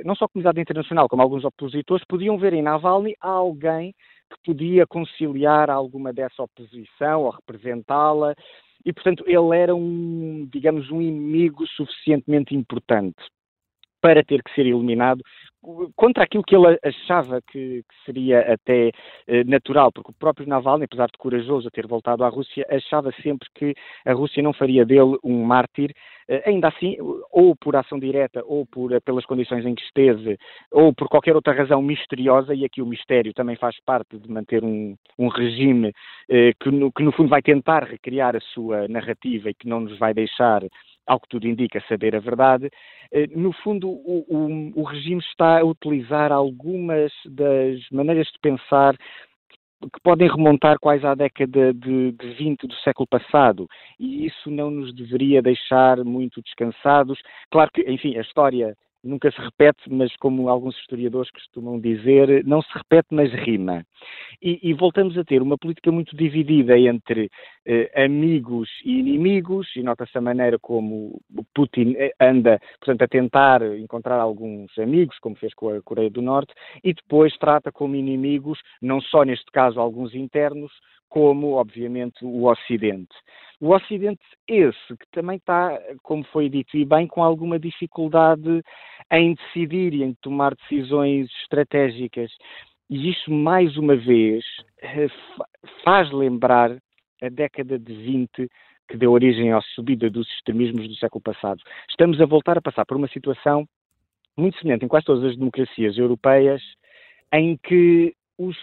não 0.04 0.16
só 0.16 0.24
a 0.24 0.28
comunidade 0.28 0.60
internacional, 0.60 1.08
como 1.08 1.22
alguns 1.22 1.44
opositores, 1.44 2.04
podiam 2.04 2.36
ver 2.36 2.52
em 2.52 2.62
Navalny 2.62 3.14
alguém 3.20 3.94
que 4.28 4.36
podia 4.44 4.86
conciliar 4.86 5.70
alguma 5.70 6.12
dessa 6.12 6.42
oposição 6.42 7.22
ou 7.22 7.30
representá-la, 7.30 8.34
e 8.84 8.92
portanto 8.92 9.24
ele 9.26 9.56
era 9.56 9.74
um, 9.74 10.48
digamos, 10.52 10.90
um 10.90 11.00
inimigo 11.00 11.66
suficientemente 11.68 12.54
importante. 12.54 13.16
para 14.00 14.22
ter 14.22 14.42
que 14.42 14.54
ser 14.54 14.66
eliminado 14.66 15.22
contra 15.96 16.24
aquilo 16.24 16.44
que 16.44 16.54
ele 16.54 16.78
achava 16.82 17.40
que, 17.42 17.82
que 17.82 18.04
seria 18.04 18.40
até 18.52 18.92
eh, 19.26 19.44
natural, 19.44 19.90
porque 19.92 20.10
o 20.10 20.14
próprio 20.14 20.46
Navalny, 20.46 20.84
apesar 20.84 21.06
de 21.06 21.18
corajoso 21.18 21.68
a 21.68 21.70
ter 21.70 21.86
voltado 21.86 22.24
à 22.24 22.28
Rússia, 22.28 22.64
achava 22.70 23.12
sempre 23.22 23.48
que 23.54 23.74
a 24.06 24.12
Rússia 24.12 24.42
não 24.42 24.52
faria 24.52 24.84
dele 24.86 25.18
um 25.24 25.44
mártir, 25.44 25.92
eh, 26.28 26.42
ainda 26.46 26.68
assim, 26.68 26.96
ou 27.32 27.56
por 27.56 27.74
ação 27.74 27.98
direta, 27.98 28.42
ou 28.46 28.66
por, 28.66 28.92
eh, 28.92 29.00
pelas 29.00 29.26
condições 29.26 29.66
em 29.66 29.74
que 29.74 29.82
esteve, 29.82 30.38
ou 30.70 30.94
por 30.94 31.08
qualquer 31.08 31.34
outra 31.34 31.52
razão 31.52 31.82
misteriosa, 31.82 32.54
e 32.54 32.64
aqui 32.64 32.80
o 32.80 32.86
mistério 32.86 33.34
também 33.34 33.56
faz 33.56 33.76
parte 33.84 34.16
de 34.16 34.30
manter 34.30 34.62
um, 34.64 34.96
um 35.18 35.28
regime 35.28 35.92
que, 36.60 36.70
no, 36.70 36.92
que, 36.92 37.02
no 37.02 37.12
fundo, 37.12 37.28
vai 37.28 37.42
tentar 37.42 37.84
recriar 37.84 38.36
a 38.36 38.40
sua 38.40 38.86
narrativa 38.88 39.50
e 39.50 39.54
que 39.54 39.68
não 39.68 39.80
nos 39.80 39.98
vai 39.98 40.12
deixar 40.12 40.62
ao 41.08 41.18
que 41.18 41.28
tudo 41.28 41.48
indica, 41.48 41.82
saber 41.88 42.14
a 42.14 42.20
verdade. 42.20 42.70
Eh, 43.10 43.26
no 43.34 43.52
fundo, 43.52 43.88
o, 43.88 44.24
o, 44.28 44.80
o 44.80 44.82
regime 44.84 45.20
está 45.20 45.60
a 45.60 45.64
utilizar 45.64 46.30
algumas 46.30 47.10
das 47.24 47.80
maneiras 47.90 48.26
de 48.26 48.38
pensar 48.40 48.94
que 49.80 50.00
podem 50.02 50.28
remontar 50.28 50.78
quase 50.80 51.06
à 51.06 51.14
década 51.14 51.72
de, 51.72 52.12
de 52.12 52.34
20 52.34 52.66
do 52.66 52.74
século 52.76 53.06
passado 53.06 53.68
e 53.98 54.26
isso 54.26 54.50
não 54.50 54.70
nos 54.70 54.92
deveria 54.92 55.40
deixar 55.40 56.04
muito 56.04 56.42
descansados. 56.42 57.18
Claro 57.50 57.70
que, 57.72 57.82
enfim, 57.82 58.16
a 58.16 58.20
história 58.20 58.76
nunca 59.02 59.30
se 59.30 59.40
repete, 59.40 59.82
mas 59.90 60.14
como 60.16 60.48
alguns 60.48 60.76
historiadores 60.78 61.30
costumam 61.30 61.80
dizer, 61.80 62.44
não 62.44 62.62
se 62.62 62.68
repete, 62.72 63.08
mas 63.10 63.32
rima. 63.32 63.84
E, 64.42 64.58
e 64.62 64.74
voltamos 64.74 65.16
a 65.16 65.24
ter 65.24 65.42
uma 65.42 65.56
política 65.56 65.90
muito 65.90 66.16
dividida 66.16 66.78
entre 66.78 67.30
eh, 67.66 67.90
amigos 68.04 68.68
e 68.84 68.98
inimigos, 68.98 69.68
e 69.76 69.82
nota-se 69.82 70.16
a 70.16 70.20
maneira 70.20 70.58
como 70.58 71.20
Putin 71.54 71.94
eh, 71.96 72.12
anda, 72.20 72.60
portanto, 72.78 73.02
a 73.02 73.08
tentar 73.08 73.62
encontrar 73.78 74.20
alguns 74.20 74.76
amigos, 74.78 75.18
como 75.18 75.36
fez 75.36 75.54
com 75.54 75.70
a 75.70 75.82
Coreia 75.82 76.10
do 76.10 76.22
Norte, 76.22 76.52
e 76.82 76.92
depois 76.92 77.36
trata 77.38 77.72
como 77.72 77.94
inimigos, 77.94 78.58
não 78.80 79.00
só 79.00 79.22
neste 79.24 79.50
caso 79.52 79.80
alguns 79.80 80.14
internos, 80.14 80.72
como, 81.08 81.52
obviamente, 81.54 82.22
o 82.22 82.44
Ocidente. 82.44 83.14
O 83.60 83.74
Ocidente, 83.74 84.22
esse, 84.46 84.96
que 84.96 85.06
também 85.10 85.36
está, 85.36 85.80
como 86.02 86.24
foi 86.24 86.48
dito 86.48 86.76
e 86.76 86.84
bem, 86.84 87.08
com 87.08 87.22
alguma 87.22 87.58
dificuldade 87.58 88.62
em 89.10 89.34
decidir 89.34 89.94
e 89.94 90.04
em 90.04 90.14
tomar 90.22 90.54
decisões 90.54 91.28
estratégicas. 91.42 92.30
E 92.88 93.10
isso, 93.10 93.30
mais 93.30 93.76
uma 93.76 93.96
vez, 93.96 94.44
eh, 94.80 95.08
faz 95.84 96.10
lembrar 96.12 96.70
a 97.20 97.28
década 97.28 97.78
de 97.78 97.92
20 97.92 98.48
que 98.88 98.96
deu 98.96 99.12
origem 99.12 99.52
à 99.52 99.60
subida 99.74 100.08
dos 100.08 100.26
extremismos 100.34 100.88
do 100.88 100.94
século 100.94 101.20
passado. 101.20 101.60
Estamos 101.90 102.20
a 102.20 102.26
voltar 102.26 102.56
a 102.56 102.62
passar 102.62 102.86
por 102.86 102.96
uma 102.96 103.08
situação 103.08 103.66
muito 104.36 104.58
semelhante 104.58 104.84
em 104.84 104.88
quase 104.88 105.04
todas 105.04 105.24
as 105.24 105.36
democracias 105.36 105.98
europeias, 105.98 106.62
em 107.32 107.56
que 107.56 108.14
os 108.38 108.56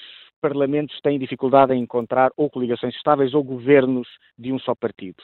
parlamentos 0.46 1.00
têm 1.02 1.18
dificuldade 1.18 1.74
em 1.74 1.82
encontrar 1.82 2.32
ou 2.38 2.50
coligações 2.50 2.96
estáveis 2.96 3.34
ou 3.34 3.44
governos 3.44 4.08
de 4.38 4.54
um 4.54 4.60
só 4.60 4.76
partido. 4.76 5.24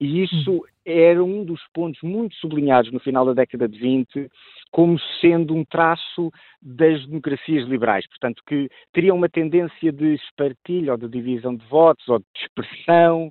E 0.00 0.22
isso 0.22 0.64
era 0.84 1.22
um 1.22 1.44
dos 1.44 1.60
pontos 1.74 2.00
muito 2.02 2.36
sublinhados 2.36 2.92
no 2.92 3.00
final 3.00 3.26
da 3.26 3.32
década 3.32 3.68
de 3.68 3.76
20 3.76 4.30
como 4.70 4.98
sendo 5.20 5.52
um 5.54 5.64
traço 5.64 6.30
das 6.62 7.04
democracias 7.06 7.68
liberais, 7.68 8.06
portanto, 8.06 8.42
que 8.46 8.70
teriam 8.92 9.16
uma 9.16 9.28
tendência 9.28 9.92
de 9.92 10.14
espartilho 10.14 10.92
ou 10.92 10.96
de 10.96 11.08
divisão 11.08 11.56
de 11.56 11.66
votos 11.66 12.08
ou 12.08 12.20
de 12.20 12.24
dispersão 12.34 13.30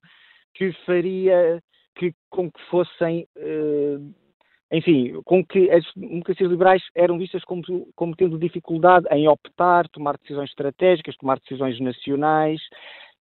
que 0.53 0.73
faria 0.85 1.61
que 1.95 2.13
com 2.29 2.51
que 2.51 2.61
fossem 2.69 3.25
uh, 3.37 4.13
enfim, 4.71 5.21
com 5.25 5.45
que 5.45 5.69
as 5.69 5.83
democracias 5.95 6.49
liberais 6.49 6.81
eram 6.95 7.17
vistas 7.17 7.43
como, 7.43 7.61
como 7.95 8.15
tendo 8.15 8.39
dificuldade 8.39 9.05
em 9.11 9.27
optar, 9.27 9.87
tomar 9.89 10.17
decisões 10.17 10.49
estratégicas, 10.49 11.17
tomar 11.17 11.39
decisões 11.39 11.79
nacionais, 11.79 12.61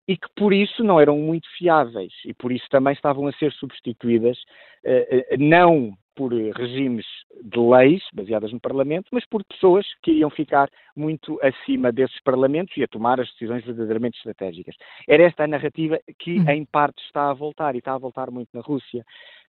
e 0.07 0.17
que 0.17 0.29
por 0.37 0.53
isso 0.53 0.85
não 0.85 1.01
eram 1.01 1.19
muito 1.19 1.49
fiáveis 1.57 2.13
e 2.25 2.35
por 2.35 2.53
isso 2.53 2.67
também 2.71 2.93
estavam 2.93 3.27
a 3.27 3.33
ser 3.33 3.53
substituídas 3.53 4.39
eh, 4.85 5.27
eh, 5.31 5.37
não 5.39 5.97
por 6.15 6.33
regimes 6.33 7.07
de 7.43 7.59
leis 7.59 8.03
baseadas 8.13 8.53
no 8.53 8.61
Parlamento, 8.61 9.09
mas 9.11 9.27
por 9.27 9.45
pessoas 9.45 9.85
que 10.03 10.13
iam 10.13 10.31
ficar 10.31 10.71
muito 10.95 11.41
acima 11.43 11.91
desses 11.91 12.21
Parlamentos 12.23 12.77
e 12.77 12.85
a 12.85 12.89
tomar 12.89 13.21
as 13.21 13.29
decisões 13.33 13.65
verdadeiramente 13.65 14.19
estratégicas. 14.19 14.77
Era 15.09 15.25
esta 15.25 15.43
a 15.43 15.49
narrativa 15.49 15.99
que, 16.19 16.39
hum. 16.39 16.49
em 16.49 16.65
parte, 16.65 17.03
está 17.05 17.31
a 17.31 17.35
voltar 17.35 17.75
e 17.75 17.79
está 17.79 17.95
a 17.95 17.99
voltar 17.99 18.31
muito 18.31 18.51
na 18.55 18.61
Rússia. 18.61 19.05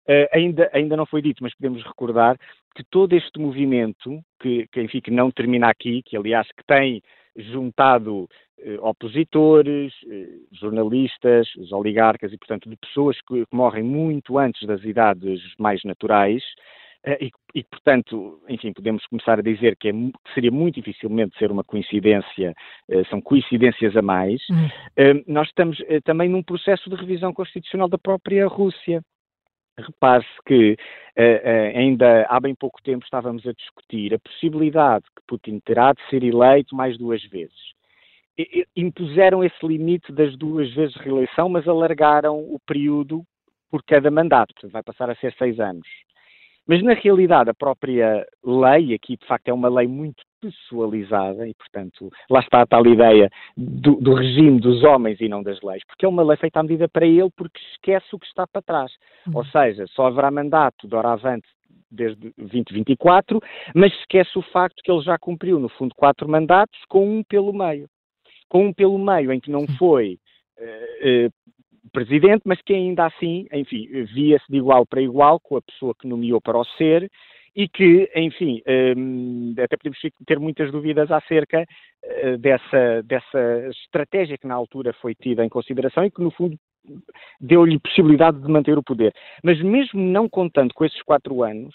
Uh, 0.07 0.29
ainda, 0.31 0.69
ainda 0.71 0.95
não 0.95 1.05
foi 1.05 1.19
dito, 1.19 1.41
mas 1.41 1.55
podemos 1.55 1.83
recordar 1.83 2.37
que 2.75 2.83
todo 2.83 3.13
este 3.13 3.39
movimento, 3.39 4.21
que, 4.39 4.67
que, 4.71 4.81
enfim, 4.81 5.01
que 5.01 5.09
não 5.09 5.31
termina 5.31 5.67
aqui, 5.67 6.03
que 6.03 6.15
aliás 6.15 6.47
que 6.49 6.63
tem 6.67 7.01
juntado 7.35 8.29
uh, 8.59 8.87
opositores, 8.87 9.91
uh, 10.03 10.47
jornalistas, 10.51 11.47
os 11.55 11.71
oligarcas 11.71 12.31
e, 12.31 12.37
portanto, 12.37 12.69
de 12.69 12.75
pessoas 12.75 13.17
que, 13.21 13.45
que 13.47 13.55
morrem 13.55 13.83
muito 13.83 14.37
antes 14.37 14.67
das 14.67 14.83
idades 14.83 15.41
mais 15.57 15.83
naturais, 15.83 16.43
e, 17.21 17.29
e, 17.53 17.63
portanto, 17.63 18.41
enfim, 18.49 18.73
podemos 18.73 19.05
começar 19.05 19.37
a 19.37 19.43
dizer 19.43 19.75
que, 19.75 19.89
é, 19.89 19.91
que, 19.91 20.33
seria 20.33 20.49
muito 20.49 20.81
dificilmente 20.81 21.37
ser 21.37 21.51
uma 21.51 21.63
coincidência, 21.63 22.55
são 23.11 23.21
coincidências 23.21 23.95
a 23.95 24.01
mais. 24.01 24.41
Hum. 24.49 25.23
Nós 25.27 25.47
estamos 25.47 25.77
também 26.03 26.27
num 26.27 26.41
processo 26.41 26.89
de 26.89 26.95
revisão 26.95 27.31
constitucional 27.31 27.87
da 27.87 27.99
própria 27.99 28.47
Rússia. 28.47 29.03
Repare-se 29.77 30.41
que 30.45 30.73
uh, 30.73 31.21
uh, 31.21 31.77
ainda 31.77 32.25
há 32.29 32.39
bem 32.39 32.55
pouco 32.55 32.81
tempo 32.81 33.03
estávamos 33.03 33.45
a 33.45 33.53
discutir 33.53 34.13
a 34.13 34.19
possibilidade 34.19 35.05
que 35.15 35.21
Putin 35.27 35.59
terá 35.59 35.93
de 35.93 36.01
ser 36.09 36.23
eleito 36.23 36.75
mais 36.75 36.97
duas 36.97 37.23
vezes. 37.25 37.75
Impuseram 38.75 39.43
esse 39.43 39.65
limite 39.65 40.11
das 40.11 40.37
duas 40.37 40.73
vezes 40.73 40.93
de 40.95 41.03
reeleição, 41.03 41.47
mas 41.47 41.67
alargaram 41.67 42.37
o 42.37 42.59
período 42.65 43.23
por 43.71 43.81
cada 43.83 44.11
mandato, 44.11 44.53
vai 44.69 44.83
passar 44.83 45.09
a 45.09 45.15
ser 45.15 45.33
seis 45.37 45.59
anos. 45.59 45.87
Mas 46.67 46.81
na 46.83 46.93
realidade 46.93 47.49
a 47.49 47.53
própria 47.53 48.25
lei, 48.43 48.93
aqui 48.93 49.17
de 49.17 49.25
facto 49.25 49.47
é 49.47 49.53
uma 49.53 49.69
lei 49.69 49.87
muito 49.87 50.23
pessoalizada 50.41 51.47
e, 51.47 51.53
portanto, 51.53 52.09
lá 52.29 52.39
está 52.39 52.61
a 52.61 52.65
tal 52.65 52.85
ideia 52.85 53.29
do, 53.55 53.95
do, 53.95 54.13
regime 54.13 54.59
dos 54.59 54.83
homens 54.83 55.19
e 55.19 55.27
não 55.27 55.41
das 55.41 55.61
leis, 55.61 55.83
porque 55.87 56.05
é 56.05 56.09
uma 56.09 56.23
lei 56.23 56.37
feita 56.37 56.59
à 56.59 56.63
medida 56.63 56.87
para 56.87 57.05
ele 57.05 57.29
porque 57.35 57.59
esquece 57.73 58.07
o 58.13 58.19
que 58.19 58.27
está 58.27 58.45
para 58.47 58.61
trás. 58.61 58.91
Uhum. 59.27 59.37
Ou 59.37 59.45
seja, 59.45 59.85
só 59.87 60.07
haverá 60.07 60.29
mandato 60.31 60.87
de 60.87 60.95
hora 60.95 61.13
avante 61.13 61.47
desde 61.89 62.33
2024, 62.37 63.39
mas 63.73 63.93
esquece 63.93 64.37
o 64.37 64.41
facto 64.41 64.81
que 64.83 64.91
ele 64.91 65.01
já 65.01 65.17
cumpriu, 65.17 65.59
no 65.59 65.69
fundo, 65.69 65.95
quatro 65.95 66.27
mandatos 66.27 66.79
com 66.87 67.19
um 67.19 67.23
pelo 67.23 67.53
meio. 67.53 67.87
Com 68.49 68.67
um 68.67 68.73
pelo 68.73 68.97
meio 68.97 69.31
em 69.31 69.39
que 69.39 69.49
não 69.49 69.65
foi 69.77 70.19
uh, 70.59 71.27
uh, 71.27 71.33
presidente, 71.91 72.43
mas 72.45 72.61
que 72.61 72.73
ainda 72.73 73.05
assim, 73.05 73.47
enfim, 73.51 73.87
via-se 74.13 74.45
de 74.49 74.57
igual 74.57 74.85
para 74.85 75.01
igual 75.01 75.39
com 75.39 75.57
a 75.57 75.61
pessoa 75.61 75.95
que 75.95 76.07
nomeou 76.07 76.41
para 76.41 76.57
o 76.57 76.65
ser 76.77 77.09
e 77.55 77.69
que, 77.69 78.11
enfim, 78.15 78.61
um, 78.97 79.53
até 79.57 79.77
podemos 79.77 79.97
ter 80.27 80.37
muitas 80.37 80.71
dúvidas 80.71 81.09
acerca 81.09 81.63
uh, 81.63 82.37
dessa, 82.37 83.01
dessa 83.03 83.69
estratégia 83.69 84.37
que 84.37 84.45
na 84.45 84.55
altura 84.55 84.91
foi 85.01 85.15
tida 85.15 85.45
em 85.45 85.49
consideração 85.49 86.03
e 86.03 86.11
que, 86.11 86.21
no 86.21 86.31
fundo, 86.31 86.57
deu-lhe 87.39 87.79
possibilidade 87.79 88.41
de 88.41 88.51
manter 88.51 88.77
o 88.77 88.83
poder. 88.83 89.13
Mas 89.41 89.61
mesmo 89.61 90.01
não 90.01 90.27
contando 90.27 90.73
com 90.73 90.83
esses 90.83 91.01
quatro 91.01 91.43
anos, 91.43 91.73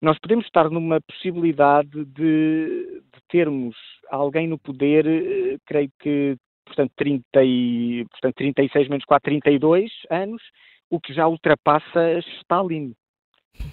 nós 0.00 0.18
podemos 0.20 0.44
estar 0.44 0.70
numa 0.70 1.00
possibilidade 1.00 2.04
de, 2.04 3.02
de 3.12 3.20
termos 3.28 3.74
alguém 4.08 4.46
no 4.46 4.58
poder, 4.58 5.04
uh, 5.04 5.58
creio 5.66 5.90
que, 5.98 6.36
portanto, 6.64 6.92
30 6.96 7.24
e, 7.44 8.04
portanto, 8.10 8.34
36 8.36 8.88
menos 8.88 9.04
4, 9.04 9.30
32 9.30 9.90
anos, 10.10 10.42
o 10.90 11.00
que 11.00 11.12
já 11.12 11.26
ultrapassa 11.26 12.18
Stalin. 12.40 12.94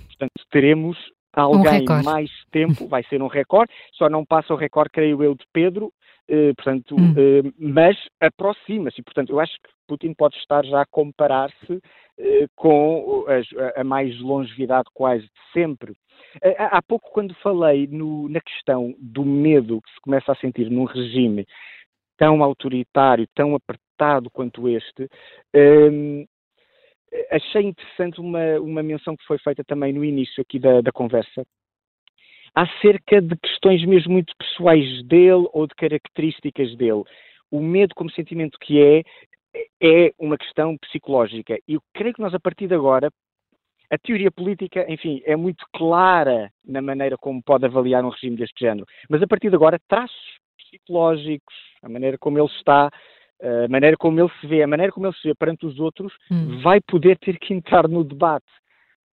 Portanto, 0.08 0.32
teremos 0.52 0.98
alguém 1.34 1.86
um 1.90 2.04
mais 2.04 2.32
tempo, 2.52 2.88
vai 2.88 3.04
ser 3.04 3.22
um 3.22 3.28
recorde, 3.28 3.72
só 3.94 4.10
não 4.10 4.26
passa 4.26 4.54
o 4.54 4.58
recorde, 4.58 4.90
creio 4.92 5.24
eu, 5.24 5.36
de 5.36 5.46
Pedro, 5.54 5.92
eh, 6.28 6.54
portanto, 6.54 6.96
hum. 6.96 7.14
eh, 7.18 7.52
mas 7.58 7.98
aproxima-se, 8.20 9.02
portanto, 9.02 9.32
eu 9.32 9.40
acho 9.40 9.54
que 9.54 9.70
Putin 9.88 10.14
pode 10.14 10.36
estar 10.38 10.64
já 10.66 10.82
a 10.82 10.86
comparar-se 10.86 11.82
eh, 12.20 12.48
com 12.56 13.26
a, 13.28 13.82
a, 13.82 13.84
mais 13.84 14.20
longevidade 14.20 14.90
quase 14.94 15.24
de 15.24 15.54
sempre. 15.54 15.94
Eh, 16.42 16.56
há 16.60 16.82
pouco, 16.82 17.10
quando 17.12 17.34
falei 17.36 17.88
no, 17.88 18.30
na 18.30 18.42
questão 18.42 18.94
do 19.00 19.26
medo 19.26 19.82
que 19.82 19.90
se 19.92 20.02
começa 20.02 20.32
a 20.32 20.36
sentir 20.36 20.70
num 20.70 20.84
regime 20.84 21.48
tão 22.20 22.44
autoritário, 22.44 23.26
tão 23.34 23.56
apertado 23.56 24.30
quanto 24.30 24.68
este, 24.68 25.08
eh, 25.56 26.26
achei 27.32 27.64
interessante 27.64 28.20
uma, 28.20 28.60
uma 28.60 28.84
menção 28.84 29.16
que 29.16 29.26
foi 29.26 29.40
feita 29.40 29.64
também 29.64 29.94
no 29.94 30.04
início 30.04 30.42
aqui 30.42 30.60
da, 30.60 30.82
da 30.82 30.92
conversa, 30.92 31.46
acerca 32.54 33.22
de 33.22 33.38
questões 33.38 33.86
mesmo 33.86 34.12
muito 34.12 34.34
pessoais 34.38 35.02
dele 35.06 35.48
ou 35.54 35.66
de 35.66 35.74
características 35.76 36.76
dele. 36.76 37.04
O 37.50 37.62
medo 37.62 37.96
como 37.96 38.12
sentimento 38.12 38.60
que 38.60 38.82
é, 38.82 39.04
é 39.82 40.12
uma 40.20 40.38
questão 40.38 40.78
psicológica. 40.78 41.58
E 41.68 41.76
eu 41.76 41.82
creio 41.94 42.14
que 42.14 42.22
nós, 42.22 42.34
a 42.34 42.40
partir 42.40 42.68
de 42.68 42.76
agora, 42.76 43.10
a 43.90 43.98
teoria 43.98 44.30
política, 44.30 44.86
enfim, 44.92 45.22
é 45.26 45.36
muito 45.36 45.66
clara 45.74 46.52
na 46.66 46.82
maneira 46.82 47.18
como 47.18 47.42
pode 47.42 47.66
avaliar 47.66 48.04
um 48.04 48.10
regime 48.10 48.36
deste 48.36 48.60
género. 48.60 48.86
Mas 49.10 49.24
a 49.24 49.28
partir 49.28 49.50
de 49.50 49.56
agora, 49.56 49.80
traços 49.88 50.40
psicológicos, 50.70 51.56
a 51.82 51.90
maneira 51.90 52.18
como 52.18 52.38
ele 52.38 52.48
está, 52.48 52.90
a 53.42 53.68
maneira 53.70 53.96
como 53.98 54.20
ele 54.20 54.32
se 54.40 54.48
vê, 54.48 54.64
a 54.64 54.68
maneira 54.68 54.92
como 54.92 55.08
ele 55.08 55.16
se 55.16 55.28
vê 55.28 55.36
perante 55.36 55.66
os 55.66 55.80
outros, 55.80 56.14
hum. 56.32 56.62
vai 56.62 56.80
poder 56.82 57.18
ter 57.18 57.38
que 57.40 57.54
entrar 57.54 57.88
no 57.88 58.04
debate. 58.04 58.46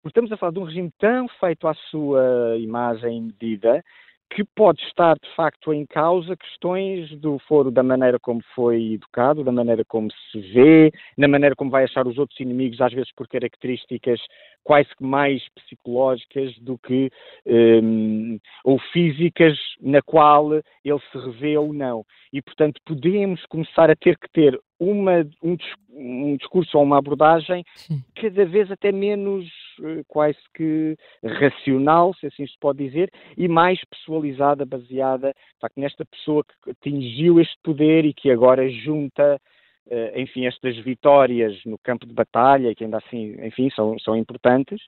Porque 0.02 0.18
estamos 0.18 0.32
a 0.32 0.36
falar 0.36 0.52
de 0.52 0.59
um 0.59 0.64
regime 0.64 0.90
tão 0.98 1.28
feito 1.40 1.68
à 1.68 1.74
sua 1.90 2.56
imagem 2.59 3.18
e 3.18 3.20
medida 3.20 3.85
que 4.31 4.44
pode 4.44 4.81
estar 4.82 5.16
de 5.16 5.28
facto 5.35 5.73
em 5.74 5.85
causa 5.85 6.36
questões 6.36 7.11
do 7.19 7.39
foro 7.40 7.70
da 7.70 7.82
maneira 7.82 8.19
como 8.20 8.40
foi 8.55 8.93
educado, 8.93 9.43
da 9.43 9.51
maneira 9.51 9.85
como 9.85 10.09
se 10.31 10.40
vê, 10.52 10.93
na 11.19 11.27
maneira 11.27 11.57
como 11.57 11.70
vai 11.70 11.85
achar 11.85 12.07
os 12.07 12.16
outros 12.16 12.39
inimigos, 12.39 12.81
às 12.81 12.93
vezes 12.93 13.12
por 13.15 13.27
características 13.27 14.20
quase 14.62 14.89
que 14.97 15.05
mais 15.05 15.43
psicológicas 15.55 16.57
do 16.61 16.78
que 16.78 17.11
um, 17.44 18.39
ou 18.65 18.78
físicas 18.93 19.59
na 19.81 20.01
qual 20.01 20.52
ele 20.52 21.01
se 21.11 21.19
revê 21.19 21.57
ou 21.59 21.73
não. 21.73 22.05
E 22.32 22.40
portanto 22.40 22.81
podemos 22.86 23.44
começar 23.47 23.90
a 23.90 23.97
ter 23.97 24.16
que 24.16 24.31
ter 24.32 24.59
uma, 24.78 25.27
um, 25.43 25.57
um 26.01 26.36
discurso 26.36 26.78
ou 26.78 26.85
uma 26.85 26.98
abordagem 26.98 27.64
Sim. 27.74 28.02
cada 28.14 28.44
vez 28.44 28.70
até 28.70 28.90
menos 28.90 29.47
eh, 29.82 30.02
quase 30.09 30.39
que 30.55 30.97
racional, 31.22 32.14
se 32.14 32.27
assim 32.27 32.47
se 32.47 32.59
pode 32.59 32.85
dizer, 32.85 33.10
e 33.36 33.47
mais 33.47 33.78
pessoalizada, 33.85 34.64
baseada 34.64 35.35
facto, 35.60 35.78
nesta 35.78 36.05
pessoa 36.05 36.43
que 36.44 36.70
atingiu 36.70 37.40
este 37.40 37.56
poder 37.62 38.05
e 38.05 38.14
que 38.14 38.31
agora 38.31 38.68
junta 38.70 39.40
uh, 39.89 40.18
enfim, 40.18 40.47
estas 40.47 40.77
vitórias 40.78 41.59
no 41.64 41.78
campo 41.78 42.06
de 42.06 42.14
batalha, 42.14 42.74
que 42.74 42.85
ainda 42.85 42.98
assim, 42.98 43.36
enfim, 43.44 43.68
são, 43.74 43.98
são 43.98 44.16
importantes, 44.16 44.81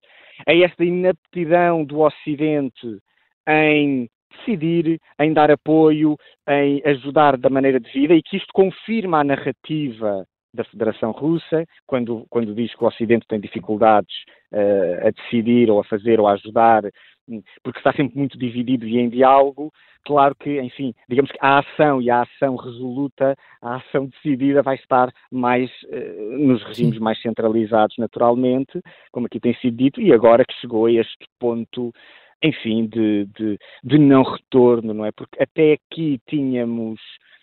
a 0.46 0.54
esta 0.54 0.84
inaptidão 0.84 1.84
do 1.84 2.00
Ocidente 2.00 2.98
em 3.46 4.08
decidir, 4.30 4.98
em 5.20 5.32
dar 5.32 5.50
apoio, 5.50 6.16
em 6.48 6.80
ajudar 6.86 7.36
da 7.36 7.50
maneira 7.50 7.78
de 7.78 7.90
vida 7.90 8.14
e 8.14 8.22
que 8.22 8.36
isto 8.36 8.52
confirma 8.52 9.20
a 9.20 9.24
narrativa 9.24 10.26
da 10.54 10.64
Federação 10.64 11.10
Russa, 11.12 11.66
quando, 11.86 12.26
quando 12.28 12.54
diz 12.54 12.74
que 12.74 12.84
o 12.84 12.86
Ocidente 12.86 13.26
tem 13.26 13.40
dificuldades 13.40 14.14
uh, 14.52 15.06
a 15.06 15.10
decidir 15.10 15.70
ou 15.70 15.80
a 15.80 15.84
fazer 15.84 16.20
ou 16.20 16.26
a 16.26 16.32
ajudar, 16.32 16.84
hum, 17.28 17.42
porque 17.62 17.78
está 17.78 17.92
sempre 17.92 18.18
muito 18.18 18.38
dividido 18.38 18.86
e 18.86 18.98
em 18.98 19.08
diálogo, 19.08 19.72
claro 20.04 20.34
que, 20.34 20.60
enfim, 20.60 20.94
digamos 21.08 21.30
que 21.30 21.38
a 21.40 21.60
ação 21.60 22.02
e 22.02 22.10
a 22.10 22.22
ação 22.22 22.56
resoluta, 22.56 23.34
a 23.62 23.76
ação 23.76 24.06
decidida 24.06 24.62
vai 24.62 24.76
estar 24.76 25.10
mais 25.30 25.70
uh, 25.84 26.38
nos 26.38 26.62
regimes 26.64 26.98
mais 26.98 27.20
centralizados 27.22 27.96
naturalmente, 27.98 28.80
como 29.10 29.26
aqui 29.26 29.40
tem 29.40 29.54
sido 29.54 29.76
dito, 29.76 30.00
e 30.00 30.12
agora 30.12 30.44
que 30.44 30.54
chegou 30.60 30.86
a 30.86 30.92
este 30.92 31.26
ponto 31.38 31.92
enfim, 32.44 32.86
de, 32.86 33.24
de, 33.26 33.56
de 33.84 33.98
não 33.98 34.24
retorno, 34.24 34.92
não 34.92 35.06
é? 35.06 35.12
Porque 35.12 35.40
até 35.40 35.74
aqui 35.74 36.20
tínhamos 36.28 37.00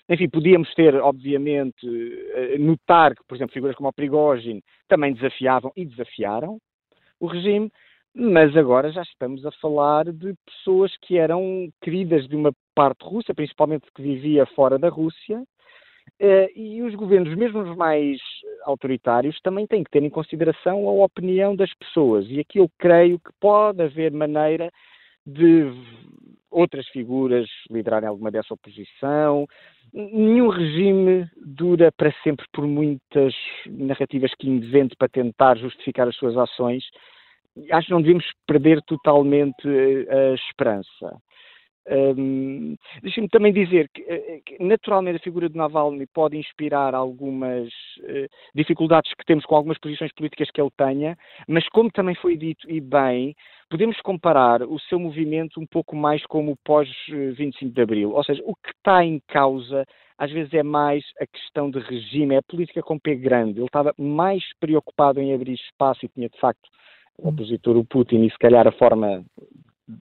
enfim, 0.09 0.27
podíamos 0.27 0.73
ter, 0.73 0.95
obviamente, 0.95 1.85
eh, 2.33 2.57
notar 2.57 3.15
que, 3.15 3.23
por 3.27 3.35
exemplo, 3.35 3.53
figuras 3.53 3.75
como 3.75 3.89
o 3.89 3.93
Prigogine 3.93 4.63
também 4.87 5.13
desafiavam 5.13 5.71
e 5.75 5.85
desafiaram 5.85 6.57
o 7.19 7.27
regime, 7.27 7.71
mas 8.15 8.55
agora 8.57 8.91
já 8.91 9.03
estamos 9.03 9.45
a 9.45 9.51
falar 9.61 10.11
de 10.11 10.33
pessoas 10.45 10.95
que 11.01 11.17
eram 11.17 11.69
queridas 11.81 12.27
de 12.27 12.35
uma 12.35 12.51
parte 12.73 13.03
russa, 13.05 13.35
principalmente 13.35 13.85
que 13.93 14.01
vivia 14.01 14.47
fora 14.47 14.79
da 14.79 14.89
Rússia, 14.89 15.43
eh, 16.19 16.51
e 16.55 16.81
os 16.81 16.95
governos, 16.95 17.35
mesmo 17.35 17.61
os 17.61 17.77
mais 17.77 18.19
autoritários, 18.63 19.39
também 19.41 19.67
têm 19.67 19.83
que 19.83 19.91
ter 19.91 20.01
em 20.03 20.09
consideração 20.09 20.87
a 20.87 20.91
opinião 21.05 21.55
das 21.55 21.71
pessoas. 21.75 22.25
E 22.29 22.39
aqui 22.39 22.59
eu 22.59 22.69
creio 22.79 23.19
que 23.19 23.31
pode 23.39 23.83
haver 23.83 24.11
maneira 24.11 24.71
de 25.25 25.71
outras 26.51 26.87
figuras 26.89 27.47
liderarem 27.69 28.07
alguma 28.07 28.31
dessa 28.31 28.53
oposição. 28.53 29.47
Nenhum 29.93 30.49
regime 30.49 31.29
dura 31.37 31.91
para 31.91 32.13
sempre 32.23 32.45
por 32.53 32.65
muitas 32.67 33.33
narrativas 33.67 34.33
que 34.37 34.49
invente 34.49 34.95
para 34.95 35.09
tentar 35.09 35.57
justificar 35.57 36.07
as 36.07 36.15
suas 36.15 36.37
ações. 36.37 36.83
Acho 37.71 37.87
que 37.87 37.93
não 37.93 38.01
devemos 38.01 38.25
perder 38.47 38.81
totalmente 38.83 39.67
a 40.09 40.33
esperança. 40.35 41.21
Um, 41.87 42.75
Deixe-me 43.01 43.27
também 43.29 43.51
dizer 43.51 43.89
que, 43.93 44.01
eh, 44.01 44.41
que, 44.45 44.63
naturalmente, 44.63 45.17
a 45.17 45.23
figura 45.23 45.49
de 45.49 45.57
Navalny 45.57 46.05
pode 46.07 46.37
inspirar 46.37 46.93
algumas 46.93 47.67
uh, 47.99 48.29
dificuldades 48.53 49.11
que 49.13 49.25
temos 49.25 49.45
com 49.45 49.55
algumas 49.55 49.79
posições 49.79 50.11
políticas 50.13 50.51
que 50.51 50.61
ele 50.61 50.69
tenha, 50.77 51.17
mas, 51.47 51.67
como 51.69 51.89
também 51.91 52.13
foi 52.15 52.37
dito 52.37 52.69
e 52.69 52.79
bem, 52.79 53.35
podemos 53.69 53.99
comparar 54.01 54.61
o 54.61 54.79
seu 54.81 54.99
movimento 54.99 55.59
um 55.59 55.65
pouco 55.65 55.95
mais 55.95 56.23
como 56.27 56.51
o 56.51 56.57
pós-25 56.63 57.71
de 57.71 57.81
Abril. 57.81 58.11
Ou 58.11 58.23
seja, 58.23 58.43
o 58.45 58.53
que 58.55 58.69
está 58.69 59.03
em 59.03 59.19
causa 59.27 59.85
às 60.19 60.29
vezes 60.31 60.53
é 60.53 60.61
mais 60.61 61.03
a 61.19 61.25
questão 61.25 61.71
de 61.71 61.79
regime, 61.79 62.35
é 62.35 62.39
a 62.39 62.43
política 62.43 62.83
com 62.83 62.99
P 62.99 63.15
grande. 63.15 63.59
Ele 63.59 63.65
estava 63.65 63.93
mais 63.97 64.43
preocupado 64.59 65.21
em 65.21 65.33
abrir 65.33 65.53
espaço 65.53 66.05
e 66.05 66.09
tinha, 66.09 66.27
de 66.27 66.37
facto, 66.37 66.69
o 67.17 67.29
opositor, 67.29 67.77
o 67.77 67.85
Putin, 67.85 68.25
e 68.25 68.29
se 68.29 68.37
calhar 68.37 68.67
a 68.67 68.71
forma 68.73 69.23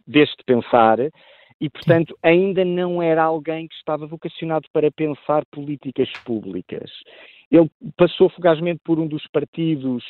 deste 0.07 0.43
pensar 0.45 0.99
e, 1.61 1.69
portanto, 1.69 2.17
ainda 2.23 2.65
não 2.65 3.03
era 3.03 3.23
alguém 3.23 3.67
que 3.67 3.75
estava 3.75 4.07
vocacionado 4.07 4.67
para 4.73 4.91
pensar 4.91 5.45
políticas 5.47 6.11
públicas. 6.25 6.91
Ele 7.51 7.71
passou 7.97 8.29
fugazmente 8.29 8.81
por 8.85 8.99
um 8.99 9.07
dos 9.07 9.27
partidos 9.29 10.05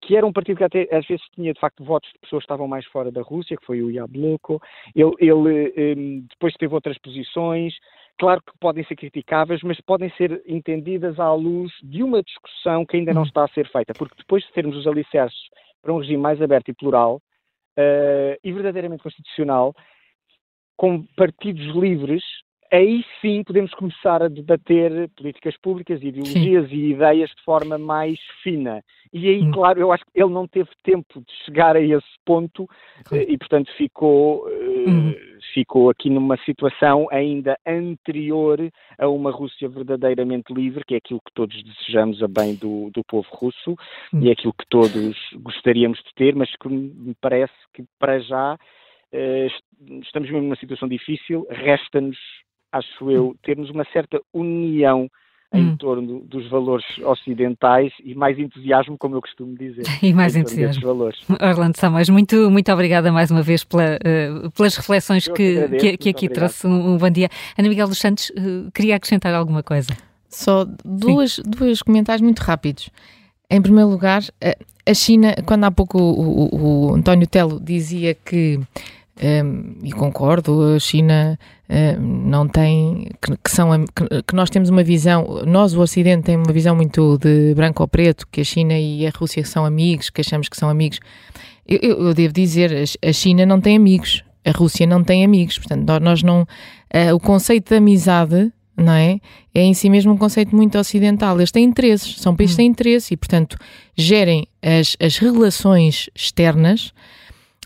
que 0.00 0.16
era 0.16 0.26
um 0.26 0.32
partido 0.32 0.56
que 0.56 0.64
até 0.64 0.88
às 0.90 1.06
vezes 1.06 1.24
tinha 1.34 1.52
de 1.52 1.60
facto 1.60 1.84
votos 1.84 2.10
de 2.12 2.18
pessoas 2.20 2.42
que 2.42 2.46
estavam 2.46 2.66
mais 2.66 2.86
fora 2.86 3.10
da 3.10 3.22
Rússia, 3.22 3.56
que 3.56 3.66
foi 3.66 3.82
o 3.82 3.90
Yabloko. 3.90 4.60
Ele, 4.94 5.12
ele 5.18 5.94
um, 5.96 6.26
depois 6.30 6.54
teve 6.54 6.74
outras 6.74 6.96
posições, 6.98 7.74
claro 8.18 8.40
que 8.40 8.58
podem 8.58 8.84
ser 8.84 8.96
criticáveis, 8.96 9.62
mas 9.62 9.80
podem 9.82 10.10
ser 10.16 10.42
entendidas 10.46 11.18
à 11.20 11.32
luz 11.32 11.72
de 11.82 12.02
uma 12.02 12.22
discussão 12.22 12.86
que 12.86 12.96
ainda 12.96 13.12
não 13.12 13.22
uhum. 13.22 13.26
está 13.26 13.44
a 13.44 13.48
ser 13.48 13.68
feita, 13.70 13.92
porque 13.92 14.16
depois 14.16 14.42
de 14.44 14.52
termos 14.52 14.76
os 14.76 14.86
alicerces 14.86 15.38
para 15.82 15.92
um 15.92 15.98
regime 15.98 16.18
mais 16.18 16.40
aberto 16.40 16.70
e 16.70 16.74
plural 16.74 17.20
uh, 17.78 18.36
e 18.42 18.52
verdadeiramente 18.52 19.02
constitucional, 19.02 19.74
com 20.76 21.04
partidos 21.16 21.74
livres, 21.74 22.22
aí 22.72 23.04
sim 23.20 23.42
podemos 23.44 23.72
começar 23.72 24.22
a 24.22 24.28
debater 24.28 25.08
políticas 25.16 25.56
públicas, 25.58 26.02
ideologias 26.02 26.68
sim. 26.68 26.74
e 26.74 26.92
ideias 26.92 27.30
de 27.30 27.42
forma 27.44 27.78
mais 27.78 28.18
fina. 28.42 28.82
E 29.12 29.28
aí, 29.28 29.42
hum. 29.42 29.50
claro, 29.52 29.80
eu 29.80 29.92
acho 29.92 30.04
que 30.04 30.20
ele 30.20 30.32
não 30.32 30.46
teve 30.46 30.68
tempo 30.82 31.20
de 31.20 31.32
chegar 31.44 31.76
a 31.76 31.80
esse 31.80 32.04
ponto 32.24 32.68
eh, 33.12 33.26
e, 33.28 33.38
portanto, 33.38 33.70
ficou, 33.76 34.46
hum. 34.48 35.14
ficou 35.54 35.90
aqui 35.90 36.10
numa 36.10 36.36
situação 36.38 37.06
ainda 37.10 37.56
anterior 37.66 38.58
a 38.98 39.08
uma 39.08 39.30
Rússia 39.30 39.68
verdadeiramente 39.68 40.52
livre, 40.52 40.84
que 40.84 40.94
é 40.94 40.98
aquilo 40.98 41.20
que 41.20 41.32
todos 41.34 41.56
desejamos 41.62 42.22
a 42.22 42.28
bem 42.28 42.56
do, 42.56 42.90
do 42.90 43.02
povo 43.04 43.28
russo 43.32 43.72
hum. 44.12 44.20
e 44.20 44.28
é 44.28 44.32
aquilo 44.32 44.52
que 44.52 44.66
todos 44.68 45.16
gostaríamos 45.36 45.98
de 45.98 46.14
ter, 46.14 46.34
mas 46.34 46.50
que 46.56 46.68
me 46.68 47.14
parece 47.20 47.54
que 47.72 47.84
para 47.98 48.18
já 48.18 48.58
estamos 50.02 50.30
mesmo 50.30 50.42
numa 50.42 50.56
situação 50.56 50.88
difícil, 50.88 51.46
resta-nos, 51.50 52.16
acho 52.72 53.10
eu, 53.10 53.36
termos 53.42 53.70
uma 53.70 53.84
certa 53.92 54.20
união 54.32 55.08
em 55.52 55.68
hum. 55.68 55.76
torno 55.76 56.20
dos 56.20 56.48
valores 56.50 56.84
ocidentais 56.98 57.92
e 58.04 58.14
mais 58.14 58.38
entusiasmo, 58.38 58.98
como 58.98 59.16
eu 59.16 59.20
costumo 59.20 59.56
dizer. 59.56 59.84
E 60.02 60.12
mais 60.12 60.36
entusiasmo. 60.36 60.82
Valores. 60.82 61.18
Orlando 61.40 61.76
Samas, 61.76 62.08
muito, 62.08 62.50
muito 62.50 62.70
obrigada 62.72 63.12
mais 63.12 63.30
uma 63.30 63.42
vez 63.42 63.64
pela, 63.64 63.96
uh, 63.96 64.50
pelas 64.50 64.76
reflexões 64.76 65.28
que, 65.28 65.56
agradeço, 65.56 65.84
que, 65.84 65.96
que, 65.96 66.08
aqui 66.10 66.26
obrigado. 66.26 66.34
trouxe. 66.34 66.66
Um, 66.66 66.94
um, 66.94 66.98
bom 66.98 67.10
dia. 67.10 67.28
Ana 67.56 67.68
Miguel 67.68 67.88
dos 67.88 67.98
Santos, 67.98 68.30
uh, 68.30 68.70
queria 68.72 68.96
acrescentar 68.96 69.34
alguma 69.34 69.62
coisa? 69.62 69.96
Só 70.28 70.66
duas, 70.84 71.38
dois 71.38 71.80
comentários 71.80 72.22
muito 72.22 72.40
rápidos. 72.40 72.90
Em 73.48 73.62
primeiro 73.62 73.88
lugar, 73.88 74.22
a 74.86 74.94
China, 74.94 75.34
quando 75.44 75.64
há 75.64 75.70
pouco 75.70 75.98
o, 75.98 76.48
o, 76.54 76.90
o 76.90 76.94
António 76.94 77.26
Telo 77.26 77.60
dizia 77.60 78.14
que 78.14 78.60
um, 79.22 79.74
e 79.82 79.92
concordo, 79.92 80.74
a 80.76 80.78
China 80.78 81.38
um, 81.68 82.28
não 82.28 82.46
tem, 82.46 83.10
que, 83.20 83.36
que 83.36 83.50
são, 83.50 83.70
que, 83.86 84.22
que, 84.22 84.34
nós 84.34 84.50
temos 84.50 84.68
uma 84.68 84.84
visão, 84.84 85.42
nós 85.46 85.74
o 85.74 85.80
Ocidente 85.80 86.24
tem 86.24 86.36
uma 86.36 86.52
visão 86.52 86.76
muito 86.76 87.18
de 87.18 87.54
branco 87.54 87.82
ou 87.82 87.88
preto, 87.88 88.26
que 88.30 88.42
a 88.42 88.44
China 88.44 88.78
e 88.78 89.06
a 89.06 89.10
Rússia 89.10 89.44
são 89.44 89.64
amigos, 89.64 90.10
que 90.10 90.20
achamos 90.20 90.48
que 90.48 90.56
são 90.56 90.68
amigos. 90.68 91.00
Eu, 91.66 91.78
eu, 91.82 92.06
eu 92.08 92.14
devo 92.14 92.32
dizer, 92.32 92.84
a 93.02 93.12
China 93.12 93.44
não 93.44 93.60
tem 93.60 93.76
amigos, 93.76 94.22
a 94.44 94.50
Rússia 94.52 94.86
não 94.86 95.02
tem 95.02 95.24
amigos, 95.24 95.58
portanto 95.58 96.00
nós 96.00 96.22
não, 96.22 96.42
uh, 96.42 97.14
o 97.14 97.18
conceito 97.18 97.70
de 97.70 97.76
amizade 97.76 98.52
não 98.76 98.92
é? 98.92 99.18
É 99.54 99.62
em 99.62 99.72
si 99.72 99.88
mesmo 99.88 100.12
um 100.12 100.18
conceito 100.18 100.54
muito 100.54 100.78
ocidental. 100.78 101.38
Eles 101.38 101.50
têm 101.50 101.64
interesses, 101.64 102.16
são 102.20 102.36
países 102.36 102.54
que 102.54 102.58
têm 102.58 102.66
interesse 102.68 103.14
e, 103.14 103.16
portanto, 103.16 103.56
gerem 103.96 104.46
as, 104.62 104.96
as 105.00 105.16
relações 105.16 106.10
externas 106.14 106.92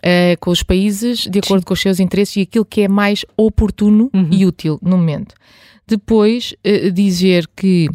uh, 0.00 0.38
com 0.40 0.50
os 0.50 0.62
países 0.62 1.26
de 1.26 1.38
acordo 1.38 1.62
Sim. 1.62 1.66
com 1.66 1.74
os 1.74 1.80
seus 1.80 2.00
interesses 2.00 2.36
e 2.36 2.40
aquilo 2.42 2.64
que 2.64 2.82
é 2.82 2.88
mais 2.88 3.24
oportuno 3.36 4.10
uhum. 4.14 4.28
e 4.30 4.46
útil 4.46 4.78
no 4.82 4.96
momento. 4.96 5.34
Depois, 5.86 6.54
uh, 6.64 6.90
dizer 6.92 7.48
que 7.56 7.88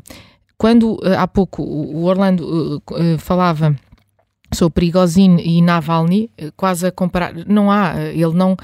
quando 0.58 0.96
uh, 0.96 1.18
há 1.18 1.28
pouco 1.28 1.64
o 1.64 2.04
Orlando 2.04 2.82
falava 3.20 3.76
sobre 4.54 4.74
Prigozhin 4.76 5.38
e 5.38 5.62
Navalny, 5.62 6.30
quase 6.56 6.88
a 6.88 6.92
comparar. 6.92 7.34
Não 7.48 7.72
há, 7.72 7.96
ele 8.14 8.34
não. 8.34 8.56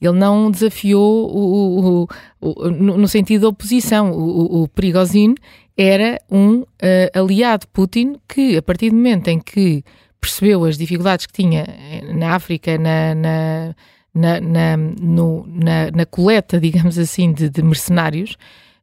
Ele 0.00 0.12
não 0.12 0.50
desafiou 0.50 1.28
o, 1.34 2.04
o, 2.04 2.08
o, 2.40 2.70
no, 2.70 3.08
sentido 3.08 3.42
da 3.42 3.48
oposição. 3.48 4.12
O, 4.12 4.62
o 4.62 4.68
Prigozhin 4.68 5.34
era 5.76 6.20
um 6.30 6.60
uh, 6.60 6.66
aliado 7.14 7.66
de 7.66 7.72
Putin 7.72 8.16
que, 8.28 8.56
a 8.56 8.62
partir 8.62 8.90
do 8.90 8.96
momento 8.96 9.28
em 9.28 9.38
que 9.40 9.84
percebeu 10.20 10.64
as 10.64 10.76
dificuldades 10.76 11.26
que 11.26 11.32
tinha 11.32 11.66
na 12.14 12.34
África, 12.34 12.76
na, 12.76 13.14
na, 13.14 13.74
na, 14.14 14.40
na, 14.40 14.76
no, 14.76 15.46
na 15.46 16.06
coleta, 16.06 16.58
digamos 16.60 16.98
assim, 16.98 17.32
de, 17.32 17.48
de 17.48 17.62
mercenários, 17.62 18.36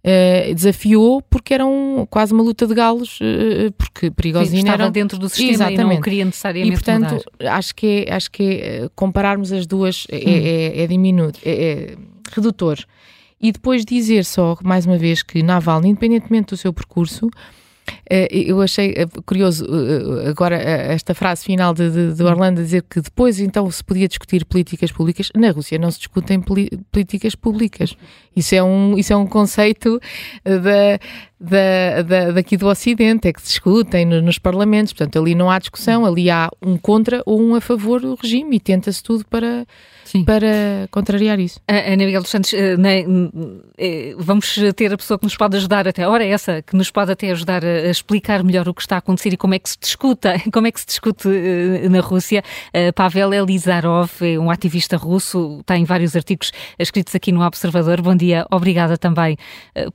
Uh, 0.05 0.53
desafiou 0.53 1.19
porque 1.19 1.51
era 1.51 1.65
um, 1.65 2.05
quase 2.07 2.31
uma 2.31 2.43
luta 2.43 2.67
de 2.67 2.75
galos, 2.75 3.19
uh, 3.21 3.71
porque 3.75 4.11
Perigosina 4.11 4.59
estava 4.59 4.83
era... 4.83 4.91
dentro 4.91 5.17
do 5.17 5.27
sistema 5.27 5.51
Exatamente. 5.51 5.81
e 5.81 5.95
não 5.95 6.01
queria 6.01 6.25
necessariamente 6.25 6.73
E, 6.73 6.75
portanto, 6.75 7.11
mudar. 7.13 7.57
acho 7.57 7.73
que 7.73 8.05
é, 8.07 8.13
acho 8.13 8.29
que 8.29 8.43
é, 8.43 8.89
compararmos 8.93 9.51
as 9.51 9.65
duas 9.65 10.05
é, 10.11 10.17
hum. 10.17 10.19
é, 10.27 10.83
é 10.83 10.87
diminuto, 10.87 11.39
é, 11.43 11.49
é, 11.49 11.95
redutor. 12.31 12.77
E 13.41 13.51
depois 13.51 13.83
dizer 13.83 14.25
só, 14.25 14.55
mais 14.63 14.85
uma 14.85 14.97
vez, 14.97 15.23
que 15.23 15.41
Navalny, 15.41 15.89
independentemente 15.89 16.49
do 16.49 16.57
seu 16.57 16.71
percurso, 16.71 17.27
eu 18.31 18.61
achei 18.61 18.93
eh, 18.95 19.05
curioso 19.25 19.65
eh, 19.65 20.29
agora 20.29 20.55
esta 20.55 21.13
frase 21.13 21.43
final 21.43 21.73
de, 21.73 21.89
de, 21.89 22.13
de, 22.13 22.23
Orlando 22.23 22.61
dizer 22.61 22.83
que 22.83 23.01
depois 23.01 23.39
então 23.39 23.69
se 23.69 23.83
podia 23.83 24.07
discutir 24.07 24.45
políticas 24.45 24.91
públicas. 24.91 25.31
Na 25.35 25.51
Rússia 25.51 25.77
não 25.77 25.91
se 25.91 25.99
discutem 25.99 26.41
políticas 26.41 27.35
públicas. 27.35 27.95
Isso 28.35 28.53
é 28.55 28.63
um, 28.63 28.97
isso 28.97 29.13
é 29.13 29.15
um 29.15 29.25
conceito 29.25 29.99
da, 30.43 30.99
da, 31.39 32.01
da, 32.01 32.31
daqui 32.31 32.57
do 32.57 32.67
Ocidente, 32.67 33.27
é 33.27 33.33
que 33.33 33.41
se 33.41 33.47
discutem 33.47 34.05
nos 34.05 34.37
parlamentos. 34.37 34.93
Portanto, 34.93 35.19
ali 35.19 35.35
não 35.35 35.49
há 35.49 35.57
discussão, 35.59 36.05
ali 36.05 36.29
há 36.29 36.49
um 36.61 36.77
contra 36.77 37.21
ou 37.25 37.41
um 37.41 37.55
a 37.55 37.61
favor 37.61 38.01
do 38.01 38.15
regime 38.15 38.57
e 38.57 38.59
tenta-se 38.59 39.01
tudo 39.01 39.25
para 39.25 39.65
Sim. 40.05 40.23
para 40.23 40.87
contrariar 40.91 41.39
isso. 41.39 41.59
Ana 41.67 42.05
Miguel 42.05 42.21
dos 42.21 42.29
Santos, 42.29 42.53
eh, 42.53 42.75
eh, 43.77 44.15
vamos 44.17 44.55
ter 44.75 44.93
a 44.93 44.97
pessoa 44.97 45.17
que 45.17 45.25
nos 45.25 45.35
pode 45.35 45.57
ajudar 45.57 45.87
até, 45.87 46.03
a 46.03 46.09
hora 46.09 46.23
é 46.23 46.29
essa, 46.29 46.61
que 46.61 46.75
nos 46.75 46.91
pode 46.91 47.11
até 47.11 47.31
ajudar 47.31 47.65
a 47.65 47.89
explicar 47.89 48.43
melhor 48.43 48.69
o 48.69 48.73
que 48.73 48.81
está 48.81 48.95
a 48.95 48.99
acontecer 48.99 49.33
e 49.33 49.37
como 49.37 49.55
é 49.55 49.59
que 49.59 49.69
se 49.69 49.77
discuta, 49.79 50.35
como 50.53 50.67
é 50.67 50.71
que 50.71 50.79
se 50.79 50.85
discute 50.85 51.27
eh, 51.27 51.89
na 51.89 51.99
Rússia. 51.99 52.43
Pavel 52.93 53.33
Elizarov 53.33 54.11
é 54.21 54.37
um 54.37 54.51
ativista 54.51 54.95
russo, 54.95 55.61
tem 55.65 55.83
vários 55.83 56.15
artigos 56.15 56.51
escritos 56.77 57.15
aqui 57.15 57.31
no 57.31 57.43
Observador. 57.43 58.01
Bom 58.01 58.15
dia, 58.15 58.45
obrigada 58.51 58.97
também 58.97 59.37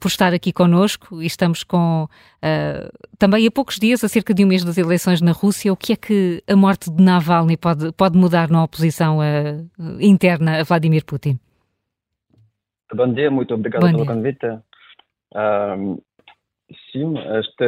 por 0.00 0.08
estar 0.08 0.34
aqui 0.34 0.52
connosco 0.52 1.22
e 1.22 1.26
estamos 1.26 1.62
com 1.62 2.08
Uh, 2.40 2.88
também 3.18 3.46
há 3.46 3.50
poucos 3.50 3.78
dias, 3.78 4.02
a 4.02 4.08
cerca 4.08 4.32
de 4.32 4.42
um 4.44 4.48
mês 4.48 4.64
das 4.64 4.78
eleições 4.78 5.20
na 5.20 5.32
Rússia, 5.32 5.70
o 5.72 5.76
que 5.76 5.92
é 5.92 5.96
que 5.96 6.42
a 6.48 6.56
morte 6.56 6.90
de 6.90 7.02
Navalny 7.02 7.56
pode, 7.56 7.92
pode 7.92 8.16
mudar 8.16 8.48
na 8.48 8.64
oposição 8.64 9.18
uh, 9.18 10.00
interna 10.00 10.60
a 10.60 10.64
Vladimir 10.64 11.04
Putin? 11.04 11.38
Bom 12.94 13.12
dia, 13.12 13.30
muito 13.30 13.54
obrigado 13.54 13.82
Bom 13.82 13.90
pelo 13.92 14.04
dia. 14.04 14.14
convite. 14.14 14.46
Uh, 15.34 16.02
sim, 16.90 17.14
este, 17.38 17.64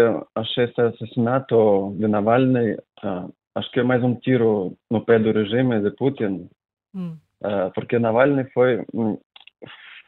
este 0.59 0.81
assassinato 0.81 1.95
de 1.99 2.09
Navalny 2.09 2.77
acho 3.55 3.71
que 3.73 3.81
é 3.81 3.83
mais 3.83 4.03
um 4.03 4.15
tiro 4.15 4.77
no 4.91 5.05
pé 5.05 5.19
do 5.19 5.33
regime 5.33 5.81
de 5.81 5.91
Putin, 5.91 6.49
hum. 6.95 7.17
porque 7.75 7.99
Navalny 7.99 8.45
foi, 8.55 8.83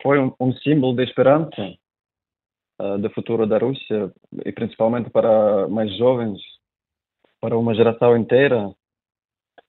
foi 0.03 0.19
um, 0.19 0.32
um 0.41 0.53
símbolo 0.55 0.97
de 0.97 1.05
esperança 1.05 1.74
uh, 2.81 2.99
do 2.99 3.11
futuro 3.11 3.47
da 3.47 3.59
Rússia 3.59 4.13
e 4.45 4.53
principalmente 4.53 5.11
para 5.11 5.69
mais 5.69 5.97
jovens, 5.97 6.41
para 7.41 7.57
uma 7.59 7.75
geração 7.75 8.17
inteira. 8.17 8.71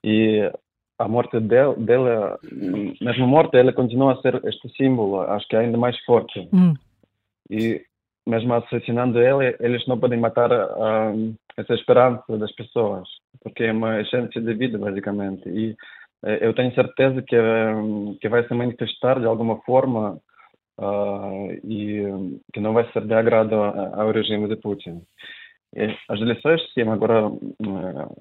E 0.03 0.51
a 0.97 1.07
morte 1.07 1.39
dele, 1.39 1.75
dela, 1.77 2.39
mesmo 3.01 3.27
morte, 3.27 3.57
ela 3.57 3.73
continua 3.73 4.13
a 4.13 4.21
ser 4.21 4.39
este 4.45 4.69
símbolo, 4.77 5.21
acho 5.21 5.47
que 5.47 5.55
é 5.55 5.59
ainda 5.59 5.77
mais 5.77 5.97
forte. 6.05 6.47
Hum. 6.53 6.73
E 7.49 7.83
mesmo 8.25 8.53
assassinando 8.53 9.19
ele, 9.19 9.55
eles 9.59 9.85
não 9.87 9.99
podem 9.99 10.19
matar 10.19 10.51
uh, 10.51 11.35
essa 11.57 11.73
esperança 11.73 12.37
das 12.37 12.51
pessoas, 12.53 13.07
porque 13.41 13.65
é 13.65 13.71
uma 13.71 14.01
essência 14.01 14.41
de 14.41 14.53
vida, 14.53 14.77
basicamente. 14.77 15.47
E 15.47 15.71
uh, 16.23 16.29
eu 16.41 16.53
tenho 16.53 16.73
certeza 16.73 17.21
que, 17.21 17.37
uh, 17.37 18.17
que 18.19 18.27
vai 18.27 18.47
se 18.47 18.53
manifestar 18.53 19.19
de 19.19 19.25
alguma 19.25 19.57
forma 19.61 20.19
e 21.63 22.03
que 22.53 22.59
não 22.59 22.73
vai 22.73 22.89
ser 22.91 23.05
de 23.05 23.13
agrado 23.13 23.55
ao 23.55 24.11
regime 24.11 24.47
de 24.47 24.55
Putin. 24.57 25.01
As 26.09 26.19
eleições, 26.21 26.61
sim, 26.73 26.83
agora 26.83 27.29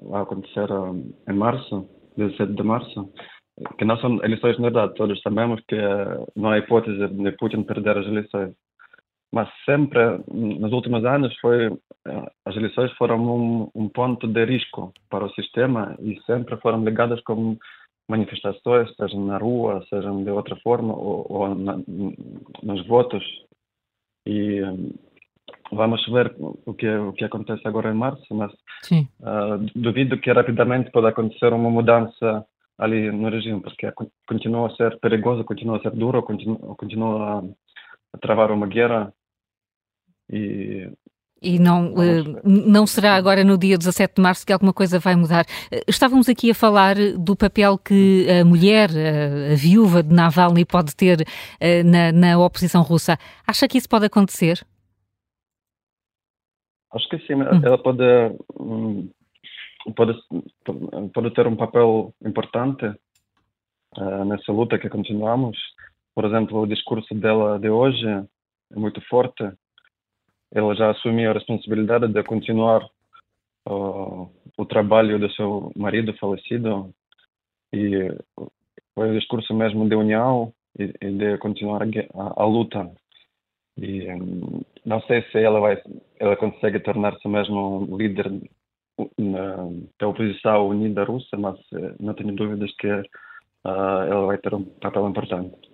vai 0.02 0.22
acontecer 0.22 0.68
em 1.28 1.32
março, 1.32 1.88
17 2.16 2.52
de 2.52 2.62
março, 2.62 3.12
que 3.78 3.84
não 3.84 3.96
são 3.98 4.22
eleições 4.24 4.58
na 4.58 4.64
verdade, 4.70 4.94
todos 4.94 5.20
sabemos 5.22 5.60
que 5.68 5.76
não 6.34 6.50
há 6.50 6.58
hipótese 6.58 7.06
de 7.08 7.32
Putin 7.32 7.62
perder 7.62 7.98
as 7.98 8.06
eleições. 8.06 8.54
Mas 9.32 9.48
sempre, 9.64 10.00
nos 10.32 10.72
últimos 10.72 11.04
anos, 11.04 11.36
foi, 11.40 11.68
as 12.44 12.54
eleições 12.54 12.92
foram 12.92 13.18
um, 13.18 13.70
um 13.74 13.88
ponto 13.88 14.28
de 14.28 14.44
risco 14.44 14.92
para 15.10 15.24
o 15.24 15.30
sistema 15.30 15.96
e 16.00 16.20
sempre 16.24 16.56
foram 16.58 16.84
ligadas 16.84 17.20
como 17.22 17.58
manifestações, 18.08 18.94
seja 18.96 19.18
na 19.18 19.38
rua, 19.38 19.84
seja 19.88 20.10
de 20.10 20.30
outra 20.30 20.56
forma, 20.56 20.94
ou, 20.94 21.26
ou 21.28 21.54
na, 21.54 21.78
nos 22.62 22.86
votos. 22.86 23.24
E 24.26 24.62
um, 24.62 24.92
vamos 25.72 26.04
ver 26.08 26.34
o 26.38 26.74
que, 26.74 26.88
o 26.88 27.12
que 27.12 27.24
acontece 27.24 27.66
agora 27.66 27.90
em 27.90 27.94
março, 27.94 28.34
mas 28.34 28.52
uh, 28.52 29.58
duvido 29.74 30.18
que 30.18 30.32
rapidamente 30.32 30.90
pode 30.90 31.06
acontecer 31.06 31.52
uma 31.52 31.70
mudança 31.70 32.46
ali 32.78 33.10
no 33.10 33.28
regime, 33.28 33.60
porque 33.60 33.90
continua 34.26 34.68
a 34.68 34.76
ser 34.76 34.98
perigoso, 34.98 35.44
continua 35.44 35.78
a 35.78 35.80
ser 35.80 35.92
duro, 35.92 36.22
continua, 36.22 36.58
continua 36.76 37.44
a 38.12 38.18
travar 38.18 38.50
uma 38.50 38.66
guerra 38.66 39.12
e 40.30 40.90
e 41.44 41.58
não, 41.58 41.92
uh, 41.92 42.40
não 42.44 42.86
será 42.86 43.14
agora 43.14 43.44
no 43.44 43.58
dia 43.58 43.76
17 43.76 44.14
de 44.14 44.22
março 44.22 44.46
que 44.46 44.52
alguma 44.52 44.72
coisa 44.72 44.98
vai 44.98 45.14
mudar. 45.14 45.44
Eh, 45.70 45.82
estávamos 45.86 46.28
aqui 46.28 46.50
a 46.50 46.54
falar 46.54 46.96
do 47.18 47.36
papel 47.36 47.76
que 47.76 48.26
a 48.30 48.44
mulher, 48.44 48.90
a, 48.90 49.54
viúva 49.54 50.02
de 50.02 50.14
Navalny, 50.14 50.64
pode 50.64 50.96
ter 50.96 51.20
uh, 51.20 51.84
na, 51.84 52.10
na 52.12 52.38
oposição 52.38 52.82
russa. 52.82 53.18
Acha 53.46 53.68
que 53.68 53.76
isso 53.76 53.88
pode 53.88 54.06
acontecer? 54.06 54.64
Acho 56.92 57.08
que 57.08 57.18
sim. 57.26 57.34
Hum. 57.34 57.60
Ela 57.62 57.76
pode, 57.76 58.04
hum, 58.58 59.10
pode, 59.94 60.18
pode 61.12 61.34
ter 61.34 61.46
um 61.46 61.56
papel 61.56 62.14
importante 62.24 62.86
uh, 63.98 64.24
nessa 64.24 64.50
luta 64.52 64.78
que 64.78 64.88
continuamos. 64.88 65.58
Por 66.14 66.24
exemplo, 66.24 66.60
o 66.60 66.66
discurso 66.66 67.12
dela 67.14 67.58
de 67.58 67.68
hoje 67.68 68.06
é 68.06 68.78
muito 68.78 69.00
forte 69.08 69.44
ela 70.54 70.74
já 70.74 70.90
assumiu 70.90 71.30
a 71.30 71.34
responsabilidade 71.34 72.06
de 72.06 72.22
continuar 72.22 72.82
uh, 73.68 74.30
o 74.56 74.64
trabalho 74.64 75.18
do 75.18 75.30
seu 75.32 75.72
marido 75.76 76.14
falecido 76.14 76.94
e 77.72 78.08
foi 78.94 79.10
o 79.10 79.18
discurso 79.18 79.52
mesmo 79.52 79.88
de 79.88 79.96
união 79.96 80.52
e, 80.78 80.84
e 81.00 81.10
de 81.10 81.38
continuar 81.38 81.82
a, 81.82 82.42
a, 82.42 82.46
luta. 82.46 82.88
E 83.76 84.08
um, 84.12 84.62
não 84.86 85.00
sei 85.02 85.22
se 85.30 85.38
ela 85.38 85.58
vai, 85.58 85.82
ela 86.20 86.36
consegue 86.36 86.78
tornar-se 86.78 87.26
mesmo 87.26 87.80
um 87.90 87.96
líder 87.96 88.30
na, 89.18 89.56
da 89.98 90.08
oposição 90.08 90.68
unida 90.68 91.02
russa, 91.02 91.36
mas 91.36 91.58
uh, 91.72 91.96
não 91.98 92.14
tenho 92.14 92.32
dúvidas 92.36 92.72
que 92.76 92.86
uh, 92.86 93.04
ela 93.64 94.26
vai 94.26 94.38
ter 94.38 94.54
um 94.54 94.64
papel 94.64 95.08
importante. 95.08 95.73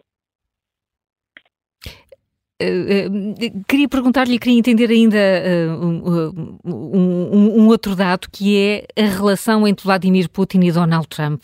Uh, 2.60 3.08
uh, 3.08 3.64
queria 3.66 3.88
perguntar-lhe, 3.88 4.38
queria 4.38 4.58
entender 4.58 4.90
ainda 4.90 5.16
uh, 5.16 5.82
um, 5.82 6.60
um, 6.62 7.62
um, 7.62 7.68
outro 7.68 7.96
dado 7.96 8.28
que 8.30 8.86
é 8.94 9.02
a 9.02 9.06
relação 9.06 9.66
entre 9.66 9.82
Vladimir 9.82 10.28
Putin 10.28 10.60
e 10.64 10.72
Donald 10.72 11.08
Trump. 11.08 11.42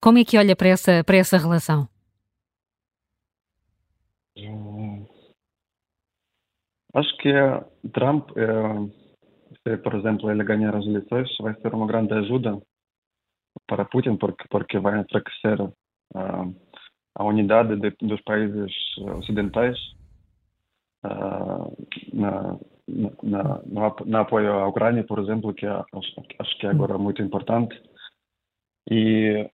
Como 0.00 0.18
é 0.18 0.24
que 0.24 0.36
olha 0.36 0.56
para 0.56 0.68
essa, 0.68 1.04
para 1.04 1.16
essa 1.16 1.38
relação? 1.38 1.88
Acho 6.92 7.16
que 7.18 7.32
Trump, 7.92 8.30
se 9.62 9.76
por 9.78 9.94
exemplo 9.94 10.30
ele 10.30 10.44
ganhar 10.44 10.74
as 10.74 10.84
eleições, 10.84 11.28
vai 11.40 11.54
ser 11.60 11.72
uma 11.74 11.86
grande 11.86 12.12
ajuda 12.14 12.60
para 13.66 13.84
Putin, 13.84 14.16
porque, 14.16 14.44
porque 14.50 14.78
vai 14.78 15.00
enfraquecer 15.00 15.58
a 17.14 17.24
unidade 17.24 17.76
de, 17.76 17.90
dos 18.02 18.20
países 18.22 18.72
ocidentais 19.18 19.76
na, 22.12 22.58
na, 23.22 23.60
na, 24.04 24.20
apoio 24.20 24.52
à 24.52 24.68
Ucrânia, 24.68 25.04
por 25.04 25.18
exemplo, 25.18 25.54
que 25.54 25.66
é, 25.66 25.70
acho, 25.70 26.22
acho, 26.38 26.58
que 26.58 26.66
é 26.66 26.70
agora 26.70 26.98
muito 26.98 27.22
importante. 27.22 27.80
E 28.90 29.48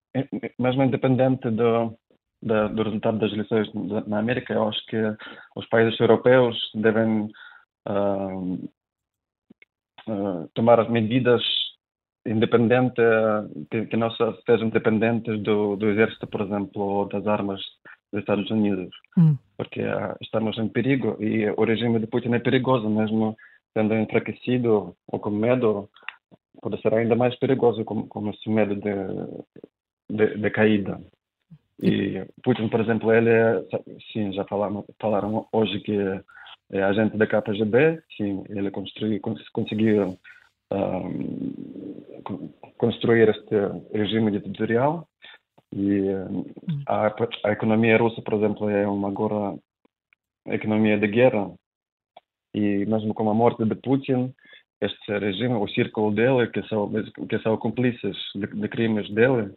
mesmo 0.59 0.83
independente 0.83 1.51
do, 1.51 1.97
do, 2.43 2.69
do 2.69 2.83
resultado 2.83 3.19
das 3.19 3.33
eleições 3.33 3.73
na 4.07 4.19
América, 4.19 4.53
eu 4.53 4.69
acho 4.69 4.85
que 4.87 4.97
os 5.57 5.67
países 5.69 5.99
europeus 5.99 6.57
devem 6.75 7.31
uh, 7.89 8.55
uh, 10.09 10.49
tomar 10.55 10.81
as 10.81 10.89
medidas 10.91 11.43
independente, 12.27 13.03
que, 13.71 13.87
que 13.87 13.97
não 13.97 14.11
sejam 14.47 14.69
dependentes 14.69 15.43
do, 15.43 15.77
do 15.77 15.91
exército, 15.91 16.27
por 16.27 16.43
exemplo, 16.43 16.83
ou 16.83 17.09
das 17.09 17.27
armas 17.27 17.61
Estados 18.13 18.51
Unidos, 18.51 18.91
hum. 19.17 19.37
porque 19.57 19.81
uh, 19.81 20.17
estamos 20.21 20.59
em 20.59 20.69
perigo 20.69 21.17
e 21.21 21.49
o 21.51 21.65
regime 21.65 21.99
de 21.99 22.07
Putin 22.07 22.35
é 22.35 22.39
perigoso, 22.39 22.89
mesmo 22.89 23.37
sendo 23.73 23.95
enfraquecido 23.95 24.95
ou 25.07 25.19
com 25.19 25.31
medo, 25.31 25.89
pode 26.61 26.81
ser 26.81 26.95
ainda 26.95 27.17
mais 27.17 27.35
perigoso 27.39 27.85
com, 27.85 28.07
com 28.07 28.31
esse 28.31 28.49
medo 28.51 28.75
de, 28.75 28.95
de, 30.11 30.39
de 30.39 30.51
caída. 30.51 31.01
E 31.83 32.25
Putin, 32.45 32.69
por 32.69 32.81
exemplo, 32.81 33.13
ele 33.13 33.31
é, 33.31 33.63
sim, 34.13 34.33
já 34.33 34.45
falaram, 34.45 34.85
falaram 35.01 35.47
hoje 35.53 35.81
que 35.81 35.97
é 36.71 36.83
agente 36.83 37.17
da 37.17 37.27
KGB, 37.27 38.03
sim, 38.17 38.45
ele 38.49 38.71
construiu, 38.71 39.21
conseguiu 39.53 40.17
um, 40.73 42.51
construir 42.79 43.29
este 43.29 43.57
regime 43.93 44.31
ditatorial 44.31 45.07
e 45.73 46.09
a, 46.87 47.15
a, 47.45 47.53
economia 47.53 47.97
russa, 47.97 48.21
por 48.23 48.35
exemplo, 48.35 48.69
é 48.69 48.87
uma 48.87 49.09
agora 49.09 49.57
economia 50.47 50.99
de 50.99 51.07
guerra 51.07 51.51
e 52.55 52.85
mesmo 52.85 53.15
com 53.15 53.31
a 53.31 53.35
morte 53.35 53.65
de 53.65 53.75
Putin, 53.77 54.35
este 54.81 55.19
regime, 55.19 55.55
o 55.55 55.69
círculo 55.69 56.13
dele, 56.13 56.49
que 56.49 56.63
são, 56.69 56.91
que 57.29 57.39
são 57.39 57.57
cúmplices 57.57 58.17
de, 58.35 58.47
de 58.47 58.69
crimes 58.69 59.09
dele, 59.15 59.53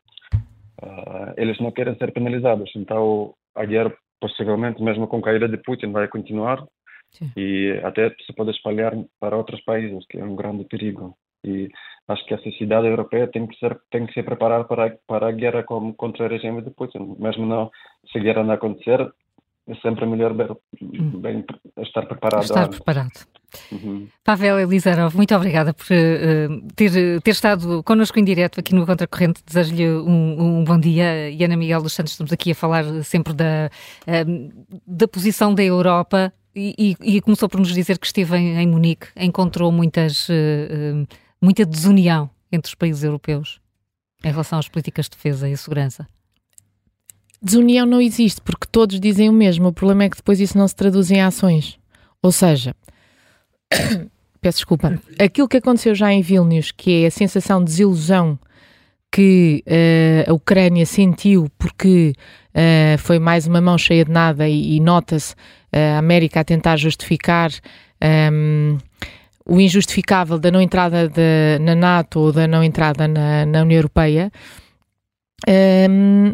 uh, 0.81 1.33
eles 1.35 1.59
não 1.59 1.71
querem 1.71 1.97
ser 1.97 2.13
penalizados. 2.13 2.71
Então, 2.75 3.33
a 3.55 3.65
guerra, 3.65 3.93
possivelmente, 4.21 4.81
mesmo 4.81 5.07
com 5.07 5.17
a 5.17 5.21
caída 5.21 5.49
de 5.49 5.57
Putin, 5.57 5.91
vai 5.91 6.07
continuar 6.07 6.63
Sim. 7.11 7.31
e 7.35 7.71
até 7.83 8.09
se 8.25 8.33
pode 8.33 8.51
espalhar 8.51 8.93
para 9.19 9.35
outros 9.35 9.61
países, 9.65 10.05
que 10.09 10.17
é 10.17 10.23
um 10.23 10.35
grande 10.35 10.63
perigo. 10.65 11.17
E 11.45 11.69
acho 12.07 12.25
que 12.25 12.33
a 12.33 12.39
sociedade 12.39 12.87
europeia 12.87 13.27
tem 13.27 13.47
que 13.47 13.57
ser 13.57 13.79
tem 13.91 14.05
que 14.05 14.13
se 14.13 14.23
preparar 14.23 14.65
para 14.65 14.97
para 15.07 15.29
a 15.29 15.31
guerra 15.31 15.63
com, 15.63 15.93
contra 15.93 16.25
o 16.25 16.29
regime 16.29 16.61
de 16.61 16.71
Putin. 16.71 17.15
Mesmo 17.19 17.45
não 17.45 17.71
se 18.11 18.17
a 18.17 18.21
guerra 18.21 18.43
não 18.43 18.53
acontecer, 18.53 18.99
é 19.67 19.75
sempre 19.75 20.05
melhor 20.05 20.31
hum. 20.81 21.19
bem, 21.19 21.43
estar 21.77 22.05
preparado. 22.05 22.43
Estar 22.43 22.69
preparado. 22.69 23.25
Uhum. 23.71 24.07
Pavel 24.23 24.59
Elizarov, 24.59 25.15
muito 25.15 25.33
obrigada 25.33 25.73
por 25.73 25.85
uh, 25.85 26.67
ter, 26.75 27.21
ter 27.21 27.31
estado 27.31 27.81
connosco 27.83 28.19
em 28.19 28.23
direto 28.23 28.59
aqui 28.59 28.75
no 28.75 28.85
Contracorrente. 28.85 29.41
Desejo-lhe 29.45 29.89
um, 29.89 30.59
um, 30.59 30.63
bom 30.63 30.79
dia. 30.79 31.29
E 31.29 31.43
Ana 31.43 31.57
Miguel 31.57 31.81
dos 31.81 31.93
Santos, 31.93 32.11
estamos 32.11 32.31
aqui 32.31 32.51
a 32.51 32.55
falar 32.55 32.83
sempre 33.03 33.33
da, 33.33 33.69
uh, 34.07 34.65
da 34.85 35.07
posição 35.07 35.53
da 35.53 35.63
Europa 35.63 36.31
e, 36.55 36.95
e, 37.01 37.17
e, 37.17 37.21
começou 37.21 37.49
por 37.49 37.59
nos 37.59 37.73
dizer 37.73 37.97
que 37.97 38.05
esteve 38.05 38.37
em, 38.37 38.57
em 38.57 38.67
Munique, 38.67 39.07
encontrou 39.17 39.71
muitas, 39.71 40.29
uh, 40.29 41.07
muita 41.45 41.65
desunião 41.65 42.29
entre 42.51 42.69
os 42.69 42.75
países 42.75 43.03
europeus 43.03 43.61
em 44.23 44.31
relação 44.31 44.57
às 44.57 44.67
políticas 44.67 45.05
de 45.05 45.11
defesa 45.11 45.47
e 45.47 45.55
segurança. 45.55 46.07
Desunião 47.41 47.85
não 47.85 48.01
existe, 48.01 48.41
porque 48.41 48.65
todos 48.71 48.99
dizem 48.99 49.29
o 49.29 49.33
mesmo. 49.33 49.67
O 49.67 49.73
problema 49.73 50.05
é 50.05 50.09
que 50.09 50.17
depois 50.17 50.39
isso 50.39 50.57
não 50.57 50.67
se 50.67 50.75
traduz 50.75 51.11
em 51.11 51.21
ações. 51.21 51.77
Ou 52.21 52.31
seja, 52.31 52.75
peço 54.41 54.57
desculpa, 54.57 54.99
aquilo 55.19 55.47
que 55.47 55.57
aconteceu 55.57 55.93
já 55.93 56.11
em 56.11 56.21
Vilnius, 56.21 56.71
que 56.71 57.03
é 57.03 57.07
a 57.07 57.11
sensação 57.11 57.59
de 57.59 57.65
desilusão 57.65 58.39
que 59.11 59.63
uh, 59.67 60.31
a 60.31 60.33
Ucrânia 60.33 60.85
sentiu 60.85 61.49
porque 61.57 62.13
uh, 62.49 62.97
foi 62.97 63.19
mais 63.19 63.45
uma 63.45 63.61
mão 63.61 63.77
cheia 63.77 64.03
de 64.03 64.11
nada 64.11 64.49
e, 64.49 64.75
e 64.75 64.79
nota-se 64.79 65.33
uh, 65.33 65.95
a 65.95 65.97
América 65.99 66.39
a 66.39 66.43
tentar 66.43 66.77
justificar 66.77 67.51
um, 67.51 67.57
ehm, 68.01 68.77
o 69.47 69.59
injustificável 69.59 70.39
da 70.39 70.49
não 70.49 70.59
entrada 70.59 71.07
de, 71.07 71.59
na 71.61 71.75
NATO 71.75 72.19
ou 72.19 72.31
da 72.31 72.47
não 72.47 72.63
entrada 72.63 73.07
na, 73.07 73.45
na 73.45 73.61
União 73.61 73.77
Europeia. 73.77 74.31
Um, 75.47 76.33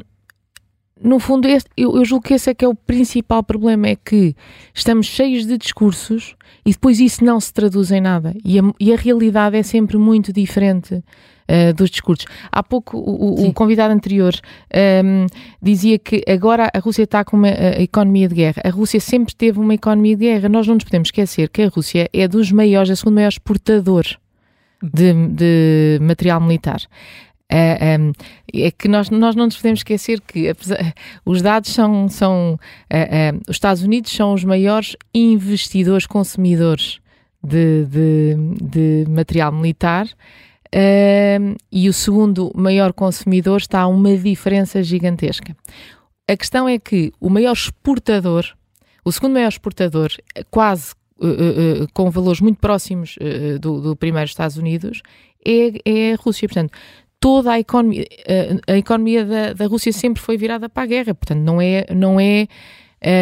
no 1.04 1.20
fundo, 1.20 1.48
este, 1.48 1.70
eu, 1.76 1.96
eu 1.96 2.06
julgo 2.06 2.26
que 2.26 2.34
esse 2.34 2.50
é 2.50 2.54
que 2.54 2.64
é 2.64 2.68
o 2.68 2.76
principal 2.76 3.44
problema, 3.44 3.88
é 3.88 3.96
que 3.96 4.36
estamos 4.74 5.08
cheios 5.08 5.46
de 5.46 5.58
discursos 5.58 6.36
e 6.66 6.72
depois 6.72 7.00
isso 7.00 7.26
não 7.26 7.40
se 7.40 7.52
traduz 7.52 7.92
em 7.92 8.00
nada. 8.00 8.36
E 8.46 8.60
a, 8.60 8.64
e 8.80 8.94
a 8.94 8.96
realidade 8.96 9.58
é 9.58 9.64
sempre 9.64 9.98
muito 9.98 10.32
diferente 10.32 11.04
uh, 11.52 11.74
dos 11.74 11.90
discursos. 11.90 12.26
Há 12.52 12.64
pouco 12.64 12.98
o, 12.98 13.48
o 13.48 13.54
convidado 13.54 13.94
anterior 13.94 14.34
um, 14.34 14.78
ehm, 14.78 15.26
dizia 15.62 16.00
que 16.00 16.24
agora 16.28 16.70
a 16.74 16.80
Rússia 16.80 17.04
está 17.04 17.24
com 17.26 17.36
uma 17.38 17.50
uh, 17.50 17.82
economia 17.82 18.28
de 18.28 18.36
guerra. 18.36 18.62
A 18.64 18.70
Rússia 18.70 19.00
sempre 19.00 19.36
teve 19.36 19.60
uma 19.60 19.74
economia 19.74 20.16
de 20.16 20.26
guerra. 20.26 20.50
Nós 20.50 20.68
não 20.68 20.76
nos 20.76 20.84
podemos 20.84 21.08
esquecer 21.08 21.50
que 21.50 21.64
a 21.64 21.68
Rússia 21.68 22.10
é 22.14 22.28
dos 22.28 22.52
maiores, 22.52 22.90
a 22.90 22.96
segunda 22.96 23.16
maior 23.16 23.30
exportador 23.30 24.06
de, 24.82 25.14
de 25.30 26.00
material 26.02 26.40
militar. 26.42 26.82
Uh, 27.52 28.00
um, 28.00 28.14
é 28.54 28.72
que 28.72 28.88
nós, 28.88 29.10
nós 29.10 29.36
não 29.36 29.44
nos 29.44 29.58
podemos 29.58 29.82
esquecer 29.82 30.22
que 30.22 30.48
apesar, 30.48 30.94
os 31.26 31.42
dados 31.42 31.72
são, 31.72 32.08
são 32.08 32.54
uh, 32.54 33.36
uh, 33.36 33.42
os 33.46 33.58
Estados 33.58 33.84
Unidos 33.84 34.10
são 34.14 34.34
os 34.34 34.46
maiores 34.46 34.96
investidores 35.14 36.06
consumidores 36.08 37.02
de, 37.44 37.86
de, 37.88 38.36
de 38.62 39.06
material 39.10 39.52
militar 39.52 40.08
e 41.72 41.90
o 41.90 41.94
segundo 41.94 42.52
maior 42.56 42.94
consumidor 42.94 43.58
está 43.60 43.82
a 43.82 43.88
uma 43.88 44.16
diferença 44.16 44.82
gigantesca. 44.82 45.56
A 46.30 46.38
questão 46.38 46.68
é 46.68 46.80
que 46.80 47.12
o 47.20 47.30
maior 47.30 47.54
exportador, 47.54 48.46
o 49.04 49.12
segundo 49.12 49.34
maior 49.34 49.50
exportador, 49.50 50.10
quase 50.50 50.94
com 51.94 52.10
valores 52.10 52.42
muito 52.42 52.60
próximos 52.60 53.16
do, 53.60 53.82
do 53.82 53.96
primeiro 53.96 54.28
Estados 54.28 54.58
Unidos, 54.58 55.02
é, 55.46 55.74
é 55.86 56.14
a 56.14 56.16
Rússia. 56.16 56.48
Portanto, 56.48 56.72
toda 57.22 57.52
a 57.52 57.60
economia, 57.60 58.06
a 58.68 58.78
economia 58.78 59.24
da, 59.24 59.54
da 59.54 59.68
Rússia 59.68 59.94
sempre 59.94 60.22
foi 60.22 60.38
virada 60.38 60.68
para 60.68 60.84
a 60.84 60.88
guerra, 60.88 61.14
portanto 61.14 61.40
não 61.40 61.62
é, 61.62 61.86
não 61.94 62.20
é 62.20 62.48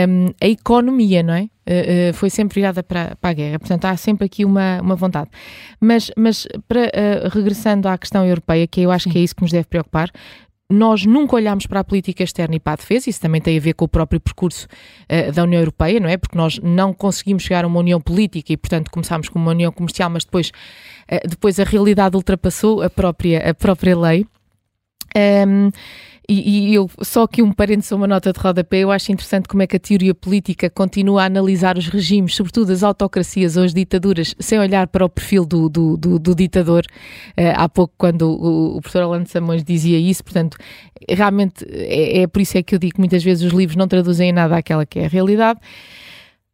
um, 0.07 0.27
a 0.41 0.47
economia, 0.47 1.21
não 1.21 1.34
é? 1.34 1.49
Uh, 1.69 2.13
foi 2.15 2.31
sempre 2.31 2.55
virada 2.55 2.81
para, 2.81 3.15
para 3.21 3.29
a 3.29 3.33
guerra, 3.33 3.59
portanto 3.59 3.85
há 3.85 3.95
sempre 3.95 4.25
aqui 4.25 4.43
uma, 4.43 4.81
uma 4.81 4.95
vontade. 4.95 5.29
Mas, 5.79 6.09
mas 6.17 6.47
para, 6.67 6.85
uh, 6.85 7.29
regressando 7.29 7.87
à 7.87 7.95
questão 7.95 8.25
europeia, 8.25 8.65
que 8.65 8.81
eu 8.81 8.89
acho 8.89 9.07
que 9.07 9.19
é 9.19 9.21
isso 9.21 9.35
que 9.35 9.43
nos 9.43 9.51
deve 9.51 9.67
preocupar, 9.67 10.09
nós 10.71 11.03
nunca 11.03 11.35
olhamos 11.35 11.65
para 11.65 11.79
a 11.79 11.83
política 11.83 12.23
externa 12.23 12.55
e 12.55 12.59
para 12.59 12.73
a 12.73 12.75
defesa, 12.75 13.09
isso 13.09 13.19
também 13.19 13.41
tem 13.41 13.57
a 13.57 13.61
ver 13.61 13.73
com 13.73 13.85
o 13.85 13.87
próprio 13.87 14.19
percurso 14.19 14.67
uh, 15.11 15.31
da 15.31 15.43
União 15.43 15.59
Europeia, 15.59 15.99
não 15.99 16.07
é? 16.07 16.15
Porque 16.15 16.37
nós 16.37 16.59
não 16.59 16.93
conseguimos 16.93 17.43
chegar 17.43 17.65
a 17.65 17.67
uma 17.67 17.79
união 17.79 17.99
política 17.99 18.53
e, 18.53 18.57
portanto, 18.57 18.91
começámos 18.91 19.29
com 19.29 19.39
uma 19.39 19.51
união 19.51 19.71
comercial, 19.71 20.09
mas 20.11 20.23
depois, 20.23 20.51
uh, 21.11 21.27
depois 21.27 21.59
a 21.59 21.63
realidade 21.63 22.15
ultrapassou 22.15 22.83
a 22.83 22.89
própria, 22.89 23.49
a 23.49 23.53
própria 23.53 23.97
lei. 23.97 24.25
Um, 25.47 25.71
e, 26.30 26.69
e, 26.69 26.76
eu, 26.76 26.88
só 27.01 27.23
aqui 27.23 27.41
um 27.41 27.51
parênteses, 27.51 27.91
uma 27.91 28.06
nota 28.06 28.31
de 28.31 28.39
rodapé, 28.39 28.77
eu 28.80 28.91
acho 28.91 29.11
interessante 29.11 29.47
como 29.47 29.64
é 29.64 29.68
que 29.68 29.76
a 29.76 29.80
teoria 29.80 30.14
política 30.14 30.69
continua 30.69 31.23
a 31.23 31.26
analisar 31.26 31.76
os 31.76 31.88
regimes, 31.88 32.35
sobretudo 32.35 32.72
as 32.72 32.84
autocracias 32.84 33.57
ou 33.57 33.64
as 33.64 33.73
ditaduras, 33.73 34.35
sem 34.39 34.60
olhar 34.60 34.88
para 34.88 35.03
o 35.03 35.10
perfil 35.10 35.43
do, 35.43 35.68
do, 35.68 35.97
do, 35.97 36.19
do 36.19 36.35
ditador. 36.35 36.84
Uh, 37.31 37.53
há 37.56 37.68
pouco, 37.68 37.95
quando 37.97 38.30
o, 38.30 38.77
o 38.77 38.81
professor 38.81 39.06
Orlando 39.06 39.27
Samões 39.27 39.64
dizia 39.64 39.97
isso, 39.97 40.23
portanto, 40.23 40.56
realmente 41.10 41.65
é, 41.68 42.22
é 42.22 42.27
por 42.27 42.41
isso 42.41 42.57
é 42.57 42.61
que 42.61 42.76
eu 42.76 42.80
digo 42.80 42.93
que 42.93 42.99
muitas 42.99 43.23
vezes 43.23 43.43
os 43.43 43.51
livros 43.51 43.76
não 43.76 43.88
traduzem 43.88 44.30
em 44.30 44.34
nada 44.34 44.56
aquela 44.56 44.85
que 44.85 44.99
é 44.99 45.06
a 45.06 45.10
realidade 45.10 45.60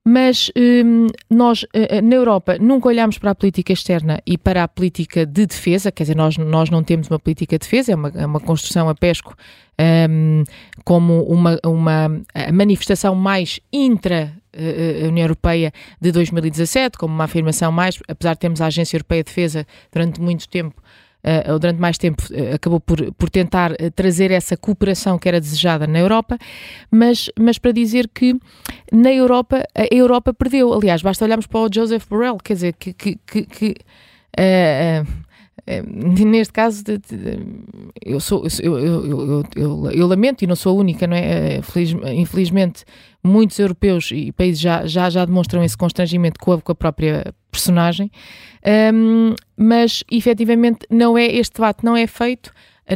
mas 0.07 0.51
hum, 0.55 1.07
nós 1.31 1.65
eh, 1.73 1.99
na 1.99 2.15
Europa 2.15 2.57
nunca 2.59 2.87
olhamos 2.87 3.17
para 3.17 3.31
a 3.31 3.35
política 3.35 3.73
externa 3.73 4.21
e 4.23 4.37
para 4.37 4.63
a 4.63 4.67
política 4.67 5.25
de 5.25 5.47
defesa, 5.47 5.91
quer 5.91 6.03
dizer, 6.03 6.15
nós, 6.15 6.37
nós 6.37 6.69
não 6.69 6.83
temos 6.83 7.09
uma 7.09 7.17
política 7.17 7.57
de 7.57 7.65
defesa, 7.65 7.93
é 7.93 7.95
uma, 7.95 8.11
é 8.13 8.25
uma 8.25 8.39
construção 8.39 8.87
a 8.87 8.93
pesco 8.93 9.35
um, 9.79 10.43
como 10.83 11.23
uma, 11.23 11.59
uma 11.65 12.21
manifestação 12.53 13.15
mais 13.15 13.59
intra 13.71 14.33
uh, 14.55 15.07
União 15.07 15.25
Europeia 15.25 15.71
de 15.99 16.11
2017, 16.11 16.97
como 16.97 17.13
uma 17.13 17.25
afirmação 17.25 17.71
mais, 17.71 17.99
apesar 18.07 18.33
de 18.33 18.39
termos 18.39 18.61
a 18.61 18.67
Agência 18.67 18.95
Europeia 18.95 19.23
de 19.23 19.27
Defesa 19.27 19.65
durante 19.91 20.21
muito 20.21 20.47
tempo 20.47 20.81
uh, 21.25 21.53
ou 21.53 21.59
durante 21.59 21.79
mais 21.79 21.97
tempo, 21.97 22.23
uh, 22.31 22.55
acabou 22.55 22.79
por, 22.79 23.11
por 23.13 23.29
tentar 23.29 23.71
uh, 23.71 23.91
trazer 23.95 24.31
essa 24.31 24.55
cooperação 24.55 25.17
que 25.17 25.27
era 25.27 25.41
desejada 25.41 25.87
na 25.87 25.99
Europa, 25.99 26.37
mas, 26.91 27.29
mas 27.37 27.57
para 27.57 27.71
dizer 27.71 28.07
que 28.13 28.35
na 28.91 29.11
Europa, 29.11 29.63
a 29.73 29.93
Europa 29.93 30.33
perdeu. 30.33 30.71
Aliás, 30.73 31.01
basta 31.01 31.25
olharmos 31.25 31.47
para 31.47 31.59
o 31.59 31.69
Joseph 31.73 32.05
Borrell, 32.07 32.37
quer 32.37 32.53
dizer, 32.53 32.73
que. 32.73 32.93
que, 32.93 33.17
que, 33.25 33.45
que 33.45 33.75
neste 35.67 36.53
caso, 36.53 36.83
de, 36.83 36.97
de, 36.99 37.39
eu, 38.03 38.19
sou, 38.19 38.45
eu, 38.61 38.77
eu, 38.77 39.43
eu, 39.55 39.91
eu, 39.91 40.07
lamento 40.07 40.43
e 40.43 40.47
não 40.47 40.55
sou 40.55 40.77
a 40.77 40.79
única, 40.79 41.07
não 41.07 41.17
é? 41.17 41.61
Feliz, 41.63 41.91
infelizmente, 42.13 42.85
muitos 43.23 43.57
europeus 43.57 44.11
e 44.11 44.31
países 44.31 44.59
já, 44.59 44.85
já, 44.85 45.09
já 45.09 45.25
demonstram 45.25 45.63
esse 45.63 45.75
constrangimento 45.75 46.39
com 46.39 46.53
a, 46.53 46.61
com 46.61 46.71
a 46.71 46.75
própria 46.75 47.33
personagem, 47.51 48.11
um, 48.93 49.33
mas 49.57 50.03
efetivamente 50.11 50.85
não 50.89 51.17
é, 51.17 51.25
este 51.25 51.55
debate 51.55 51.83
não 51.83 51.97
é 51.97 52.05
feito. 52.05 52.51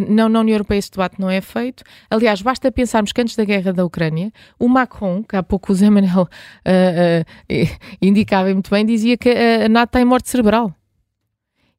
Não, 0.07 0.29
na 0.29 0.41
União 0.41 0.53
Europeia 0.53 0.77
esse 0.77 0.91
debate 0.91 1.19
não 1.19 1.31
é 1.31 1.41
feito. 1.41 1.83
Aliás, 2.11 2.43
basta 2.43 2.71
pensarmos 2.71 3.11
que 3.11 3.19
antes 3.21 3.35
da 3.35 3.43
guerra 3.43 3.73
da 3.73 3.83
Ucrânia, 3.83 4.31
o 4.59 4.67
Macron, 4.67 5.23
que 5.23 5.35
há 5.35 5.41
pouco 5.41 5.71
o 5.71 5.75
Zé 5.75 5.89
Manuel 5.89 6.27
uh, 6.27 7.23
uh, 7.51 7.77
indicava 7.99 8.53
muito 8.53 8.69
bem, 8.69 8.85
dizia 8.85 9.17
que 9.17 9.29
a 9.31 9.67
NATO 9.67 9.89
tem 9.89 10.05
morte 10.05 10.29
cerebral. 10.29 10.75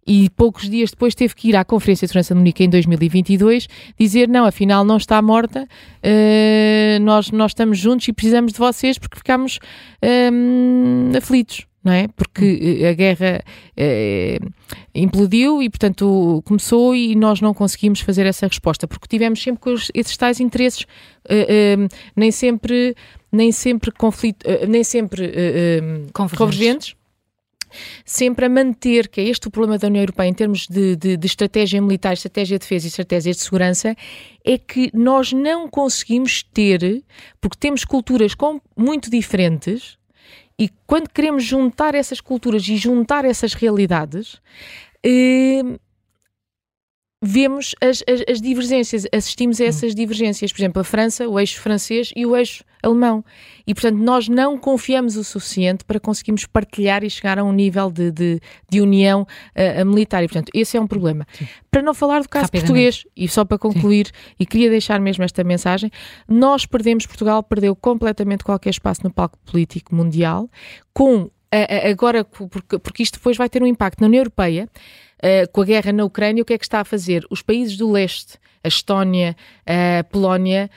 E 0.07 0.29
poucos 0.31 0.69
dias 0.69 0.91
depois 0.91 1.15
teve 1.15 1.35
que 1.35 1.49
ir 1.49 1.57
à 1.57 1.65
Conferência 1.65 2.07
de 2.07 2.13
Segurança 2.13 2.35
Munique 2.35 2.65
em 2.65 2.71
2022 2.71 3.69
dizer 3.99 4.29
não, 4.29 4.45
afinal 4.45 4.85
não 4.85 4.97
está 4.97 5.21
morta, 5.21 5.63
uh, 5.65 7.01
nós, 7.03 7.31
nós 7.31 7.51
estamos 7.53 7.79
juntos 7.79 8.09
e 8.09 8.13
precisamos 8.13 8.53
de 8.53 8.59
vocês 8.59 8.99
porque 8.99 9.19
ficámos 9.19 9.59
um, 10.33 11.11
aflitos 11.17 11.67
não 11.83 11.93
é? 11.93 12.09
Porque 12.09 12.81
hum. 12.83 12.89
a 12.89 12.93
guerra 12.93 13.43
eh, 13.77 14.39
implodiu 14.95 15.63
e, 15.63 15.71
portanto, 15.71 16.43
começou 16.45 16.95
e 16.95 17.15
nós 17.15 17.41
não 17.41 17.55
conseguimos 17.55 18.01
fazer 18.01 18.27
essa 18.27 18.47
resposta, 18.47 18.87
porque 18.87 19.09
tivemos 19.09 19.43
sempre 19.43 19.63
com 19.63 19.75
esses 19.95 20.17
tais 20.17 20.41
interesses, 20.41 20.85
eh, 21.29 21.47
eh, 21.49 21.89
nem 22.15 22.31
sempre, 22.31 22.95
nem 23.33 23.51
sempre 23.51 23.91
conflito, 23.93 24.45
nem 24.69 24.85
sempre 24.85 25.33
convergentes. 26.13 26.95
Sempre 28.05 28.47
a 28.47 28.49
manter, 28.49 29.09
que 29.09 29.21
é 29.21 29.25
este 29.25 29.49
o 29.49 29.51
problema 29.51 29.79
da 29.79 29.89
União 29.89 30.03
Europeia 30.03 30.29
em 30.29 30.35
termos 30.35 30.67
de, 30.67 30.97
de, 30.97 31.17
de 31.17 31.27
estratégia 31.27 31.81
militar, 31.81 32.13
estratégia 32.13 32.59
de 32.59 32.63
defesa 32.63 32.87
e 32.87 32.89
estratégia 32.89 33.33
de 33.33 33.41
segurança, 33.41 33.97
é 34.45 34.59
que 34.59 34.91
nós 34.95 35.33
não 35.33 35.69
conseguimos 35.69 36.43
ter, 36.43 37.03
porque 37.41 37.57
temos 37.59 37.85
culturas 37.85 38.35
com, 38.35 38.61
muito 38.77 39.11
diferentes, 39.11 39.99
e 40.59 40.69
quando 40.87 41.09
queremos 41.09 41.43
juntar 41.43 41.95
essas 41.95 42.21
culturas 42.21 42.69
e 42.69 42.77
juntar 42.77 43.25
essas 43.25 43.55
realidades, 43.55 44.41
eh, 45.03 45.63
vemos 47.23 47.75
as, 47.83 48.03
as, 48.09 48.23
as, 48.29 48.41
divergências, 48.41 49.07
assistimos 49.13 49.61
a 49.61 49.65
hum. 49.65 49.67
essas 49.67 49.95
divergências. 49.95 50.53
Por 50.53 50.61
exemplo, 50.61 50.81
a 50.81 50.85
França, 50.85 51.29
o 51.29 51.39
eixo 51.39 51.61
francês 51.61 52.13
e 52.17 52.25
o 52.25 52.35
eixo 52.35 52.65
alemão. 52.83 53.23
E, 53.67 53.75
portanto, 53.75 53.99
nós 53.99 54.27
não 54.27 54.57
confiamos 54.59 55.17
o 55.17 55.23
suficiente 55.23 55.85
para 55.85 56.01
conseguirmos 56.01 56.47
partilhar 56.47 57.05
e 57.05 57.11
chegar 57.11 57.39
a 57.39 57.45
um 57.45 57.53
nível 57.53 57.91
de, 57.91 58.11
de, 58.11 58.41
de 58.71 58.81
união 58.81 59.23
uh, 59.23 59.85
militar. 59.85 60.25
E, 60.25 60.29
portanto, 60.29 60.51
esse 60.55 60.77
é 60.77 60.81
um 60.81 60.87
problema. 60.87 61.27
Sim. 61.33 61.47
Para 61.71 61.83
não 61.83 61.93
falar 61.93 62.23
do 62.23 62.29
caso 62.29 62.51
português, 62.51 63.05
e 63.15 63.29
só 63.29 63.45
para 63.45 63.59
concluir, 63.59 64.07
Sim. 64.07 64.13
e 64.41 64.47
queria 64.47 64.71
deixar 64.71 64.99
mesmo 64.99 65.23
esta 65.23 65.45
mensagem, 65.45 65.91
nós 66.27 66.65
perdemos, 66.65 67.07
Portugal 67.07 67.43
perdeu 67.43 67.77
completamente 67.77 68.43
qualquer 68.43 68.71
espaço 68.71 69.03
no 69.05 69.11
palco 69.11 69.39
político 69.45 69.95
mundial, 69.95 70.49
com 70.95 71.31
agora, 71.85 72.25
porque, 72.25 72.79
porque 72.79 73.03
isto 73.03 73.19
depois 73.19 73.37
vai 73.37 73.49
ter 73.49 73.63
um 73.63 73.67
impacto 73.67 74.01
na 74.01 74.07
União 74.07 74.21
Europeia, 74.21 74.69
uh, 74.69 75.10
com 75.53 75.61
a 75.63 75.65
guerra 75.65 75.93
na 75.93 76.05
Ucrânia, 76.05 76.43
o 76.43 76.47
que 76.47 76.55
é 76.55 76.59
que 76.59 76.65
está 76.65 76.81
a 76.81 76.85
fazer? 76.85 77.27
Os 77.31 77.43
países 77.43 77.77
do 77.77 77.91
leste 77.91 78.39
a 78.63 78.69
Estónia, 78.69 79.35
a 79.67 80.05
Polónia, 80.05 80.71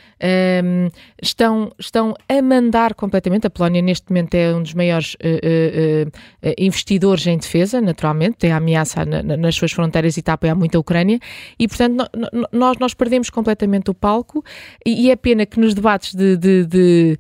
um, 0.63 0.87
estão, 1.21 1.71
estão 1.77 2.13
a 2.29 2.41
mandar 2.41 2.93
completamente. 2.93 3.45
A 3.45 3.49
Polónia, 3.49 3.81
neste 3.81 4.09
momento, 4.09 4.35
é 4.35 4.55
um 4.55 4.63
dos 4.63 4.73
maiores 4.73 5.15
uh, 5.15 5.17
uh, 5.27 6.49
uh, 6.49 6.53
investidores 6.57 7.27
em 7.27 7.37
defesa, 7.37 7.81
naturalmente, 7.81 8.37
tem 8.37 8.51
a 8.51 8.57
ameaça 8.57 9.05
na, 9.05 9.21
na, 9.21 9.35
nas 9.35 9.55
suas 9.55 9.73
fronteiras 9.73 10.15
e 10.15 10.21
está 10.21 10.33
a 10.33 10.35
apoiar 10.35 10.55
muito 10.55 10.77
a 10.77 10.79
Ucrânia, 10.79 11.19
e, 11.59 11.67
portanto, 11.67 12.09
no, 12.15 12.29
no, 12.31 12.47
nós, 12.51 12.77
nós 12.77 12.93
perdemos 12.93 13.29
completamente 13.29 13.91
o 13.91 13.93
palco, 13.93 14.43
e, 14.85 15.07
e 15.07 15.11
é 15.11 15.15
pena 15.15 15.45
que 15.45 15.59
nos 15.59 15.73
debates 15.73 16.15
de. 16.15 16.37
de, 16.37 16.65
de, 16.65 17.17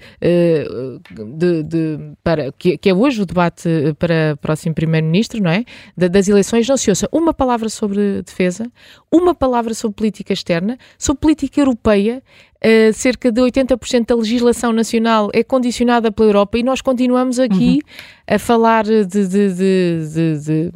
de, 1.37 1.63
de 1.63 1.99
para, 2.23 2.51
que, 2.53 2.77
que, 2.77 2.89
é 2.89 2.93
hoje 2.93 3.21
o 3.21 3.25
debate 3.25 3.67
para 3.99 4.33
o 4.33 4.37
próximo 4.37 4.73
Primeiro-Ministro, 4.73 5.41
não 5.41 5.51
é? 5.51 5.65
das 5.97 6.27
eleições, 6.27 6.67
não 6.67 6.77
se 6.77 6.89
ouça 6.89 7.07
uma 7.11 7.33
palavra 7.33 7.67
sobre 7.69 8.21
defesa, 8.21 8.71
uma 9.11 9.35
palavra 9.35 9.73
sobre 9.73 9.95
política 9.95 10.33
externa 10.33 10.52
externa, 10.53 10.77
sobre 10.97 11.21
política 11.21 11.61
europeia, 11.61 12.21
uh, 12.63 12.93
cerca 12.93 13.31
de 13.31 13.41
80% 13.41 14.07
da 14.07 14.15
legislação 14.15 14.71
nacional 14.71 15.29
é 15.33 15.43
condicionada 15.43 16.11
pela 16.11 16.29
Europa 16.29 16.57
e 16.57 16.63
nós 16.63 16.81
continuamos 16.81 17.39
aqui 17.39 17.81
uhum. 17.83 18.35
a 18.35 18.39
falar 18.39 18.83
de, 18.83 19.05
de, 19.05 19.27
de, 19.27 20.39
de 20.39 20.73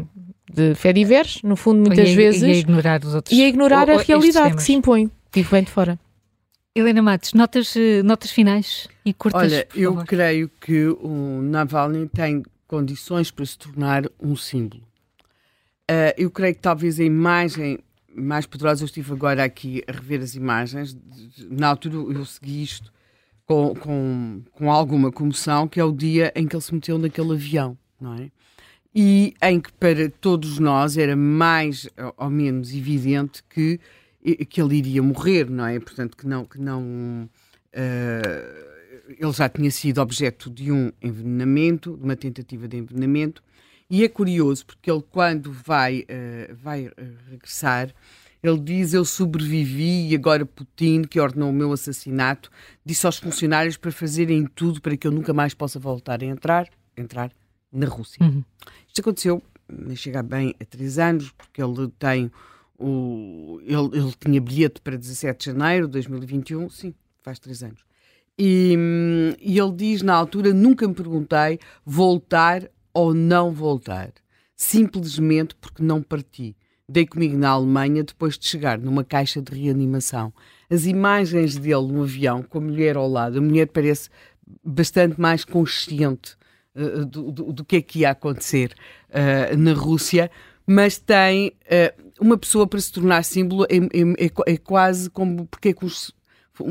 de 0.50 0.74
fé 0.74 0.92
diversos, 0.92 1.44
no 1.44 1.56
fundo, 1.56 1.86
muitas 1.86 2.10
e 2.10 2.14
a, 2.14 2.16
vezes. 2.16 2.42
E 2.42 2.46
a 2.46 2.58
ignorar 2.58 3.04
os 3.04 3.14
outros. 3.14 3.38
E 3.38 3.44
a 3.44 3.48
ignorar 3.48 3.90
a 3.92 3.98
realidade 3.98 4.56
que 4.56 4.64
se 4.64 4.74
impõe, 4.74 5.12
que 5.32 5.44
vem 5.44 5.64
de 5.64 5.70
fora. 5.70 6.00
Helena 6.74 7.02
Matos, 7.02 7.34
notas, 7.34 7.76
eh, 7.76 8.02
notas 8.02 8.32
finais 8.32 8.88
e 9.06 9.14
curtas. 9.14 9.42
Olha, 9.42 9.68
eu 9.76 9.96
creio 9.98 10.50
que 10.60 10.88
o 10.88 11.42
Navalny 11.44 12.08
tem 12.08 12.44
condições 12.68 13.30
para 13.30 13.46
se 13.46 13.58
tornar 13.58 14.04
um 14.20 14.36
símbolo. 14.36 14.82
Uh, 15.90 16.12
eu 16.18 16.30
creio 16.30 16.54
que 16.54 16.62
talvez 16.62 17.00
a 17.00 17.04
imagem 17.04 17.80
mais 18.18 18.46
poderosa. 18.46 18.84
Eu 18.84 18.88
estive 18.88 19.14
agora 19.14 19.44
aqui 19.44 19.84
a 19.88 19.92
rever 19.92 20.22
as 20.22 20.36
imagens. 20.36 20.98
Na 21.50 21.70
altura 21.70 21.96
eu 21.96 22.26
segui 22.26 22.64
isto 22.64 22.92
com, 23.46 23.74
com, 23.76 24.42
com 24.52 24.72
alguma 24.72 25.12
comoção, 25.12 25.68
que 25.68 25.80
é 25.80 25.84
o 25.84 25.92
dia 25.92 26.32
em 26.36 26.48
que 26.48 26.56
ele 26.56 26.64
se 26.64 26.74
meteu 26.74 26.98
naquele 26.98 27.34
avião, 27.34 27.78
não 28.00 28.14
é? 28.14 28.30
E 28.94 29.34
em 29.42 29.60
que 29.60 29.72
para 29.74 30.10
todos 30.10 30.60
nós 30.60 30.98
era 30.98 31.16
mais 31.16 31.88
ou 32.18 32.30
menos 32.30 32.74
evidente 32.74 33.44
que, 33.48 33.80
que 34.50 34.62
ele 34.62 34.78
iria 34.78 35.04
morrer, 35.04 35.50
não 35.50 35.66
é? 35.66 35.80
Portanto, 35.80 36.18
que 36.18 36.28
não. 36.28 36.46
Que 36.46 36.60
não 36.60 37.30
uh, 37.74 38.68
ele 39.08 39.32
já 39.32 39.48
tinha 39.48 39.72
sido 39.72 40.02
objeto 40.02 40.50
de 40.50 40.72
um 40.72 40.92
envenenamento, 41.02 41.96
de 41.96 42.04
uma 42.04 42.16
tentativa 42.16 42.68
de 42.68 42.78
envenenamento, 42.78 43.42
e 43.90 44.04
é 44.04 44.10
curioso 44.10 44.66
porque 44.66 44.92
ele, 44.92 45.04
quando 45.10 45.52
vai, 45.52 46.02
uh, 46.02 46.56
vai 46.56 46.88
uh, 46.88 46.94
regressar, 47.30 47.94
ele 48.44 48.60
diz: 48.60 48.94
Eu 48.94 49.06
sobrevivi 49.06 50.10
e 50.10 50.16
agora 50.16 50.46
Putin, 50.46 51.04
que 51.04 51.20
ordenou 51.20 51.50
o 51.50 51.54
meu 51.54 51.72
assassinato, 51.72 52.52
disse 52.86 53.06
aos 53.06 53.18
funcionários 53.18 53.78
para 53.78 53.92
fazerem 53.92 54.46
tudo 54.46 54.82
para 54.82 54.96
que 54.98 55.08
eu 55.08 55.12
nunca 55.12 55.34
mais 55.34 55.54
possa 55.54 55.80
voltar 55.80 56.22
a 56.22 56.26
entrar, 56.26 56.68
entrar 56.96 57.32
na 57.72 57.88
Rússia. 57.88 58.24
Uhum. 58.24 58.44
Isto 58.88 59.02
aconteceu, 59.02 59.42
chega 59.96 60.22
bem 60.22 60.54
a 60.60 60.66
três 60.66 61.00
anos, 61.00 61.32
porque 61.32 61.62
ele 61.62 61.90
tem 61.98 62.32
o. 62.78 63.60
Ele, 63.64 64.00
ele 64.00 64.14
tinha 64.20 64.42
bilhete 64.42 64.82
para 64.82 64.98
17 64.98 65.40
de 65.40 65.46
janeiro 65.58 65.88
de 65.88 65.94
2021, 65.94 66.70
sim, 66.70 66.94
faz 67.22 67.40
três 67.40 67.64
anos. 67.64 67.86
E, 68.38 68.76
e 69.42 69.58
ele 69.58 69.72
diz 69.72 70.02
na 70.02 70.14
altura: 70.14 70.54
Nunca 70.54 70.88
me 70.88 70.94
perguntei 70.94 71.60
voltar 71.86 72.70
ou 72.98 73.14
não 73.14 73.52
voltar, 73.52 74.12
simplesmente 74.56 75.54
porque 75.62 75.84
não 75.84 76.02
parti. 76.02 76.58
Dei 76.90 77.06
comigo 77.06 77.38
na 77.38 77.50
Alemanha 77.50 78.04
depois 78.04 78.40
de 78.40 78.48
chegar 78.48 78.80
numa 78.80 79.04
caixa 79.04 79.40
de 79.40 79.54
reanimação. 79.54 80.34
As 80.68 80.88
imagens 80.88 81.56
dele 81.58 81.92
no 81.92 82.02
avião, 82.02 82.42
com 82.42 82.58
a 82.58 82.62
mulher 82.62 82.98
ao 82.98 83.08
lado, 83.08 83.38
a 83.38 83.42
mulher 83.42 83.68
parece 83.68 84.10
bastante 84.64 85.22
mais 85.22 85.46
consciente 85.46 86.36
uh, 86.74 87.06
do, 87.06 87.32
do, 87.32 87.54
do, 87.54 87.64
que 87.64 87.76
é 87.76 87.82
que 87.84 88.00
ia 88.00 88.10
acontecer 88.10 88.74
uh, 89.10 89.56
na 89.56 89.74
Rússia, 89.74 90.32
mas 90.66 90.98
tem 90.98 91.50
uh, 91.50 92.04
uma 92.20 92.36
pessoa 92.36 92.66
para 92.66 92.80
se 92.80 92.92
tornar 92.92 93.24
símbolo 93.24 93.66
é, 93.66 93.76
é, 93.76 94.26
é, 94.26 94.54
é 94.54 94.58
quase 94.58 95.08
como 95.12 95.46
porque 95.46 95.70
é 95.70 95.74
que 95.74 95.86
os 95.86 96.12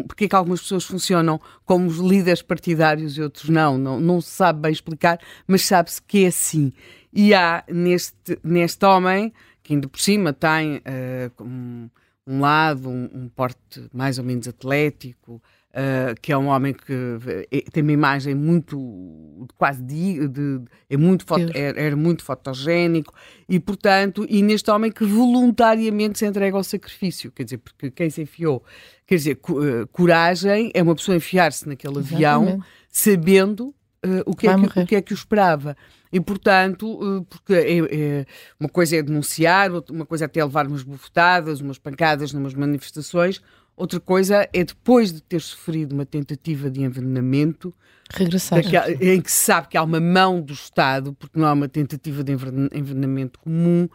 porque 0.06 0.24
é 0.24 0.28
que 0.28 0.36
algumas 0.36 0.60
pessoas 0.60 0.84
funcionam 0.84 1.40
como 1.64 1.90
líderes 2.08 2.42
partidários 2.42 3.16
e 3.16 3.22
outros 3.22 3.48
não, 3.48 3.78
não, 3.78 4.00
não 4.00 4.20
se 4.20 4.30
sabe 4.30 4.60
bem 4.60 4.72
explicar, 4.72 5.18
mas 5.46 5.64
sabe-se 5.64 6.02
que 6.02 6.24
é 6.24 6.28
assim. 6.28 6.72
E 7.12 7.32
há 7.32 7.64
neste, 7.68 8.38
neste 8.42 8.84
homem, 8.84 9.32
que 9.62 9.74
ainda 9.74 9.88
por 9.88 10.00
cima 10.00 10.32
tem 10.32 10.76
uh, 10.76 11.42
um, 11.42 11.88
um, 12.26 12.40
lado, 12.40 12.88
um, 12.88 13.08
um, 13.12 13.28
porte 13.28 13.88
mais 13.92 14.18
ou 14.18 14.24
menos 14.24 14.46
atlético, 14.46 15.42
Uh, 15.76 16.18
que 16.22 16.32
é 16.32 16.38
um 16.38 16.46
homem 16.46 16.72
que 16.72 17.18
é, 17.52 17.60
tem 17.70 17.82
uma 17.82 17.92
imagem 17.92 18.34
muito 18.34 19.46
quase 19.58 19.82
de, 19.82 20.26
de 20.26 20.62
é 20.88 20.96
muito 20.96 21.26
foto, 21.26 21.50
era, 21.54 21.78
era, 21.78 21.94
muito 21.94 22.24
fotogénico 22.24 23.12
e 23.46 23.60
portanto 23.60 24.24
e 24.26 24.40
neste 24.40 24.70
homem 24.70 24.90
que 24.90 25.04
voluntariamente 25.04 26.18
se 26.18 26.24
entrega 26.24 26.56
ao 26.56 26.64
sacrifício. 26.64 27.30
Quer 27.30 27.44
dizer 27.44 27.58
porque 27.58 27.90
quem 27.90 28.08
se 28.08 28.22
enfiou 28.22 28.64
quer 29.06 29.16
dizer 29.16 29.38
uh, 29.50 29.86
coragem 29.88 30.70
é 30.72 30.82
uma 30.82 30.94
pessoa 30.94 31.14
enfiar-se 31.14 31.68
naquele 31.68 31.98
Exatamente. 31.98 32.24
avião 32.24 32.64
sabendo 32.88 33.66
uh, 33.66 34.22
o, 34.24 34.34
que 34.34 34.48
é 34.48 34.54
que, 34.56 34.80
o 34.80 34.86
que 34.86 34.96
é 34.96 35.02
que 35.02 35.12
o 35.12 35.14
esperava. 35.14 35.76
E, 36.10 36.20
portanto, 36.20 37.26
porque 37.28 37.52
é, 37.52 37.78
é, 37.78 38.26
uma 38.58 38.68
coisa 38.68 38.96
é 38.96 39.02
denunciar, 39.02 39.70
uma 39.90 40.06
coisa 40.06 40.24
é 40.24 40.26
até 40.26 40.42
levar 40.42 40.66
umas 40.66 40.82
bufetadas, 40.82 41.60
umas 41.60 41.78
pancadas 41.78 42.32
numas 42.32 42.54
manifestações, 42.54 43.42
Outra 43.76 44.00
coisa 44.00 44.48
é 44.54 44.64
depois 44.64 45.12
de 45.12 45.20
ter 45.20 45.40
sofrido 45.42 45.92
uma 45.92 46.06
tentativa 46.06 46.70
de 46.70 46.80
envenenamento, 46.80 47.74
regressar. 48.10 48.60
em 49.00 49.20
que 49.20 49.30
se 49.30 49.44
sabe 49.44 49.68
que 49.68 49.76
há 49.76 49.82
uma 49.82 50.00
mão 50.00 50.40
do 50.40 50.54
Estado, 50.54 51.12
porque 51.12 51.38
não 51.38 51.46
há 51.46 51.52
uma 51.52 51.68
tentativa 51.68 52.24
de 52.24 52.32
envenenamento 52.32 53.38
comum, 53.38 53.86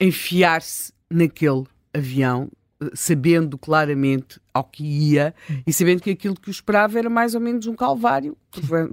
enfiar-se 0.00 0.92
naquele 1.10 1.64
avião, 1.92 2.48
eh, 2.80 2.90
sabendo 2.94 3.58
claramente 3.58 4.40
ao 4.54 4.62
que 4.62 4.84
ia 4.84 5.34
e 5.66 5.72
sabendo 5.72 6.00
que 6.00 6.10
aquilo 6.10 6.36
que 6.36 6.48
o 6.48 6.52
esperava 6.52 6.96
era 6.96 7.10
mais 7.10 7.34
ou 7.34 7.40
menos 7.40 7.66
um 7.66 7.74
calvário, 7.74 8.36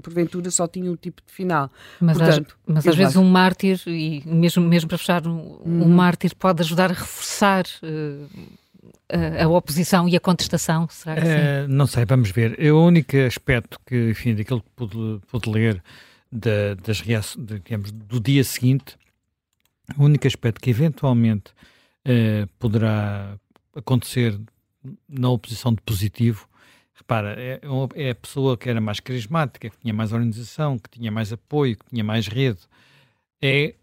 porventura 0.02 0.49
só 0.49 0.68
tinha 0.68 0.91
um 0.91 0.95
tipo 0.95 1.22
de 1.23 1.31
final. 1.31 1.72
Mas, 2.02 2.18
Portanto, 2.18 2.57
às, 2.68 2.73
mas 2.73 2.88
às 2.88 2.95
vezes 2.95 3.15
um 3.15 3.26
mártir, 3.26 3.80
e 3.85 4.23
mesmo, 4.26 4.68
mesmo 4.68 4.88
para 4.88 4.97
fechar, 4.97 5.27
um, 5.27 5.60
um 5.64 5.81
uhum. 5.81 5.89
mártir 5.89 6.35
pode 6.35 6.64
ajudar 6.64 6.89
a 6.89 6.95
reforçar. 6.95 7.65
Uh 7.84 8.65
a, 9.10 9.48
oposição 9.48 10.07
e 10.07 10.16
a 10.16 10.20
contestação? 10.20 10.88
Será 10.90 11.16
que 11.16 11.28
uh, 11.28 11.68
não 11.68 11.88
sei, 11.88 12.06
vamos 12.06 12.32
ver. 12.32 12.60
O 12.72 12.86
único 12.86 13.18
aspecto 13.18 13.80
que, 13.86 14.10
enfim, 14.10 14.36
daquilo 14.36 14.62
que 14.62 14.70
pude, 14.76 15.22
pude 15.28 15.49
ler 15.49 15.84
da, 16.32 16.76
das 16.76 17.02
reações, 17.02 17.45
digamos, 17.45 17.91
do 17.91 18.20
dia 18.20 18.44
seguinte 18.44 18.98
O 19.98 20.03
único 20.03 20.28
aspecto 20.28 20.60
que 20.60 20.70
eventualmente 20.70 21.52
uh, 22.06 22.48
poderá 22.60 23.38
acontecer 23.76 24.40
na 25.10 25.30
oposição 25.30 25.74
de 25.74 25.82
positivo, 25.82 26.48
repara, 26.94 27.36
é, 27.40 27.60
é, 27.95 28.10
a 28.12 28.16
pessoa 28.16 28.56
que 28.56 28.70
era 28.70 28.80
mais 28.80 28.99
carismática, 28.99 29.70
que 29.70 29.78
tinha 29.78 29.94
mais 29.94 30.12
organização, 30.12 30.78
que 30.78 30.90
tinha 30.90 31.12
mais 31.12 31.34
apoio, 31.34 31.76
que 31.76 31.86
tinha 31.90 32.03
mais 32.03 32.28
rede. 32.28 32.60
É 33.41 33.76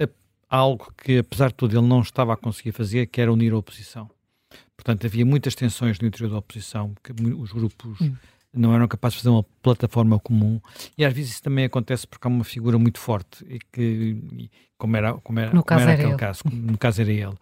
uh, 0.00 0.08
algo 0.48 0.92
que, 0.96 1.18
apesar 1.18 1.48
de 1.48 1.54
tudo, 1.54 1.76
ele 1.76 1.86
não 1.86 2.00
estava 2.00 2.32
a 2.32 2.36
conseguir 2.36 2.72
fazer, 2.72 3.06
que 3.06 3.20
era 3.20 3.32
unir 3.32 3.52
a 3.52 3.58
oposição. 3.58 4.08
Portanto, 4.76 5.06
havia 5.06 5.24
muitas 5.24 5.54
tensões 5.54 5.98
no 5.98 6.06
interior 6.06 6.30
da 6.30 6.38
oposição, 6.38 6.94
que 7.02 7.12
os 7.12 7.52
grupos 7.52 8.00
hum. 8.00 8.14
não 8.52 8.74
eram 8.74 8.86
capazes 8.86 9.16
de 9.16 9.22
fazer 9.22 9.34
uma 9.34 9.42
plataforma 9.62 10.18
comum. 10.18 10.60
E 10.96 11.04
às 11.04 11.12
vezes 11.12 11.32
isso 11.32 11.42
também 11.42 11.64
acontece 11.64 12.06
porque 12.06 12.26
há 12.26 12.30
uma 12.30 12.44
figura 12.44 12.78
muito 12.78 12.98
forte, 12.98 13.44
e 13.48 13.58
que, 13.72 14.50
como 14.76 14.96
era, 14.96 15.14
como 15.14 15.40
era, 15.40 15.52
no 15.52 15.64
como 15.64 15.80
era 15.80 15.92
aquele 15.92 16.10
ele. 16.10 16.18
caso, 16.18 16.42
no 16.52 16.76
caso 16.76 17.00
era 17.00 17.10
ele. 17.10 17.34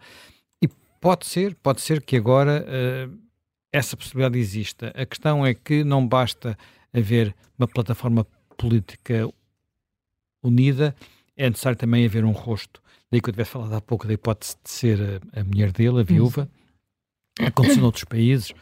E 0.61 0.67
pode 1.01 1.25
ser, 1.25 1.55
pode 1.55 1.81
ser 1.81 2.01
que 2.01 2.15
agora 2.15 2.65
uh, 2.65 3.17
essa 3.71 3.97
possibilidade 3.97 4.39
exista. 4.39 4.93
A 4.95 5.05
questão 5.05 5.45
é 5.45 5.53
que 5.53 5.83
não 5.83 6.07
basta 6.07 6.57
haver 6.93 7.35
uma 7.59 7.67
plataforma 7.67 8.25
política 8.57 9.29
unida, 10.41 10.95
é 11.35 11.49
necessário 11.49 11.77
também 11.77 12.05
haver 12.05 12.23
um 12.23 12.31
rosto. 12.31 12.81
Daí 13.11 13.21
que 13.21 13.29
eu 13.29 13.33
tivesse 13.33 13.51
falado 13.51 13.73
há 13.73 13.81
pouco 13.81 14.07
da 14.07 14.13
hipótese 14.13 14.55
de 14.63 14.69
ser 14.69 15.21
a, 15.33 15.41
a 15.41 15.43
mulher 15.43 15.71
dele, 15.71 15.99
a 15.99 16.03
viúva. 16.03 16.49
Aconteceu 17.39 17.81
noutros 17.81 18.03
países, 18.05 18.53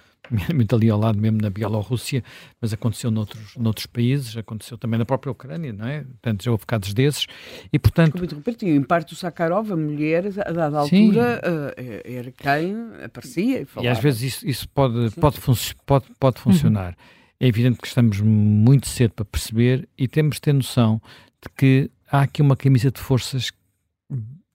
muito 0.54 0.76
ali 0.76 0.90
ao 0.90 1.00
lado 1.00 1.20
mesmo 1.20 1.40
na 1.42 1.50
Bielorrússia, 1.50 2.24
mas 2.62 2.74
aconteceu 2.74 3.12
noutros, 3.12 3.56
noutros 3.58 3.86
países, 3.86 4.36
aconteceu 4.38 4.78
também 4.78 4.98
na 4.98 5.06
própria 5.06 5.32
Ucrânia, 5.32 5.74
não 5.74 5.88
é? 5.88 6.04
Portanto, 6.04 6.44
já 6.44 6.52
houve 6.52 6.66
casos 6.66 6.94
desses 6.94 7.28
e, 7.72 7.78
portanto... 7.78 8.20
Desculpa, 8.20 8.66
em 8.66 8.82
parte 8.82 9.14
o 9.14 9.16
Sakharov, 9.16 9.72
a 9.72 9.76
mulher, 9.76 10.26
a 10.26 10.52
dada 10.52 10.80
altura, 10.80 11.42
uh, 11.44 11.82
era 12.06 12.32
quem 12.32 12.76
aparecia 13.04 13.62
e 13.62 13.66
falava. 13.66 13.88
E 13.88 13.90
às 13.90 14.00
vezes 14.00 14.22
isso, 14.22 14.48
isso 14.48 14.70
pode, 14.70 15.12
pode, 15.12 15.40
pode, 15.86 16.06
pode 16.20 16.40
funcionar. 16.40 16.90
Uhum. 16.90 17.24
É 17.40 17.48
evidente 17.48 17.78
que 17.80 17.88
estamos 17.88 18.22
muito 18.22 18.88
cedo 18.88 19.12
para 19.12 19.26
perceber 19.26 19.88
e 19.98 20.08
temos 20.08 20.36
de 20.36 20.42
ter 20.42 20.54
noção 20.54 21.02
de 21.42 21.50
que 21.56 21.92
há 22.10 22.22
aqui 22.22 22.42
uma 22.42 22.56
camisa 22.56 22.90
de 22.90 23.00
forças 23.02 23.52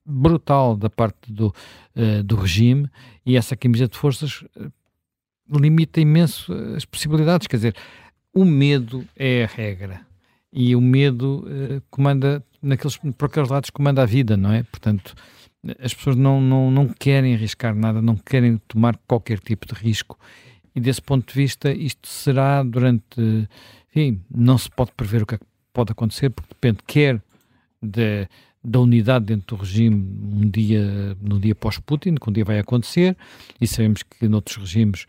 brutal 0.09 0.75
da 0.75 0.89
parte 0.89 1.31
do, 1.31 1.53
uh, 1.95 2.23
do 2.23 2.35
regime 2.35 2.89
e 3.25 3.37
essa 3.37 3.55
camisa 3.55 3.87
de 3.87 3.97
forças 3.97 4.41
uh, 4.41 4.71
limita 5.51 6.01
imenso 6.01 6.51
as 6.75 6.85
possibilidades. 6.85 7.47
Quer 7.47 7.57
dizer, 7.57 7.75
o 8.33 8.43
medo 8.43 9.05
é 9.15 9.43
a 9.43 9.47
regra 9.47 10.01
e 10.51 10.75
o 10.75 10.81
medo 10.81 11.45
uh, 11.45 11.81
comanda, 11.89 12.43
naqueles, 12.61 12.97
por 12.97 13.25
aqueles 13.25 13.49
lados, 13.49 13.69
comanda 13.69 14.01
a 14.01 14.05
vida, 14.05 14.35
não 14.35 14.51
é? 14.51 14.63
Portanto, 14.63 15.13
as 15.79 15.93
pessoas 15.93 16.15
não, 16.15 16.41
não, 16.41 16.71
não 16.71 16.87
querem 16.87 17.33
arriscar 17.35 17.75
nada, 17.75 18.01
não 18.01 18.15
querem 18.15 18.57
tomar 18.67 18.97
qualquer 19.07 19.39
tipo 19.39 19.67
de 19.67 19.73
risco. 19.73 20.17
E 20.75 20.79
desse 20.79 21.01
ponto 21.01 21.27
de 21.27 21.33
vista, 21.33 21.71
isto 21.71 22.07
será 22.07 22.63
durante. 22.63 23.47
Enfim, 23.89 24.21
não 24.29 24.57
se 24.57 24.69
pode 24.69 24.91
prever 24.93 25.23
o 25.23 25.25
que, 25.25 25.35
é 25.35 25.37
que 25.37 25.45
pode 25.73 25.91
acontecer, 25.91 26.29
porque 26.29 26.53
depende 26.53 26.79
quer 26.85 27.21
de 27.81 28.27
da 28.63 28.79
unidade 28.79 29.25
dentro 29.25 29.55
do 29.55 29.61
regime 29.61 29.95
um 29.95 30.49
dia, 30.49 31.15
no 31.21 31.39
dia 31.39 31.55
pós-Putin, 31.55 32.15
que 32.15 32.29
um 32.29 32.33
dia 32.33 32.45
vai 32.45 32.59
acontecer, 32.59 33.15
e 33.59 33.67
sabemos 33.67 34.03
que 34.03 34.27
noutros 34.27 34.57
regimes, 34.57 35.05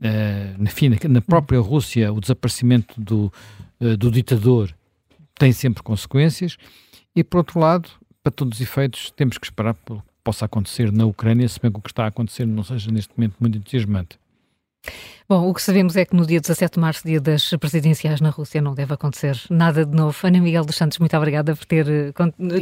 uh, 0.00 0.62
na, 0.62 1.08
na 1.08 1.20
própria 1.20 1.60
Rússia, 1.60 2.12
o 2.12 2.20
desaparecimento 2.20 3.00
do, 3.00 3.32
uh, 3.80 3.96
do 3.96 4.10
ditador 4.10 4.74
tem 5.36 5.52
sempre 5.52 5.82
consequências, 5.82 6.56
e 7.14 7.24
por 7.24 7.38
outro 7.38 7.58
lado, 7.58 7.90
para 8.22 8.30
todos 8.30 8.58
os 8.58 8.60
efeitos, 8.60 9.10
temos 9.10 9.38
que 9.38 9.46
esperar 9.46 9.74
que 9.74 9.96
possa 10.22 10.46
acontecer 10.46 10.90
na 10.90 11.04
Ucrânia, 11.04 11.46
se 11.48 11.60
bem 11.60 11.70
que 11.70 11.78
o 11.78 11.82
que 11.82 11.90
está 11.90 12.04
a 12.04 12.08
acontecer 12.08 12.46
não 12.46 12.62
seja 12.62 12.90
neste 12.90 13.12
momento 13.16 13.36
muito 13.38 13.58
entusiasmante. 13.58 14.18
Bom, 15.28 15.48
o 15.48 15.54
que 15.54 15.62
sabemos 15.62 15.96
é 15.96 16.04
que 16.04 16.14
no 16.14 16.26
dia 16.26 16.40
17 16.40 16.74
de 16.74 16.80
março, 16.80 17.02
dia 17.06 17.20
das 17.20 17.50
presidenciais 17.58 18.20
na 18.20 18.28
Rússia, 18.28 18.60
não 18.60 18.74
deve 18.74 18.92
acontecer 18.92 19.40
nada 19.48 19.86
de 19.86 19.96
novo. 19.96 20.16
Ana 20.22 20.40
Miguel 20.40 20.64
dos 20.64 20.76
Santos, 20.76 20.98
muito 20.98 21.16
obrigada 21.16 21.56
por 21.56 21.64
ter, 21.64 21.86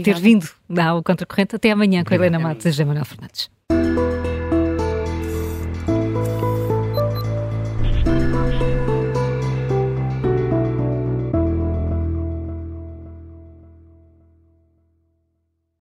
ter 0.04 0.20
vindo 0.20 0.48
ao 0.80 1.02
Contracorrente. 1.02 1.56
Até 1.56 1.72
amanhã 1.72 2.04
com 2.04 2.14
a 2.14 2.16
Helena 2.16 2.38
Matos 2.38 2.66
e 2.66 2.70
José 2.70 2.84
Manuel 2.84 3.04
Fernandes. 3.04 3.50